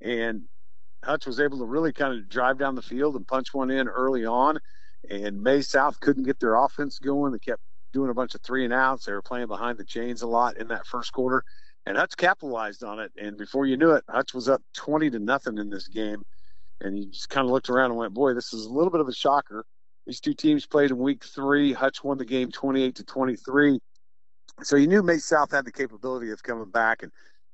And 0.00 0.42
Hutch 1.04 1.26
was 1.26 1.40
able 1.40 1.58
to 1.58 1.64
really 1.64 1.92
kind 1.92 2.18
of 2.18 2.28
drive 2.28 2.58
down 2.58 2.74
the 2.74 2.82
field 2.82 3.16
and 3.16 3.26
punch 3.26 3.54
one 3.54 3.70
in 3.70 3.88
early 3.88 4.26
on. 4.26 4.58
And 5.08 5.42
Maize 5.42 5.68
South 5.68 6.00
couldn't 6.00 6.24
get 6.24 6.40
their 6.40 6.56
offense 6.56 6.98
going. 6.98 7.32
They 7.32 7.38
kept 7.38 7.62
doing 7.92 8.10
a 8.10 8.14
bunch 8.14 8.34
of 8.34 8.42
three 8.42 8.64
and 8.64 8.72
outs. 8.72 9.04
They 9.04 9.12
were 9.12 9.22
playing 9.22 9.48
behind 9.48 9.78
the 9.78 9.84
chains 9.84 10.22
a 10.22 10.26
lot 10.26 10.56
in 10.56 10.68
that 10.68 10.86
first 10.86 11.12
quarter. 11.12 11.44
And 11.86 11.96
Hutch 11.96 12.16
capitalized 12.16 12.84
on 12.84 13.00
it. 13.00 13.12
And 13.20 13.36
before 13.36 13.66
you 13.66 13.76
knew 13.76 13.92
it, 13.92 14.04
Hutch 14.08 14.34
was 14.34 14.48
up 14.48 14.62
20 14.74 15.10
to 15.10 15.18
nothing 15.18 15.58
in 15.58 15.70
this 15.70 15.88
game. 15.88 16.22
And 16.80 16.98
you 16.98 17.06
just 17.06 17.28
kind 17.28 17.46
of 17.46 17.50
looked 17.50 17.70
around 17.70 17.90
and 17.90 17.98
went, 17.98 18.14
boy, 18.14 18.34
this 18.34 18.52
is 18.52 18.66
a 18.66 18.72
little 18.72 18.90
bit 18.90 19.00
of 19.00 19.08
a 19.08 19.14
shocker. 19.14 19.64
These 20.06 20.20
two 20.20 20.34
teams 20.34 20.66
played 20.66 20.90
in 20.90 20.98
week 20.98 21.24
three. 21.24 21.72
Hutch 21.72 22.02
won 22.02 22.18
the 22.18 22.24
game 22.24 22.50
28 22.50 22.94
to 22.96 23.04
23. 23.04 23.80
So 24.62 24.76
you 24.76 24.86
knew 24.86 25.02
Maize 25.02 25.24
South 25.24 25.50
had 25.50 25.64
the 25.64 25.72
capability 25.72 26.30
of 26.30 26.42
coming 26.42 26.70
back. 26.70 27.02
And 27.02 27.12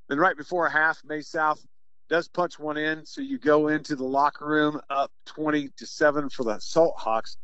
then 0.08 0.18
right 0.18 0.36
before 0.36 0.68
half, 0.68 1.00
Maize 1.04 1.28
South 1.28 1.64
does 2.08 2.28
punch 2.28 2.58
one 2.58 2.76
in. 2.76 3.04
So 3.04 3.20
you 3.20 3.38
go 3.38 3.68
into 3.68 3.96
the 3.96 4.04
locker 4.04 4.46
room 4.46 4.80
up 4.90 5.10
20 5.26 5.70
to 5.76 5.86
7 5.86 6.30
for 6.30 6.44
the 6.44 6.58
Salt 6.58 6.94
Hawks. 6.96 7.36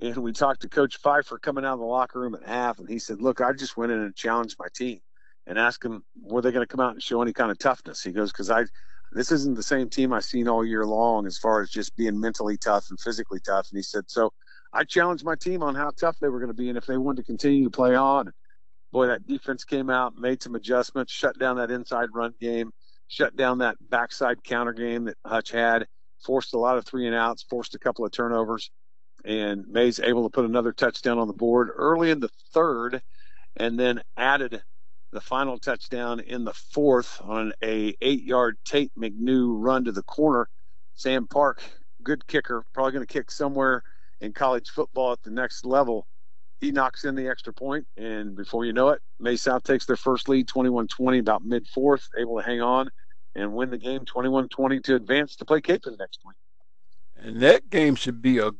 And 0.00 0.16
we 0.18 0.32
talked 0.32 0.62
to 0.62 0.68
Coach 0.68 0.96
Pfeiffer 0.96 1.38
coming 1.38 1.64
out 1.64 1.74
of 1.74 1.78
the 1.78 1.84
locker 1.84 2.20
room 2.20 2.34
at 2.34 2.46
half, 2.46 2.78
and 2.78 2.88
he 2.88 2.98
said, 2.98 3.22
Look, 3.22 3.40
I 3.40 3.52
just 3.52 3.76
went 3.76 3.92
in 3.92 4.00
and 4.00 4.14
challenged 4.14 4.56
my 4.58 4.66
team 4.74 5.00
and 5.46 5.58
asked 5.58 5.82
them, 5.82 6.04
were 6.20 6.42
they 6.42 6.52
going 6.52 6.66
to 6.66 6.70
come 6.70 6.84
out 6.84 6.92
and 6.92 7.02
show 7.02 7.22
any 7.22 7.32
kind 7.32 7.50
of 7.50 7.58
toughness? 7.58 8.02
He 8.02 8.10
goes, 8.12 8.32
Because 8.32 8.50
I, 8.50 8.64
this 9.12 9.30
isn't 9.30 9.54
the 9.54 9.62
same 9.62 9.88
team 9.88 10.12
I've 10.12 10.24
seen 10.24 10.48
all 10.48 10.64
year 10.64 10.84
long 10.84 11.26
as 11.26 11.38
far 11.38 11.62
as 11.62 11.70
just 11.70 11.96
being 11.96 12.18
mentally 12.18 12.56
tough 12.56 12.86
and 12.90 12.98
physically 12.98 13.40
tough. 13.40 13.68
And 13.70 13.78
he 13.78 13.82
said, 13.82 14.04
So 14.08 14.32
I 14.72 14.84
challenged 14.84 15.24
my 15.24 15.36
team 15.36 15.62
on 15.62 15.74
how 15.76 15.90
tough 15.90 16.18
they 16.20 16.28
were 16.28 16.40
going 16.40 16.48
to 16.48 16.54
be 16.54 16.68
and 16.68 16.78
if 16.78 16.86
they 16.86 16.96
wanted 16.96 17.22
to 17.22 17.26
continue 17.26 17.64
to 17.64 17.70
play 17.70 17.94
on. 17.94 18.32
Boy, 18.90 19.06
that 19.06 19.26
defense 19.26 19.64
came 19.64 19.90
out, 19.90 20.16
made 20.16 20.42
some 20.42 20.54
adjustments, 20.54 21.12
shut 21.12 21.38
down 21.38 21.56
that 21.56 21.70
inside 21.70 22.08
run 22.14 22.32
game, 22.40 22.70
shut 23.08 23.36
down 23.36 23.58
that 23.58 23.76
backside 23.90 24.42
counter 24.44 24.72
game 24.72 25.04
that 25.04 25.16
Hutch 25.24 25.50
had, 25.50 25.86
forced 26.24 26.54
a 26.54 26.58
lot 26.58 26.78
of 26.78 26.84
three 26.84 27.06
and 27.06 27.14
outs, 27.14 27.42
forced 27.42 27.74
a 27.74 27.78
couple 27.78 28.04
of 28.04 28.12
turnovers 28.12 28.70
and 29.24 29.66
Maize 29.68 30.00
able 30.00 30.24
to 30.24 30.30
put 30.30 30.44
another 30.44 30.72
touchdown 30.72 31.18
on 31.18 31.28
the 31.28 31.34
board 31.34 31.70
early 31.74 32.10
in 32.10 32.20
the 32.20 32.30
third, 32.52 33.02
and 33.56 33.78
then 33.78 34.02
added 34.16 34.62
the 35.12 35.20
final 35.20 35.58
touchdown 35.58 36.20
in 36.20 36.44
the 36.44 36.52
fourth 36.52 37.20
on 37.22 37.52
a 37.62 37.94
eight-yard 38.02 38.56
Tate 38.64 38.92
McNew 38.98 39.54
run 39.56 39.84
to 39.84 39.92
the 39.92 40.02
corner. 40.02 40.48
Sam 40.94 41.26
Park, 41.26 41.62
good 42.02 42.26
kicker, 42.26 42.64
probably 42.72 42.92
going 42.92 43.06
to 43.06 43.12
kick 43.12 43.30
somewhere 43.30 43.82
in 44.20 44.32
college 44.32 44.68
football 44.70 45.12
at 45.12 45.22
the 45.22 45.30
next 45.30 45.64
level. 45.64 46.06
He 46.60 46.70
knocks 46.70 47.04
in 47.04 47.14
the 47.14 47.28
extra 47.28 47.52
point, 47.52 47.86
and 47.96 48.36
before 48.36 48.64
you 48.64 48.72
know 48.72 48.88
it, 48.90 49.00
Maize 49.20 49.42
South 49.42 49.62
takes 49.62 49.86
their 49.86 49.96
first 49.96 50.28
lead, 50.28 50.48
21-20, 50.48 51.20
about 51.20 51.44
mid-fourth, 51.44 52.08
able 52.18 52.38
to 52.38 52.44
hang 52.44 52.60
on 52.60 52.90
and 53.34 53.52
win 53.52 53.70
the 53.70 53.78
game 53.78 54.00
21-20 54.00 54.82
to 54.84 54.94
advance 54.94 55.36
to 55.36 55.44
play 55.44 55.60
Cape 55.60 55.82
next 55.98 56.20
week. 56.24 56.36
And 57.16 57.40
that 57.42 57.70
game 57.70 57.94
should 57.96 58.22
be 58.22 58.38
a 58.38 58.52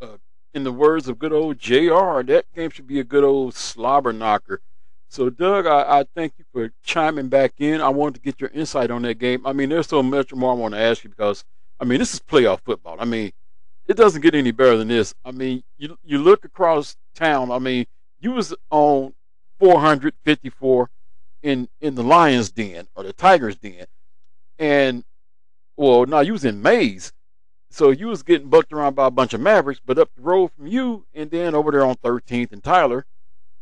uh, 0.00 0.16
in 0.52 0.64
the 0.64 0.72
words 0.72 1.08
of 1.08 1.18
good 1.18 1.32
old 1.32 1.58
JR, 1.58 2.22
that 2.22 2.44
game 2.54 2.70
should 2.70 2.86
be 2.86 3.00
a 3.00 3.04
good 3.04 3.24
old 3.24 3.54
slobber 3.54 4.12
knocker. 4.12 4.60
So, 5.08 5.30
Doug, 5.30 5.66
I, 5.66 6.00
I, 6.00 6.04
thank 6.14 6.32
you 6.38 6.44
for 6.52 6.72
chiming 6.82 7.28
back 7.28 7.54
in. 7.58 7.80
I 7.80 7.88
wanted 7.88 8.14
to 8.14 8.20
get 8.20 8.40
your 8.40 8.50
insight 8.50 8.90
on 8.90 9.02
that 9.02 9.18
game. 9.18 9.46
I 9.46 9.52
mean, 9.52 9.68
there's 9.68 9.86
so 9.86 10.02
much 10.02 10.32
more 10.34 10.52
I 10.52 10.56
want 10.56 10.74
to 10.74 10.80
ask 10.80 11.04
you 11.04 11.10
because, 11.10 11.44
I 11.78 11.84
mean, 11.84 11.98
this 11.98 12.14
is 12.14 12.20
playoff 12.20 12.60
football. 12.62 12.96
I 12.98 13.04
mean, 13.04 13.32
it 13.86 13.96
doesn't 13.96 14.22
get 14.22 14.34
any 14.34 14.50
better 14.50 14.76
than 14.76 14.88
this. 14.88 15.14
I 15.24 15.30
mean, 15.30 15.62
you 15.76 15.98
you 16.04 16.18
look 16.18 16.44
across 16.44 16.96
town. 17.14 17.50
I 17.50 17.58
mean, 17.58 17.86
you 18.20 18.32
was 18.32 18.54
on 18.70 19.14
454 19.58 20.90
in 21.42 21.68
in 21.80 21.94
the 21.94 22.02
Lions 22.02 22.50
Den 22.50 22.88
or 22.94 23.04
the 23.04 23.12
Tigers 23.12 23.56
Den, 23.56 23.86
and 24.58 25.04
well, 25.76 26.06
no, 26.06 26.20
you 26.20 26.32
was 26.32 26.44
in 26.44 26.62
Maize. 26.62 27.12
So 27.74 27.90
you 27.90 28.06
was 28.06 28.22
getting 28.22 28.48
bucked 28.48 28.72
around 28.72 28.94
by 28.94 29.08
a 29.08 29.10
bunch 29.10 29.34
of 29.34 29.40
Mavericks, 29.40 29.80
but 29.84 29.98
up 29.98 30.08
the 30.14 30.22
road 30.22 30.52
from 30.52 30.68
you, 30.68 31.06
and 31.12 31.28
then 31.28 31.56
over 31.56 31.72
there 31.72 31.84
on 31.84 31.96
13th 31.96 32.52
and 32.52 32.62
Tyler, 32.62 33.04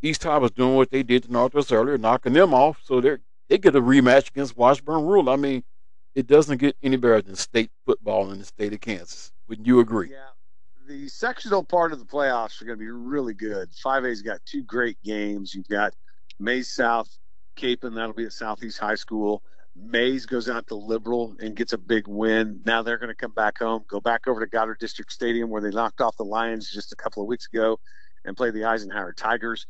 East 0.02 0.22
High 0.22 0.36
was 0.36 0.50
doing 0.50 0.76
what 0.76 0.90
they 0.90 1.02
did 1.02 1.22
to 1.22 1.32
Northwest 1.32 1.72
earlier, 1.72 1.96
knocking 1.96 2.34
them 2.34 2.52
off. 2.52 2.78
So 2.84 3.00
they 3.00 3.16
they 3.48 3.56
get 3.56 3.74
a 3.74 3.80
rematch 3.80 4.28
against 4.28 4.54
Washburn 4.54 5.06
Rural. 5.06 5.30
I 5.30 5.36
mean, 5.36 5.64
it 6.14 6.26
doesn't 6.26 6.58
get 6.58 6.76
any 6.82 6.96
better 6.96 7.22
than 7.22 7.36
state 7.36 7.70
football 7.86 8.30
in 8.30 8.38
the 8.38 8.44
state 8.44 8.74
of 8.74 8.82
Kansas. 8.82 9.32
Wouldn't 9.48 9.66
you 9.66 9.80
agree? 9.80 10.10
Yeah. 10.10 10.26
The 10.86 11.08
sectional 11.08 11.64
part 11.64 11.94
of 11.94 11.98
the 11.98 12.04
playoffs 12.04 12.60
are 12.60 12.66
going 12.66 12.78
to 12.78 12.84
be 12.84 12.90
really 12.90 13.32
good. 13.32 13.70
5A's 13.70 14.20
got 14.20 14.40
two 14.44 14.62
great 14.62 14.98
games. 15.02 15.54
You've 15.54 15.68
got 15.68 15.94
Maize 16.38 16.70
South 16.70 17.08
Kapaun, 17.56 17.94
that'll 17.94 18.12
be 18.12 18.26
at 18.26 18.32
Southeast 18.34 18.78
High 18.78 18.96
School. 18.96 19.42
Maize 19.74 20.26
goes 20.26 20.48
out 20.48 20.66
to 20.68 20.74
Liberal 20.74 21.34
and 21.40 21.56
gets 21.56 21.72
a 21.72 21.78
big 21.78 22.06
win. 22.06 22.60
Now 22.66 22.82
they're 22.82 22.98
going 22.98 23.08
to 23.08 23.14
come 23.14 23.32
back 23.32 23.58
home, 23.58 23.84
go 23.88 24.00
back 24.00 24.26
over 24.26 24.40
to 24.40 24.46
Goddard 24.46 24.78
District 24.78 25.10
Stadium 25.10 25.50
where 25.50 25.62
they 25.62 25.70
knocked 25.70 26.00
off 26.00 26.16
the 26.16 26.24
Lions 26.24 26.70
just 26.70 26.92
a 26.92 26.96
couple 26.96 27.22
of 27.22 27.28
weeks 27.28 27.48
ago 27.52 27.78
and 28.24 28.36
play 28.36 28.50
the 28.50 28.64
Eisenhower 28.64 29.12
Tigers 29.12 29.66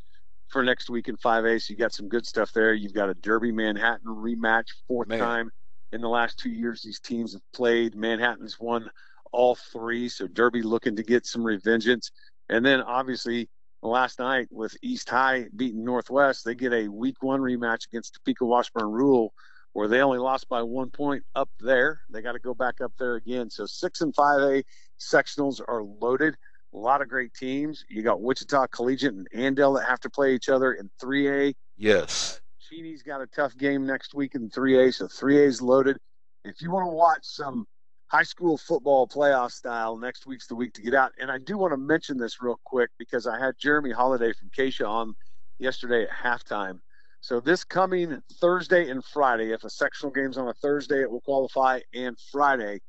for 0.49 0.63
next 0.63 0.91
week 0.91 1.09
in 1.09 1.17
5A. 1.17 1.63
So 1.63 1.73
you 1.73 1.77
got 1.79 1.95
some 1.95 2.09
good 2.09 2.27
stuff 2.27 2.53
there. 2.53 2.75
You've 2.75 2.95
got 2.95 3.09
a 3.09 3.15
Derby 3.15 3.53
Manhattan 3.53 4.07
rematch, 4.07 4.67
fourth 4.89 5.09
Man. 5.09 5.19
time 5.21 5.51
in 5.93 6.01
the 6.01 6.09
last 6.09 6.39
two 6.39 6.51
years 6.51 6.83
these 6.83 7.01
teams 7.01 7.33
have 7.35 7.43
played. 7.55 7.95
Manhattan's 7.95 8.59
won 8.59 8.91
all 9.31 9.55
three, 9.55 10.09
so 10.09 10.27
Derby 10.27 10.63
looking 10.63 10.97
to 10.97 11.03
get 11.03 11.27
some 11.27 11.43
revengeance. 11.43 12.11
And 12.49 12.67
then 12.67 12.83
obviously 12.83 13.49
last 13.83 14.19
night 14.19 14.49
with 14.51 14.77
East 14.83 15.09
High 15.09 15.47
beating 15.55 15.85
Northwest, 15.85 16.45
they 16.45 16.55
get 16.55 16.73
a 16.73 16.89
week 16.89 17.23
one 17.23 17.41
rematch 17.41 17.87
against 17.87 18.15
Topeka 18.15 18.45
Washburn 18.45 18.91
Rural 18.91 19.33
where 19.73 19.89
they 19.89 20.01
only 20.01 20.19
lost 20.19 20.49
by 20.49 20.63
one 20.63 20.91
point 20.91 21.23
up 21.35 21.49
there. 21.61 22.01
They 22.11 22.23
got 22.23 22.33
to 22.33 22.39
go 22.39 22.55
back 22.55 22.81
up 22.81 22.93
there 22.99 23.17
again. 23.17 23.51
So 23.51 23.67
six 23.67 24.01
and 24.01 24.15
five 24.15 24.41
A 24.41 24.63
sectionals 25.01 25.61
are 25.67 25.83
loaded. 25.83 26.37
A 26.75 26.79
lot 26.79 27.03
of 27.03 27.09
great 27.09 27.35
teams. 27.35 27.85
You 27.89 28.03
got 28.03 28.21
Wichita 28.21 28.67
Collegiate 28.69 29.15
and 29.15 29.29
Andale 29.35 29.79
that 29.79 29.87
have 29.87 30.01
to 30.01 30.11
play 30.11 30.35
each 30.35 30.49
other 30.49 30.73
in 30.73 30.91
three 31.01 31.29
A. 31.29 31.55
Yes. 31.77 32.41
Cheney's 32.71 33.03
got 33.03 33.21
a 33.21 33.27
tough 33.27 33.57
game 33.57 33.87
next 33.87 34.15
week 34.15 34.35
in 34.35 34.49
three 34.49 34.89
A, 34.89 34.93
so 34.93 35.07
three 35.07 35.39
A 35.39 35.45
is 35.45 35.61
loaded. 35.61 35.99
If 36.45 36.63
you 36.63 36.71
want 36.71 36.85
to 36.85 36.95
watch 36.95 37.21
some 37.23 37.67
high 38.07 38.23
school 38.23 38.57
football 38.57 39.07
playoff 39.07 39.53
style, 39.53 39.97
next 39.97 40.27
week's 40.27 40.47
the 40.47 40.55
week 40.55 40.73
to 40.75 40.83
get 40.83 40.95
out. 40.95 41.13
And 41.21 41.31
I 41.31 41.39
do 41.39 41.59
want 41.59 41.73
to 41.73 41.77
mention 41.77 42.19
this 42.19 42.41
real 42.41 42.59
quick 42.65 42.91
because 42.99 43.27
I 43.27 43.39
had 43.39 43.55
Jeremy 43.59 43.91
Holiday 43.91 44.33
from 44.33 44.51
KSHSAA 44.57 44.89
on 44.89 45.15
yesterday 45.59 46.05
at 46.05 46.11
halftime 46.11 46.81
so 47.23 47.39
this 47.39 47.63
coming 47.63 48.21
Thursday 48.41 48.91
and 48.91 49.03
Friday, 49.05 49.53
if 49.53 49.63
a 49.63 49.71
sectional 49.71 50.11
game's 50.11 50.37
on 50.37 50.49
a 50.49 50.55
Thursday, 50.55 51.03
it 51.03 51.11
will 51.11 51.21
qualify, 51.21 51.79
and 51.95 52.19
Friday, 52.33 52.81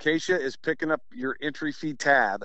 KSHSAA 0.00 0.40
is 0.40 0.56
picking 0.56 0.90
up 0.90 1.02
your 1.12 1.36
entry 1.42 1.70
fee 1.70 1.92
tab 1.92 2.44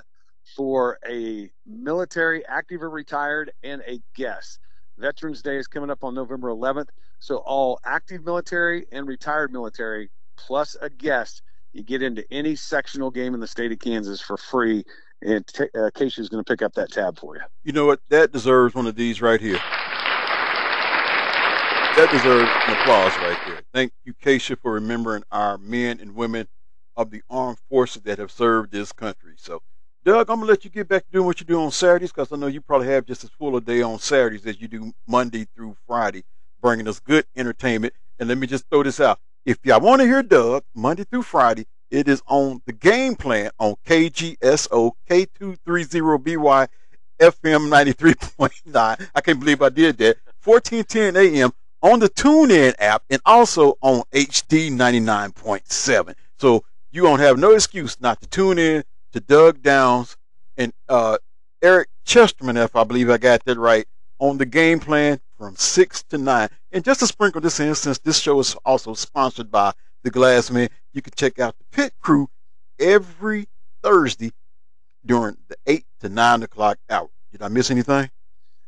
for 0.54 0.98
a 1.08 1.50
military, 1.66 2.44
active 2.46 2.82
or 2.82 2.90
retired, 2.90 3.50
and 3.62 3.80
a 3.86 4.02
guest. 4.14 4.58
Veterans 4.98 5.40
Day 5.40 5.56
is 5.56 5.66
coming 5.66 5.88
up 5.88 6.04
on 6.04 6.14
November 6.14 6.48
11th. 6.48 6.88
So 7.20 7.38
all 7.38 7.80
active 7.86 8.22
military 8.22 8.86
and 8.92 9.08
retired 9.08 9.50
military 9.50 10.10
plus 10.36 10.76
a 10.82 10.90
guest, 10.90 11.40
you 11.72 11.82
get 11.82 12.02
into 12.02 12.22
any 12.30 12.54
sectional 12.54 13.10
game 13.10 13.32
in 13.32 13.40
the 13.40 13.46
state 13.46 13.72
of 13.72 13.78
Kansas 13.78 14.20
for 14.20 14.36
free. 14.36 14.84
And 15.22 15.46
t- 15.46 15.70
uh, 15.74 15.88
going 15.88 16.10
to 16.10 16.44
pick 16.44 16.60
up 16.60 16.74
that 16.74 16.92
tab 16.92 17.18
for 17.18 17.36
you. 17.36 17.42
You 17.62 17.72
know 17.72 17.86
what? 17.86 18.00
That 18.10 18.30
deserves 18.30 18.74
one 18.74 18.86
of 18.86 18.94
these 18.94 19.22
right 19.22 19.40
here 19.40 19.58
that 21.96 22.10
deserves 22.10 22.50
an 22.66 22.76
applause 22.76 23.16
right 23.18 23.38
there. 23.46 23.62
Thank 23.72 23.92
you, 24.04 24.14
KSHSAA, 24.14 24.58
for 24.60 24.72
remembering 24.72 25.22
our 25.30 25.58
men 25.58 26.00
and 26.00 26.16
women 26.16 26.48
of 26.96 27.10
the 27.10 27.22
armed 27.30 27.58
forces 27.70 28.02
that 28.02 28.18
have 28.18 28.32
served 28.32 28.72
this 28.72 28.90
country. 28.90 29.34
So, 29.36 29.62
Doug, 30.04 30.28
I'm 30.28 30.40
gonna 30.40 30.50
let 30.50 30.64
you 30.64 30.70
get 30.70 30.88
back 30.88 31.06
to 31.06 31.12
doing 31.12 31.26
what 31.26 31.38
you 31.38 31.46
do 31.46 31.60
on 31.60 31.70
Saturdays 31.70 32.10
because 32.10 32.32
I 32.32 32.36
know 32.36 32.48
you 32.48 32.60
probably 32.60 32.88
have 32.88 33.06
just 33.06 33.22
as 33.22 33.30
full 33.30 33.56
a 33.56 33.60
day 33.60 33.80
on 33.80 34.00
Saturdays 34.00 34.44
as 34.44 34.60
you 34.60 34.66
do 34.66 34.92
Monday 35.06 35.46
through 35.54 35.76
Friday, 35.86 36.24
bringing 36.60 36.88
us 36.88 36.98
good 36.98 37.26
entertainment. 37.36 37.94
And 38.18 38.28
let 38.28 38.38
me 38.38 38.48
just 38.48 38.68
throw 38.68 38.82
this 38.82 38.98
out: 38.98 39.20
if 39.46 39.58
y'all 39.62 39.80
want 39.80 40.00
to 40.00 40.06
hear 40.06 40.22
Doug 40.24 40.64
Monday 40.74 41.04
through 41.04 41.22
Friday, 41.22 41.66
it 41.92 42.08
is 42.08 42.22
on 42.26 42.60
the 42.66 42.72
game 42.72 43.14
plan 43.14 43.52
on 43.60 43.76
KGSO 43.86 44.90
K230BY 45.08 46.68
FM 47.20 47.68
93.9. 47.70 49.08
I 49.14 49.20
can't 49.20 49.38
believe 49.38 49.62
I 49.62 49.68
did 49.68 49.96
that. 49.98 50.16
1410 50.42 51.16
AM 51.16 51.52
on 51.84 51.98
the 51.98 52.08
TuneIn 52.08 52.74
app 52.78 53.04
and 53.10 53.20
also 53.26 53.76
on 53.82 54.02
HD 54.10 54.70
99.7. 54.70 56.14
So 56.38 56.64
you 56.90 57.02
don't 57.02 57.18
have 57.18 57.38
no 57.38 57.52
excuse 57.52 58.00
not 58.00 58.22
to 58.22 58.26
tune 58.26 58.58
in 58.58 58.84
to 59.12 59.20
Doug 59.20 59.62
Downs 59.62 60.16
and 60.56 60.72
uh, 60.88 61.18
Eric 61.62 61.88
Chesterman, 62.06 62.56
if 62.56 62.74
I 62.74 62.84
believe 62.84 63.10
I 63.10 63.18
got 63.18 63.44
that 63.44 63.58
right, 63.58 63.86
on 64.18 64.38
the 64.38 64.46
game 64.46 64.80
plan 64.80 65.20
from 65.36 65.56
6 65.56 66.02
to 66.04 66.16
9. 66.16 66.48
And 66.72 66.82
just 66.84 67.00
to 67.00 67.06
sprinkle 67.06 67.42
this 67.42 67.60
in, 67.60 67.74
since 67.74 67.98
this 67.98 68.18
show 68.18 68.40
is 68.40 68.54
also 68.64 68.94
sponsored 68.94 69.50
by 69.50 69.72
the 70.02 70.10
Glassman, 70.10 70.70
you 70.94 71.02
can 71.02 71.12
check 71.14 71.38
out 71.38 71.54
the 71.58 71.64
Pit 71.70 71.92
Crew 72.00 72.30
every 72.78 73.46
Thursday 73.82 74.32
during 75.04 75.36
the 75.48 75.56
8 75.66 75.84
to 76.00 76.08
9 76.08 76.44
o'clock 76.44 76.78
hour. 76.88 77.10
Did 77.30 77.42
I 77.42 77.48
miss 77.48 77.70
anything? 77.70 78.10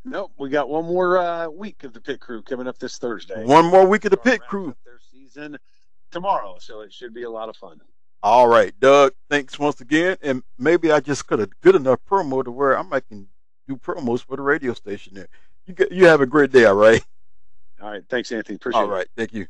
Nope, 0.07 0.31
we 0.37 0.49
got 0.49 0.69
one 0.69 0.85
more 0.85 1.17
uh, 1.17 1.49
week 1.49 1.83
of 1.83 1.91
the 1.91 1.99
pit 1.99 2.21
crew 2.21 2.41
coming 2.41 2.65
up 2.65 2.77
this 2.79 2.97
Thursday. 2.97 3.43
One 3.43 3.65
more 3.65 3.85
week 3.85 4.05
of 4.05 4.11
the 4.11 4.17
pit 4.17 4.39
crew. 4.39 4.73
Their 4.85 4.99
season 5.11 5.57
tomorrow, 6.11 6.55
so 6.61 6.79
it 6.79 6.93
should 6.93 7.13
be 7.13 7.23
a 7.23 7.29
lot 7.29 7.49
of 7.49 7.57
fun. 7.57 7.81
All 8.23 8.47
right, 8.47 8.73
Doug. 8.79 9.11
Thanks 9.29 9.59
once 9.59 9.81
again, 9.81 10.15
and 10.21 10.43
maybe 10.57 10.93
I 10.93 11.01
just 11.01 11.27
got 11.27 11.41
a 11.41 11.49
good 11.61 11.75
enough 11.75 11.99
promo 12.09 12.41
to 12.41 12.51
where 12.51 12.77
I 12.77 12.83
might 12.83 13.05
can 13.09 13.27
do 13.67 13.75
promos 13.75 14.23
for 14.23 14.37
the 14.37 14.43
radio 14.43 14.73
station 14.73 15.13
there. 15.13 15.27
You 15.65 15.73
get, 15.73 15.91
you 15.91 16.05
have 16.05 16.21
a 16.21 16.25
great 16.25 16.53
day, 16.53 16.63
all 16.63 16.75
right? 16.75 17.03
All 17.81 17.91
right, 17.91 18.03
thanks, 18.09 18.31
Anthony. 18.31 18.55
Appreciate 18.55 18.79
it. 18.79 18.83
All 18.83 18.89
right, 18.89 19.07
thank 19.17 19.33
you, 19.33 19.47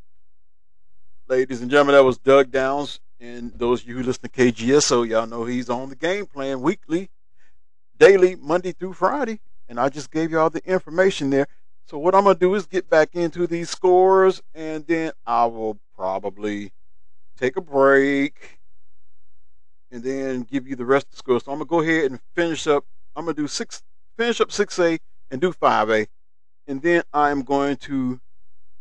ladies 1.27 1.61
and 1.61 1.69
gentlemen. 1.69 1.93
That 1.93 2.03
was 2.03 2.17
Doug 2.17 2.49
Downs, 2.49 2.99
and 3.19 3.53
those 3.53 3.83
of 3.83 3.89
you 3.89 3.97
who 3.97 4.03
listen 4.03 4.23
to 4.23 4.29
KGSO, 4.29 5.07
y'all 5.07 5.27
know 5.27 5.45
he's 5.45 5.69
on 5.69 5.89
the 5.89 5.95
game 5.95 6.25
plan 6.25 6.61
weekly, 6.61 7.11
daily, 7.99 8.35
Monday 8.35 8.71
through 8.71 8.93
Friday 8.93 9.39
and 9.69 9.79
I 9.79 9.89
just 9.89 10.11
gave 10.11 10.31
you 10.31 10.39
all 10.39 10.49
the 10.49 10.65
information 10.65 11.29
there. 11.29 11.47
So 11.85 11.97
what 11.97 12.15
I'm 12.15 12.23
gonna 12.23 12.35
do 12.35 12.55
is 12.55 12.65
get 12.65 12.89
back 12.89 13.09
into 13.13 13.47
these 13.47 13.69
scores, 13.69 14.41
and 14.53 14.85
then 14.87 15.11
I 15.25 15.45
will 15.45 15.79
probably 15.95 16.73
take 17.37 17.55
a 17.55 17.61
break, 17.61 18.59
and 19.91 20.03
then 20.03 20.41
give 20.41 20.67
you 20.67 20.75
the 20.75 20.85
rest 20.85 21.07
of 21.07 21.11
the 21.11 21.17
scores. 21.17 21.43
So 21.45 21.51
I'm 21.51 21.59
gonna 21.59 21.67
go 21.67 21.79
ahead 21.79 22.11
and 22.11 22.19
finish 22.35 22.67
up. 22.67 22.85
I'm 23.15 23.25
gonna 23.25 23.35
do 23.35 23.47
six, 23.47 23.83
finish 24.17 24.41
up 24.41 24.51
six 24.51 24.77
A 24.79 24.99
and 25.31 25.39
do 25.39 25.51
five 25.51 25.89
A, 25.89 26.07
and 26.67 26.81
then 26.81 27.03
I'm 27.13 27.41
going 27.41 27.77
to 27.77 28.19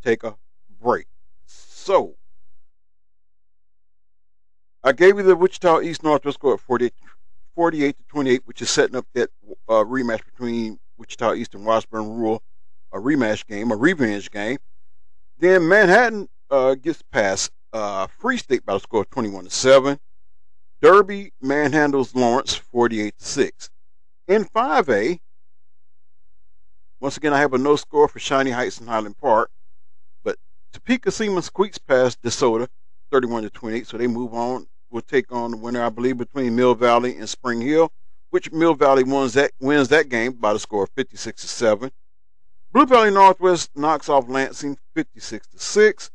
take 0.02 0.24
a 0.24 0.36
break. 0.80 1.06
So 1.46 2.16
I 4.82 4.92
gave 4.92 5.16
you 5.16 5.22
the 5.22 5.36
Wichita 5.36 5.80
East 5.80 6.02
Northwest 6.02 6.38
score 6.38 6.54
at 6.54 6.60
48 6.60 6.92
48 7.56 7.96
to 7.98 8.04
28, 8.04 8.42
which 8.44 8.62
is 8.62 8.70
setting 8.70 8.96
up 8.96 9.06
that 9.14 9.30
uh, 9.68 9.82
rematch 9.82 10.24
between 10.24 10.78
Wichita 10.98 11.34
East 11.34 11.54
and 11.54 11.64
Washburn 11.64 12.10
Rural, 12.10 12.42
a 12.92 12.98
rematch 12.98 13.46
game, 13.46 13.72
a 13.72 13.76
revenge 13.76 14.30
game. 14.30 14.58
Then 15.38 15.66
Manhattan 15.66 16.28
uh, 16.50 16.74
gets 16.74 17.02
past 17.02 17.50
uh, 17.72 18.06
Free 18.06 18.36
State 18.36 18.64
by 18.64 18.74
the 18.74 18.80
score 18.80 19.00
of 19.02 19.10
21 19.10 19.44
to 19.44 19.50
7. 19.50 19.98
Derby 20.82 21.32
manhandles 21.42 22.14
Lawrence 22.14 22.54
48 22.54 23.18
to 23.18 23.24
6. 23.24 23.70
In 24.28 24.44
5A, 24.44 25.18
once 27.00 27.16
again, 27.16 27.32
I 27.32 27.38
have 27.38 27.54
a 27.54 27.58
no 27.58 27.76
score 27.76 28.08
for 28.08 28.18
Shawnee 28.18 28.50
Heights 28.50 28.78
and 28.78 28.88
Highland 28.88 29.18
Park, 29.18 29.50
but 30.24 30.36
Topeka 30.72 31.10
Seaman 31.10 31.42
squeaks 31.42 31.78
past 31.78 32.20
DeSoto 32.22 32.68
31 33.10 33.44
to 33.44 33.50
28, 33.50 33.86
so 33.86 33.96
they 33.96 34.06
move 34.06 34.34
on 34.34 34.66
will 34.96 35.02
take 35.02 35.30
on 35.30 35.50
the 35.50 35.58
winner, 35.58 35.84
I 35.84 35.90
believe, 35.90 36.16
between 36.16 36.56
Mill 36.56 36.74
Valley 36.74 37.18
and 37.18 37.28
Spring 37.28 37.60
Hill, 37.60 37.92
which 38.30 38.50
Mill 38.50 38.72
Valley 38.72 39.04
wins 39.04 39.34
that 39.34 39.50
wins 39.60 39.88
that 39.88 40.08
game 40.08 40.32
by 40.32 40.54
the 40.54 40.58
score 40.58 40.84
of 40.84 40.90
56 40.96 41.42
to 41.42 41.48
7. 41.48 41.90
Blue 42.72 42.86
Valley 42.86 43.10
Northwest 43.10 43.70
knocks 43.76 44.08
off 44.08 44.26
Lansing 44.26 44.78
56 44.94 45.48
to 45.48 45.58
6. 45.58 46.10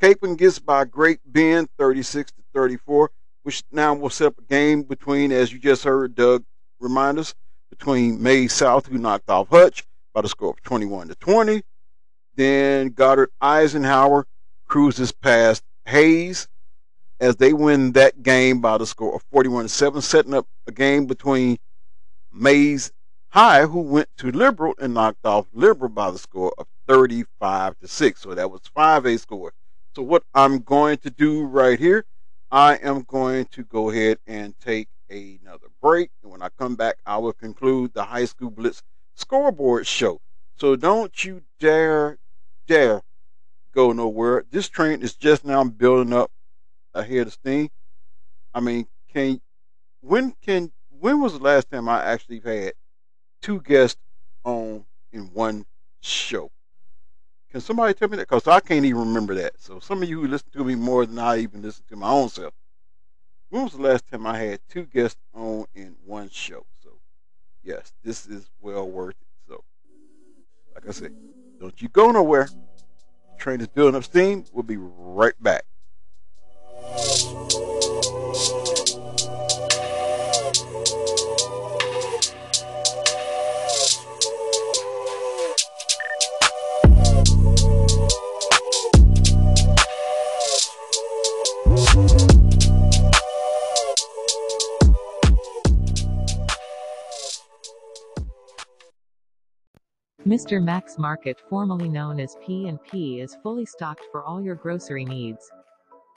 Kapaun 0.00 0.38
gets 0.38 0.60
by 0.60 0.84
Great 0.84 1.18
Bend 1.26 1.68
36 1.78 2.30
to 2.30 2.42
34, 2.54 3.10
which 3.42 3.64
now 3.72 3.92
will 3.92 4.08
set 4.08 4.28
up 4.28 4.38
a 4.38 4.42
game 4.42 4.84
between, 4.84 5.32
as 5.32 5.52
you 5.52 5.58
just 5.58 5.82
heard 5.82 6.14
Doug 6.14 6.44
remind 6.78 7.18
us, 7.18 7.34
between 7.70 8.22
Maize 8.22 8.52
South, 8.52 8.86
who 8.86 8.98
knocked 8.98 9.28
off 9.30 9.48
Hutch 9.48 9.82
by 10.12 10.20
the 10.20 10.28
score 10.28 10.50
of 10.50 10.62
21 10.62 11.08
to 11.08 11.16
20. 11.16 11.64
Then 12.36 12.90
Goddard 12.90 13.30
Eisenhower 13.40 14.28
cruises 14.68 15.10
past 15.10 15.64
Hays 15.86 16.46
as 17.22 17.36
they 17.36 17.52
win 17.52 17.92
that 17.92 18.24
game 18.24 18.60
by 18.60 18.76
the 18.76 18.84
score 18.84 19.14
of 19.14 19.22
41 19.30 19.68
7, 19.68 20.02
setting 20.02 20.34
up 20.34 20.48
a 20.66 20.72
game 20.72 21.06
between 21.06 21.56
Maize 22.32 22.90
High, 23.28 23.62
who 23.62 23.80
went 23.80 24.08
to 24.18 24.32
Liberal 24.32 24.74
and 24.80 24.92
knocked 24.92 25.24
off 25.24 25.46
Liberal 25.52 25.88
by 25.88 26.10
the 26.10 26.18
score 26.18 26.52
of 26.58 26.66
35 26.88 27.78
to 27.78 27.86
6. 27.86 28.20
So 28.20 28.34
that 28.34 28.50
was 28.50 28.62
5A 28.76 29.20
score. 29.20 29.52
So 29.94 30.02
what 30.02 30.24
I'm 30.34 30.58
going 30.58 30.98
to 30.98 31.10
do 31.10 31.44
right 31.44 31.78
here, 31.78 32.04
I 32.50 32.74
am 32.82 33.02
going 33.02 33.44
to 33.52 33.62
go 33.62 33.90
ahead 33.90 34.18
and 34.26 34.58
take 34.58 34.88
another 35.08 35.68
break. 35.80 36.10
And 36.24 36.32
when 36.32 36.42
I 36.42 36.48
come 36.58 36.74
back, 36.74 36.96
I 37.06 37.18
will 37.18 37.34
conclude 37.34 37.94
the 37.94 38.02
High 38.02 38.24
School 38.24 38.50
Blitz 38.50 38.82
scoreboard 39.14 39.86
show. 39.86 40.20
So 40.58 40.74
don't 40.74 41.24
you 41.24 41.42
dare, 41.60 42.18
dare 42.66 43.02
go 43.72 43.92
nowhere. 43.92 44.44
This 44.50 44.68
train 44.68 45.02
is 45.02 45.14
just 45.14 45.44
now 45.44 45.62
building 45.62 46.12
up 46.12 46.32
ahead 46.94 47.26
of 47.26 47.32
steam. 47.32 47.68
I 48.54 48.60
mean, 48.60 48.86
can 49.12 49.40
when 50.00 50.32
can 50.42 50.72
when 50.90 51.20
was 51.20 51.32
the 51.32 51.42
last 51.42 51.70
time 51.70 51.88
I 51.88 52.02
actually 52.04 52.40
had 52.40 52.74
two 53.40 53.60
guests 53.60 54.00
on 54.44 54.84
in 55.12 55.32
one 55.32 55.64
show? 56.00 56.50
Can 57.50 57.60
somebody 57.60 57.92
tell 57.94 58.08
me 58.08 58.16
that? 58.16 58.28
Because 58.28 58.46
I 58.48 58.60
can't 58.60 58.84
even 58.84 59.00
remember 59.00 59.34
that. 59.34 59.60
So 59.60 59.78
some 59.78 60.02
of 60.02 60.08
you 60.08 60.22
who 60.22 60.28
listen 60.28 60.50
to 60.52 60.64
me 60.64 60.74
more 60.74 61.04
than 61.04 61.18
I 61.18 61.38
even 61.38 61.62
listen 61.62 61.84
to 61.88 61.96
my 61.96 62.08
own 62.08 62.28
self. 62.28 62.54
When 63.50 63.64
was 63.64 63.72
the 63.72 63.82
last 63.82 64.06
time 64.06 64.26
I 64.26 64.38
had 64.38 64.60
two 64.68 64.84
guests 64.86 65.20
on 65.34 65.66
in 65.74 65.96
one 66.06 66.30
show? 66.30 66.64
So 66.82 66.90
yes, 67.62 67.92
this 68.02 68.26
is 68.26 68.48
well 68.60 68.88
worth 68.88 69.16
it. 69.20 69.28
So 69.46 69.64
like 70.74 70.88
I 70.88 70.92
said, 70.92 71.12
don't 71.60 71.80
you 71.82 71.88
go 71.88 72.10
nowhere. 72.10 72.46
The 72.46 73.38
train 73.38 73.60
is 73.60 73.68
building 73.68 73.96
up 73.96 74.04
steam. 74.04 74.44
We'll 74.52 74.62
be 74.62 74.78
right 74.78 75.34
back. 75.40 75.64
Mr. 100.32 100.62
Max 100.62 100.98
Market, 100.98 101.38
formerly 101.50 101.90
known 101.90 102.18
as 102.18 102.38
P&P, 102.46 103.20
is 103.20 103.36
fully 103.42 103.66
stocked 103.66 104.02
for 104.10 104.22
all 104.24 104.40
your 104.40 104.54
grocery 104.54 105.04
needs. 105.04 105.50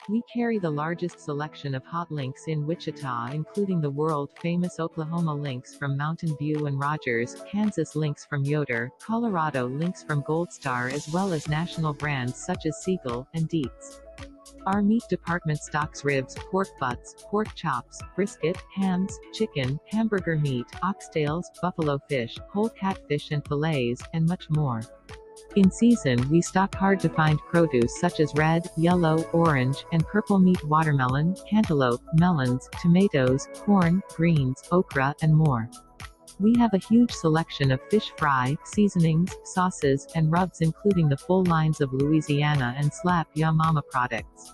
We 0.08 0.22
carry 0.32 0.60
the 0.60 0.70
largest 0.70 1.18
selection 1.18 1.74
of 1.74 1.84
hot 1.84 2.12
links 2.12 2.44
in 2.46 2.64
Wichita 2.64 3.30
including 3.32 3.80
the 3.80 3.90
world-famous 3.90 4.78
Oklahoma 4.78 5.34
links 5.34 5.74
from 5.74 5.96
Mountain 5.96 6.36
View 6.36 6.66
and 6.66 6.78
Rogers, 6.78 7.34
Kansas 7.50 7.96
links 7.96 8.24
from 8.24 8.44
Yoder, 8.44 8.92
Colorado 9.00 9.66
links 9.66 10.04
from 10.04 10.22
Gold 10.22 10.52
Star 10.52 10.88
as 10.88 11.08
well 11.08 11.32
as 11.32 11.48
national 11.48 11.92
brands 11.92 12.36
such 12.36 12.66
as 12.66 12.80
Siegel 12.84 13.26
and 13.34 13.48
Dietz. 13.48 14.00
Our 14.64 14.80
meat 14.80 15.02
department 15.10 15.58
stocks 15.58 16.04
ribs, 16.04 16.36
pork 16.52 16.68
butts, 16.78 17.16
pork 17.18 17.52
chops, 17.56 18.00
brisket, 18.14 18.56
hams, 18.76 19.18
chicken, 19.32 19.80
hamburger 19.90 20.36
meat, 20.36 20.66
oxtails, 20.84 21.46
buffalo 21.60 21.98
fish, 22.08 22.38
whole 22.52 22.68
catfish 22.68 23.32
and 23.32 23.44
fillets, 23.48 24.04
and 24.12 24.28
much 24.28 24.48
more. 24.50 24.82
In 25.56 25.70
season 25.70 26.28
we 26.28 26.42
stock 26.42 26.74
hard 26.74 27.00
to 27.00 27.08
find 27.08 27.38
produce 27.38 28.00
such 28.00 28.20
as 28.20 28.34
red, 28.34 28.68
yellow, 28.76 29.22
orange, 29.32 29.84
and 29.92 30.06
purple 30.06 30.38
meat 30.38 30.62
watermelon, 30.64 31.36
cantaloupe, 31.48 32.02
melons, 32.14 32.68
tomatoes, 32.80 33.48
corn, 33.54 34.02
greens, 34.14 34.62
okra, 34.70 35.14
and 35.22 35.34
more. 35.34 35.70
We 36.38 36.54
have 36.58 36.74
a 36.74 36.78
huge 36.78 37.12
selection 37.12 37.70
of 37.70 37.80
fish 37.88 38.12
fry, 38.18 38.58
seasonings, 38.64 39.34
sauces, 39.44 40.06
and 40.14 40.30
rubs 40.30 40.60
including 40.60 41.08
the 41.08 41.16
full 41.16 41.44
lines 41.44 41.80
of 41.80 41.92
Louisiana 41.94 42.74
and 42.76 42.92
Slap 42.92 43.28
Ya 43.34 43.50
Mama 43.50 43.82
products. 43.90 44.52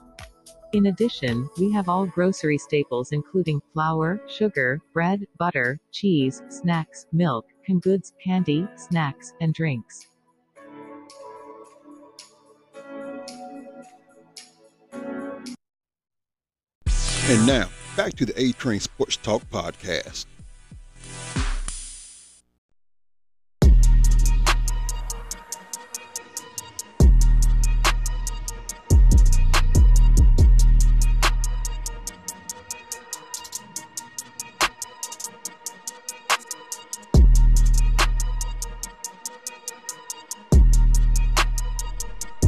In 0.73 0.87
addition, 0.87 1.51
we 1.59 1.73
have 1.73 1.89
all 1.89 2.07
grocery 2.07 2.57
staples 2.57 3.13
including 3.13 3.61
flour, 3.73 4.23
sugar, 4.29 4.81
bread, 4.93 5.27
butter, 5.39 5.81
cheese, 5.91 6.43
snacks, 6.49 7.07
milk, 7.13 7.47
canned 7.67 7.83
goods, 7.83 8.13
candy, 8.23 8.67
snacks, 8.77 9.35
and 9.41 9.53
drinks. 9.53 10.09
And 17.29 17.47
now, 17.47 17.69
back 17.97 18.15
to 18.15 18.27
the 18.27 18.39
A 18.39 18.51
Train 18.51 18.81
Sports 18.81 19.17
Talk 19.17 19.49
podcast. 19.49 20.27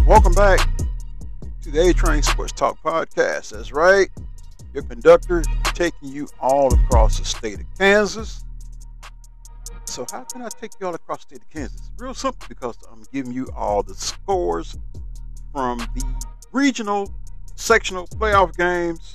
Welcome 0.04 0.34
back 0.34 0.68
to 1.62 1.70
the 1.70 1.90
A 1.90 1.94
Train 1.94 2.24
Sports 2.24 2.52
Talk 2.52 2.82
podcast. 2.82 3.50
That's 3.50 3.70
right. 3.70 4.10
Your 4.74 4.82
conductor 4.82 5.42
taking 5.74 6.08
you 6.08 6.28
all 6.40 6.74
across 6.74 7.18
the 7.18 7.24
state 7.24 7.60
of 7.60 7.66
Kansas. 7.78 8.44
So, 9.86 10.04
how 10.10 10.24
can 10.24 10.42
I 10.42 10.48
take 10.48 10.72
you 10.80 10.86
all 10.86 10.94
across 10.94 11.24
the 11.24 11.36
state 11.36 11.42
of 11.42 11.50
Kansas? 11.50 11.90
Real 11.96 12.12
simple 12.12 12.44
because 12.48 12.76
I'm 12.90 13.04
giving 13.12 13.32
you 13.32 13.48
all 13.56 13.82
the 13.82 13.94
scores 13.94 14.76
from 15.52 15.78
the 15.78 16.04
regional 16.52 17.14
sectional 17.54 18.06
playoff 18.08 18.56
games, 18.56 19.14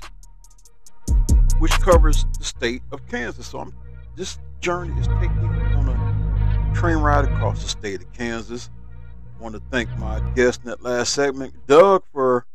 which 1.60 1.74
covers 1.82 2.26
the 2.38 2.45
state 2.45 2.82
of 2.91 3.05
Kansas. 3.07 3.47
So, 3.47 3.60
I'm, 3.60 3.74
this 4.16 4.39
journey 4.62 4.99
is 4.99 5.07
taking 5.07 5.41
you 5.41 5.49
on 5.76 5.89
a 5.89 6.76
train 6.76 6.97
ride 6.97 7.26
across 7.26 7.62
the 7.62 7.70
state 7.70 8.01
of 8.01 8.12
Kansas 8.14 8.70
I 9.39 9.41
want 9.41 9.55
to 9.55 9.62
thank 9.72 9.89
my 9.97 10.20
guest 10.36 10.62
in 10.66 10.70
that 10.70 10.84
last 10.84 11.14
segment, 11.14 11.53
Doug, 11.66 12.03
for 12.12 12.45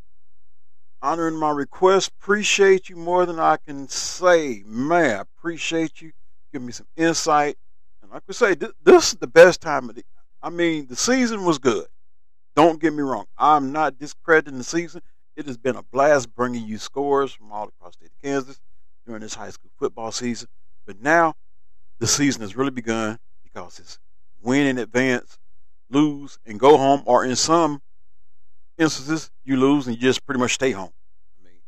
honoring 1.04 1.36
my 1.36 1.50
request. 1.50 2.10
Appreciate 2.20 2.88
you 2.88 2.96
more 2.96 3.26
than 3.26 3.38
I 3.38 3.58
can 3.58 3.88
say. 3.88 4.62
Man, 4.64 5.20
appreciate 5.20 6.00
you. 6.00 6.12
Give 6.50 6.62
me 6.62 6.72
some 6.72 6.86
insight. 6.96 7.56
And 8.02 8.10
like 8.10 8.22
we 8.26 8.32
say, 8.32 8.54
this, 8.54 8.70
this 8.82 9.12
is 9.12 9.18
the 9.18 9.26
best 9.26 9.60
time 9.60 9.90
of 9.90 9.96
the 9.96 10.04
I 10.42 10.50
mean, 10.50 10.86
the 10.88 10.96
season 10.96 11.44
was 11.44 11.58
good. 11.58 11.86
Don't 12.56 12.80
get 12.80 12.92
me 12.92 13.02
wrong. 13.02 13.26
I'm 13.38 13.72
not 13.72 13.98
discrediting 13.98 14.58
the 14.58 14.64
season. 14.64 15.02
It 15.36 15.46
has 15.46 15.56
been 15.56 15.76
a 15.76 15.82
blast 15.82 16.34
bringing 16.34 16.66
you 16.66 16.78
scores 16.78 17.32
from 17.32 17.50
all 17.52 17.68
across 17.68 17.96
the 17.96 18.06
state 18.06 18.12
of 18.16 18.22
Kansas 18.22 18.60
during 19.06 19.22
this 19.22 19.34
high 19.34 19.50
school 19.50 19.70
football 19.78 20.12
season. 20.12 20.48
But 20.86 21.00
now 21.02 21.34
the 21.98 22.06
season 22.06 22.42
has 22.42 22.56
really 22.56 22.70
begun 22.70 23.18
because 23.42 23.78
it's 23.78 23.98
win 24.42 24.66
in 24.66 24.78
advance 24.78 25.38
lose, 25.90 26.38
and 26.44 26.58
go 26.58 26.76
home, 26.76 27.02
or 27.06 27.24
in 27.24 27.36
some 27.36 27.80
instances, 28.78 29.30
you 29.44 29.56
lose 29.56 29.86
and 29.86 29.96
you 29.96 30.02
just 30.02 30.24
pretty 30.24 30.40
much 30.40 30.54
stay 30.54 30.72
home. 30.72 30.92
I 31.40 31.44
mean, 31.44 31.58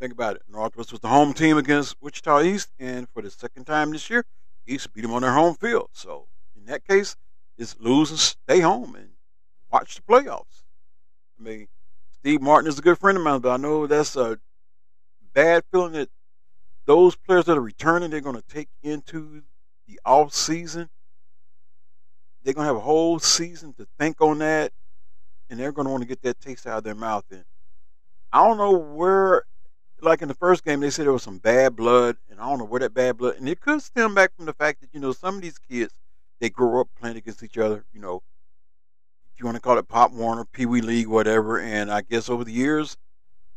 think 0.00 0.12
about 0.12 0.36
it. 0.36 0.42
Northwest 0.48 0.92
was 0.92 1.00
the 1.00 1.08
home 1.08 1.32
team 1.32 1.58
against 1.58 1.96
Wichita 2.00 2.42
East, 2.42 2.70
and 2.78 3.08
for 3.08 3.22
the 3.22 3.30
second 3.30 3.64
time 3.64 3.90
this 3.90 4.08
year, 4.10 4.24
East 4.66 4.92
beat 4.92 5.02
them 5.02 5.12
on 5.12 5.22
their 5.22 5.32
home 5.32 5.54
field. 5.54 5.90
So 5.92 6.26
in 6.56 6.66
that 6.66 6.86
case, 6.86 7.16
it's 7.58 7.76
lose 7.80 8.10
and 8.10 8.18
stay 8.18 8.60
home 8.60 8.94
and 8.94 9.10
watch 9.70 9.96
the 9.96 10.02
playoffs. 10.02 10.64
I 11.38 11.42
mean, 11.42 11.68
Steve 12.12 12.42
Martin 12.42 12.68
is 12.68 12.78
a 12.78 12.82
good 12.82 12.98
friend 12.98 13.16
of 13.16 13.24
mine, 13.24 13.40
but 13.40 13.50
I 13.50 13.56
know 13.56 13.86
that's 13.86 14.16
a 14.16 14.38
bad 15.32 15.64
feeling 15.70 15.92
that 15.92 16.10
those 16.86 17.16
players 17.16 17.46
that 17.46 17.58
are 17.58 17.62
returning, 17.62 18.10
they're 18.10 18.20
going 18.20 18.36
to 18.36 18.42
take 18.42 18.68
into 18.82 19.42
the 19.86 20.00
off 20.04 20.32
season 20.32 20.88
they're 22.46 22.54
going 22.54 22.64
to 22.64 22.68
have 22.68 22.76
a 22.76 22.86
whole 22.86 23.18
season 23.18 23.72
to 23.72 23.88
think 23.98 24.20
on 24.20 24.38
that, 24.38 24.72
and 25.48 25.58
they're 25.58 25.72
going 25.72 25.86
to 25.86 25.90
want 25.90 26.02
to 26.02 26.08
get 26.08 26.22
that 26.22 26.40
taste 26.40 26.66
out 26.66 26.78
of 26.78 26.84
their 26.84 26.94
mouth. 26.94 27.24
And 27.30 27.44
I 28.32 28.46
don't 28.46 28.58
know 28.58 28.76
where, 28.76 29.44
like 30.00 30.22
in 30.22 30.28
the 30.28 30.34
first 30.34 30.64
game, 30.64 30.80
they 30.80 30.90
said 30.90 31.06
there 31.06 31.12
was 31.12 31.22
some 31.22 31.38
bad 31.38 31.76
blood, 31.76 32.16
and 32.30 32.40
I 32.40 32.48
don't 32.48 32.58
know 32.58 32.64
where 32.64 32.80
that 32.80 32.94
bad 32.94 33.16
blood, 33.16 33.36
and 33.36 33.48
it 33.48 33.60
could 33.60 33.82
stem 33.82 34.14
back 34.14 34.34
from 34.36 34.46
the 34.46 34.52
fact 34.52 34.80
that, 34.80 34.90
you 34.92 35.00
know, 35.00 35.12
some 35.12 35.36
of 35.36 35.42
these 35.42 35.58
kids, 35.58 35.94
they 36.40 36.50
grow 36.50 36.80
up 36.80 36.88
playing 37.00 37.16
against 37.16 37.42
each 37.42 37.58
other, 37.58 37.84
you 37.92 38.00
know, 38.00 38.22
if 39.36 39.40
you 39.40 39.44
want 39.44 39.56
to 39.56 39.60
call 39.60 39.76
it 39.76 39.86
Pop 39.86 40.12
Warner, 40.12 40.46
Pee 40.46 40.64
Wee 40.64 40.80
League, 40.80 41.08
whatever. 41.08 41.60
And 41.60 41.92
I 41.92 42.00
guess 42.00 42.30
over 42.30 42.42
the 42.42 42.54
years, 42.54 42.96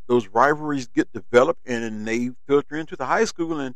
those 0.07 0.27
rivalries 0.27 0.87
get 0.87 1.13
developed 1.13 1.65
and 1.65 2.05
they 2.05 2.31
filter 2.45 2.75
into 2.75 2.97
the 2.97 3.05
high 3.05 3.23
school. 3.23 3.61
And 3.61 3.75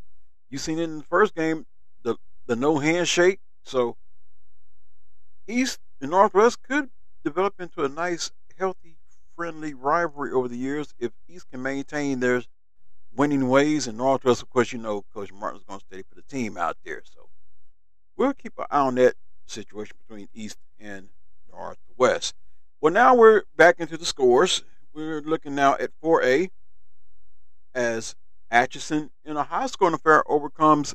you 0.50 0.58
seen 0.58 0.80
it 0.80 0.84
in 0.84 0.98
the 0.98 1.06
first 1.06 1.34
game, 1.34 1.66
the 2.04 2.18
the 2.46 2.58
no 2.58 2.80
handshake. 2.80 3.40
So 3.64 3.96
East 5.48 5.80
and 6.02 6.12
Northwest 6.12 6.62
could 6.62 6.90
develop 7.24 7.60
into 7.60 7.84
a 7.84 7.90
nice, 7.90 8.32
healthy, 8.58 8.98
friendly 9.36 9.74
rivalry 9.74 10.32
over 10.32 10.48
the 10.48 10.58
years 10.58 10.94
if 11.00 11.12
East 11.28 11.50
can 11.52 11.62
maintain 11.62 12.20
their 12.20 12.44
winning 13.16 13.50
ways. 13.50 13.88
And 13.88 13.98
Northwest, 13.98 14.42
of 14.42 14.50
course, 14.50 14.72
you 14.74 14.80
know, 14.80 15.04
Coach 15.14 15.32
Martin's 15.32 15.64
going 15.64 15.80
to 15.80 15.86
stay 15.86 16.04
for 16.04 16.16
the 16.16 16.22
team 16.22 16.58
out 16.58 16.78
there. 16.86 17.02
So 17.04 17.30
we'll 18.16 18.34
keep 18.34 18.54
an 18.58 18.66
eye 18.70 18.80
on 18.80 18.96
that 18.96 19.16
situation 19.46 19.96
between 20.08 20.28
East 20.34 20.58
and 20.80 21.10
Northwest. 21.52 22.36
Well, 22.82 22.94
now 22.94 23.16
we're 23.16 23.44
back 23.56 23.80
into 23.80 23.98
the 23.98 24.06
scores. 24.06 24.64
We're 24.94 25.22
looking 25.22 25.56
now 25.56 25.76
at 25.76 25.92
4A 26.04 26.52
as 27.74 28.16
Atchison 28.52 29.10
in 29.26 29.38
a 29.38 29.44
high 29.44 29.66
scoring 29.66 29.96
affair 29.96 30.24
overcomes 30.30 30.94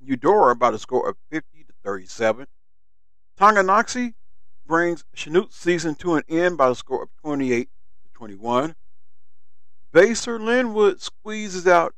Eudora 0.00 0.56
by 0.56 0.70
a 0.70 0.78
score 0.78 1.08
of 1.08 1.16
50 1.30 1.64
to 1.64 1.72
37. 1.84 2.46
Tonganoxie 3.38 4.14
brings 4.66 5.04
Chanute 5.14 5.52
season 5.52 5.94
to 5.96 6.14
an 6.14 6.22
end 6.28 6.56
by 6.56 6.70
a 6.70 6.74
score 6.74 7.02
of 7.02 7.08
28 7.22 7.68
to 8.04 8.12
21. 8.14 8.74
Basehor 9.92 10.40
Linwood 10.40 11.00
squeezes 11.00 11.66
out 11.66 11.94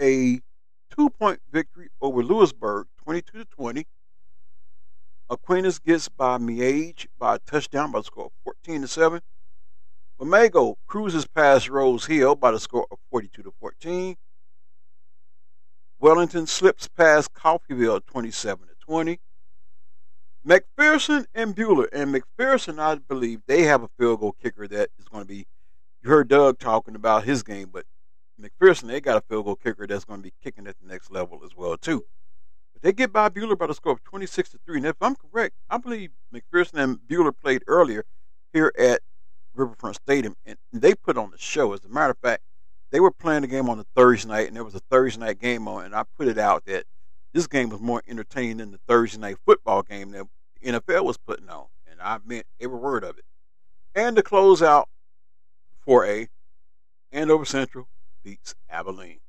a 0.00 0.40
two 0.90 1.10
point 1.10 1.40
victory 1.50 1.88
over 2.00 2.22
Louisburg, 2.22 2.86
22 3.04 3.38
to 3.38 3.44
20. 3.44 3.86
Aquinas 5.30 5.78
gets 5.78 6.08
by 6.08 6.38
Miege 6.38 7.06
by 7.18 7.36
a 7.36 7.38
touchdown 7.38 7.92
by 7.92 8.00
the 8.00 8.04
score 8.04 8.26
of 8.26 8.32
14 8.44 8.82
to 8.82 8.88
7. 8.88 9.20
Wamego 10.18 10.76
cruises 10.86 11.26
past 11.26 11.68
Rose 11.68 12.06
Hill 12.06 12.34
by 12.34 12.50
the 12.50 12.58
score 12.58 12.86
of 12.90 12.98
42 13.10 13.42
to 13.42 13.52
14. 13.60 14.16
Wellington 16.00 16.46
slips 16.46 16.88
past 16.88 17.34
Coffeyville 17.34 18.04
27 18.06 18.66
to 18.66 18.74
20. 18.80 19.20
McPherson 20.46 21.26
and 21.34 21.54
Buhler. 21.54 21.88
And 21.92 22.14
McPherson, 22.14 22.78
I 22.78 22.96
believe, 22.96 23.40
they 23.46 23.62
have 23.62 23.82
a 23.82 23.88
field 23.98 24.20
goal 24.20 24.36
kicker 24.40 24.66
that 24.68 24.90
is 24.98 25.06
going 25.06 25.24
to 25.24 25.28
be. 25.28 25.46
You 26.02 26.10
heard 26.10 26.28
Doug 26.28 26.58
talking 26.58 26.94
about 26.94 27.24
his 27.24 27.42
game, 27.42 27.70
but 27.72 27.84
McPherson, 28.40 28.86
they 28.86 29.00
got 29.00 29.16
a 29.16 29.20
field 29.20 29.44
goal 29.46 29.56
kicker 29.56 29.86
that's 29.86 30.04
going 30.04 30.20
to 30.20 30.24
be 30.24 30.32
kicking 30.42 30.66
at 30.66 30.76
the 30.80 30.86
next 30.86 31.10
level 31.10 31.40
as 31.44 31.56
well, 31.56 31.76
too. 31.76 32.04
But 32.72 32.82
they 32.82 32.92
get 32.92 33.12
by 33.12 33.28
Buhler 33.28 33.58
by 33.58 33.66
the 33.66 33.74
score 33.74 33.92
of 33.92 34.04
26 34.04 34.50
to 34.50 34.58
3. 34.64 34.78
And 34.78 34.86
if 34.86 34.96
I'm 35.00 35.16
correct, 35.16 35.56
I 35.68 35.78
believe 35.78 36.10
McPherson 36.32 36.82
and 36.82 36.98
Buhler 36.98 37.32
played 37.36 37.64
earlier 37.66 38.04
here 38.52 38.72
at 38.78 39.00
Riverfront 39.54 39.96
Stadium, 39.96 40.36
and 40.46 40.56
they 40.72 40.94
put 40.94 41.18
on 41.18 41.32
the 41.32 41.38
show. 41.38 41.72
As 41.72 41.84
a 41.84 41.88
matter 41.88 42.12
of 42.12 42.18
fact, 42.18 42.42
they 42.90 43.00
were 43.00 43.10
playing 43.10 43.42
the 43.42 43.48
game 43.48 43.68
on 43.68 43.78
a 43.78 43.84
Thursday 43.96 44.28
night, 44.28 44.46
and 44.46 44.56
there 44.56 44.64
was 44.64 44.74
a 44.74 44.80
Thursday 44.90 45.20
night 45.20 45.40
game 45.40 45.66
on, 45.68 45.84
and 45.84 45.94
I 45.94 46.04
put 46.16 46.28
it 46.28 46.38
out 46.38 46.64
that 46.66 46.84
this 47.38 47.46
game 47.46 47.68
was 47.68 47.80
more 47.80 48.02
entertaining 48.08 48.56
than 48.56 48.72
the 48.72 48.80
Thursday 48.88 49.20
night 49.20 49.36
football 49.46 49.84
game 49.84 50.10
that 50.10 50.26
the 50.60 50.72
NFL 50.72 51.04
was 51.04 51.18
putting 51.18 51.48
on, 51.48 51.66
and 51.88 52.00
I 52.02 52.18
meant 52.26 52.46
every 52.60 52.76
word 52.76 53.04
of 53.04 53.16
it. 53.16 53.24
And 53.94 54.16
to 54.16 54.24
close 54.24 54.60
out 54.60 54.88
4A, 55.86 56.26
Andover 57.12 57.44
Central 57.44 57.86
beats 58.24 58.56
Abilene. 58.68 59.20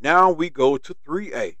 Now 0.00 0.32
we 0.32 0.50
go 0.50 0.76
to 0.76 0.96
3A. 1.06 1.58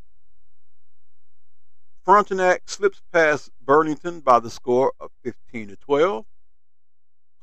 Frontenac 2.04 2.62
slips 2.68 3.00
past 3.12 3.52
Burlington 3.64 4.18
by 4.18 4.40
the 4.40 4.50
score 4.50 4.92
of 4.98 5.12
15 5.22 5.68
to 5.68 5.76
12. 5.76 6.24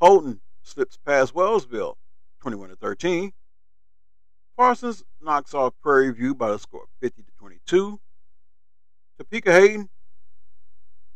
Holton 0.02 0.42
slips 0.62 0.98
past 1.06 1.34
Wellsville 1.34 1.96
21 2.42 2.68
to 2.68 2.76
13. 2.76 3.32
Parsons 4.58 5.06
knocks 5.22 5.54
off 5.54 5.74
Prairie 5.82 6.12
View 6.12 6.36
by 6.36 6.52
the 6.52 6.60
score 6.60 6.84
of 6.84 6.90
50 7.00 7.24
to 7.24 7.32
22. 7.38 8.02
Topeka 9.20 9.52
Hayden 9.52 9.90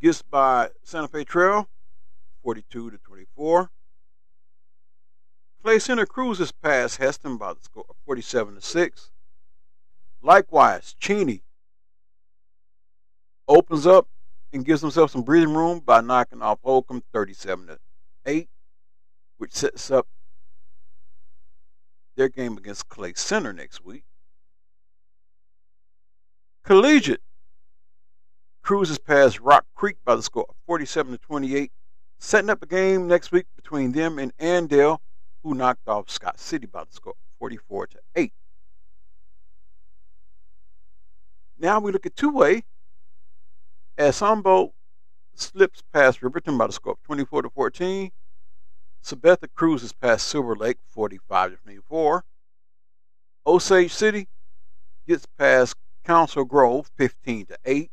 gets 0.02 0.22
by 0.22 0.70
Santa 0.84 1.08
Fe 1.08 1.24
Trail 1.24 1.70
42 2.44 2.92
to 2.92 2.98
24. 2.98 3.72
Clay 5.62 5.80
Center 5.80 6.06
cruises 6.06 6.52
past 6.52 7.00
Hesston 7.00 7.40
by 7.40 7.54
the 7.54 7.62
score 7.62 7.86
of 7.88 7.96
47 8.06 8.56
to 8.56 8.62
6. 8.62 9.12
Likewise, 10.22 10.96
Cheney 11.00 11.44
opens 13.48 13.88
up 13.88 14.10
and 14.52 14.66
gives 14.66 14.82
himself 14.82 15.12
some 15.12 15.24
breathing 15.24 15.54
room 15.54 15.80
by 15.80 16.02
knocking 16.02 16.42
off 16.42 16.60
Holcomb 16.62 17.04
37 17.14 17.68
to 17.68 17.80
8, 18.26 18.50
which 19.38 19.54
sets 19.54 19.90
up 19.90 20.08
their 22.18 22.28
game 22.28 22.58
against 22.58 22.90
Clay 22.90 23.14
Center 23.16 23.54
next 23.54 23.86
week. 23.86 24.04
Collegiate 26.64 27.22
cruises 28.64 28.98
past 28.98 29.42
Rock 29.42 29.66
Creek 29.76 29.98
by 30.06 30.16
the 30.16 30.24
score 30.24 30.46
of 30.48 30.56
47 30.66 31.12
to 31.12 31.18
28, 31.18 31.72
setting 32.18 32.50
up 32.50 32.64
a 32.64 32.66
game 32.66 33.08
next 33.08 33.32
week 33.32 33.46
between 33.56 33.92
them 33.92 34.18
and 34.18 34.36
Andale, 34.38 35.00
who 35.44 35.54
knocked 35.54 35.88
off 35.88 36.10
Scott 36.10 36.40
City 36.40 36.66
by 36.66 36.86
the 36.86 36.94
score 36.94 37.12
of 37.12 37.40
44 37.40 37.88
to 37.88 38.00
8. 38.16 38.34
Now 41.60 41.80
we 41.80 41.92
look 41.92 42.06
at 42.06 42.16
two 42.16 42.32
way 42.32 42.64
as 43.98 44.20
Humboldt 44.20 44.72
slips 45.36 45.84
past 45.94 46.22
Riverton 46.22 46.58
by 46.58 46.68
the 46.68 46.74
score 46.74 46.94
of 46.94 47.04
24 47.04 47.44
to 47.44 47.50
14. 47.50 48.12
Sabetha 49.04 49.48
cruises 49.54 49.92
past 49.92 50.28
Silver 50.28 50.56
Lake 50.56 50.78
45 50.88 51.52
to 51.52 51.58
24. 51.58 52.24
Osage 53.46 53.94
City 53.94 54.30
gets 55.06 55.26
past 55.38 55.76
Council 56.06 56.46
Grove 56.46 56.90
15 56.96 57.48
to 57.48 57.58
8. 57.66 57.92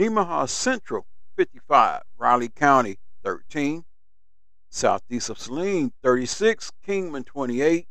Nemaha 0.00 0.48
Central 0.48 1.04
55, 1.36 2.00
Riley 2.16 2.48
County 2.48 2.98
13, 3.22 3.84
southeast 4.70 5.28
of 5.28 5.38
Saline 5.38 5.92
36, 6.02 6.72
Kingman 6.82 7.22
28, 7.22 7.86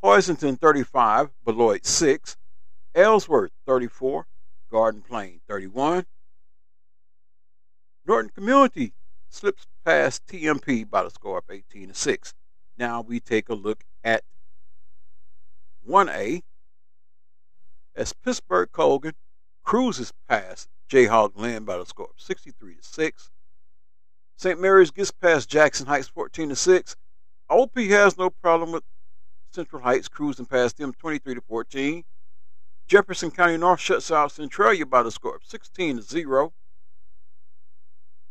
Hoisington 0.00 0.56
35, 0.60 1.30
Beloit 1.44 1.84
6, 1.84 2.36
Ellsworth 2.94 3.50
34, 3.66 4.28
Garden 4.70 5.02
Plain 5.02 5.40
31. 5.48 6.06
Norton 8.06 8.30
Community 8.30 8.92
slips 9.28 9.66
past 9.84 10.24
TMP 10.28 10.88
by 10.88 11.02
the 11.02 11.10
score 11.10 11.38
of 11.38 11.44
18 11.50 11.88
to 11.88 11.94
6. 11.94 12.34
Now 12.78 13.00
we 13.00 13.18
take 13.18 13.48
a 13.48 13.54
look 13.54 13.82
at 14.04 14.22
1A 15.84 16.42
as 17.96 18.12
Pittsburg 18.12 18.70
Colgan 18.70 19.14
cruises 19.68 20.14
past 20.26 20.66
Jayhawk 20.88 21.32
Linn 21.36 21.64
by 21.64 21.76
the 21.76 21.84
score 21.84 22.06
of 22.06 22.18
63 22.18 22.76
to 22.76 22.82
6. 22.82 23.30
St. 24.38 24.58
Mary's 24.58 24.90
gets 24.90 25.10
past 25.10 25.50
Jackson 25.50 25.86
Heights 25.86 26.08
14 26.08 26.48
to 26.48 26.56
6. 26.56 26.96
OP 27.50 27.76
has 27.76 28.16
no 28.16 28.30
problem 28.30 28.72
with 28.72 28.82
Central 29.50 29.82
Heights 29.82 30.08
cruising 30.08 30.46
past 30.46 30.78
them 30.78 30.94
23 30.94 31.34
to 31.34 31.42
14. 31.42 32.02
Jefferson 32.86 33.30
County 33.30 33.58
North 33.58 33.78
shuts 33.78 34.10
out 34.10 34.32
Centralia 34.32 34.86
by 34.86 35.02
the 35.02 35.10
score 35.10 35.36
of 35.36 35.44
16 35.44 35.96
to 35.96 36.02
0. 36.02 36.54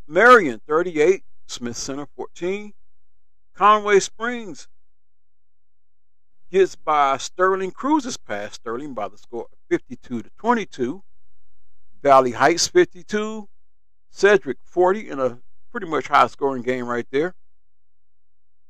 Marion 0.07 0.59
38, 0.67 1.23
Smith 1.45 1.77
Center 1.77 2.07
14. 2.15 2.73
Conway 3.53 3.99
Springs 3.99 4.67
gets 6.49 6.75
by 6.75 7.17
Sterling 7.17 7.69
Cruises 7.69 8.17
past 8.17 8.55
Sterling 8.55 8.95
by 8.95 9.07
the 9.07 9.19
score 9.19 9.45
of 9.51 9.59
52 9.69 10.23
to 10.23 10.29
22. 10.39 11.03
Valley 12.01 12.31
Heights 12.31 12.67
52. 12.67 13.47
Cedric 14.09 14.57
40 14.63 15.09
in 15.09 15.19
a 15.19 15.39
pretty 15.71 15.87
much 15.87 16.07
high 16.07 16.27
scoring 16.27 16.63
game 16.63 16.87
right 16.87 17.05
there. 17.11 17.35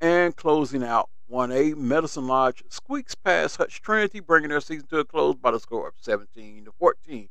And 0.01 0.35
closing 0.35 0.83
out 0.83 1.09
1A, 1.31 1.75
Medicine 1.75 2.27
Lodge 2.27 2.63
squeaks 2.69 3.15
past 3.15 3.57
Hutch 3.57 3.81
Trinity, 3.81 4.19
bringing 4.19 4.49
their 4.49 4.61
season 4.61 4.87
to 4.87 4.99
a 4.99 5.05
close 5.05 5.35
by 5.35 5.51
the 5.51 5.59
score 5.59 5.87
of 5.87 5.93
17 5.99 6.65
to 6.65 6.71
14. 6.79 7.29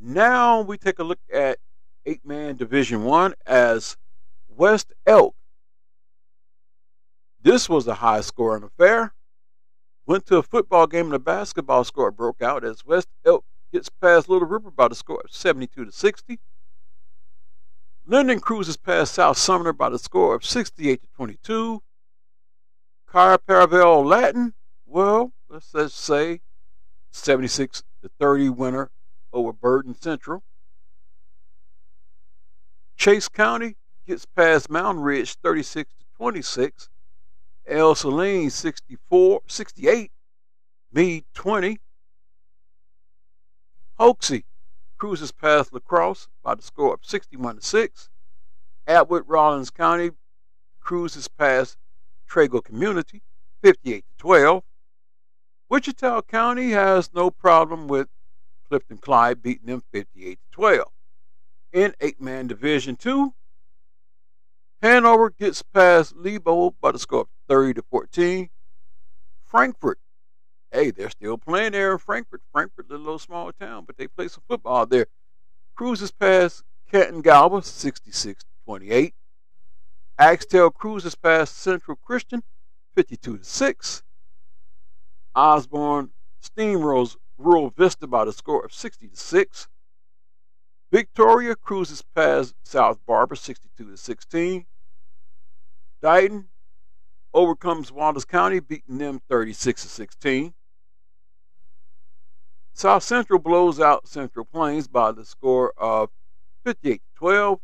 Now 0.00 0.62
we 0.62 0.78
take 0.78 0.98
a 0.98 1.04
look 1.04 1.18
at 1.32 1.58
eight 2.06 2.24
man 2.24 2.56
Division 2.56 3.04
One 3.04 3.34
as 3.46 3.96
West 4.48 4.92
Elk. 5.06 5.34
This 7.42 7.68
was 7.68 7.86
a 7.86 7.94
high 7.94 8.20
scoring 8.20 8.62
affair. 8.62 9.14
Went 10.06 10.26
to 10.26 10.36
a 10.36 10.42
football 10.42 10.86
game 10.86 11.06
and 11.06 11.14
a 11.14 11.18
basketball 11.18 11.84
score 11.84 12.10
broke 12.10 12.42
out 12.42 12.64
as 12.64 12.84
West 12.84 13.08
Elk 13.24 13.44
gets 13.72 13.88
past 13.88 14.28
Little 14.28 14.48
River 14.48 14.70
by 14.70 14.88
the 14.88 14.94
score 14.94 15.20
of 15.24 15.30
72 15.30 15.84
to 15.84 15.92
60. 15.92 16.38
Lyndon 18.06 18.40
cruises 18.40 18.76
past 18.76 19.14
South 19.14 19.38
Sumner 19.38 19.72
by 19.72 19.88
the 19.88 19.98
score 19.98 20.34
of 20.34 20.44
68 20.44 21.02
to 21.02 21.08
22. 21.14 21.82
Cair 23.10 23.38
Paravel 23.38 24.04
Latin, 24.04 24.54
well, 24.86 25.32
let's 25.48 25.72
just 25.72 25.96
say 25.96 26.40
76 27.10 27.82
to 28.02 28.10
30 28.18 28.48
winner 28.50 28.90
over 29.32 29.52
Burton 29.52 29.94
Central. 29.94 30.42
Chase 32.96 33.28
County 33.28 33.76
gets 34.06 34.26
past 34.26 34.68
Mountain 34.68 35.02
Ridge 35.02 35.34
36 35.36 35.90
to 35.92 36.04
26. 36.16 36.88
Ell-Saline 37.66 38.50
64, 38.50 39.42
68. 39.46 40.10
Meade 40.92 41.24
20. 41.34 41.78
Hoxie 44.00 44.46
cruises 44.96 45.30
past 45.30 45.74
La 45.74 45.78
Crosse 45.78 46.28
by 46.42 46.54
the 46.54 46.62
score 46.62 46.94
of 46.94 47.00
61 47.02 47.56
to 47.56 47.62
6. 47.62 48.08
Atwood 48.86 49.24
Rawlins 49.26 49.68
County 49.68 50.12
cruises 50.80 51.28
past 51.28 51.76
Trego 52.26 52.64
Community 52.64 53.20
58 53.62 54.06
to 54.08 54.16
12. 54.16 54.62
Wichita 55.68 56.22
County 56.22 56.70
has 56.70 57.12
no 57.12 57.30
problem 57.30 57.88
with 57.88 58.08
Clifton 58.70 58.96
Clyde 58.96 59.42
beating 59.42 59.66
them 59.66 59.82
58 59.92 60.38
to 60.50 60.50
12. 60.50 60.88
In 61.74 61.94
eight 62.00 62.22
man 62.22 62.46
Division 62.46 62.96
2, 62.96 63.34
Hanover 64.80 65.28
gets 65.28 65.60
past 65.60 66.16
Lebo 66.16 66.70
by 66.80 66.92
the 66.92 66.98
score 66.98 67.20
of 67.20 67.28
30 67.48 67.74
to 67.74 67.82
14. 67.82 68.48
Frankfort 69.44 69.98
hey, 70.72 70.90
they're 70.90 71.10
still 71.10 71.38
playing 71.38 71.72
there 71.72 71.92
in 71.92 71.98
Frankfort. 71.98 72.42
Frankfort, 72.52 72.86
a 72.90 72.94
little 72.94 73.18
small 73.18 73.52
town, 73.52 73.84
but 73.86 73.96
they 73.96 74.06
play 74.06 74.28
some 74.28 74.42
football 74.48 74.86
there. 74.86 75.06
Cruises 75.74 76.10
past 76.10 76.62
Canton 76.90 77.22
Galva, 77.22 77.62
66 77.62 78.44
28. 78.64 79.14
Axtell 80.18 80.70
cruises 80.70 81.14
past 81.14 81.56
Central 81.56 81.96
Christian, 81.96 82.42
52 82.94 83.38
to 83.38 83.44
6. 83.44 84.02
Osborne 85.34 86.10
steamrolls 86.42 87.16
Rural 87.38 87.70
Vista 87.70 88.06
by 88.06 88.24
the 88.24 88.32
score 88.32 88.64
of 88.64 88.72
60 88.72 89.08
to 89.08 89.16
6. 89.16 89.68
Victoria 90.92 91.54
cruises 91.54 92.02
past 92.14 92.54
South 92.64 92.98
Barber 93.06 93.36
62 93.36 93.90
to 93.90 93.96
16. 93.96 94.66
Dighton 96.02 96.48
overcomes 97.32 97.92
Wallace 97.92 98.24
County, 98.24 98.60
beating 98.60 98.98
them 98.98 99.20
36 99.28 99.82
to 99.82 99.88
16. 99.88 100.54
South 102.72 103.02
Central 103.02 103.38
blows 103.38 103.80
out 103.80 104.08
Central 104.08 104.44
Plains 104.44 104.88
by 104.88 105.12
the 105.12 105.24
score 105.24 105.72
of 105.76 106.10
58 106.64 107.02
12. 107.16 107.60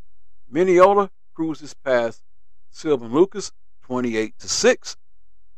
Minneola 0.52 1.10
cruises 1.34 1.74
past 1.74 2.22
Sylvan 2.70 3.12
Lucas 3.12 3.52
28 3.82 4.38
to 4.38 4.48
6. 4.48 4.96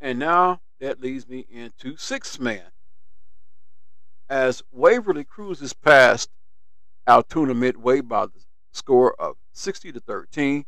And 0.01 0.19
now 0.19 0.61
that 0.81 1.01
leads 1.01 1.29
me 1.29 1.47
into 1.51 1.97
sixth 1.97 2.39
man. 2.39 2.71
As 4.29 4.63
Waverly 4.71 5.25
cruises 5.25 5.73
past 5.73 6.31
Altoona 7.07 7.55
Midway 7.55 8.01
by 8.01 8.27
the 8.27 8.41
score 8.71 9.15
of 9.19 9.37
60 9.53 9.93
to 9.93 10.01
13. 10.01 10.65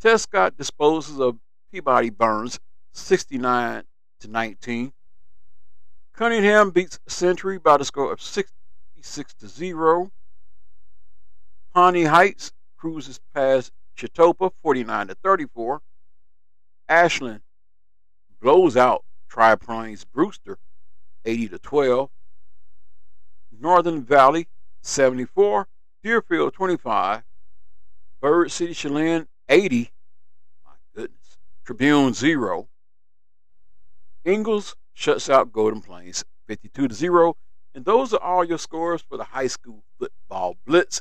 Tescott 0.00 0.56
disposes 0.56 1.20
of 1.20 1.38
Peabody 1.72 2.10
Burns 2.10 2.60
69 2.92 3.84
to 4.20 4.28
19. 4.28 4.92
Cunningham 6.18 6.70
beats 6.70 6.98
Century 7.06 7.58
by 7.58 7.76
the 7.76 7.84
score 7.84 8.12
of 8.12 8.20
66 8.20 9.34
to 9.34 9.46
0. 9.46 10.10
Pawnee 11.72 12.02
Heights 12.02 12.50
cruises 12.76 13.20
past 13.32 13.70
Chetopa 13.96 14.50
49 14.60 15.06
to 15.06 15.14
34. 15.14 15.80
Ashland 16.88 17.42
blows 18.42 18.76
out 18.76 19.04
Tri 19.28 19.54
Plains 19.54 20.04
Brewster 20.04 20.58
80 21.24 21.50
to 21.50 21.58
12. 21.60 22.10
Northern 23.60 24.02
Valley 24.02 24.48
74, 24.82 25.68
Deerfield 26.02 26.52
25, 26.52 27.22
Bird 28.20 28.50
City 28.50 28.74
Cheylin 28.74 29.28
80, 29.48 29.92
my 30.64 30.72
goodness, 30.96 31.38
Tribune 31.64 32.12
0. 32.12 32.66
Ingalls 34.26 34.74
shuts 34.98 35.30
out 35.30 35.52
Golden 35.52 35.80
Plains 35.80 36.24
52 36.48 36.88
to 36.88 36.94
0. 36.94 37.36
And 37.72 37.84
those 37.84 38.12
are 38.12 38.20
all 38.20 38.44
your 38.44 38.58
scores 38.58 39.00
for 39.00 39.16
the 39.16 39.24
high 39.24 39.46
school 39.46 39.84
football 39.96 40.56
blitz 40.66 41.00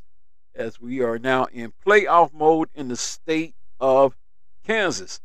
as 0.53 0.79
we 0.79 1.01
are 1.01 1.17
now 1.17 1.45
in 1.45 1.73
playoff 1.85 2.31
mode 2.31 2.69
in 2.75 2.89
the 2.89 2.95
state 2.95 3.55
of 3.79 4.15
Kansas. 4.63 5.19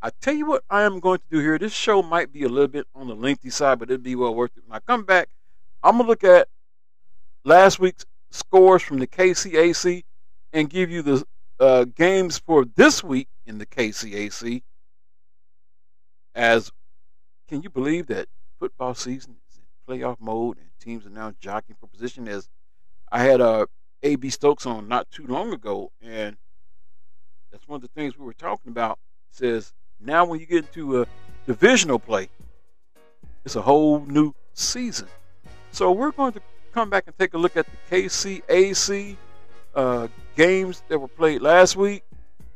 I 0.00 0.10
tell 0.22 0.34
you 0.34 0.46
what 0.46 0.64
I 0.70 0.82
am 0.82 1.00
going 1.00 1.18
to 1.18 1.24
do 1.30 1.38
here. 1.38 1.58
This 1.58 1.74
show 1.74 2.02
might 2.02 2.32
be 2.32 2.44
a 2.44 2.48
little 2.48 2.68
bit 2.68 2.86
on 2.94 3.08
the 3.08 3.14
lengthy 3.14 3.50
side, 3.50 3.78
but 3.78 3.90
it'll 3.90 4.02
be 4.02 4.16
well 4.16 4.34
worth 4.34 4.56
it. 4.56 4.62
When 4.66 4.76
I 4.76 4.80
come 4.80 5.04
back, 5.04 5.28
I'm 5.82 5.98
going 5.98 6.06
to 6.06 6.08
look 6.08 6.24
at 6.24 6.48
last 7.44 7.78
week's 7.78 8.06
scores 8.30 8.82
from 8.82 9.00
the 9.00 9.06
KCAC 9.06 10.02
and 10.54 10.70
give 10.70 10.90
you 10.90 11.02
the 11.02 11.24
uh, 11.60 11.84
games 11.84 12.38
for 12.38 12.64
this 12.64 13.04
week 13.04 13.28
in 13.44 13.58
the 13.58 13.66
KCAC. 13.66 14.62
As 16.34 16.72
can 17.54 17.62
you 17.62 17.70
believe 17.70 18.08
that 18.08 18.26
football 18.58 18.96
season 18.96 19.36
is 19.48 19.58
in 19.58 19.64
playoff 19.86 20.16
mode 20.18 20.56
and 20.56 20.66
teams 20.80 21.06
are 21.06 21.10
now 21.10 21.32
jockeying 21.38 21.76
for 21.78 21.86
position? 21.86 22.26
As 22.26 22.48
I 23.12 23.22
had 23.22 23.40
a 23.40 23.48
uh, 23.48 23.66
AB 24.02 24.28
Stokes 24.30 24.66
on 24.66 24.88
not 24.88 25.08
too 25.12 25.24
long 25.28 25.52
ago, 25.52 25.92
and 26.02 26.36
that's 27.52 27.68
one 27.68 27.76
of 27.76 27.82
the 27.82 27.88
things 27.94 28.18
we 28.18 28.26
were 28.26 28.32
talking 28.32 28.72
about. 28.72 28.98
It 29.30 29.36
says 29.36 29.72
now 30.00 30.24
when 30.24 30.40
you 30.40 30.46
get 30.46 30.64
into 30.64 31.02
a 31.02 31.06
divisional 31.46 32.00
play, 32.00 32.28
it's 33.44 33.54
a 33.54 33.62
whole 33.62 34.00
new 34.00 34.34
season. 34.54 35.06
So 35.70 35.92
we're 35.92 36.10
going 36.10 36.32
to 36.32 36.42
come 36.72 36.90
back 36.90 37.04
and 37.06 37.16
take 37.16 37.34
a 37.34 37.38
look 37.38 37.56
at 37.56 37.66
the 37.66 37.96
KCAC 37.96 39.16
uh, 39.76 40.08
games 40.34 40.82
that 40.88 40.98
were 40.98 41.06
played 41.06 41.40
last 41.40 41.76
week, 41.76 42.02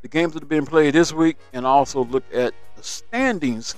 the 0.01 0.09
games 0.09 0.33
that 0.33 0.41
have 0.41 0.49
been 0.49 0.65
played 0.65 0.93
this 0.93 1.13
week, 1.13 1.37
and 1.53 1.65
also 1.65 2.03
look 2.03 2.25
at 2.33 2.53
the 2.75 2.83
standings 2.83 3.77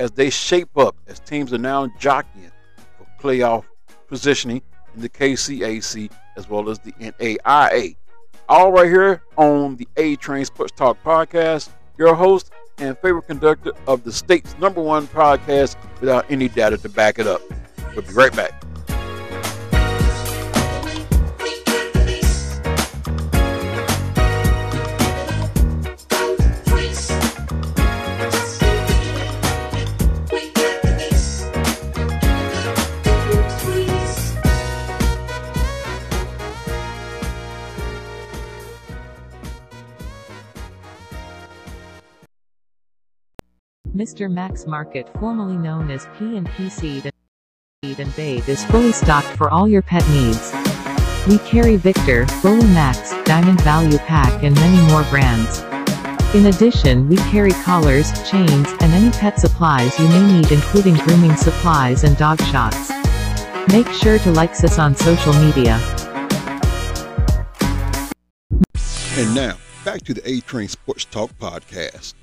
as 0.00 0.10
they 0.12 0.30
shape 0.30 0.78
up 0.78 0.96
as 1.08 1.20
teams 1.20 1.52
are 1.52 1.58
now 1.58 1.86
jockeying 1.98 2.50
for 2.96 3.06
playoff 3.22 3.64
positioning 4.08 4.62
in 4.94 5.02
the 5.02 5.10
KCAC 5.10 6.10
as 6.38 6.48
well 6.48 6.70
as 6.70 6.78
the 6.78 6.92
NAIA. 6.92 7.96
All 8.48 8.72
right 8.72 8.88
here 8.88 9.22
on 9.36 9.76
the 9.76 9.86
A 9.98 10.16
Train 10.16 10.46
Sports 10.46 10.72
Talk 10.74 10.96
podcast, 11.04 11.68
your 11.98 12.14
host 12.14 12.50
and 12.78 12.96
favorite 12.98 13.26
conductor 13.26 13.72
of 13.86 14.02
the 14.02 14.10
state's 14.10 14.56
number 14.58 14.80
one 14.80 15.06
podcast 15.06 15.76
without 16.00 16.24
any 16.30 16.48
data 16.48 16.78
to 16.78 16.88
back 16.88 17.18
it 17.18 17.26
up. 17.26 17.42
We'll 17.94 18.00
be 18.02 18.14
right 18.14 18.34
back. 18.34 18.69
Mr. 44.00 44.32
Max 44.32 44.66
Market, 44.66 45.06
formerly 45.20 45.58
known 45.58 45.90
as 45.90 46.08
P&P 46.18 46.70
Seed 46.70 47.12
and 47.82 48.16
Bait, 48.16 48.48
is 48.48 48.64
fully 48.64 48.92
stocked 48.92 49.28
for 49.36 49.50
all 49.50 49.68
your 49.68 49.82
pet 49.82 50.08
needs. 50.08 50.54
We 51.28 51.36
carry 51.46 51.76
Victor, 51.76 52.24
Bully 52.40 52.66
Max, 52.68 53.12
Diamond 53.24 53.60
Value 53.60 53.98
Pack 53.98 54.42
and 54.42 54.54
many 54.54 54.80
more 54.90 55.02
brands. 55.10 55.58
In 56.34 56.46
addition 56.46 57.10
we 57.10 57.16
carry 57.28 57.50
collars, 57.50 58.10
chains, 58.30 58.68
and 58.80 58.90
any 58.94 59.10
pet 59.10 59.38
supplies 59.38 59.98
you 59.98 60.08
may 60.08 60.32
need 60.32 60.50
including 60.50 60.94
grooming 60.94 61.36
supplies 61.36 62.02
and 62.02 62.16
dog 62.16 62.40
shots. 62.44 62.90
Make 63.70 63.88
sure 63.88 64.18
to 64.20 64.32
like 64.32 64.52
us 64.52 64.78
on 64.78 64.94
social 64.94 65.34
media. 65.34 65.78
And 69.18 69.34
now, 69.34 69.58
back 69.84 70.00
to 70.04 70.14
the 70.14 70.22
A 70.24 70.40
Train 70.40 70.68
Sports 70.68 71.04
Talk 71.04 71.32
podcast. 71.38 72.14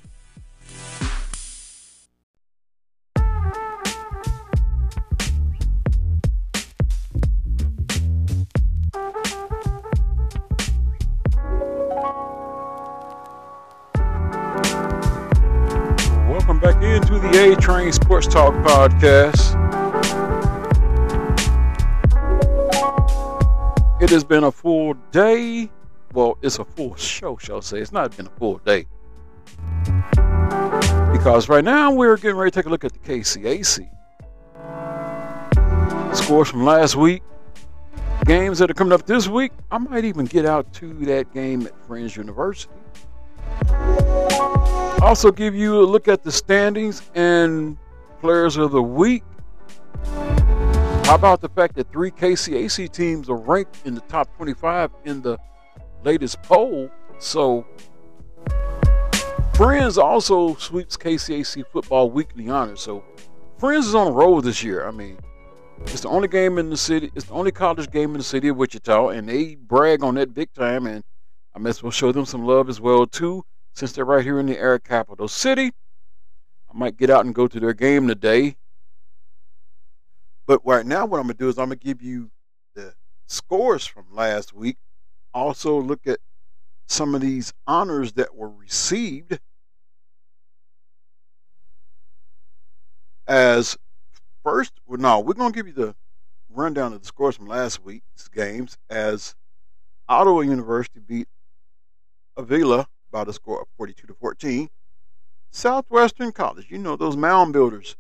Into 16.64 17.20
the 17.20 17.52
A 17.52 17.56
Train 17.62 17.92
Sports 17.92 18.26
Talk 18.26 18.54
podcast. 18.66 19.54
It 24.02 24.10
has 24.10 24.24
been 24.24 24.44
a 24.44 24.52
full 24.52 24.96
day. 25.12 25.70
Well, 26.14 26.38
it's 26.42 26.58
a 26.58 26.66
full 26.66 26.96
show, 26.96 27.38
shall 27.38 27.58
I 27.58 27.60
say. 27.60 27.80
It's 27.80 27.92
not 27.92 28.16
been 28.18 28.28
a 28.28 28.32
full 28.32 28.58
day. 28.60 28.88
Because 31.12 31.48
right 31.48 31.64
now 31.64 31.92
we're 31.92 32.18
getting 32.18 32.38
ready 32.38 32.52
to 32.52 32.56
take 32.56 32.66
a 32.66 32.70
look 32.70 32.84
at 32.84 32.94
the 32.94 33.00
KCAC. 33.00 33.88
Scores 36.16 36.50
from 36.50 36.66
last 36.66 36.96
week. 36.96 37.22
Games 38.26 38.60
that 38.60 38.72
are 38.72 38.74
coming 38.74 38.94
up 38.94 39.06
this 39.06 39.28
week. 39.28 39.52
I 39.70 39.78
might 39.78 40.06
even 40.06 40.26
get 40.26 40.46
out 40.46 40.74
to 40.74 40.94
that 41.06 41.32
game 41.34 41.68
at 41.68 41.86
Friends 41.86 42.18
University. 42.18 42.74
Also, 45.02 45.32
give 45.32 45.54
you 45.54 45.80
a 45.80 45.86
look 45.86 46.08
at 46.08 46.24
the 46.24 46.32
standings 46.32 47.04
and 47.14 47.78
players 48.20 48.58
of 48.58 48.72
the 48.72 48.82
week. 48.82 49.24
How 51.04 51.16
about 51.16 51.40
the 51.40 51.50
fact 51.50 51.76
that 51.76 51.92
three 51.92 52.10
KCAC 52.10 52.92
teams 52.92 53.30
are 53.30 53.38
ranked 53.38 53.80
in 53.86 53.94
the 53.94 54.02
top 54.02 54.36
25 54.36 54.90
in 55.06 55.22
the 55.22 55.38
latest 56.04 56.42
poll? 56.42 56.90
So, 57.20 57.66
Friends 59.54 60.00
also 60.00 60.56
sweeps 60.56 60.98
KCAC 60.98 61.64
football 61.72 62.10
weekly 62.10 62.50
honors. 62.50 62.82
So, 62.82 63.04
Friends 63.60 63.88
is 63.88 63.96
on 63.96 64.08
a 64.08 64.12
roll 64.12 64.42
this 64.42 64.64
year. 64.64 64.88
I 64.88 64.92
mean, 64.92 65.20
it's 65.82 66.02
the 66.02 66.10
only 66.10 66.28
game 66.28 66.58
in 66.58 66.72
the 66.72 66.78
city. 66.78 67.12
It's 67.14 67.26
the 67.26 67.34
only 67.34 67.52
college 67.52 67.92
game 67.92 68.12
in 68.12 68.18
the 68.18 68.24
city 68.24 68.48
of 68.48 68.58
Wichita, 68.58 69.10
and 69.10 69.30
they 69.30 69.56
brag 69.56 70.04
on 70.04 70.16
that 70.16 70.34
big 70.34 70.52
time. 70.54 70.88
And 70.88 71.04
I 71.56 71.60
might 71.60 71.70
as 71.70 71.84
well 71.84 71.92
show 71.92 72.12
them 72.12 72.26
some 72.26 72.46
love 72.46 72.68
as 72.68 72.82
well 72.82 73.06
too 73.06 73.46
since 73.78 73.92
they're 73.92 74.06
right 74.06 74.24
here 74.24 74.40
in 74.40 74.48
the 74.48 74.58
area 74.58 74.80
capital 74.80 75.28
city. 75.28 75.72
I 76.68 76.74
might 76.76 76.98
get 76.98 77.12
out 77.12 77.26
and 77.26 77.36
go 77.36 77.46
to 77.46 77.60
their 77.60 77.74
game 77.74 78.08
today. 78.08 78.58
But 80.48 80.66
right 80.66 80.84
now, 80.84 81.06
what 81.06 81.20
I'm 81.20 81.28
going 81.28 81.38
to 81.38 81.44
do 81.44 81.48
is 81.48 81.60
I'm 81.60 81.68
going 81.68 81.78
to 81.78 81.86
give 81.86 82.02
you 82.02 82.32
the 82.74 82.96
scores 83.28 83.86
from 83.86 84.06
last 84.12 84.52
week. 84.52 84.78
Also, 85.32 85.80
look 85.80 86.08
at 86.08 86.18
some 86.88 87.14
of 87.14 87.22
these 87.22 87.54
honors 87.68 88.14
that 88.14 88.36
were 88.36 88.50
received 88.50 89.38
as 93.28 93.78
first. 94.44 94.74
Well, 94.88 95.00
no, 95.00 95.20
we're 95.20 95.36
going 95.36 95.54
to 95.54 95.56
give 95.56 95.68
you 95.68 95.74
the 95.74 95.96
rundown 96.50 96.94
of 96.94 97.02
the 97.02 97.08
scores 97.08 97.36
from 97.36 97.46
last 97.46 97.84
week's 97.84 98.28
games 98.28 98.80
as 98.90 99.36
Ottawa 100.10 100.40
University 100.40 101.00
beat 101.00 101.28
Avila 102.36 102.88
by 103.18 103.24
the 103.24 103.34
score 103.34 103.60
of 103.60 103.68
42 103.78 104.06
to 104.06 104.14
14. 104.14 104.70
Southwestern 105.50 106.32
College, 106.32 106.68
you 106.70 106.78
know 106.78 106.96
those 106.96 107.18
mound 107.18 107.52
builders, 107.52 107.96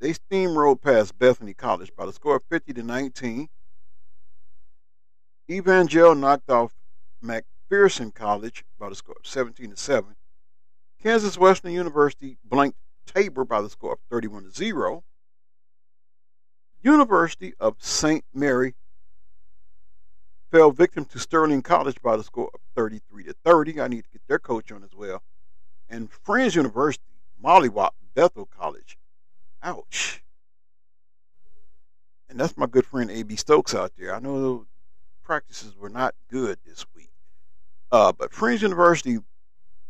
they 0.00 0.12
steamrolled 0.12 0.82
past 0.82 1.18
Bethany 1.18 1.54
College 1.54 1.90
by 1.96 2.04
the 2.04 2.12
score 2.12 2.36
of 2.36 2.42
50 2.50 2.74
to 2.74 2.82
19. 2.82 3.48
Evangel 5.48 6.14
knocked 6.14 6.50
off 6.50 6.74
McPherson 7.24 8.12
College 8.12 8.66
by 8.78 8.90
the 8.90 8.94
score 8.94 9.16
of 9.18 9.26
17 9.26 9.70
to 9.70 9.76
7. 9.78 10.14
Kansas 11.02 11.38
Wesleyan 11.38 11.74
University 11.74 12.36
blanked 12.44 12.76
Tabor 13.06 13.46
by 13.46 13.62
the 13.62 13.70
score 13.70 13.94
of 13.94 13.98
31 14.10 14.44
to 14.44 14.50
0. 14.50 15.04
University 16.82 17.54
of 17.58 17.76
St. 17.78 18.26
Mary 18.34 18.74
fell 20.54 20.70
victim 20.70 21.04
to 21.04 21.18
Sterling 21.18 21.62
College 21.62 22.00
by 22.00 22.16
the 22.16 22.22
score 22.22 22.48
of 22.54 22.60
33 22.76 23.24
to 23.24 23.34
30. 23.44 23.80
I 23.80 23.88
need 23.88 24.04
to 24.04 24.10
get 24.10 24.20
their 24.28 24.38
coach 24.38 24.70
on 24.70 24.84
as 24.84 24.94
well. 24.94 25.20
And 25.88 26.08
Friends 26.08 26.54
University, 26.54 27.02
Mollywop 27.44 27.90
Bethel 28.14 28.46
College. 28.46 28.96
Ouch. 29.64 30.22
And 32.28 32.38
that's 32.38 32.56
my 32.56 32.66
good 32.66 32.86
friend 32.86 33.10
A.B. 33.10 33.34
Stokes 33.34 33.74
out 33.74 33.94
there. 33.98 34.14
I 34.14 34.20
know 34.20 34.40
the 34.40 34.66
practices 35.24 35.74
were 35.76 35.88
not 35.88 36.14
good 36.30 36.58
this 36.64 36.86
week. 36.94 37.10
Uh, 37.90 38.12
but 38.12 38.32
Friends 38.32 38.62
University 38.62 39.18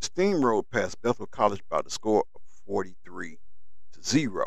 steamrolled 0.01 0.71
past 0.73 1.03
Bethel 1.03 1.27
College 1.27 1.61
by 1.69 1.83
the 1.83 1.91
score 1.91 2.25
of 2.35 2.41
43 2.67 3.39
to 3.93 4.03
0. 4.03 4.47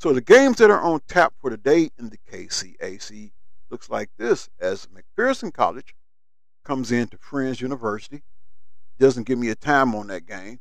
So 0.00 0.12
the 0.12 0.20
games 0.20 0.58
that 0.58 0.70
are 0.70 0.82
on 0.82 1.00
tap 1.08 1.32
for 1.40 1.48
today 1.48 1.88
in 1.98 2.10
the 2.10 2.18
KCAC 2.30 3.30
looks 3.70 3.90
like 3.90 4.10
this 4.16 4.48
as 4.60 4.88
McPherson 4.88 5.52
College 5.52 5.94
comes 6.64 6.92
into 6.92 7.16
Friends 7.18 7.60
University. 7.60 8.22
Doesn't 8.98 9.26
give 9.26 9.38
me 9.38 9.48
a 9.48 9.54
time 9.54 9.94
on 9.94 10.06
that 10.08 10.26
game. 10.26 10.60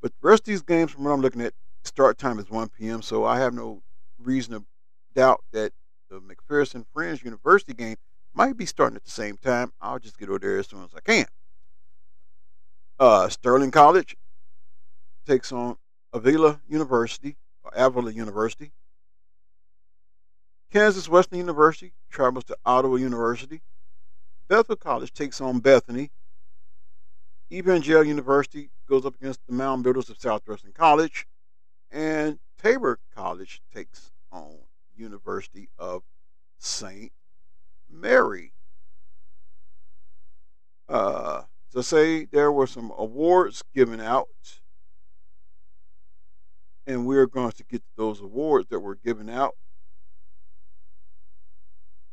But 0.00 0.12
the 0.20 0.28
rest 0.28 0.42
of 0.42 0.46
these 0.46 0.62
games, 0.62 0.90
from 0.90 1.04
what 1.04 1.10
I'm 1.10 1.20
looking 1.20 1.42
at, 1.42 1.52
start 1.82 2.18
time 2.18 2.38
is 2.38 2.50
1 2.50 2.68
p.m. 2.70 3.02
So 3.02 3.24
I 3.24 3.38
have 3.38 3.52
no 3.52 3.82
reason 4.18 4.54
to 4.54 4.64
doubt 5.14 5.42
that 5.52 5.72
the 6.08 6.20
McPherson 6.20 6.84
Friends 6.92 7.22
University 7.22 7.74
game 7.74 7.96
might 8.32 8.56
be 8.56 8.66
starting 8.66 8.96
at 8.96 9.04
the 9.04 9.10
same 9.10 9.36
time. 9.36 9.72
I'll 9.80 9.98
just 9.98 10.18
get 10.18 10.28
over 10.28 10.38
there 10.38 10.58
as 10.58 10.68
soon 10.68 10.84
as 10.84 10.90
I 10.94 11.00
can. 11.00 11.26
Uh, 12.98 13.28
Sterling 13.28 13.70
College 13.70 14.16
takes 15.26 15.52
on 15.52 15.76
Avila 16.12 16.60
University, 16.68 17.36
or 17.62 17.72
Avila 17.74 18.12
University. 18.12 18.72
Kansas 20.70 21.08
Wesleyan 21.08 21.40
University 21.40 21.92
travels 22.10 22.44
to 22.44 22.56
Ottawa 22.64 22.96
University. 22.96 23.60
Bethel 24.48 24.76
College 24.76 25.12
takes 25.12 25.40
on 25.40 25.58
Bethany. 25.58 26.10
Evangel 27.52 28.04
University 28.04 28.70
goes 28.88 29.04
up 29.04 29.16
against 29.16 29.40
the 29.46 29.52
Mound 29.52 29.82
Builders 29.82 30.08
of 30.08 30.18
Southwestern 30.18 30.72
College. 30.72 31.26
And 31.90 32.38
Tabor 32.62 33.00
College 33.14 33.60
takes 33.74 34.12
on 34.30 34.58
University 34.96 35.68
of 35.76 36.02
St. 36.58 37.10
Mary. 37.90 38.52
Uh, 40.88 41.42
to 41.72 41.82
say 41.82 42.24
there 42.26 42.52
were 42.52 42.66
some 42.66 42.92
awards 42.96 43.62
given 43.74 44.00
out, 44.00 44.28
and 46.86 47.06
we're 47.06 47.26
going 47.26 47.52
to 47.52 47.64
get 47.64 47.82
those 47.96 48.20
awards 48.20 48.68
that 48.68 48.80
were 48.80 48.96
given 48.96 49.28
out. 49.28 49.54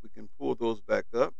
We 0.03 0.09
can 0.09 0.29
pull 0.39 0.55
those 0.55 0.79
back 0.81 1.05
up. 1.15 1.33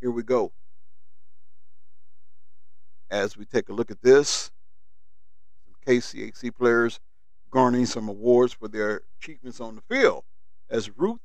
Here 0.00 0.10
we 0.10 0.22
go. 0.22 0.52
As 3.10 3.36
we 3.36 3.44
take 3.44 3.68
a 3.68 3.72
look 3.72 3.90
at 3.90 4.02
this, 4.02 4.50
some 5.64 5.74
KCAC 5.86 6.54
players 6.54 7.00
garnering 7.50 7.86
some 7.86 8.08
awards 8.08 8.52
for 8.52 8.68
their 8.68 9.02
achievements 9.18 9.60
on 9.60 9.76
the 9.76 9.82
field, 9.82 10.24
as 10.68 10.90
Ruth 10.98 11.20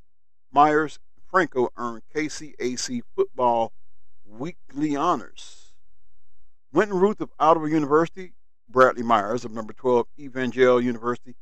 Myers 0.52 1.00
Franco 1.30 1.70
earned 1.78 2.04
KCAC 2.16 3.02
football 3.16 3.72
weekly 4.26 4.96
honors. 4.96 5.74
Winton 6.72 7.00
Ruth 7.00 7.20
of 7.20 7.32
Ottawa 7.40 7.66
University, 7.66 8.34
Bradley 8.68 9.04
Myers 9.04 9.44
of 9.44 9.52
number 9.52 9.74
12 9.74 10.08
Evangel 10.20 10.80
University, 10.80 11.36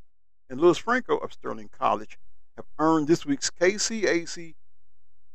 and 0.49 0.59
Louis 0.61 0.77
Franco 0.77 1.17
of 1.17 1.33
Sterling 1.33 1.69
College 1.77 2.17
have 2.55 2.65
earned 2.79 3.07
this 3.07 3.25
week's 3.25 3.49
KCAC 3.49 4.55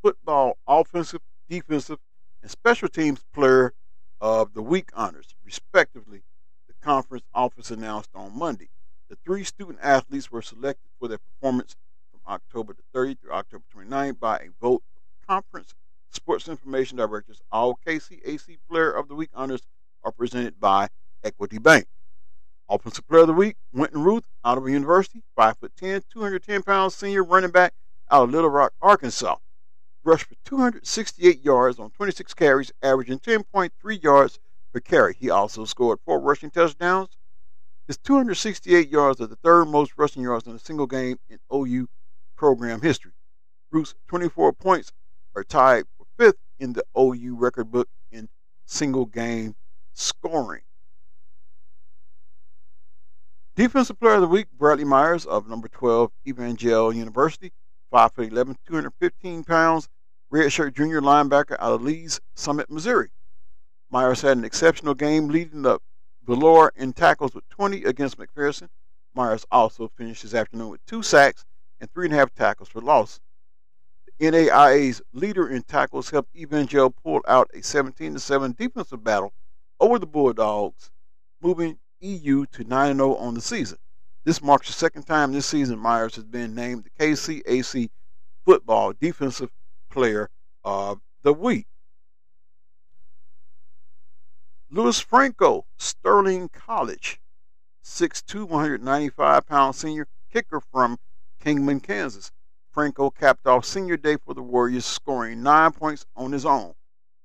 football 0.01 0.57
offensive, 0.67 1.21
defensive, 1.49 1.99
and 2.41 2.51
special 2.51 2.87
teams 2.87 3.23
player 3.33 3.73
of 4.19 4.53
the 4.53 4.61
week 4.61 4.89
honors, 4.93 5.35
respectively, 5.45 6.23
the 6.67 6.73
conference 6.81 7.25
office 7.33 7.71
announced 7.71 8.09
on 8.15 8.37
Monday. 8.37 8.69
The 9.09 9.17
three 9.23 9.43
student 9.43 9.79
athletes 9.81 10.31
were 10.31 10.41
selected 10.41 10.89
for 10.99 11.07
their 11.07 11.19
performance 11.19 11.75
from 12.11 12.21
October 12.27 12.73
the 12.73 12.97
30th 12.97 13.19
through 13.21 13.33
October 13.33 13.63
29th 13.75 14.19
by 14.19 14.37
a 14.37 14.49
vote 14.61 14.83
of 14.95 15.27
conference 15.27 15.75
sports 16.09 16.47
information 16.47 16.97
directors. 16.97 17.41
All 17.51 17.77
KCAC 17.85 18.57
Player 18.69 18.91
of 18.91 19.07
the 19.07 19.15
Week 19.15 19.29
honors 19.33 19.61
are 20.03 20.11
presented 20.11 20.59
by 20.59 20.87
Equity 21.23 21.59
Bank. 21.59 21.85
Offensive 22.69 23.07
Player 23.07 23.21
of 23.21 23.27
the 23.27 23.33
Week, 23.33 23.55
Winton 23.71 24.03
Ruth, 24.03 24.25
out 24.43 24.57
Ottawa 24.57 24.67
University, 24.67 25.23
5'10, 25.37 26.03
210 26.09 26.63
pounds 26.63 26.95
senior 26.95 27.23
running 27.23 27.51
back 27.51 27.73
out 28.09 28.23
of 28.23 28.31
Little 28.31 28.49
Rock, 28.49 28.73
Arkansas. 28.81 29.35
Rushed 30.03 30.25
for 30.25 30.35
268 30.45 31.43
yards 31.43 31.79
on 31.79 31.89
26 31.91 32.33
carries, 32.33 32.71
averaging 32.81 33.19
10.3 33.19 34.03
yards 34.03 34.39
per 34.73 34.79
carry. 34.79 35.13
He 35.13 35.29
also 35.29 35.65
scored 35.65 35.99
four 36.03 36.19
rushing 36.19 36.51
touchdowns. 36.51 37.09
His 37.87 37.97
268 37.97 38.89
yards 38.89 39.21
are 39.21 39.27
the 39.27 39.35
third 39.35 39.65
most 39.65 39.93
rushing 39.97 40.23
yards 40.23 40.47
in 40.47 40.55
a 40.55 40.59
single 40.59 40.87
game 40.87 41.19
in 41.29 41.39
OU 41.53 41.87
program 42.35 42.81
history. 42.81 43.13
Ruth's 43.71 43.95
24 44.07 44.53
points 44.53 44.91
are 45.35 45.43
tied 45.43 45.85
for 45.97 46.05
fifth 46.17 46.39
in 46.59 46.73
the 46.73 46.83
OU 46.97 47.35
record 47.35 47.71
book 47.71 47.89
in 48.11 48.29
single 48.65 49.05
game 49.05 49.55
scoring. 49.93 50.61
Defensive 53.55 53.99
Player 53.99 54.15
of 54.15 54.21
the 54.21 54.27
Week, 54.27 54.47
Bradley 54.57 54.83
Myers 54.83 55.27
of 55.27 55.47
number 55.47 55.67
12 55.67 56.11
Evangel 56.27 56.91
University, 56.91 57.51
5'11, 57.93 58.55
215 58.65 59.43
pounds, 59.43 59.89
redshirt 60.31 60.73
junior 60.73 61.01
linebacker 61.01 61.55
out 61.59 61.73
of 61.73 61.83
Lee's 61.83 62.19
Summit, 62.33 62.71
Missouri. 62.71 63.11
Myers 63.91 64.21
had 64.21 64.37
an 64.37 64.43
exceptional 64.43 64.95
game 64.95 65.27
leading 65.27 65.61
the 65.61 65.77
Valor 66.25 66.71
in 66.75 66.93
tackles 66.93 67.35
with 67.35 67.47
20 67.49 67.83
against 67.83 68.17
McPherson. 68.17 68.69
Myers 69.13 69.45
also 69.51 69.87
finished 69.87 70.23
his 70.23 70.33
afternoon 70.33 70.69
with 70.69 70.83
two 70.87 71.03
sacks 71.03 71.45
and 71.79 71.91
three 71.91 72.05
and 72.05 72.15
a 72.15 72.17
half 72.17 72.33
tackles 72.33 72.69
for 72.69 72.81
loss. 72.81 73.19
The 74.17 74.31
NAIA's 74.31 75.03
leader 75.11 75.47
in 75.47 75.61
tackles 75.61 76.09
helped 76.09 76.35
Evangel 76.35 76.89
pull 76.89 77.21
out 77.27 77.51
a 77.53 77.61
17 77.61 78.17
7 78.17 78.55
defensive 78.57 79.03
battle 79.03 79.31
over 79.79 79.99
the 79.99 80.07
Bulldogs, 80.07 80.89
moving 81.39 81.77
EU 82.03 82.45
to 82.47 82.65
9 82.65 82.97
0 82.97 83.15
on 83.15 83.33
the 83.33 83.41
season. 83.41 83.77
This 84.25 84.41
marks 84.41 84.67
the 84.67 84.73
second 84.73 85.03
time 85.03 85.31
this 85.31 85.45
season 85.45 85.79
Myers 85.79 86.15
has 86.15 86.25
been 86.25 86.53
named 86.53 86.83
the 86.83 86.89
KCAC 86.89 87.89
Football 88.43 88.93
Defensive 88.99 89.49
Player 89.89 90.29
of 90.63 90.99
the 91.21 91.33
Week. 91.33 91.65
Louis 94.69 94.99
Franco, 94.99 95.65
Sterling 95.77 96.49
College, 96.49 97.21
6'2, 97.85 98.47
195 98.47 99.45
pound 99.45 99.75
senior 99.75 100.07
kicker 100.31 100.59
from 100.59 100.97
Kingman, 101.39 101.79
Kansas. 101.79 102.31
Franco 102.71 103.11
capped 103.11 103.45
off 103.45 103.65
senior 103.65 103.97
day 103.97 104.17
for 104.17 104.33
the 104.33 104.41
Warriors, 104.41 104.85
scoring 104.85 105.43
nine 105.43 105.71
points 105.71 106.05
on 106.15 106.31
his 106.31 106.45
own. 106.45 106.73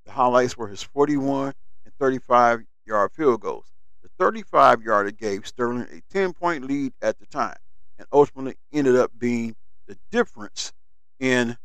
The 0.05 0.13
highlights 0.13 0.57
were 0.57 0.69
his 0.69 0.83
41 0.83 1.55
and 1.85 1.95
35 1.99 2.65
yard 2.85 3.13
field 3.13 3.41
goals. 3.41 3.73
The 4.19 4.25
35 4.25 4.83
yarder 4.83 5.11
gave 5.13 5.47
Sterling 5.47 5.87
a 5.93 6.03
10 6.13 6.33
point 6.33 6.65
lead 6.65 6.93
at 7.01 7.19
the 7.21 7.27
time 7.27 7.57
and 7.99 8.07
ultimately 8.13 8.57
ended 8.73 8.97
up 8.97 9.13
being 9.17 9.55
the 9.87 9.97
difference 10.11 10.73
in 11.21 11.57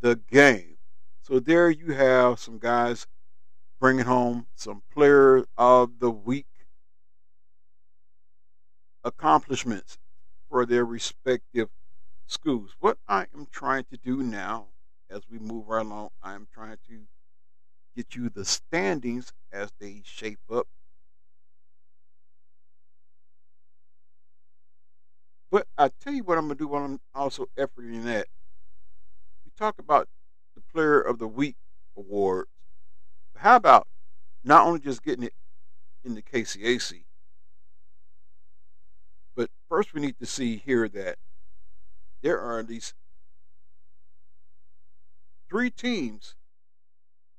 the 0.00 0.16
game. 0.30 0.76
So 1.22 1.40
there 1.40 1.70
you 1.70 1.94
have 1.94 2.38
some 2.38 2.58
guys 2.58 3.06
bringing 3.80 4.04
home 4.04 4.46
some 4.54 4.82
player 4.94 5.44
of 5.56 5.98
the 5.98 6.10
week 6.10 6.46
accomplishments 9.02 9.98
for 10.48 10.64
their 10.64 10.84
respective 10.84 11.68
schools. 12.26 12.76
What 12.78 12.98
I 13.08 13.26
am 13.34 13.46
trying 13.50 13.84
to 13.90 13.96
do 13.96 14.22
now, 14.22 14.66
as 15.10 15.22
we 15.28 15.38
move 15.38 15.66
right 15.66 15.84
along, 15.84 16.10
I 16.22 16.34
am 16.34 16.46
trying 16.52 16.78
to 16.88 17.00
get 17.96 18.14
you 18.14 18.28
the 18.28 18.44
standings 18.44 19.32
as 19.52 19.72
they 19.80 20.02
shape 20.04 20.38
up. 20.52 20.68
I 25.80 25.90
tell 26.00 26.12
you 26.12 26.24
what 26.24 26.36
I'm 26.36 26.48
gonna 26.48 26.56
do 26.56 26.66
while 26.66 26.84
I'm 26.84 27.00
also 27.14 27.46
efforting 27.56 28.02
that. 28.04 28.26
We 29.44 29.52
talk 29.56 29.78
about 29.78 30.08
the 30.56 30.60
Player 30.60 31.00
of 31.00 31.20
the 31.20 31.28
Week 31.28 31.54
awards, 31.96 32.50
how 33.36 33.54
about 33.54 33.86
not 34.42 34.66
only 34.66 34.80
just 34.80 35.04
getting 35.04 35.22
it 35.22 35.34
in 36.04 36.16
the 36.16 36.22
KCAC, 36.22 37.04
but 39.36 39.50
first 39.68 39.94
we 39.94 40.00
need 40.00 40.18
to 40.18 40.26
see 40.26 40.56
here 40.56 40.88
that 40.88 41.16
there 42.22 42.40
are 42.40 42.64
these 42.64 42.92
three 45.48 45.70
teams 45.70 46.34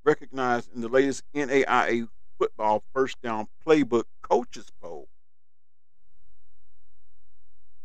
recognized 0.05 0.73
in 0.73 0.79
the 0.79 0.87
latest 0.87 1.23
NAIA 1.35 2.07
football 2.37 2.83
first 2.93 3.21
down 3.21 3.49
playbook 3.67 4.05
coaches 4.21 4.71
poll. 4.81 5.09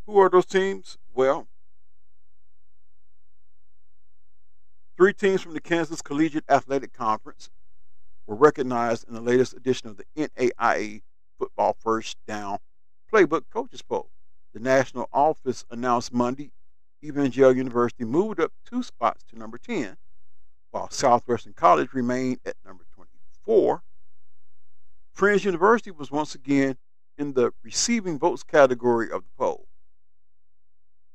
Who 0.06 0.18
are 0.18 0.28
those 0.28 0.46
teams? 0.46 0.98
Well, 1.14 1.46
three 4.96 5.14
teams 5.14 5.40
from 5.40 5.54
the 5.54 5.60
Kansas 5.60 6.02
Collegiate 6.02 6.44
Athletic 6.48 6.92
Conference 6.92 7.50
were 8.26 8.34
recognized 8.36 9.08
in 9.08 9.14
the 9.14 9.20
latest 9.20 9.54
edition 9.54 9.88
of 9.88 9.96
the 9.96 10.04
NAIA 10.16 11.02
football 11.38 11.76
first 11.78 12.16
down 12.26 12.58
playbook 13.12 13.44
coaches 13.50 13.82
poll. 13.82 14.10
The 14.52 14.60
national 14.60 15.08
office 15.12 15.64
announced 15.70 16.12
Monday 16.12 16.50
Evangel 17.02 17.54
University 17.54 18.04
moved 18.04 18.40
up 18.40 18.52
two 18.64 18.82
spots 18.82 19.24
to 19.24 19.38
number 19.38 19.58
10, 19.58 19.96
while 20.70 20.90
Southwestern 20.90 21.52
College 21.52 21.92
remained 21.92 22.40
at 22.44 22.56
number 22.64 22.84
24. 22.94 23.82
Friends 25.12 25.44
University 25.44 25.90
was 25.90 26.10
once 26.10 26.34
again 26.34 26.76
in 27.16 27.34
the 27.34 27.52
receiving 27.62 28.18
votes 28.18 28.42
category 28.42 29.10
of 29.10 29.22
the 29.22 29.30
poll. 29.36 29.66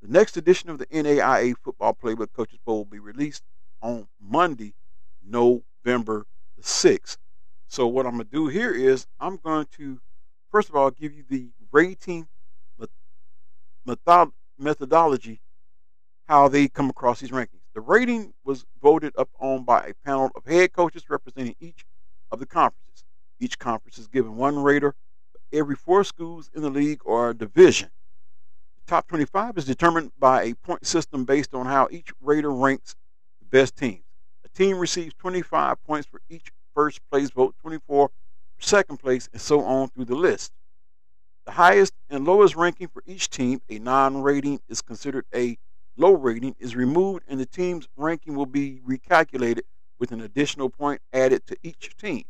The 0.01 0.07
next 0.07 0.37
edition 0.37 0.69
of 0.69 0.77
the 0.77 0.85
NAIA 0.87 1.55
Football 1.61 1.93
Playbook 1.93 2.31
Coaches 2.31 2.59
Poll 2.65 2.77
will 2.77 2.85
be 2.85 2.99
released 2.99 3.43
on 3.81 4.07
Monday, 4.19 4.73
November 5.21 6.25
the 6.55 6.63
6th. 6.63 7.17
So, 7.67 7.85
what 7.85 8.05
I'm 8.05 8.13
going 8.13 8.23
to 8.23 8.31
do 8.31 8.47
here 8.47 8.71
is 8.73 9.07
I'm 9.19 9.35
going 9.37 9.67
to, 9.77 9.99
first 10.51 10.69
of 10.69 10.75
all, 10.75 10.89
give 10.89 11.13
you 11.13 11.23
the 11.27 11.49
rating 11.71 12.29
method- 13.85 14.31
methodology, 14.57 15.41
how 16.27 16.47
they 16.47 16.69
come 16.69 16.89
across 16.89 17.19
these 17.19 17.31
rankings. 17.31 17.61
The 17.73 17.81
rating 17.81 18.33
was 18.43 18.65
voted 18.81 19.13
up 19.17 19.29
on 19.39 19.65
by 19.65 19.83
a 19.85 19.93
panel 20.05 20.31
of 20.35 20.45
head 20.45 20.71
coaches 20.71 21.09
representing 21.09 21.55
each 21.59 21.83
of 22.31 22.39
the 22.39 22.45
conferences. 22.45 23.03
Each 23.39 23.59
conference 23.59 23.97
is 23.97 24.07
given 24.07 24.37
one 24.37 24.63
rater 24.63 24.95
for 25.31 25.39
every 25.51 25.75
four 25.75 26.03
schools 26.05 26.49
in 26.55 26.61
the 26.61 26.69
league 26.69 27.01
or 27.05 27.33
division. 27.33 27.89
Top 28.89 29.07
25 29.07 29.55
is 29.55 29.65
determined 29.65 30.11
by 30.17 30.41
a 30.41 30.55
point 30.55 30.83
system 30.83 31.23
based 31.23 31.53
on 31.53 31.67
how 31.67 31.87
each 31.91 32.11
Raider 32.21 32.51
ranks 32.51 32.95
the 33.39 33.45
best 33.45 33.75
teams. 33.75 34.01
A 34.43 34.49
team 34.49 34.79
receives 34.79 35.13
25 35.19 35.83
points 35.83 36.07
for 36.07 36.21
each 36.27 36.51
first 36.73 36.99
place 37.11 37.29
vote, 37.29 37.53
24 37.61 38.07
for 38.07 38.11
second 38.57 38.97
place, 38.97 39.29
and 39.31 39.39
so 39.39 39.61
on 39.61 39.89
through 39.89 40.05
the 40.05 40.15
list. 40.15 40.53
The 41.45 41.51
highest 41.51 41.93
and 42.09 42.25
lowest 42.25 42.55
ranking 42.55 42.87
for 42.87 43.03
each 43.05 43.29
team, 43.29 43.61
a 43.69 43.77
non 43.77 44.23
rating, 44.23 44.59
is 44.67 44.81
considered 44.81 45.25
a 45.35 45.59
low 45.95 46.13
rating, 46.13 46.55
is 46.57 46.75
removed, 46.75 47.23
and 47.27 47.39
the 47.39 47.45
team's 47.45 47.87
ranking 47.95 48.33
will 48.33 48.47
be 48.47 48.81
recalculated 48.83 49.65
with 49.99 50.11
an 50.11 50.21
additional 50.21 50.67
point 50.67 50.99
added 51.13 51.45
to 51.45 51.55
each 51.61 51.95
team 51.95 52.23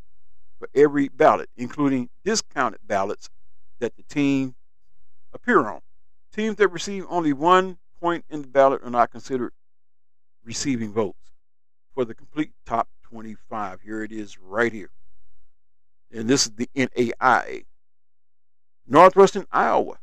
for 0.58 0.68
every 0.76 1.08
ballot, 1.08 1.50
including 1.56 2.10
discounted 2.26 2.82
ballots 2.86 3.30
that 3.80 3.96
the 3.96 4.04
team 4.04 4.56
appear 5.32 5.66
on. 5.66 5.80
Teams 6.34 6.58
that 6.58 6.68
receive 6.70 7.06
only 7.10 7.34
one 7.34 7.78
point 8.00 8.26
in 8.30 8.42
the 8.42 8.48
ballot 8.48 8.82
are 8.84 8.90
not 8.90 9.12
considered 9.12 9.52
receiving 10.44 10.92
votes. 10.92 11.32
For 11.94 12.06
the 12.06 12.14
complete 12.14 12.52
top 12.66 12.88
25, 13.04 13.82
here 13.82 14.04
it 14.04 14.12
is 14.12 14.38
right 14.40 14.72
here. 14.72 14.92
And 16.12 16.30
this 16.30 16.46
is 16.46 16.52
the 16.54 16.70
NAIA. 16.76 17.66
Northwestern 18.88 19.46
Iowa 19.52 20.00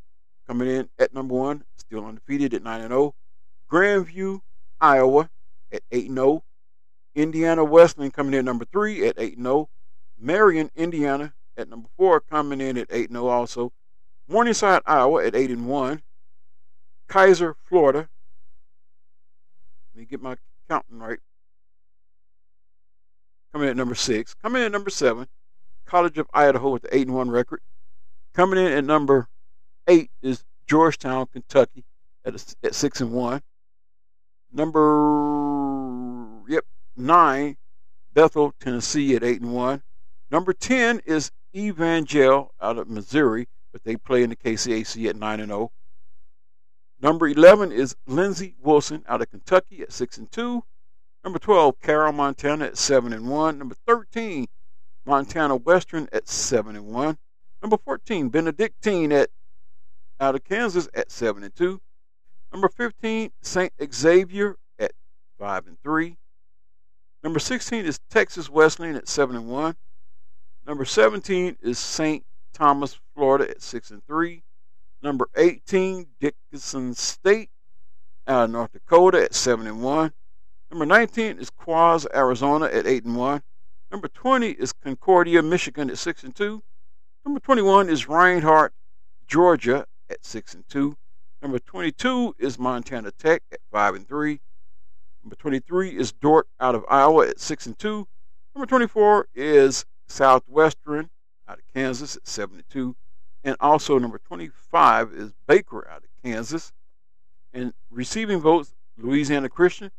coming 0.47 0.69
in 0.69 0.89
at 0.99 1.13
number 1.13 1.35
one, 1.35 1.65
still 1.75 2.05
undefeated 2.05 2.55
at 2.55 2.63
9 2.63 2.89
0. 2.89 3.15
Grandview, 3.71 4.41
Iowa 4.81 5.31
at 5.73 5.83
8 5.91 6.09
0. 6.13 6.45
Indiana 7.15 7.65
Wesleyan 7.65 8.11
coming 8.11 8.35
in 8.35 8.41
at 8.41 8.45
number 8.45 8.65
three 8.65 9.07
at 9.07 9.17
8 9.19 9.39
0. 9.39 9.69
Marian, 10.19 10.71
Indiana 10.77 11.33
at 11.57 11.69
number 11.69 11.89
four, 11.97 12.21
coming 12.21 12.61
in 12.61 12.77
at 12.77 12.89
8 12.91 13.11
0 13.11 13.27
also. 13.27 13.73
Morningside, 14.29 14.83
Iowa 14.87 15.25
at 15.25 15.35
8 15.35 15.51
and 15.51 15.67
1. 15.67 16.03
Keiser, 17.09 17.55
Florida. 17.63 18.09
Let 19.95 20.01
me 20.01 20.05
get 20.07 20.21
my 20.21 20.37
counting 20.69 20.99
right. 20.99 21.19
Coming 23.53 23.69
in 23.69 23.71
at 23.71 23.77
number 23.77 23.95
six. 23.95 24.35
Coming 24.35 24.63
in 24.63 24.67
at 24.67 24.73
number 24.73 24.91
seven. 24.91 25.27
College 25.87 26.19
of 26.19 26.27
Idaho 26.35 26.71
with 26.71 26.83
the 26.83 26.95
8 26.95 27.07
and 27.07 27.17
1 27.17 27.31
record. 27.31 27.61
Coming 28.35 28.59
in 28.59 28.73
at 28.73 28.85
number 28.85 29.29
eight 29.87 30.11
is 30.21 30.45
Georgetown, 30.67 31.27
Kentucky 31.33 31.85
at, 32.25 32.35
a, 32.35 32.67
at 32.67 32.75
6 32.75 33.01
and 33.01 33.13
1. 33.13 33.41
Number, 34.53 36.43
yep, 36.49 36.65
nine, 36.97 37.57
Bethel, 38.13 38.53
Tennessee 38.61 39.15
at 39.15 39.23
8 39.23 39.41
and 39.43 39.53
1. 39.55 39.83
Number 40.31 40.53
10 40.53 41.03
is 41.07 41.31
Evangel 41.55 42.53
out 42.61 42.79
of 42.79 42.89
Missouri, 42.89 43.49
but 43.73 43.85
they 43.85 43.97
play 43.97 44.23
in 44.23 44.31
the 44.31 44.37
KCAC 44.37 45.09
at 45.09 45.17
9 45.17 45.41
and 45.41 45.51
0. 45.51 45.71
Number 47.01 47.29
11 47.29 47.73
is 47.73 47.97
Lindsey 48.07 48.55
Wilson 48.63 49.05
out 49.07 49.21
of 49.21 49.31
Kentucky 49.31 49.83
at 49.83 49.93
6 49.93 50.19
and 50.19 50.33
2. 50.33 50.63
Number 51.23 51.39
12, 51.39 51.81
Carroll, 51.81 52.13
Montana 52.13 52.67
at 52.67 52.79
7 52.79 53.13
and 53.13 53.29
1. 53.29 53.59
Number 53.59 53.75
13, 53.87 54.47
Montana 55.05 55.57
Western 55.57 56.09
at 56.13 56.29
7 56.29 56.75
and 56.77 56.87
1. 56.87 57.19
Number 57.63 57.77
14, 57.77 58.29
Benedictine 58.29 59.13
at 59.13 59.31
out 60.19 60.35
of 60.35 60.45
Kansas 60.45 60.89
at 60.95 61.11
7 61.11 61.43
and 61.43 61.55
2. 61.55 61.81
Number 62.53 62.69
15, 62.69 63.33
St. 63.43 63.73
Xavier 63.93 64.57
at 64.79 64.93
5 65.39 65.67
and 65.67 65.81
3. 65.83 66.17
Number 67.23 67.39
16 67.39 67.85
is 67.85 67.99
Texas 68.09 68.49
Wesleyan 68.49 68.97
at 68.97 69.09
7 69.09 69.37
and 69.37 69.49
1. 69.49 69.77
Number 70.67 70.85
17 70.85 71.59
is 71.61 71.79
St. 71.79 72.25
Thomas, 72.53 72.99
Florida 73.15 73.51
at 73.51 73.63
6 73.63 73.91
and 73.91 74.07
3. 74.07 74.43
Number 75.03 75.29
18, 75.37 76.07
Dickinson 76.21 76.95
State 76.95 77.51
out 78.27 78.45
of 78.45 78.51
North 78.51 78.73
Dakota 78.73 79.23
at 79.23 79.35
7 79.35 79.67
and 79.67 79.83
1. 79.83 80.13
Number 80.71 80.87
19 80.87 81.39
is 81.39 81.51
Quaz, 81.51 82.07
Arizona 82.15 82.67
at 82.67 82.87
8 82.87 83.05
and 83.05 83.17
1. 83.17 83.43
Number 83.93 84.09
20 84.09 84.51
is 84.51 84.73
Concordia, 84.73 85.43
Michigan 85.43 85.91
at 85.91 85.99
6 85.99 86.25
and 86.25 86.35
2. 86.35 86.63
Number 87.25 87.41
21 87.41 87.89
is 87.89 88.09
Reinhardt, 88.09 88.73
Georgia 89.27 89.87
at 90.11 90.25
6 90.25 90.55
and 90.55 90.69
2. 90.69 90.97
Number 91.43 91.59
22 91.59 92.35
is 92.39 92.59
Montana 92.59 93.13
Tech 93.13 93.43
at 93.53 93.61
5 93.71 93.95
and 93.95 94.09
3. 94.09 94.41
Number 95.23 95.37
23 95.37 95.97
is 95.97 96.13
Dordt 96.13 96.49
out 96.59 96.75
of 96.75 96.85
Iowa 96.89 97.29
at 97.29 97.41
6 97.41 97.67
and 97.67 97.79
2. 97.79 98.09
Number 98.55 98.67
24 98.67 99.29
is 99.35 99.85
Southwestern 100.09 101.11
out 101.49 101.59
of 101.59 101.65
Kansas 101.73 102.17
at 102.17 102.27
7 102.27 102.57
and 102.57 102.69
2. 102.71 102.97
And 103.47 103.57
also 103.61 103.97
number 103.97 104.19
25 104.19 105.13
is 105.13 105.33
Baker 105.47 105.89
out 105.89 105.99
of 105.99 106.09
Kansas. 106.25 106.73
And 107.55 107.73
receiving 107.91 108.41
votes, 108.41 108.75
Louisiana 108.99 109.49
Christian, 109.49 109.93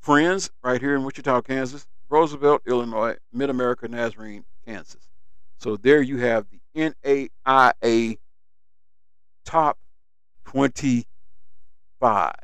Friends 0.00 0.50
right 0.64 0.80
here 0.80 0.96
in 0.96 1.04
Wichita, 1.04 1.42
Kansas, 1.42 1.86
Roosevelt, 2.08 2.62
Illinois, 2.66 3.14
Mid 3.32 3.50
America 3.50 3.86
Nazarene, 3.86 4.44
Kansas. 4.66 5.08
So 5.58 5.76
there 5.76 6.02
you 6.02 6.18
have 6.18 6.46
the 6.50 6.58
NAIA 6.74 8.18
top 9.44 9.78
25. 10.46 12.34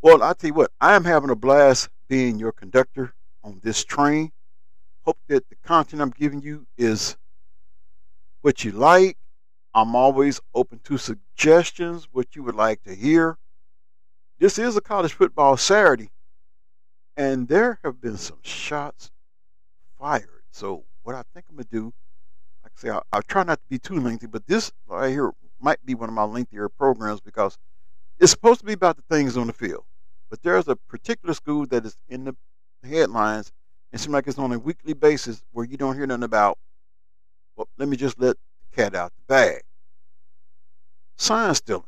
Well, 0.00 0.22
I 0.22 0.34
tell 0.34 0.48
you 0.48 0.54
what, 0.54 0.70
I 0.80 0.94
am 0.94 1.02
having 1.02 1.30
a 1.30 1.34
blast 1.34 1.88
being 2.06 2.38
your 2.38 2.52
conductor 2.52 3.12
on 3.42 3.58
this 3.64 3.84
train. 3.84 4.30
Hope 5.02 5.18
that 5.26 5.48
the 5.48 5.56
content 5.64 6.00
I'm 6.00 6.10
giving 6.10 6.42
you 6.42 6.68
is 6.78 7.16
what 8.42 8.64
you 8.64 8.72
like. 8.72 9.16
I'm 9.74 9.94
always 9.94 10.40
open 10.54 10.80
to 10.84 10.98
suggestions, 10.98 12.08
what 12.10 12.34
you 12.34 12.42
would 12.42 12.54
like 12.54 12.82
to 12.82 12.94
hear. 12.94 13.38
This 14.38 14.58
is 14.58 14.76
a 14.76 14.80
college 14.80 15.12
football 15.12 15.56
Saturday, 15.56 16.10
and 17.16 17.46
there 17.46 17.78
have 17.84 18.00
been 18.00 18.16
some 18.16 18.38
shots 18.42 19.10
fired. 19.98 20.42
So, 20.50 20.84
what 21.02 21.14
I 21.14 21.22
think 21.32 21.46
I'm 21.48 21.56
going 21.56 21.66
to 21.66 21.70
do, 21.70 21.84
like 22.64 22.72
I 22.76 22.80
say, 22.80 22.88
I'll, 22.88 23.04
I'll, 23.12 23.22
try 23.22 23.44
not 23.44 23.60
to 23.60 23.68
be 23.68 23.78
too 23.78 24.00
lengthy, 24.00 24.26
but 24.26 24.46
this 24.46 24.72
right 24.86 25.10
here 25.10 25.32
might 25.60 25.84
be 25.84 25.94
one 25.94 26.08
of 26.08 26.14
my 26.14 26.24
lengthier 26.24 26.68
programs 26.68 27.20
because 27.20 27.58
it's 28.18 28.32
supposed 28.32 28.60
to 28.60 28.66
be 28.66 28.72
about 28.72 28.96
the 28.96 29.02
things 29.14 29.36
on 29.36 29.46
the 29.46 29.52
field. 29.52 29.84
But 30.30 30.42
there's 30.42 30.68
a 30.68 30.76
particular 30.76 31.34
school 31.34 31.66
that 31.66 31.84
is 31.84 31.96
in 32.08 32.24
the 32.24 32.34
headlines. 32.82 33.52
It 33.92 34.00
seems 34.00 34.12
like 34.12 34.26
it's 34.26 34.38
on 34.38 34.52
a 34.52 34.58
weekly 34.58 34.94
basis 34.94 35.42
where 35.52 35.66
you 35.66 35.76
don't 35.76 35.96
hear 35.96 36.06
nothing 36.06 36.22
about. 36.22 36.58
Well, 37.56 37.68
let 37.78 37.88
me 37.88 37.96
just 37.96 38.18
let 38.18 38.36
the 38.36 38.76
cat 38.76 38.94
out 38.94 39.12
the 39.16 39.22
bag. 39.34 39.62
Sign 41.16 41.54
stealing. 41.54 41.84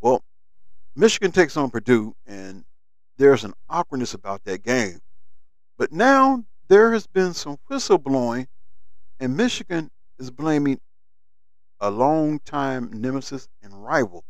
Well, 0.00 0.22
Michigan 0.96 1.32
takes 1.32 1.56
on 1.56 1.70
Purdue, 1.70 2.14
and 2.26 2.64
there's 3.16 3.44
an 3.44 3.54
awkwardness 3.68 4.14
about 4.14 4.44
that 4.44 4.62
game. 4.62 5.00
But 5.76 5.92
now 5.92 6.44
there 6.68 6.92
has 6.92 7.06
been 7.06 7.34
some 7.34 7.58
whistleblowing, 7.70 8.46
and 9.18 9.36
Michigan 9.36 9.90
is 10.18 10.30
blaming 10.30 10.80
a 11.80 11.90
long-time 11.90 12.90
nemesis 12.92 13.48
and 13.62 13.84
rival 13.84 14.24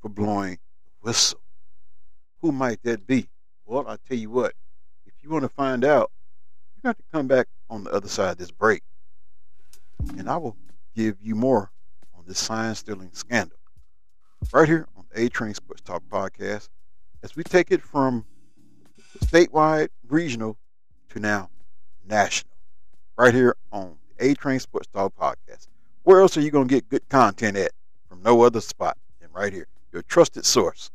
for 0.00 0.08
blowing 0.08 0.58
the 0.84 0.90
whistle. 1.00 1.40
Who 2.42 2.52
might 2.52 2.82
that 2.82 3.06
be? 3.06 3.28
Well, 3.66 3.88
I 3.88 3.96
tell 4.06 4.18
you 4.18 4.30
what, 4.30 4.52
if 5.06 5.14
you 5.22 5.30
want 5.30 5.44
to 5.44 5.48
find 5.48 5.84
out, 5.84 6.10
you 6.76 6.82
got 6.82 6.98
to 6.98 7.04
come 7.12 7.26
back 7.26 7.46
on 7.70 7.84
the 7.84 7.90
other 7.90 8.08
side 8.08 8.32
of 8.32 8.38
this 8.38 8.50
break. 8.50 8.82
And 10.18 10.28
I 10.28 10.36
will 10.36 10.56
give 10.94 11.16
you 11.20 11.34
more 11.34 11.70
on 12.16 12.24
this 12.26 12.38
sign 12.38 12.74
stealing 12.74 13.10
scandal. 13.12 13.58
Right 14.52 14.68
here 14.68 14.86
on 14.96 15.04
A 15.14 15.28
Train 15.28 15.54
Sports 15.54 15.82
Talk 15.82 16.02
podcast, 16.10 16.68
as 17.22 17.34
we 17.34 17.42
take 17.42 17.70
it 17.70 17.82
from 17.82 18.24
statewide, 19.24 19.88
regional 20.08 20.56
to 21.10 21.18
now 21.20 21.50
national. 22.06 22.52
Right 23.16 23.34
here 23.34 23.56
on 23.72 23.96
the 24.18 24.30
A 24.30 24.34
Train 24.34 24.60
Sports 24.60 24.88
Talk 24.92 25.14
podcast. 25.16 25.68
Where 26.02 26.20
else 26.20 26.36
are 26.36 26.42
you 26.42 26.50
going 26.50 26.68
to 26.68 26.74
get 26.74 26.88
good 26.88 27.08
content 27.08 27.56
at? 27.56 27.72
From 28.08 28.22
no 28.22 28.42
other 28.42 28.60
spot 28.60 28.98
than 29.20 29.30
right 29.32 29.52
here, 29.52 29.66
your 29.92 30.02
trusted 30.02 30.44
source. 30.44 30.90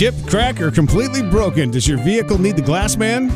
Chip, 0.00 0.14
crack, 0.26 0.62
or 0.62 0.70
completely 0.70 1.22
broken, 1.22 1.70
does 1.70 1.86
your 1.86 1.98
vehicle 1.98 2.40
need 2.40 2.56
the 2.56 2.62
glass 2.62 2.96
man? 2.96 3.28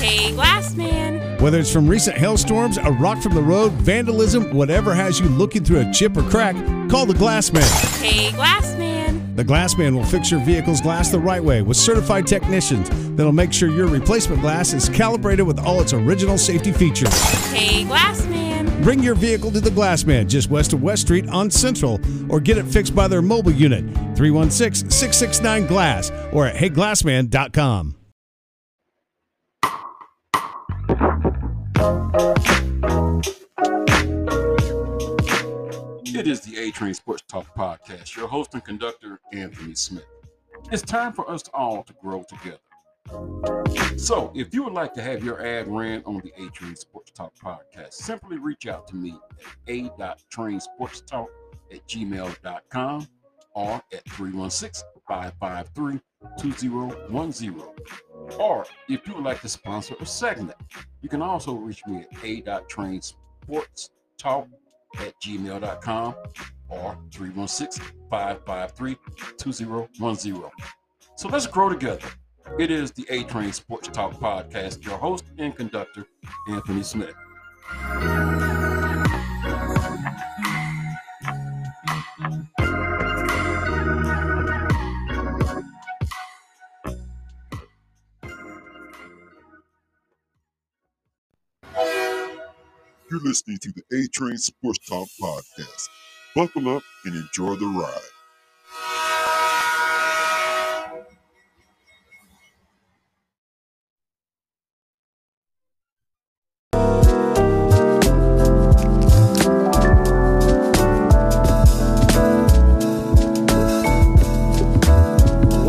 Hey, 0.00 0.32
glass 0.32 0.74
man. 0.74 1.40
Whether 1.40 1.60
it's 1.60 1.72
from 1.72 1.86
recent 1.86 2.16
hailstorms, 2.16 2.76
a 2.76 2.90
rock 2.90 3.22
from 3.22 3.36
the 3.36 3.40
road, 3.40 3.70
vandalism, 3.74 4.52
whatever 4.52 4.92
has 4.96 5.20
you 5.20 5.28
looking 5.28 5.62
through 5.62 5.88
a 5.88 5.92
chip 5.92 6.16
or 6.16 6.24
crack, 6.24 6.56
call 6.90 7.06
the 7.06 7.14
glass 7.14 7.52
man. 7.52 7.62
Hey, 8.02 8.32
glass 8.32 8.76
man. 8.76 9.36
The 9.36 9.44
glass 9.44 9.78
man 9.78 9.94
will 9.94 10.04
fix 10.04 10.32
your 10.32 10.40
vehicle's 10.40 10.80
glass 10.80 11.12
the 11.12 11.20
right 11.20 11.44
way 11.44 11.62
with 11.62 11.76
certified 11.76 12.26
technicians 12.26 12.88
that'll 13.14 13.30
make 13.30 13.52
sure 13.52 13.68
your 13.68 13.86
replacement 13.86 14.42
glass 14.42 14.72
is 14.72 14.88
calibrated 14.88 15.46
with 15.46 15.60
all 15.60 15.80
its 15.80 15.92
original 15.92 16.36
safety 16.36 16.72
features. 16.72 17.14
Hey, 17.52 17.84
glass 17.84 18.26
man. 18.26 18.47
Bring 18.82 19.02
your 19.02 19.14
vehicle 19.14 19.50
to 19.50 19.60
the 19.60 19.70
Glassman 19.70 20.28
just 20.28 20.50
west 20.50 20.72
of 20.72 20.82
West 20.82 21.02
Street 21.02 21.28
on 21.28 21.50
Central 21.50 22.00
or 22.28 22.40
get 22.40 22.58
it 22.58 22.64
fixed 22.64 22.94
by 22.94 23.08
their 23.08 23.22
mobile 23.22 23.52
unit 23.52 23.84
316 24.16 24.90
669 24.90 25.66
Glass 25.66 26.10
or 26.32 26.46
at 26.46 26.56
heyglassman.com. 26.56 27.96
It 36.18 36.26
is 36.26 36.40
the 36.40 36.58
A 36.58 36.70
Train 36.72 36.94
Sports 36.94 37.22
Talk 37.28 37.54
Podcast. 37.54 38.16
Your 38.16 38.26
host 38.26 38.54
and 38.54 38.64
conductor, 38.64 39.20
Anthony 39.32 39.74
Smith. 39.74 40.06
It's 40.72 40.82
time 40.82 41.12
for 41.12 41.30
us 41.30 41.44
all 41.54 41.82
to 41.84 41.92
grow 42.02 42.24
together. 42.28 42.58
So, 43.96 44.32
if 44.34 44.54
you 44.54 44.64
would 44.64 44.72
like 44.72 44.94
to 44.94 45.02
have 45.02 45.22
your 45.24 45.44
ad 45.44 45.68
ran 45.68 46.02
on 46.06 46.20
the 46.20 46.32
A 46.42 46.48
Train 46.50 46.74
Sports 46.76 47.10
Talk 47.10 47.34
podcast, 47.34 47.92
simply 47.94 48.38
reach 48.38 48.66
out 48.66 48.86
to 48.88 48.96
me 48.96 49.14
at 49.38 49.46
a.trainsportstalk 49.68 51.26
at 51.72 51.86
gmail.com 51.86 53.06
or 53.54 53.82
at 53.92 54.08
316 54.10 54.88
553 55.08 56.00
2010. 56.38 57.62
Or 58.38 58.66
if 58.88 59.06
you 59.06 59.14
would 59.14 59.24
like 59.24 59.40
to 59.40 59.48
sponsor 59.48 59.94
a 60.00 60.06
segment, 60.06 60.56
you 61.02 61.08
can 61.08 61.22
also 61.22 61.54
reach 61.54 61.84
me 61.86 61.98
at 61.98 62.08
a.trainsportstalk 62.24 64.48
at 64.98 65.14
gmail.com 65.22 66.14
or 66.68 66.98
316 67.12 67.84
553 68.10 68.96
2010. 69.36 70.42
So 71.16 71.28
let's 71.28 71.46
grow 71.46 71.68
together. 71.68 72.08
It 72.56 72.70
is 72.72 72.90
the 72.90 73.06
A 73.10 73.22
Train 73.24 73.52
Sports 73.52 73.88
Talk 73.88 74.14
Podcast, 74.14 74.84
your 74.84 74.98
host 74.98 75.24
and 75.38 75.54
conductor, 75.54 76.06
Anthony 76.48 76.82
Smith. 76.82 77.14
You're 93.10 93.20
listening 93.20 93.58
to 93.58 93.72
the 93.72 93.82
A 93.92 94.08
Train 94.08 94.36
Sports 94.38 94.80
Talk 94.88 95.08
Podcast. 95.20 95.88
Buckle 96.34 96.76
up 96.76 96.82
and 97.04 97.14
enjoy 97.14 97.54
the 97.56 97.66
ride. 97.66 99.07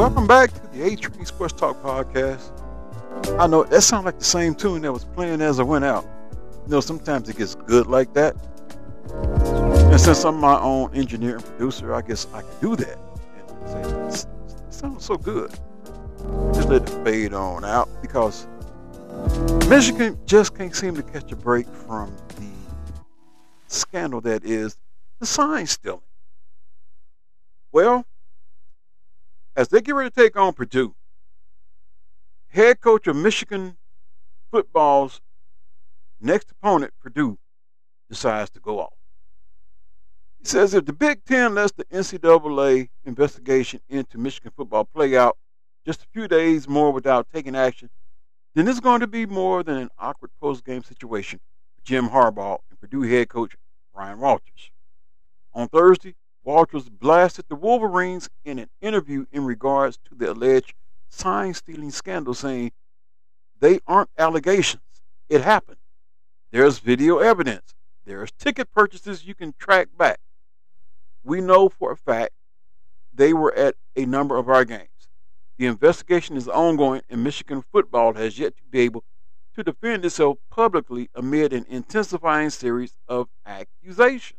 Welcome 0.09 0.25
back 0.25 0.51
to 0.53 0.67
the 0.73 0.85
A 0.85 0.95
Train 0.95 1.23
Sports 1.23 1.53
Talk 1.53 1.83
podcast. 1.83 2.49
I 3.39 3.45
know 3.45 3.63
that 3.63 3.83
sounds 3.83 4.05
like 4.05 4.17
the 4.17 4.25
same 4.25 4.55
tune 4.55 4.81
that 4.81 4.91
was 4.91 5.05
playing 5.05 5.39
as 5.39 5.59
I 5.59 5.63
went 5.63 5.85
out. 5.85 6.03
You 6.65 6.71
know, 6.71 6.81
sometimes 6.81 7.29
it 7.29 7.37
gets 7.37 7.53
good 7.53 7.85
like 7.85 8.11
that. 8.15 8.35
And 9.13 10.01
since 10.01 10.25
I'm 10.25 10.37
my 10.37 10.59
own 10.59 10.95
engineer 10.95 11.35
and 11.35 11.45
producer, 11.45 11.93
I 11.93 12.01
guess 12.01 12.25
I 12.33 12.41
can 12.41 12.49
do 12.59 12.75
that. 12.77 12.97
And 13.67 14.11
say, 14.11 14.27
it 14.27 14.73
sounds 14.73 15.05
so 15.05 15.15
good. 15.15 15.51
Just 16.55 16.69
let 16.69 16.81
it 16.81 17.03
fade 17.03 17.35
on 17.35 17.63
out 17.63 17.87
because 18.01 18.47
Michigan 19.67 20.17
just 20.25 20.57
can't 20.57 20.75
seem 20.75 20.95
to 20.95 21.03
catch 21.03 21.31
a 21.31 21.35
break 21.35 21.67
from 21.67 22.11
the 22.29 22.49
scandal 23.67 24.21
that 24.21 24.43
is 24.43 24.75
the 25.19 25.27
sign 25.27 25.67
stealing. 25.67 26.01
Well, 27.71 28.07
as 29.59 29.67
they 29.67 29.81
get 29.81 29.93
ready 29.93 30.09
to 30.09 30.15
take 30.15 30.37
on 30.37 30.53
Purdue, 30.53 30.95
head 32.47 32.79
coach 32.79 33.07
of 33.07 33.15
Michigan 33.17 33.75
football's 34.49 35.19
next 36.21 36.49
opponent, 36.49 36.93
Purdue, 37.01 37.37
decides 38.09 38.49
to 38.51 38.61
go 38.61 38.79
off. 38.79 38.93
He 40.39 40.45
says 40.45 40.73
if 40.73 40.85
the 40.85 40.93
Big 40.93 41.25
Ten 41.25 41.55
lets 41.55 41.73
the 41.73 41.83
NCAA 41.85 42.87
investigation 43.03 43.81
into 43.89 44.17
Michigan 44.17 44.53
football 44.55 44.85
play 44.85 45.17
out 45.17 45.37
just 45.85 46.03
a 46.03 46.07
few 46.13 46.29
days 46.29 46.69
more 46.69 46.91
without 46.91 47.27
taking 47.29 47.53
action, 47.53 47.89
then 48.55 48.65
it's 48.65 48.79
going 48.79 49.01
to 49.01 49.07
be 49.07 49.25
more 49.25 49.61
than 49.61 49.75
an 49.75 49.89
awkward 49.99 50.31
post-game 50.39 50.83
situation 50.83 51.41
for 51.75 51.81
Jim 51.83 52.07
Harbaugh 52.07 52.59
and 52.69 52.79
Purdue 52.79 53.01
head 53.01 53.27
coach 53.27 53.57
Ryan 53.93 54.19
Walters. 54.19 54.71
On 55.53 55.67
Thursday, 55.67 56.15
Walters 56.43 56.89
blasted 56.89 57.45
the 57.49 57.55
Wolverines 57.55 58.29
in 58.45 58.59
an 58.59 58.69
interview 58.81 59.25
in 59.31 59.45
regards 59.45 59.97
to 60.09 60.15
the 60.15 60.31
alleged 60.31 60.73
sign 61.09 61.53
stealing 61.53 61.91
scandal, 61.91 62.33
saying, 62.33 62.71
They 63.59 63.79
aren't 63.85 64.09
allegations. 64.17 64.83
It 65.27 65.41
happened. 65.41 65.77
There's 66.51 66.79
video 66.79 67.19
evidence. 67.19 67.75
There's 68.05 68.31
ticket 68.31 68.71
purchases 68.71 69.25
you 69.25 69.35
can 69.35 69.53
track 69.59 69.89
back. 69.97 70.19
We 71.23 71.41
know 71.41 71.69
for 71.69 71.91
a 71.91 71.97
fact 71.97 72.33
they 73.13 73.33
were 73.33 73.53
at 73.53 73.75
a 73.95 74.05
number 74.05 74.37
of 74.37 74.49
our 74.49 74.65
games. 74.65 74.87
The 75.57 75.67
investigation 75.67 76.37
is 76.37 76.47
ongoing, 76.47 77.01
and 77.09 77.23
Michigan 77.23 77.61
football 77.61 78.13
has 78.13 78.39
yet 78.39 78.55
to 78.57 78.63
be 78.63 78.79
able 78.79 79.03
to 79.55 79.63
defend 79.63 80.05
itself 80.05 80.37
publicly 80.49 81.09
amid 81.13 81.51
an 81.51 81.65
intensifying 81.67 82.49
series 82.49 82.95
of 83.09 83.27
accusations. 83.45 84.38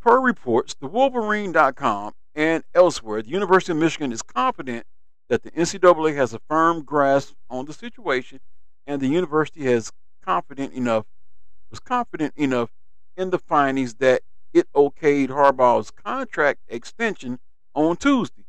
Per 0.00 0.20
reports, 0.20 0.74
the 0.74 0.86
Wolverine.com 0.86 2.14
and 2.34 2.62
elsewhere, 2.74 3.22
the 3.22 3.30
University 3.30 3.72
of 3.72 3.78
Michigan 3.78 4.12
is 4.12 4.22
confident 4.22 4.86
that 5.28 5.42
the 5.42 5.50
NCAA 5.50 6.14
has 6.14 6.32
a 6.32 6.40
firm 6.48 6.82
grasp 6.82 7.34
on 7.50 7.66
the 7.66 7.72
situation, 7.72 8.40
and 8.86 9.00
the 9.00 9.08
university 9.08 9.64
has 9.64 9.92
confident 10.22 10.72
enough 10.72 11.04
was 11.70 11.80
confident 11.80 12.32
enough 12.36 12.70
in 13.16 13.30
the 13.30 13.38
findings 13.38 13.94
that 13.94 14.22
it 14.52 14.72
okayed 14.72 15.28
Harbaugh's 15.28 15.90
contract 15.90 16.60
extension 16.68 17.38
on 17.74 17.96
Tuesday. 17.96 18.44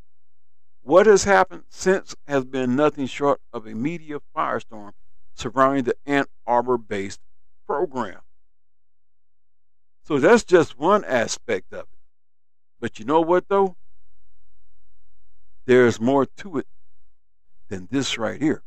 What 0.83 1.05
has 1.05 1.25
happened 1.25 1.63
since 1.69 2.15
has 2.27 2.45
been 2.45 2.75
nothing 2.75 3.05
short 3.07 3.41
of 3.51 3.67
a 3.67 3.75
media 3.75 4.19
firestorm 4.35 4.93
surrounding 5.33 5.83
the 5.83 5.95
Ann 6.05 6.25
Arbor 6.47 6.77
based 6.77 7.19
program. 7.67 8.21
So 10.09 10.17
that's 10.17 10.43
just 10.43 10.79
one 10.79 11.05
aspect 11.05 11.71
of 11.71 11.81
it. 11.81 11.99
But 12.79 12.97
you 12.97 13.05
know 13.05 13.21
what, 13.21 13.47
though? 13.47 13.75
There's 15.67 16.01
more 16.01 16.25
to 16.25 16.57
it 16.57 16.65
than 17.67 17.87
this 17.91 18.17
right 18.17 18.41
here. 18.41 18.63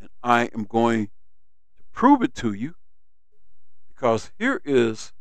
And 0.00 0.08
I 0.24 0.50
am 0.52 0.64
going 0.64 1.06
to 1.06 1.84
prove 1.92 2.20
it 2.22 2.34
to 2.34 2.52
you 2.52 2.74
because 3.86 4.32
here 4.40 4.60
is 4.64 5.12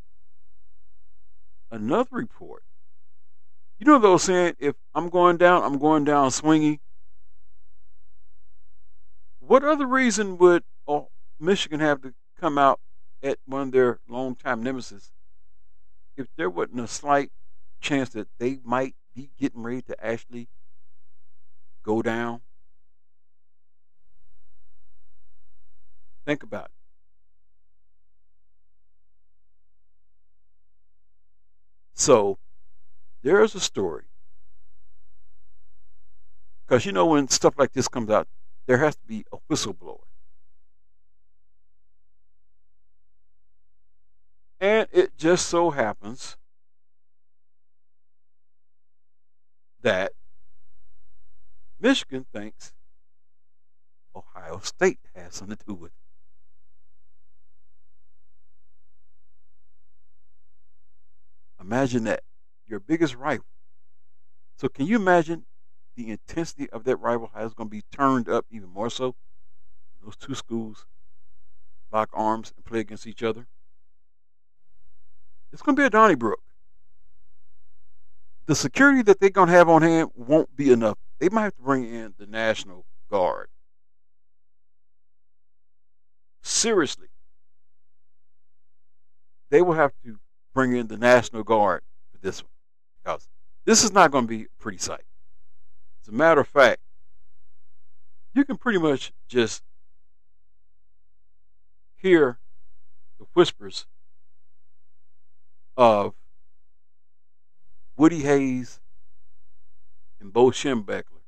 another 1.70 2.10
report. 2.14 2.64
You 3.78 3.86
know 3.86 4.00
those 4.00 4.24
saying, 4.24 4.56
if 4.58 4.74
I'm 4.96 5.10
going 5.10 5.38
down, 5.38 5.62
I'm 5.62 5.78
going 5.78 6.06
down 6.06 6.32
swinging. 6.32 6.80
What 9.38 9.64
other 9.64 9.86
reason 9.86 10.40
would 10.40 10.64
oh, 10.88 11.10
Michigan 11.40 11.82
have 11.82 12.02
to 12.02 12.16
come 12.42 12.58
out 12.58 12.80
at 13.26 13.40
one 13.46 13.62
of 13.64 13.72
their 13.72 14.00
longtime 14.08 14.62
nemesis 14.64 15.12
if 16.18 16.28
there 16.38 16.50
wasn't 16.50 16.80
a 16.80 16.88
slight 16.88 17.32
chance 17.82 18.10
that 18.10 18.28
they 18.38 18.60
might 18.64 18.96
be 19.14 19.32
getting 19.38 19.64
ready 19.64 19.82
to 19.82 20.06
actually 20.06 20.48
go 21.84 22.02
down? 22.02 22.42
Think 26.26 26.44
about 26.44 26.66
it. 26.66 26.72
So, 31.94 32.38
there's 33.24 33.56
a 33.56 33.60
story. 33.60 34.06
Because 36.68 36.86
you 36.86 36.92
know, 36.92 37.06
when 37.06 37.28
stuff 37.28 37.56
like 37.58 37.74
this 37.74 37.88
comes 37.88 38.10
out, 38.10 38.28
there 38.68 38.78
has 38.80 38.96
to 38.96 39.06
be 39.06 39.26
a 39.32 39.38
whistleblower. 39.52 40.02
And 44.66 44.88
it 44.92 45.16
just 45.16 45.46
so 45.48 45.70
happens 45.70 46.38
that 49.84 50.14
Michigan 51.80 52.26
thinks 52.34 52.74
Ohio 54.16 54.58
State 54.64 54.98
has 55.14 55.36
something 55.36 55.56
to 55.56 55.66
do 55.68 55.76
with 55.76 55.92
it. 55.92 55.98
Imagine 61.62 62.06
that. 62.06 62.24
Your 62.66 62.80
biggest 62.80 63.14
rival. 63.14 63.46
So 64.56 64.68
can 64.68 64.88
you 64.88 64.96
imagine 64.96 65.46
the 65.96 66.10
intensity 66.10 66.68
of 66.72 66.86
that 66.86 66.96
rival 66.98 67.30
how 67.36 67.46
it's 67.46 67.54
going 67.54 67.70
to 67.70 67.72
be 67.72 67.84
turned 67.92 68.28
up 68.28 68.48
even 68.50 68.70
more 68.70 68.90
so? 68.90 69.14
Those 70.04 70.16
two 70.16 70.34
schools 70.34 70.88
lock 71.92 72.10
arms 72.14 72.52
and 72.56 72.66
play 72.66 72.80
against 72.80 73.06
each 73.06 73.22
other. 73.22 73.46
It's 75.56 75.62
going 75.62 75.78
to 75.78 75.82
be 75.82 75.86
a 75.86 75.90
Donnybrook. 75.90 76.42
The 78.46 78.56
security 78.56 79.02
that 79.04 79.22
they're 79.22 79.30
going 79.30 79.48
to 79.48 79.54
have 79.54 79.70
on 79.70 79.84
hand 79.84 80.10
won't 80.14 80.54
be 80.54 80.70
enough. 80.70 80.98
They 81.18 81.30
might 81.30 81.44
have 81.44 81.56
to 81.56 81.62
bring 81.62 81.86
in 81.86 82.14
the 82.18 82.26
National 82.26 82.84
Guard. 83.10 83.48
Seriously. 86.42 87.08
They 89.50 89.62
will 89.62 89.76
have 89.76 89.94
to 90.04 90.20
bring 90.54 90.76
in 90.76 90.88
the 90.88 90.98
National 90.98 91.42
Guard 91.42 91.84
for 92.12 92.18
this 92.18 92.44
one 92.44 92.52
because 93.02 93.30
this 93.64 93.82
is 93.82 93.94
not 93.94 94.12
going 94.12 94.26
to 94.26 94.28
be 94.28 94.42
a 94.42 94.62
pretty 94.62 94.78
sight. 94.78 95.06
As 96.02 96.10
a 96.10 96.12
matter 96.12 96.42
of 96.42 96.50
fact, 96.50 96.82
you 98.34 98.44
can 98.44 98.58
pretty 98.58 98.80
much 98.80 99.14
just 99.30 99.64
hear 101.96 102.40
the 103.18 103.26
whispers 103.34 103.86
of 105.78 106.14
Woody 107.98 108.22
Hayes 108.22 108.80
and 110.20 110.34
Bo 110.34 110.52
Schembechler 110.52 111.24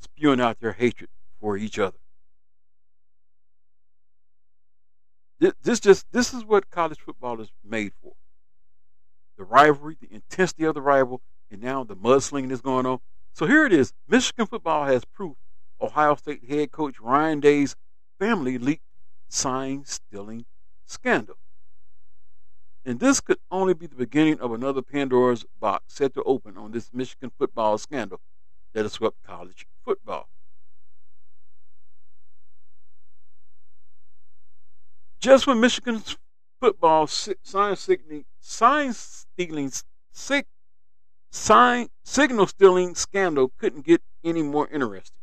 spewing 0.00 0.40
out 0.40 0.60
their 0.60 0.72
hatred 0.72 1.10
for 1.40 1.56
each 1.56 1.78
other. 1.78 1.98
This 5.62 5.80
just 5.80 6.10
this 6.12 6.32
is 6.32 6.44
what 6.44 6.70
college 6.70 7.00
football 7.00 7.40
is 7.40 7.50
made 7.62 7.92
for. 8.00 8.12
The 9.36 9.44
rivalry, 9.44 9.96
the 10.00 10.12
intensity 10.14 10.64
of 10.64 10.74
the 10.74 10.80
rival, 10.80 11.20
and 11.50 11.60
now 11.60 11.84
the 11.84 11.96
mudslinging 11.96 12.52
is 12.52 12.60
going 12.60 12.86
on. 12.86 13.00
So 13.32 13.46
here 13.46 13.66
it 13.66 13.72
is. 13.72 13.92
Michigan 14.08 14.46
football 14.46 14.86
has 14.86 15.04
proof 15.04 15.36
Ohio 15.80 16.14
State 16.14 16.44
head 16.48 16.70
coach 16.70 17.00
Ryan 17.00 17.40
Day's 17.40 17.76
family 18.18 18.58
leaked 18.58 18.84
sign 19.28 19.84
stealing 19.84 20.46
scandal. 20.86 21.36
And 22.84 23.00
this 23.00 23.20
could 23.20 23.38
only 23.50 23.72
be 23.72 23.86
the 23.86 23.94
beginning 23.94 24.40
of 24.40 24.52
another 24.52 24.82
Pandora's 24.82 25.46
box 25.58 25.94
set 25.94 26.12
to 26.14 26.22
open 26.24 26.58
on 26.58 26.72
this 26.72 26.90
Michigan 26.92 27.32
football 27.38 27.78
scandal 27.78 28.20
that 28.74 28.82
has 28.82 28.92
swept 28.92 29.22
college 29.26 29.66
football. 29.84 30.28
Just 35.18 35.46
when 35.46 35.60
Michigan's 35.60 36.18
football 36.60 37.06
sign 37.06 37.76
stealing, 37.76 38.26
sign 38.40 38.92
stealing, 38.92 39.72
sign, 41.30 41.88
signal 42.04 42.46
stealing 42.46 42.94
scandal 42.94 43.50
couldn't 43.58 43.86
get 43.86 44.02
any 44.22 44.42
more 44.42 44.68
interesting. 44.68 45.16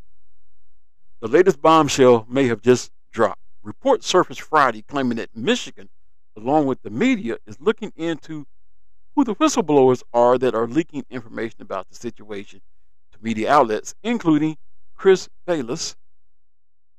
The 1.19 1.27
latest 1.27 1.61
bombshell 1.61 2.25
may 2.27 2.47
have 2.47 2.63
just 2.63 2.91
dropped. 3.11 3.41
Reports 3.61 4.07
surfaced 4.07 4.41
Friday 4.41 4.81
claiming 4.81 5.17
that 5.17 5.35
Michigan, 5.35 5.89
along 6.35 6.65
with 6.65 6.81
the 6.81 6.89
media, 6.89 7.37
is 7.45 7.59
looking 7.59 7.91
into 7.95 8.45
who 9.15 9.23
the 9.23 9.35
whistleblowers 9.35 10.03
are 10.13 10.37
that 10.37 10.55
are 10.55 10.67
leaking 10.67 11.05
information 11.09 11.61
about 11.61 11.89
the 11.89 11.95
situation 11.95 12.61
to 13.11 13.17
media 13.21 13.51
outlets, 13.51 13.93
including 14.03 14.57
Chris 14.95 15.29
Balas. 15.45 15.95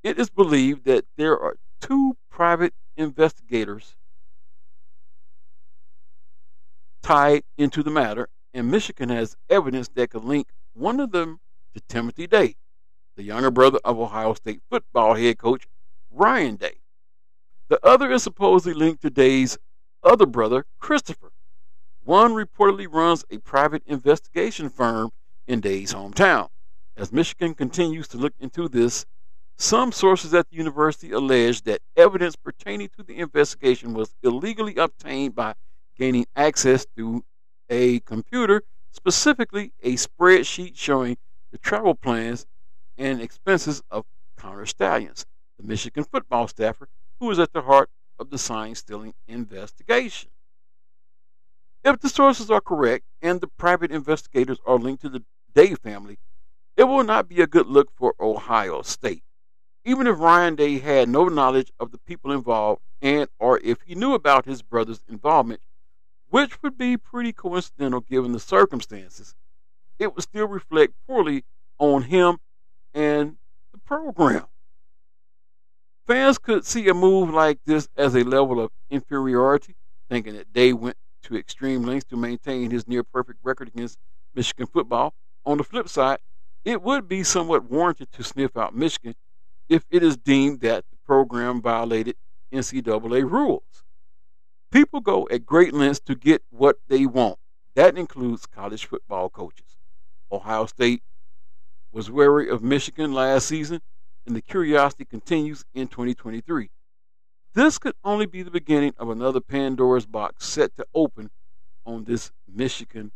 It 0.02 0.18
is 0.18 0.28
believed 0.28 0.84
that 0.84 1.04
there 1.16 1.38
are 1.38 1.56
two 1.80 2.16
private 2.30 2.74
investigators 2.96 3.96
tied 7.02 7.42
into 7.56 7.82
the 7.82 7.90
matter, 7.90 8.28
and 8.54 8.70
Michigan 8.70 9.08
has 9.08 9.36
evidence 9.48 9.88
that 9.88 10.10
could 10.10 10.24
link 10.24 10.48
one 10.74 11.00
of 11.00 11.12
them 11.12 11.40
to 11.74 11.80
Timothy 11.88 12.26
Day, 12.26 12.56
the 13.16 13.22
younger 13.22 13.50
brother 13.50 13.78
of 13.84 13.98
Ohio 13.98 14.34
State 14.34 14.60
football 14.70 15.14
head 15.14 15.38
coach 15.38 15.66
Ryan 16.10 16.56
Day. 16.56 16.81
The 17.72 17.82
other 17.82 18.12
is 18.12 18.22
supposedly 18.22 18.74
linked 18.74 19.00
to 19.00 19.08
Day's 19.08 19.56
other 20.04 20.26
brother, 20.26 20.66
Christopher. 20.78 21.32
One 22.04 22.32
reportedly 22.32 22.86
runs 22.86 23.24
a 23.30 23.38
private 23.38 23.82
investigation 23.86 24.68
firm 24.68 25.08
in 25.46 25.60
Day's 25.60 25.94
hometown. 25.94 26.48
As 26.98 27.14
Michigan 27.14 27.54
continues 27.54 28.08
to 28.08 28.18
look 28.18 28.34
into 28.38 28.68
this, 28.68 29.06
some 29.56 29.90
sources 29.90 30.34
at 30.34 30.50
the 30.50 30.56
university 30.56 31.12
allege 31.12 31.62
that 31.62 31.80
evidence 31.96 32.36
pertaining 32.36 32.90
to 32.90 33.02
the 33.02 33.16
investigation 33.16 33.94
was 33.94 34.14
illegally 34.22 34.76
obtained 34.76 35.34
by 35.34 35.54
gaining 35.96 36.26
access 36.36 36.84
to 36.98 37.24
a 37.70 38.00
computer, 38.00 38.64
specifically 38.90 39.72
a 39.82 39.94
spreadsheet 39.94 40.76
showing 40.76 41.16
the 41.50 41.56
travel 41.56 41.94
plans 41.94 42.44
and 42.98 43.22
expenses 43.22 43.82
of 43.90 44.04
Connor 44.36 44.66
Stalions, 44.66 45.24
the 45.58 45.66
Michigan 45.66 46.04
football 46.04 46.46
staffer 46.48 46.86
who 47.22 47.28
was 47.28 47.38
at 47.38 47.52
the 47.52 47.62
heart 47.62 47.88
of 48.18 48.30
the 48.30 48.38
sign 48.38 48.74
stealing 48.74 49.14
investigation. 49.28 50.30
If 51.84 52.00
the 52.00 52.08
sources 52.08 52.50
are 52.50 52.60
correct 52.60 53.04
and 53.22 53.40
the 53.40 53.46
private 53.46 53.90
investigators 53.90 54.58
are 54.66 54.78
linked 54.78 55.02
to 55.02 55.08
the 55.08 55.22
Day 55.54 55.74
family, 55.74 56.18
it 56.76 56.84
will 56.84 57.04
not 57.04 57.28
be 57.28 57.40
a 57.40 57.46
good 57.46 57.66
look 57.66 57.90
for 57.94 58.14
Ohio 58.20 58.82
State 58.82 59.22
even 59.84 60.06
if 60.06 60.18
Ryan 60.18 60.54
Day 60.54 60.78
had 60.78 61.08
no 61.08 61.28
knowledge 61.28 61.72
of 61.80 61.90
the 61.90 61.98
people 61.98 62.32
involved 62.32 62.80
and 63.00 63.28
or 63.38 63.58
if 63.64 63.82
he 63.82 63.94
knew 63.94 64.14
about 64.14 64.46
his 64.46 64.62
brother's 64.62 65.02
involvement, 65.08 65.60
which 66.30 66.62
would 66.62 66.78
be 66.78 66.96
pretty 66.96 67.32
coincidental 67.32 68.00
given 68.00 68.32
the 68.32 68.40
circumstances, 68.40 69.34
it 69.98 70.14
would 70.14 70.22
still 70.22 70.46
reflect 70.46 70.94
poorly 71.06 71.44
on 71.78 72.02
him 72.02 72.38
and 72.94 73.36
the 73.72 73.78
program. 73.78 74.46
Fans 76.06 76.38
could 76.38 76.64
see 76.64 76.88
a 76.88 76.94
move 76.94 77.30
like 77.30 77.60
this 77.64 77.88
as 77.96 78.14
a 78.14 78.24
level 78.24 78.60
of 78.60 78.70
inferiority, 78.90 79.76
thinking 80.10 80.34
that 80.34 80.52
Day 80.52 80.72
went 80.72 80.96
to 81.22 81.36
extreme 81.36 81.82
lengths 81.82 82.08
to 82.10 82.16
maintain 82.16 82.70
his 82.70 82.88
near 82.88 83.04
perfect 83.04 83.38
record 83.42 83.68
against 83.68 83.98
Michigan 84.34 84.66
football. 84.66 85.14
On 85.46 85.58
the 85.58 85.64
flip 85.64 85.88
side, 85.88 86.18
it 86.64 86.82
would 86.82 87.08
be 87.08 87.22
somewhat 87.22 87.70
warranted 87.70 88.10
to 88.12 88.24
sniff 88.24 88.56
out 88.56 88.74
Michigan 88.74 89.14
if 89.68 89.84
it 89.90 90.02
is 90.02 90.16
deemed 90.16 90.60
that 90.60 90.84
the 90.90 90.96
program 91.06 91.62
violated 91.62 92.16
NCAA 92.52 93.28
rules. 93.30 93.84
People 94.70 95.00
go 95.00 95.28
at 95.30 95.46
great 95.46 95.72
lengths 95.72 96.00
to 96.00 96.14
get 96.14 96.42
what 96.50 96.76
they 96.88 97.06
want. 97.06 97.38
That 97.74 97.96
includes 97.96 98.46
college 98.46 98.86
football 98.86 99.30
coaches. 99.30 99.76
Ohio 100.30 100.66
State 100.66 101.02
was 101.92 102.10
wary 102.10 102.48
of 102.48 102.62
Michigan 102.62 103.12
last 103.12 103.46
season, 103.46 103.80
and 104.26 104.36
the 104.36 104.42
curiosity 104.42 105.04
continues 105.04 105.64
in 105.74 105.88
2023. 105.88 106.70
this 107.54 107.78
could 107.78 107.94
only 108.02 108.26
be 108.26 108.42
the 108.42 108.50
beginning 108.50 108.94
of 108.96 109.10
another 109.10 109.40
Pandora's 109.40 110.06
box 110.06 110.46
set 110.46 110.74
to 110.76 110.86
open 110.94 111.30
on 111.84 112.04
this 112.04 112.32
Michigan 112.48 113.12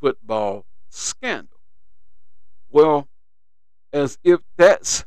football 0.00 0.66
scandal. 0.88 1.58
Well, 2.70 3.08
as 3.92 4.18
if 4.22 4.40
that's 4.56 5.04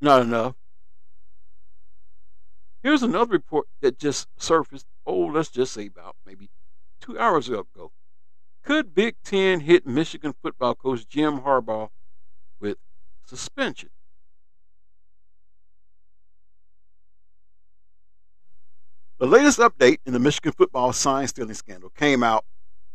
not 0.00 0.22
enough, 0.22 0.54
here's 2.82 3.02
another 3.02 3.32
report 3.32 3.66
that 3.80 3.98
just 3.98 4.28
surfaced, 4.36 4.86
oh, 5.06 5.26
let's 5.26 5.48
just 5.48 5.72
say 5.72 5.86
about 5.86 6.16
maybe 6.26 6.50
two 7.00 7.18
hours 7.18 7.48
ago. 7.48 7.92
Could 8.64 8.94
Big 8.94 9.16
Ten 9.22 9.60
hit 9.60 9.86
Michigan 9.86 10.34
football 10.40 10.74
coach 10.74 11.06
Jim 11.06 11.42
Harbaugh 11.42 11.90
with 12.58 12.78
suspension? 13.26 13.90
The 19.18 19.26
latest 19.26 19.58
update 19.58 19.98
in 20.06 20.14
the 20.14 20.18
Michigan 20.18 20.52
football 20.52 20.94
sign 20.94 21.28
stealing 21.28 21.54
scandal 21.54 21.90
came 21.90 22.22
out 22.22 22.46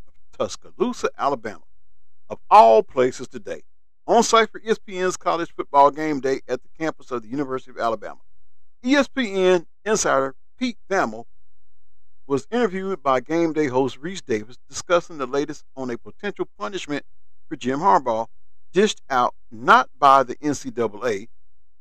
of 0.07 0.13
Tuscaloosa, 0.37 1.09
Alabama, 1.17 1.63
of 2.31 2.39
all 2.49 2.81
places 2.81 3.27
today, 3.27 3.61
on 4.07 4.23
site 4.23 4.51
for 4.51 4.59
ESPN's 4.61 5.17
college 5.17 5.53
football 5.55 5.91
game 5.91 6.19
day 6.19 6.41
at 6.47 6.63
the 6.63 6.69
campus 6.79 7.11
of 7.11 7.21
the 7.21 7.27
University 7.27 7.69
of 7.69 7.77
Alabama. 7.77 8.19
ESPN 8.83 9.67
insider 9.85 10.35
Pete 10.57 10.77
Thamel 10.89 11.25
was 12.29 12.47
interviewed 12.51 13.01
by 13.01 13.19
game 13.19 13.53
day 13.53 13.65
host 13.65 13.99
Rece 13.99 14.23
Davis 14.23 14.59
discussing 14.69 15.17
the 15.17 15.25
latest 15.25 15.65
on 15.75 15.89
a 15.89 15.97
potential 15.97 16.47
punishment 16.59 17.03
for 17.47 17.55
Jim 17.55 17.79
Harbaugh, 17.79 18.27
dished 18.71 19.01
out 19.09 19.33
not 19.51 19.89
by 19.97 20.21
the 20.21 20.35
NCAA, 20.35 21.27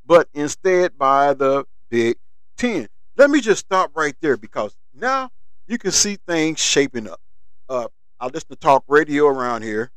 but 0.07 0.27
instead 0.33 0.97
by 0.97 1.35
the 1.35 1.67
Big 1.91 2.17
Ten. 2.57 2.89
Let 3.19 3.29
me 3.29 3.43
just 3.43 3.61
stop 3.61 3.91
right 3.95 4.15
there 4.23 4.39
because 4.39 4.75
now 4.95 5.29
you 5.67 5.77
can 5.77 5.91
see 5.91 6.17
things 6.27 6.59
shaping 6.59 7.07
up. 7.07 7.21
Uh, 7.69 7.89
I 8.19 8.29
listen 8.29 8.49
to 8.49 8.57
talk 8.57 8.85
radio 8.89 9.27
around 9.27 9.65
here, 9.65 9.91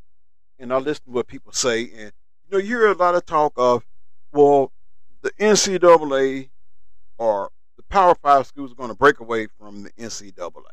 and 0.59 0.73
I 0.73 0.79
listen 0.79 1.05
to 1.05 1.11
what 1.11 1.27
people 1.27 1.53
say, 1.53 1.83
and 1.83 2.11
you 2.43 2.51
know 2.51 2.57
you 2.57 2.77
hear 2.77 2.91
a 2.91 2.93
lot 2.93 3.15
of 3.15 3.25
talk 3.25 3.53
of, 3.55 3.85
well, 4.33 4.73
the 5.21 5.31
NCAA 5.31 6.49
or 7.17 7.51
Power 7.91 8.15
Five 8.15 8.47
schools 8.47 8.71
are 8.71 8.75
going 8.75 8.89
to 8.89 8.95
break 8.95 9.19
away 9.19 9.47
from 9.59 9.83
the 9.83 9.91
NCAA. 9.91 10.63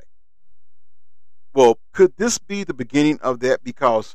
Well, 1.53 1.79
could 1.93 2.13
this 2.17 2.39
be 2.39 2.63
the 2.63 2.73
beginning 2.73 3.19
of 3.21 3.41
that? 3.41 3.65
Because, 3.65 4.15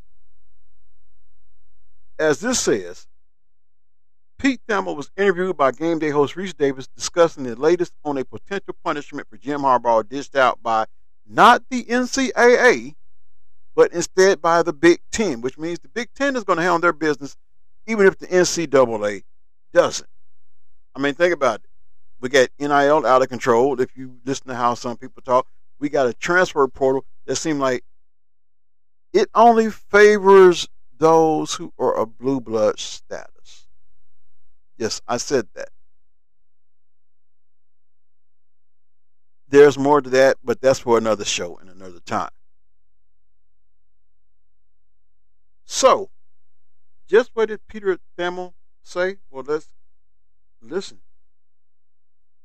as 2.18 2.40
this 2.40 2.62
says, 2.62 3.08
Pete 4.40 4.62
Thamel 4.68 4.96
was 4.96 5.12
interviewed 5.18 5.58
by 5.58 5.72
game 5.72 6.00
day 6.00 6.10
host 6.10 6.36
Rece 6.36 6.56
Davis 6.56 6.88
discussing 6.88 7.44
the 7.44 7.56
latest 7.56 7.92
on 8.06 8.18
a 8.18 8.24
potential 8.24 8.76
punishment 8.84 9.28
for 9.30 9.38
Jim 9.38 9.62
Harbaugh 9.62 10.08
dished 10.08 10.36
out 10.36 10.64
by 10.64 10.86
not 11.28 11.64
the 11.70 11.84
NCAA, 11.84 12.96
but 13.76 13.92
instead 13.92 14.42
by 14.42 14.64
the 14.64 14.74
Big 14.74 15.00
Ten, 15.12 15.42
which 15.42 15.58
means 15.58 15.80
the 15.80 15.90
Big 15.90 16.10
Ten 16.14 16.38
is 16.38 16.44
going 16.46 16.58
to 16.58 16.64
handle 16.64 16.80
their 16.80 16.94
business 16.94 17.36
even 17.86 18.08
if 18.08 18.18
the 18.18 18.28
NCAA 18.28 19.24
doesn't. 19.74 20.10
I 20.96 21.00
mean, 21.00 21.14
think 21.16 21.34
about 21.34 21.62
it. 21.62 21.70
We 22.24 22.30
got 22.30 22.48
NIL 22.58 23.06
out 23.06 23.22
of 23.22 23.28
control. 23.28 23.82
If 23.82 23.98
you 23.98 24.16
listen 24.24 24.48
to 24.48 24.56
how 24.56 24.76
some 24.76 24.96
people 24.96 25.22
talk, 25.22 25.46
we 25.78 25.90
got 25.90 26.08
a 26.08 26.14
transfer 26.14 26.66
portal 26.70 27.04
that 27.26 27.36
seems 27.36 27.60
like 27.60 27.84
it 29.12 29.28
only 29.36 29.70
favors 29.70 30.70
those 30.98 31.56
who 31.56 31.74
are 31.78 32.00
a 32.00 32.06
blue 32.06 32.40
blood 32.40 32.80
status. 32.80 33.68
Yes, 34.78 35.02
I 35.06 35.18
said 35.18 35.50
that. 35.56 35.68
There's 39.50 39.78
more 39.78 40.02
to 40.02 40.10
that, 40.12 40.38
but 40.46 40.62
that's 40.62 40.80
for 40.80 40.98
another 40.98 41.26
show 41.26 41.58
and 41.58 41.70
another 41.70 42.00
time. 42.00 42.32
So, 45.66 46.10
just 47.06 47.32
what 47.34 47.50
did 47.50 47.68
Peter 47.68 48.00
Thamel 48.18 48.54
say? 48.82 49.18
Well, 49.30 49.44
let's 49.46 49.68
listen. 50.62 51.02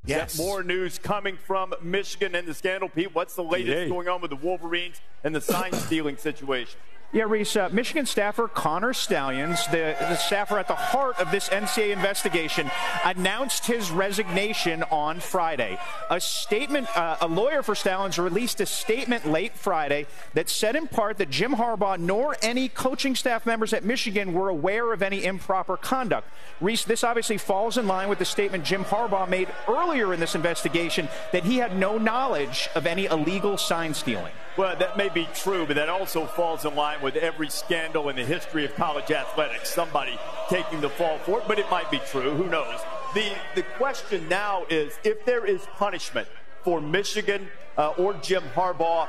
Yes. 0.08 0.38
More 0.38 0.62
news 0.62 0.98
coming 0.98 1.36
from 1.36 1.74
Michigan 1.82 2.34
and 2.34 2.48
the 2.48 2.54
scandal. 2.54 2.88
Pete, 2.88 3.14
what's 3.14 3.34
the 3.34 3.44
latest 3.44 3.90
going 3.90 4.08
on 4.08 4.20
with 4.20 4.30
the 4.30 4.36
Wolverines 4.36 5.00
and 5.22 5.34
the 5.34 5.40
sign 5.40 5.72
stealing 5.72 6.16
situation? 6.16 6.78
Yeah, 7.10 7.22
Rece, 7.22 7.58
uh, 7.58 7.70
Michigan 7.70 8.04
staffer 8.04 8.48
Connor 8.48 8.92
Stalions, 8.92 9.66
the, 9.68 9.96
the 9.98 10.16
staffer 10.16 10.58
at 10.58 10.68
the 10.68 10.74
heart 10.74 11.18
of 11.18 11.30
this 11.30 11.48
NCAA 11.48 11.94
investigation, 11.94 12.70
announced 13.02 13.64
his 13.64 13.90
resignation 13.90 14.82
on 14.90 15.20
Friday. 15.20 15.78
A 16.10 16.20
statement, 16.20 16.86
uh, 16.94 17.16
a 17.22 17.26
lawyer 17.26 17.62
for 17.62 17.74
Stalions 17.74 18.18
released 18.18 18.60
a 18.60 18.66
statement 18.66 19.26
late 19.26 19.54
Friday 19.54 20.06
that 20.34 20.50
said 20.50 20.76
in 20.76 20.86
part 20.86 21.16
that 21.16 21.30
Jim 21.30 21.54
Harbaugh 21.54 21.98
nor 21.98 22.36
any 22.42 22.68
coaching 22.68 23.14
staff 23.14 23.46
members 23.46 23.72
at 23.72 23.86
Michigan 23.86 24.34
were 24.34 24.50
aware 24.50 24.92
of 24.92 25.00
any 25.00 25.24
improper 25.24 25.78
conduct. 25.78 26.28
Rece, 26.60 26.84
this 26.84 27.04
obviously 27.04 27.38
falls 27.38 27.78
in 27.78 27.86
line 27.86 28.10
with 28.10 28.18
the 28.18 28.26
statement 28.26 28.64
Jim 28.64 28.84
Harbaugh 28.84 29.30
made 29.30 29.48
earlier 29.66 30.12
in 30.12 30.20
this 30.20 30.34
investigation 30.34 31.08
that 31.32 31.44
he 31.44 31.56
had 31.56 31.74
no 31.74 31.96
knowledge 31.96 32.68
of 32.74 32.86
any 32.86 33.06
illegal 33.06 33.56
sign 33.56 33.94
stealing. 33.94 34.32
Well, 34.58 34.74
that 34.76 34.96
may 34.96 35.08
be 35.08 35.28
true, 35.34 35.66
but 35.66 35.76
that 35.76 35.88
also 35.88 36.26
falls 36.26 36.64
in 36.64 36.74
line 36.74 37.00
with 37.00 37.14
every 37.14 37.48
scandal 37.48 38.08
in 38.08 38.16
the 38.16 38.24
history 38.24 38.64
of 38.64 38.74
college 38.74 39.12
athletics. 39.12 39.72
Somebody 39.72 40.18
taking 40.48 40.80
the 40.80 40.88
fall 40.90 41.16
for 41.18 41.38
it, 41.38 41.44
but 41.46 41.60
it 41.60 41.70
might 41.70 41.88
be 41.92 42.00
true. 42.10 42.34
Who 42.34 42.48
knows? 42.48 42.80
The, 43.14 43.30
the 43.54 43.62
question 43.62 44.28
now 44.28 44.64
is 44.68 44.98
if 45.04 45.24
there 45.24 45.46
is 45.46 45.64
punishment 45.76 46.26
for 46.64 46.80
Michigan 46.80 47.46
uh, 47.76 47.90
or 47.90 48.14
Jim 48.14 48.42
Harbaugh, 48.56 49.08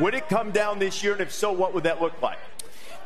would 0.00 0.14
it 0.14 0.28
come 0.28 0.50
down 0.50 0.80
this 0.80 1.04
year? 1.04 1.12
And 1.12 1.20
if 1.20 1.32
so, 1.32 1.52
what 1.52 1.74
would 1.74 1.84
that 1.84 2.02
look 2.02 2.20
like? 2.20 2.38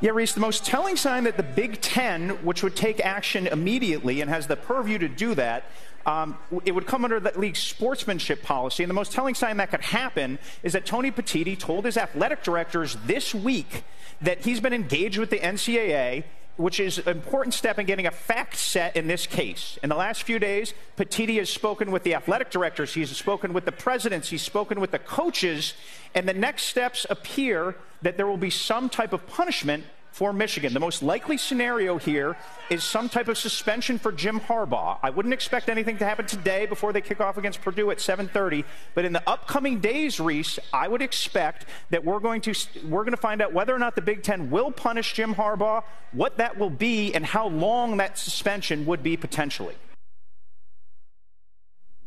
Yeah, 0.00 0.12
Rece, 0.12 0.32
the 0.32 0.40
most 0.40 0.64
telling 0.64 0.96
sign 0.96 1.24
that 1.24 1.36
the 1.36 1.42
Big 1.42 1.82
Ten, 1.82 2.30
which 2.42 2.62
would 2.62 2.74
take 2.74 3.00
action 3.04 3.46
immediately 3.46 4.22
and 4.22 4.30
has 4.30 4.46
the 4.46 4.56
purview 4.56 4.96
to 4.96 5.08
do 5.08 5.34
that, 5.34 5.64
um, 6.06 6.36
it 6.64 6.72
would 6.72 6.86
come 6.86 7.04
under 7.04 7.20
the 7.20 7.38
league's 7.38 7.60
sportsmanship 7.60 8.42
policy. 8.42 8.82
And 8.82 8.90
the 8.90 8.94
most 8.94 9.12
telling 9.12 9.34
sign 9.34 9.56
that 9.58 9.70
could 9.70 9.80
happen 9.82 10.38
is 10.62 10.72
that 10.72 10.86
Tony 10.86 11.10
Petitti 11.10 11.58
told 11.58 11.84
his 11.84 11.96
athletic 11.96 12.42
directors 12.42 12.96
this 13.06 13.34
week 13.34 13.84
that 14.20 14.44
he's 14.44 14.60
been 14.60 14.72
engaged 14.72 15.18
with 15.18 15.30
the 15.30 15.38
NCAA 15.38 16.24
which 16.56 16.78
is 16.78 16.98
an 16.98 17.08
important 17.08 17.54
step 17.54 17.78
in 17.78 17.86
getting 17.86 18.06
a 18.06 18.10
fact 18.10 18.56
set 18.56 18.94
in 18.94 19.06
this 19.06 19.26
case. 19.26 19.78
In 19.82 19.88
the 19.88 19.94
last 19.94 20.22
few 20.22 20.38
days, 20.38 20.74
Petitti 20.96 21.38
has 21.38 21.48
spoken 21.48 21.90
with 21.90 22.02
the 22.02 22.14
athletic 22.14 22.50
directors, 22.50 22.92
he's 22.94 23.14
spoken 23.16 23.52
with 23.52 23.64
the 23.64 23.72
presidents, 23.72 24.28
he's 24.28 24.42
spoken 24.42 24.80
with 24.80 24.90
the 24.90 24.98
coaches, 24.98 25.74
and 26.14 26.28
the 26.28 26.34
next 26.34 26.64
steps 26.64 27.06
appear 27.08 27.74
that 28.02 28.16
there 28.16 28.26
will 28.26 28.36
be 28.36 28.50
some 28.50 28.90
type 28.90 29.12
of 29.12 29.26
punishment 29.26 29.84
for 30.12 30.32
Michigan. 30.32 30.74
The 30.74 30.80
most 30.80 31.02
likely 31.02 31.38
scenario 31.38 31.96
here 31.96 32.36
is 32.70 32.84
some 32.84 33.08
type 33.08 33.28
of 33.28 33.38
suspension 33.38 33.98
for 33.98 34.12
Jim 34.12 34.38
Harbaugh. 34.40 34.98
I 35.02 35.10
wouldn't 35.10 35.32
expect 35.32 35.68
anything 35.68 35.96
to 35.98 36.04
happen 36.04 36.26
today 36.26 36.66
before 36.66 36.92
they 36.92 37.00
kick 37.00 37.20
off 37.20 37.38
against 37.38 37.62
Purdue 37.62 37.90
at 37.90 37.98
7:30, 37.98 38.64
but 38.94 39.04
in 39.04 39.12
the 39.12 39.28
upcoming 39.28 39.80
days, 39.80 40.18
Rece, 40.18 40.58
I 40.72 40.86
would 40.86 41.02
expect 41.02 41.64
that 41.90 42.04
we're 42.04 42.20
going 42.20 42.42
to 42.42 42.54
we're 42.84 43.04
going 43.04 43.12
to 43.12 43.20
find 43.20 43.40
out 43.40 43.52
whether 43.52 43.74
or 43.74 43.78
not 43.78 43.94
the 43.94 44.02
Big 44.02 44.22
10 44.22 44.50
will 44.50 44.70
punish 44.70 45.14
Jim 45.14 45.34
Harbaugh, 45.34 45.82
what 46.12 46.36
that 46.36 46.58
will 46.58 46.70
be 46.70 47.14
and 47.14 47.24
how 47.24 47.48
long 47.48 47.96
that 47.96 48.18
suspension 48.18 48.84
would 48.84 49.02
be 49.02 49.16
potentially. 49.16 49.74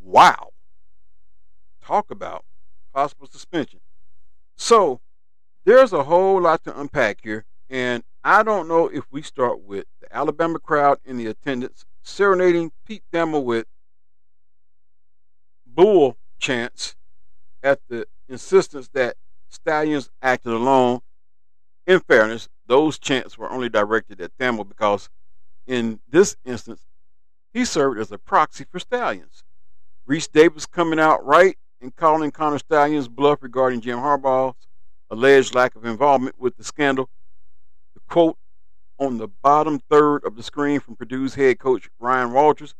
Wow. 0.03 0.51
Talk 1.83 2.11
about 2.11 2.45
possible 2.93 3.27
suspension. 3.27 3.79
So, 4.55 5.01
there's 5.65 5.91
a 5.91 6.03
whole 6.03 6.41
lot 6.41 6.63
to 6.63 6.79
unpack 6.79 7.19
here 7.23 7.45
and 7.69 8.03
I 8.23 8.43
don't 8.43 8.67
know 8.67 8.87
if 8.87 9.03
we 9.11 9.21
start 9.21 9.61
with 9.61 9.85
the 10.01 10.15
Alabama 10.15 10.59
crowd 10.59 10.99
in 11.05 11.17
the 11.17 11.27
attendance 11.27 11.85
serenading 12.03 12.71
Pete 12.85 13.03
Thamel 13.11 13.43
with 13.43 13.65
bull 15.65 16.17
chants 16.37 16.95
at 17.63 17.79
the 17.87 18.07
insistence 18.29 18.89
that 18.93 19.17
Stalions 19.49 20.09
acted 20.21 20.53
alone. 20.53 21.01
In 21.87 21.99
fairness, 21.99 22.49
those 22.67 22.99
chants 22.99 23.37
were 23.37 23.49
only 23.49 23.69
directed 23.69 24.21
at 24.21 24.37
Thamel 24.37 24.67
because 24.67 25.09
in 25.67 25.99
this 26.09 26.35
instance, 26.45 26.85
he 27.53 27.65
served 27.65 27.99
as 27.99 28.11
a 28.11 28.17
proxy 28.17 28.65
for 28.69 28.79
Stalions. 28.79 29.43
Rece 30.07 30.31
Davis 30.31 30.65
coming 30.65 30.99
out 30.99 31.25
right 31.25 31.57
and 31.81 31.95
calling 31.95 32.31
Connor 32.31 32.59
Stalions' 32.59 33.07
bluff 33.07 33.41
regarding 33.41 33.81
Jim 33.81 33.99
Harbaugh's 33.99 34.67
alleged 35.09 35.55
lack 35.55 35.75
of 35.75 35.85
involvement 35.85 36.39
with 36.39 36.57
the 36.57 36.63
scandal 36.63 37.09
quote 38.07 38.37
on 38.99 39.17
the 39.17 39.27
bottom 39.27 39.79
third 39.89 40.23
of 40.23 40.35
the 40.35 40.43
screen 40.43 40.79
from 40.79 40.95
Purdue's 40.95 41.35
head 41.35 41.59
coach 41.59 41.89
Ryan 41.99 42.31
Walters, 42.31 42.73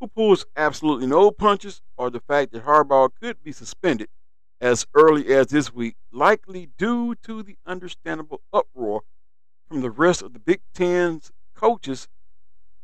who 0.00 0.08
pulls 0.08 0.44
absolutely 0.56 1.06
no 1.06 1.30
punches, 1.30 1.80
or 1.96 2.10
the 2.10 2.20
fact 2.20 2.52
that 2.52 2.64
Harbaugh 2.64 3.10
could 3.20 3.42
be 3.42 3.52
suspended 3.52 4.08
as 4.60 4.86
early 4.94 5.34
as 5.34 5.48
this 5.48 5.72
week, 5.72 5.96
likely 6.12 6.68
due 6.78 7.14
to 7.16 7.42
the 7.42 7.56
understandable 7.66 8.40
uproar 8.52 9.02
from 9.68 9.80
the 9.80 9.90
rest 9.90 10.22
of 10.22 10.32
the 10.32 10.38
Big 10.38 10.60
Ten's 10.74 11.32
coaches 11.54 12.08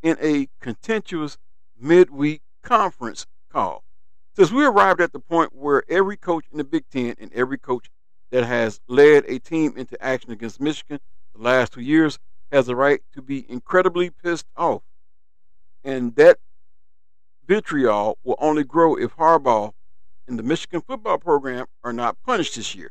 in 0.02 0.16
a 0.20 0.48
contentious 0.60 1.38
midweek 1.78 2.42
conference 2.62 3.26
call. 3.52 3.84
Since 4.34 4.52
we 4.52 4.64
arrived 4.64 5.00
at 5.00 5.12
the 5.12 5.18
point 5.18 5.54
where 5.54 5.82
every 5.88 6.16
coach 6.16 6.44
in 6.50 6.58
the 6.58 6.64
Big 6.64 6.84
Ten 6.90 7.16
and 7.18 7.32
every 7.32 7.58
coach 7.58 7.90
that 8.30 8.44
has 8.44 8.80
led 8.88 9.24
a 9.26 9.38
team 9.38 9.74
into 9.76 10.00
action 10.02 10.30
against 10.30 10.60
Michigan 10.60 11.00
the 11.39 11.44
last 11.44 11.73
two 11.73 11.81
years 11.81 12.19
has 12.51 12.66
the 12.66 12.77
right 12.77 13.01
to 13.15 13.23
be 13.23 13.47
incredibly 13.48 14.10
pissed 14.10 14.47
off. 14.56 14.82
And 15.85 16.15
that 16.16 16.39
vitriol 17.47 18.19
will 18.24 18.36
only 18.39 18.65
grow 18.65 18.97
if 18.97 19.16
Harbaugh 19.16 19.73
and 20.27 20.39
the 20.39 20.43
Michigan 20.43 20.81
football 20.81 21.19
program 21.19 21.66
are 21.85 21.93
not 21.93 22.16
punished 22.24 22.56
this 22.56 22.74
year. 22.74 22.90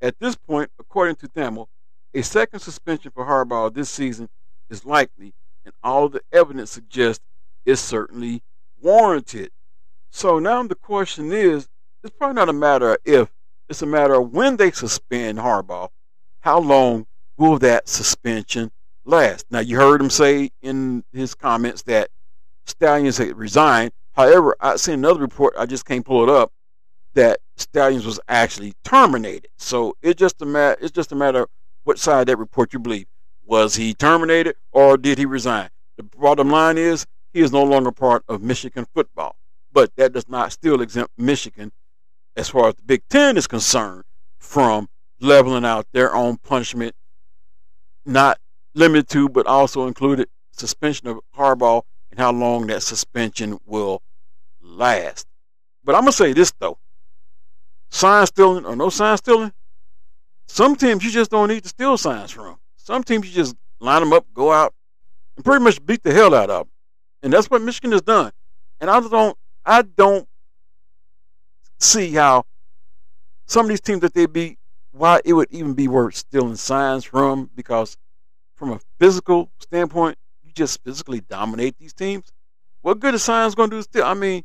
At 0.00 0.18
this 0.18 0.36
point, 0.36 0.70
according 0.78 1.16
to 1.16 1.28
Thamel, 1.28 1.66
a 2.14 2.22
second 2.22 2.60
suspension 2.60 3.10
for 3.10 3.24
Harbaugh 3.24 3.72
this 3.72 3.90
season 3.90 4.28
is 4.68 4.84
likely, 4.84 5.34
and 5.64 5.74
all 5.82 6.08
the 6.08 6.22
evidence 6.32 6.70
suggests 6.70 7.24
it's 7.64 7.80
certainly 7.80 8.42
warranted. 8.80 9.50
So 10.10 10.38
now 10.38 10.62
the 10.64 10.74
question 10.74 11.32
is 11.32 11.68
it's 12.02 12.14
probably 12.16 12.34
not 12.34 12.48
a 12.48 12.52
matter 12.52 12.92
of 12.92 12.98
if, 13.04 13.30
it's 13.68 13.82
a 13.82 13.86
matter 13.86 14.14
of 14.14 14.32
when 14.32 14.56
they 14.56 14.70
suspend 14.70 15.38
Harbaugh. 15.38 15.88
How 16.40 16.58
long 16.58 17.06
will 17.40 17.58
that 17.58 17.88
suspension 17.88 18.70
last? 19.04 19.46
Now, 19.50 19.60
you 19.60 19.76
heard 19.76 20.00
him 20.00 20.10
say 20.10 20.50
in 20.60 21.02
his 21.12 21.34
comments 21.34 21.82
that 21.82 22.10
Stalions 22.66 23.16
had 23.16 23.36
resigned. 23.36 23.92
However, 24.12 24.54
I 24.60 24.76
seen 24.76 24.94
another 24.94 25.20
report, 25.20 25.54
I 25.58 25.64
just 25.66 25.86
can't 25.86 26.04
pull 26.04 26.22
it 26.22 26.28
up, 26.28 26.52
that 27.14 27.40
Stalions 27.56 28.04
was 28.04 28.20
actually 28.28 28.74
terminated. 28.84 29.48
So 29.56 29.96
it's 30.02 30.18
just 30.18 30.42
a 30.42 30.46
matter 30.46 30.76
it's 30.80 30.92
just 30.92 31.12
a 31.12 31.16
matter 31.16 31.42
of 31.42 31.48
what 31.84 31.98
side 31.98 32.20
of 32.20 32.26
that 32.26 32.36
report 32.36 32.72
you 32.72 32.78
believe. 32.78 33.06
Was 33.46 33.74
he 33.76 33.94
terminated 33.94 34.56
or 34.70 34.96
did 34.96 35.18
he 35.18 35.24
resign? 35.24 35.70
The 35.96 36.02
bottom 36.02 36.50
line 36.50 36.78
is 36.78 37.06
he 37.32 37.40
is 37.40 37.52
no 37.52 37.64
longer 37.64 37.90
part 37.90 38.22
of 38.28 38.42
Michigan 38.42 38.86
football. 38.94 39.34
But 39.72 39.96
that 39.96 40.12
does 40.12 40.28
not 40.28 40.52
still 40.52 40.80
exempt 40.80 41.12
Michigan, 41.16 41.72
as 42.36 42.48
far 42.48 42.68
as 42.68 42.74
the 42.74 42.82
Big 42.82 43.02
Ten 43.08 43.36
is 43.36 43.46
concerned, 43.46 44.04
from 44.38 44.88
leveling 45.20 45.64
out 45.64 45.86
their 45.92 46.14
own 46.14 46.36
punishment, 46.38 46.94
not 48.04 48.38
limited 48.74 49.08
to, 49.10 49.28
but 49.28 49.46
also 49.46 49.86
included 49.86 50.28
suspension 50.52 51.08
of 51.08 51.20
Harbaugh 51.36 51.82
and 52.10 52.18
how 52.18 52.32
long 52.32 52.66
that 52.68 52.82
suspension 52.82 53.58
will 53.66 54.02
last. 54.62 55.26
But 55.84 55.94
I'm 55.94 56.06
to 56.06 56.12
say 56.12 56.32
this, 56.32 56.52
though 56.58 56.78
sign 57.90 58.26
stealing 58.26 58.64
or 58.64 58.76
no 58.76 58.88
sign 58.88 59.16
stealing, 59.16 59.52
some 60.46 60.76
teams 60.76 61.04
you 61.04 61.10
just 61.10 61.30
don't 61.30 61.48
need 61.48 61.62
to 61.62 61.68
steal 61.68 61.96
signs 61.96 62.30
from. 62.30 62.56
Some 62.76 63.04
teams 63.04 63.26
you 63.26 63.34
just 63.34 63.54
line 63.78 64.00
them 64.00 64.12
up, 64.12 64.26
go 64.32 64.52
out, 64.52 64.74
and 65.36 65.44
pretty 65.44 65.62
much 65.62 65.84
beat 65.84 66.02
the 66.02 66.12
hell 66.12 66.34
out 66.34 66.50
of 66.50 66.66
them. 66.66 66.72
And 67.22 67.32
that's 67.32 67.50
what 67.50 67.62
Michigan 67.62 67.92
has 67.92 68.02
done. 68.02 68.32
And 68.80 68.88
I 68.88 69.00
don't, 69.00 69.36
I 69.64 69.82
don't 69.82 70.26
see 71.78 72.12
how 72.12 72.44
some 73.46 73.66
of 73.66 73.68
these 73.68 73.80
teams 73.80 74.00
that 74.00 74.14
they 74.14 74.26
beat, 74.26 74.58
why 74.92 75.20
it 75.24 75.32
would 75.32 75.48
even 75.50 75.74
be 75.74 75.88
worth 75.88 76.14
stealing 76.14 76.56
signs 76.56 77.04
from. 77.04 77.50
Because 77.54 77.96
from 78.54 78.72
a 78.72 78.80
physical 78.98 79.50
standpoint, 79.58 80.18
you 80.42 80.52
just 80.52 80.82
physically 80.82 81.20
dominate 81.20 81.78
these 81.78 81.92
teams. 81.92 82.32
What 82.82 83.00
good 83.00 83.14
is 83.14 83.22
signs 83.22 83.54
going 83.54 83.70
to 83.70 83.76
do 83.76 83.82
still? 83.82 84.04
I 84.04 84.14
mean, 84.14 84.42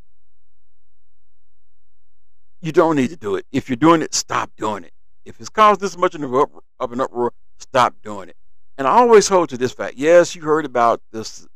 you 2.62 2.72
don't 2.72 2.96
need 2.96 3.10
to 3.10 3.16
do 3.16 3.36
it. 3.36 3.46
If 3.52 3.70
you're 3.70 3.76
doing 3.76 4.02
it, 4.02 4.14
stop 4.14 4.52
doing 4.58 4.84
it. 4.84 4.92
If 5.24 5.40
it's 5.40 5.50
caused 5.50 5.82
this 5.82 5.98
much 5.98 6.16
of 6.16 6.24
an 6.24 7.02
uproar, 7.02 7.34
stop 7.58 7.96
doing 8.04 8.30
it. 8.30 8.36
And 8.78 8.88
I 8.88 8.92
always 8.92 9.28
hold 9.28 9.50
to 9.50 9.58
this 9.58 9.72
fact. 9.72 9.96
Yes, 9.98 10.36
you 10.36 10.42
heard 10.42 10.66
about 10.66 11.02
this 11.12 11.48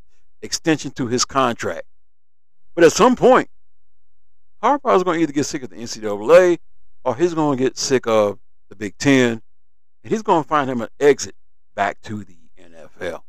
extension 0.41 0.91
to 0.91 1.07
his 1.07 1.25
contract. 1.25 1.85
But 2.75 2.83
at 2.83 2.93
some 2.93 3.15
point, 3.15 3.49
Harbaugh 4.63 4.95
is 4.95 5.03
going 5.03 5.17
to 5.17 5.23
either 5.23 5.33
get 5.33 5.45
sick 5.45 5.63
of 5.63 5.69
the 5.69 5.75
NCAA 5.75 6.59
or 7.03 7.15
he's 7.15 7.33
going 7.33 7.57
to 7.57 7.63
get 7.63 7.77
sick 7.77 8.07
of 8.07 8.39
the 8.69 8.75
Big 8.75 8.97
Ten 8.97 9.41
and 10.03 10.11
he's 10.11 10.21
going 10.21 10.43
to 10.43 10.47
find 10.47 10.69
him 10.69 10.81
an 10.81 10.89
exit 10.99 11.35
back 11.75 12.01
to 12.01 12.23
the 12.23 12.37
NFL. 12.59 13.21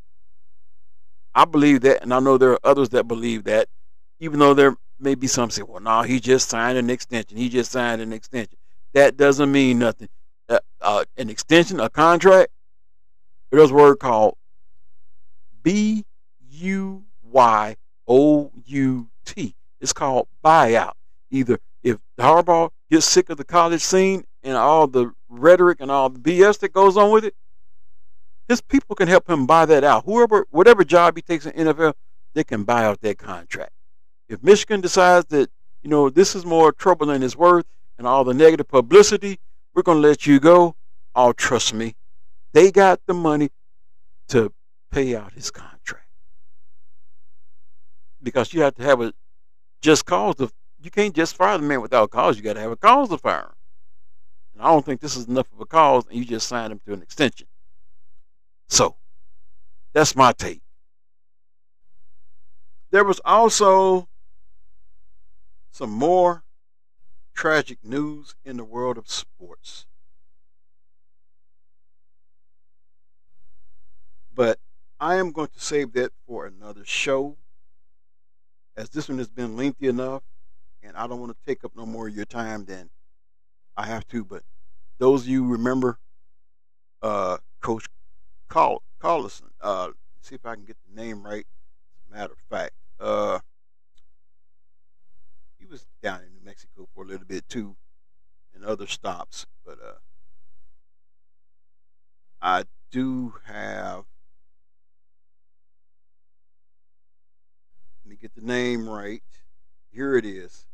I 1.35 1.45
believe 1.45 1.83
that, 1.83 2.03
and 2.03 2.13
I 2.13 2.21
know 2.21 2.39
there 2.39 2.53
are 2.53 2.61
others 2.65 2.91
that 2.91 3.09
believe 3.09 3.45
that, 3.45 3.69
even 4.19 4.39
though 4.39 4.55
there 4.55 4.77
may 4.99 5.15
be 5.15 5.27
some 5.27 5.51
say, 5.51 5.63
well, 5.63 5.81
no, 5.81 6.03
he 6.03 6.21
just 6.21 6.49
signed 6.49 6.79
an 6.79 6.91
extension. 6.91 7.37
He 7.37 7.49
just 7.49 7.71
signed 7.71 8.03
an 8.03 8.13
extension. 8.13 8.59
That 8.93 9.17
doesn't 9.17 9.51
mean 9.51 9.79
nothing. 9.79 10.09
Uh, 10.49 10.59
uh, 10.81 11.05
an 11.17 11.31
extension, 11.31 11.81
a 11.81 11.89
contract, 11.89 12.51
there's 13.51 13.71
a 13.71 13.75
word 13.75 13.99
called 13.99 14.37
B 15.63 16.05
U 16.51 17.05
Y 17.31 17.77
O 18.07 18.51
U 18.67 19.09
T. 19.25 19.55
It's 19.81 19.93
called 19.93 20.29
buyout. 20.45 20.93
Either 21.31 21.59
if 21.83 21.99
Harbaugh 22.19 22.71
gets 22.91 23.07
sick 23.07 23.31
of 23.31 23.39
the 23.39 23.45
college 23.45 23.83
scene 23.83 24.25
and 24.43 24.57
all 24.57 24.87
the 24.87 25.13
rhetoric 25.31 25.81
and 25.81 25.91
all 25.91 26.09
the 26.09 26.19
BS 26.19 26.59
that 26.59 26.73
goes 26.73 26.97
on 26.97 27.11
with 27.11 27.25
it, 27.25 27.35
his 28.49 28.61
people 28.61 28.97
can 28.97 29.09
help 29.09 29.31
him 29.31 29.47
buy 29.47 29.65
that 29.65 29.85
out. 29.85 30.05
Whoever, 30.05 30.47
whatever 30.51 30.85
job 30.85 31.17
he 31.17 31.23
takes 31.23 31.47
in 31.47 31.53
NFL, 31.53 31.95
they 32.35 32.45
can 32.45 32.65
buy 32.65 32.85
out 32.85 33.01
that 33.01 33.19
contract. 33.19 33.73
If 34.29 34.43
Michigan 34.43 34.81
decides 34.81 35.27
that, 35.27 35.51
you 35.83 35.91
know, 35.91 36.11
this 36.11 36.35
is 36.35 36.45
more 36.45 36.73
trouble 36.73 37.07
than 37.07 37.23
it's 37.23 37.37
worth 37.37 37.67
and 37.97 38.07
all 38.07 38.25
the 38.25 38.35
negative 38.35 38.69
publicity, 38.69 39.39
we're 39.75 39.83
going 39.83 40.03
to 40.03 40.09
let 40.09 40.27
you 40.27 40.41
go. 40.41 40.75
Oh, 41.15 41.33
trust 41.33 41.75
me, 41.75 41.95
they 42.53 42.71
got 42.71 43.01
the 43.07 43.15
money 43.15 43.51
to 44.29 44.53
pay 44.91 45.15
out 45.15 45.33
his 45.33 45.51
contract. 45.51 46.07
Because 48.23 48.53
you 48.53 48.63
have 48.63 48.75
to 48.75 48.83
have 48.83 49.01
a 49.01 49.13
just 49.81 50.05
cause 50.05 50.35
to, 50.37 50.51
you 50.83 50.91
can't 50.91 51.15
just 51.15 51.37
fire 51.37 51.57
the 51.57 51.65
man 51.65 51.81
without 51.81 52.11
cause. 52.11 52.37
You 52.37 52.43
got 52.43 52.55
to 52.55 52.61
have 52.61 52.71
a 52.71 52.77
cause 52.77 53.09
to 53.09 53.19
fire 53.19 53.43
him. 53.43 53.55
I 54.61 54.69
don't 54.69 54.85
think 54.85 55.01
this 55.01 55.17
is 55.17 55.27
enough 55.27 55.47
of 55.53 55.61
a 55.61 55.67
cause, 55.67 56.07
and 56.07 56.17
you 56.17 56.25
just 56.25 56.49
signed 56.49 56.73
him 56.73 56.81
to 56.87 56.93
an 56.93 57.03
extension. 57.03 57.47
So, 58.69 58.97
that's 59.93 60.15
my 60.15 60.33
take. 60.33 60.63
There 62.91 63.05
was 63.05 63.21
also 63.25 64.09
some 65.71 65.91
more 65.91 66.45
tragic 67.35 67.79
news 67.83 68.35
in 68.45 68.57
the 68.57 68.65
world 68.65 68.99
of 68.99 69.09
sports. 69.09 69.87
But 74.35 74.59
I 75.01 75.17
am 75.17 75.33
going 75.33 75.49
to 75.49 75.61
save 75.61 75.93
that 75.93 76.13
for 76.27 76.47
another 76.47 76.85
show, 76.85 77.37
as 78.77 78.91
this 78.91 79.09
one 79.09 79.19
has 79.19 79.31
been 79.31 79.57
lengthy 79.57 79.89
enough, 79.89 80.23
and 80.83 80.97
I 80.97 81.07
don't 81.07 81.21
want 81.21 81.33
to 81.33 81.47
take 81.47 81.65
up 81.65 81.73
no 81.77 81.87
more 81.87 82.09
of 82.09 82.15
your 82.15 82.25
time 82.25 82.65
than 82.65 82.91
I 83.81 83.87
have 83.87 84.07
to. 84.09 84.25
But 84.25 84.43
those 84.99 85.23
of 85.23 85.29
you 85.29 85.47
remember 85.47 85.99
uh, 87.01 87.39
Coach 87.63 87.87
Call 88.49 88.83
Collison, 89.03 89.51
uh, 89.63 89.89
see 90.21 90.35
if 90.35 90.45
I 90.45 90.55
can 90.55 90.65
get 90.65 90.77
the 90.87 91.01
name 91.01 91.25
right. 91.25 91.47
As 91.97 92.11
a 92.11 92.19
matter 92.19 92.33
of 92.35 92.39
fact, 92.51 92.73
uh, 93.01 93.39
he 95.59 95.65
was 95.65 95.87
down 96.03 96.21
in 96.21 96.31
New 96.35 96.45
Mexico 96.45 96.89
for 96.95 97.05
a 97.05 97.07
little 97.07 97.27
bit 97.27 97.49
too, 97.49 97.77
and 98.55 98.65
other 98.67 98.87
stops. 98.87 99.47
But 99.65 99.79
uh, 99.83 99.99
I 102.43 102.65
do 102.91 103.33
have. 103.47 104.05
Let 108.05 108.11
me 108.11 108.17
get 108.17 108.35
the 108.35 108.43
name 108.43 108.87
right. 108.87 109.23
Here 109.91 110.17
it 110.17 110.27
is. 110.27 110.67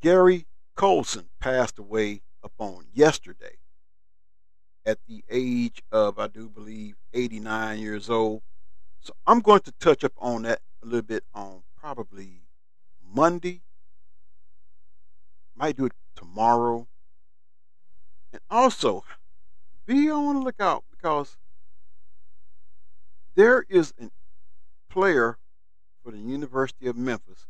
Gary 0.00 0.46
Colson 0.76 1.28
passed 1.40 1.78
away 1.78 2.22
upon 2.42 2.86
yesterday 2.92 3.56
at 4.86 4.98
the 5.06 5.24
age 5.28 5.82
of, 5.90 6.18
I 6.18 6.28
do 6.28 6.48
believe, 6.48 6.96
89 7.12 7.78
years 7.80 8.08
old. 8.08 8.42
So 9.00 9.12
I'm 9.26 9.40
going 9.40 9.60
to 9.60 9.72
touch 9.72 10.04
up 10.04 10.12
on 10.18 10.42
that 10.42 10.60
a 10.82 10.86
little 10.86 11.02
bit 11.02 11.24
on 11.34 11.62
probably 11.76 12.42
Monday. 13.04 13.62
Might 15.56 15.76
do 15.76 15.86
it 15.86 15.92
tomorrow. 16.14 16.86
And 18.32 18.40
also, 18.48 19.04
be 19.84 20.10
on 20.10 20.36
the 20.36 20.42
lookout 20.42 20.84
because 20.90 21.36
there 23.34 23.64
is 23.68 23.92
a 24.00 24.10
player 24.90 25.38
for 26.02 26.12
the 26.12 26.18
University 26.18 26.86
of 26.86 26.96
Memphis 26.96 27.46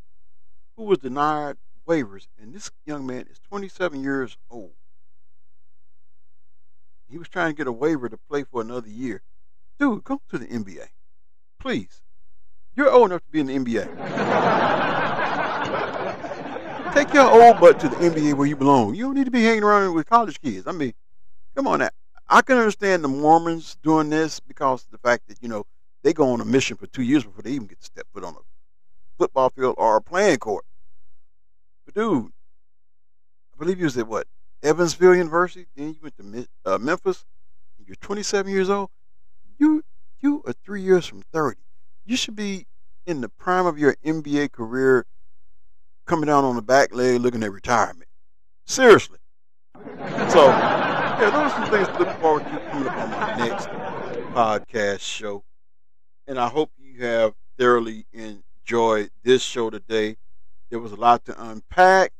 who 0.75 0.83
was 0.83 0.97
denied 0.97 1.57
waivers, 1.89 2.27
and 2.39 2.53
this 2.53 2.69
young 2.85 3.05
man 3.07 3.25
is 3.29 3.39
27 3.39 4.03
years 4.03 4.37
old. 4.51 4.73
He 7.09 7.17
was 7.17 7.27
trying 7.27 7.51
to 7.51 7.57
get 7.57 7.65
a 7.65 7.71
waiver 7.71 8.07
to 8.07 8.17
play 8.17 8.43
for 8.43 8.61
another 8.61 8.87
year. 8.87 9.23
Dude, 9.79 10.03
go 10.03 10.21
to 10.29 10.37
the 10.37 10.45
NBA. 10.45 10.89
Please. 11.59 12.03
You're 12.75 12.91
old 12.91 13.09
enough 13.09 13.23
to 13.23 13.31
be 13.31 13.39
in 13.39 13.47
the 13.47 13.57
NBA. 13.57 13.87
Take 16.93 17.13
your 17.13 17.29
old 17.29 17.59
butt 17.59 17.79
to 17.79 17.89
the 17.89 17.95
NBA 17.95 18.35
where 18.35 18.47
you 18.47 18.55
belong. 18.55 18.93
You 18.93 19.05
don't 19.05 19.15
need 19.15 19.25
to 19.25 19.31
be 19.31 19.43
hanging 19.43 19.63
around 19.63 19.95
with 19.95 20.07
college 20.07 20.39
kids. 20.39 20.67
I 20.67 20.71
mean, 20.71 20.93
come 21.55 21.65
on 21.65 21.79
now. 21.79 21.89
I 22.29 22.43
can 22.43 22.57
understand 22.57 23.03
the 23.03 23.07
Mormons 23.07 23.75
doing 23.81 24.09
this 24.11 24.39
because 24.39 24.85
of 24.85 24.91
the 24.91 24.99
fact 24.99 25.27
that, 25.27 25.37
you 25.41 25.49
know, 25.49 25.65
they 26.03 26.13
go 26.13 26.29
on 26.29 26.39
a 26.39 26.45
mission 26.45 26.77
for 26.77 26.85
two 26.85 27.01
years 27.01 27.23
before 27.23 27.41
they 27.41 27.51
even 27.51 27.65
get 27.65 27.79
to 27.79 27.85
step 27.85 28.05
foot 28.13 28.23
on 28.23 28.35
a 28.35 28.39
football 29.17 29.49
field 29.49 29.73
or 29.79 29.97
a 29.97 30.01
playing 30.01 30.37
court. 30.37 30.63
Dude, 31.99 32.31
I 33.53 33.57
believe 33.57 33.77
you 33.77 33.83
was 33.83 33.97
at 33.97 34.07
what 34.07 34.25
Evansville 34.63 35.15
University. 35.15 35.65
Then 35.75 35.89
you 35.89 35.99
went 36.01 36.15
to 36.15 36.47
uh, 36.63 36.77
Memphis. 36.77 37.25
You're 37.85 37.97
27 37.97 38.49
years 38.49 38.69
old. 38.69 38.89
You 39.57 39.83
you 40.21 40.41
are 40.47 40.53
three 40.53 40.81
years 40.81 41.05
from 41.05 41.23
30. 41.33 41.59
You 42.05 42.15
should 42.15 42.37
be 42.37 42.67
in 43.05 43.19
the 43.19 43.27
prime 43.27 43.65
of 43.65 43.77
your 43.77 43.97
NBA 44.05 44.53
career, 44.53 45.07
coming 46.05 46.27
down 46.27 46.45
on 46.45 46.55
the 46.55 46.61
back 46.61 46.95
leg, 46.95 47.19
looking 47.19 47.43
at 47.43 47.51
retirement. 47.51 48.07
Seriously. 48.63 49.19
So, 49.75 50.47
yeah, 50.47 51.17
those 51.19 51.33
are 51.33 51.49
some 51.49 51.69
things 51.69 51.87
to 51.89 51.99
look 51.99 52.17
forward 52.21 52.45
to 52.45 52.59
coming 52.71 52.87
up 52.87 52.95
on 52.95 53.11
my 53.11 53.45
next 53.45 53.67
podcast 54.33 55.01
show. 55.01 55.43
And 56.27 56.39
I 56.39 56.47
hope 56.47 56.71
you 56.77 57.03
have 57.03 57.33
thoroughly 57.57 58.05
enjoyed 58.13 59.09
this 59.21 59.41
show 59.41 59.69
today. 59.69 60.15
There 60.69 60.79
was 60.79 60.91
a 60.91 60.95
lot 60.97 61.25
to 61.25 61.49
unpack, 61.49 62.11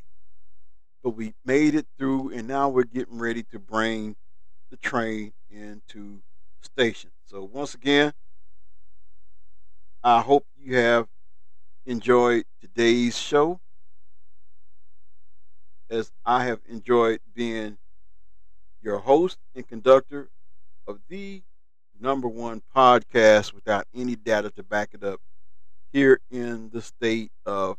but 1.04 1.12
we 1.12 1.34
made 1.46 1.76
it 1.76 1.88
through, 1.98 2.32
and 2.34 2.48
now 2.48 2.70
we're 2.70 2.84
getting 2.84 3.20
ready 3.20 3.44
to 3.44 3.60
bring 3.60 4.16
the 4.72 4.78
train 4.78 5.34
into 5.50 6.22
the 6.62 6.66
station. 6.66 7.12
So, 7.26 7.44
once 7.44 7.74
again, 7.76 8.14
I 10.04 10.22
hope 10.22 10.46
you 10.58 10.76
have 10.78 11.08
enjoyed 11.86 12.46
today's 12.62 13.18
show 13.18 13.60
as 15.90 16.12
I 16.26 16.46
have 16.46 16.62
enjoyed 16.68 17.20
being 17.34 17.78
your 18.82 19.00
host 19.00 19.38
and 19.56 19.68
conductor 19.68 20.30
of 20.88 21.00
the 21.10 21.44
number 22.00 22.28
one 22.28 22.62
podcast 22.76 23.54
without 23.54 23.86
any 23.94 24.16
data 24.16 24.50
to 24.52 24.64
back 24.64 24.90
it 24.94 25.04
up 25.04 25.20
here 25.92 26.20
in 26.32 26.70
the 26.72 26.82
state 26.82 27.32
of 27.46 27.78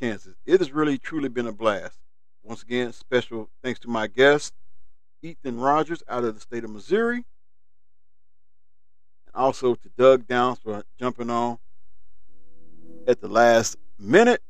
Kansas. 0.00 0.34
It 0.46 0.60
has 0.60 0.72
really 0.72 0.96
truly 0.96 1.28
been 1.28 1.46
a 1.46 1.52
blast. 1.52 1.98
Once 2.42 2.62
again, 2.62 2.90
special 2.90 3.50
thanks 3.62 3.78
to 3.80 3.88
my 3.88 4.06
guest, 4.06 4.54
Ethan 5.20 5.60
Rogers 5.60 6.02
out 6.08 6.24
of 6.24 6.34
the 6.34 6.40
state 6.40 6.64
of 6.64 6.70
Missouri. 6.70 7.26
And 9.26 9.34
also 9.34 9.74
to 9.74 9.90
Doug 9.98 10.26
Downs 10.26 10.58
for 10.58 10.84
jumping 10.98 11.28
on 11.28 11.58
at 13.06 13.20
the 13.20 13.28
last 13.28 13.76
minute 13.98 14.42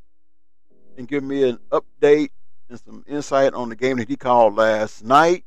and 0.97 1.05
giving 1.05 1.27
me 1.27 1.43
an 1.43 1.59
update 1.69 2.29
and 2.69 2.79
some 2.79 3.03
insight 3.05 3.53
on 3.53 3.67
the 3.67 3.75
game 3.75 3.97
that 3.97 4.07
he 4.07 4.15
called 4.15 4.55
last 4.55 5.03
night. 5.03 5.43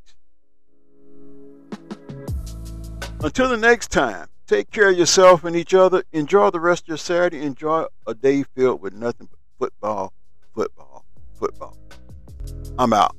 Until 3.21 3.49
the 3.49 3.57
next 3.57 3.89
time, 3.89 4.27
take 4.45 4.69
care 4.69 4.91
of 4.91 4.97
yourself 4.99 5.43
and 5.43 5.55
each 5.55 5.73
other. 5.73 6.03
Enjoy 6.11 6.51
the 6.51 6.59
rest 6.59 6.83
of 6.83 6.89
your 6.89 6.97
Saturday. 6.97 7.43
Enjoy 7.43 7.85
a 8.05 8.13
day 8.13 8.43
filled 8.43 8.81
with 8.81 8.93
nothing 8.93 9.27
but 9.31 9.34
football, 9.59 10.13
football, 10.53 11.05
football. 11.39 11.77
I'm 12.77 12.93
out. 12.93 13.15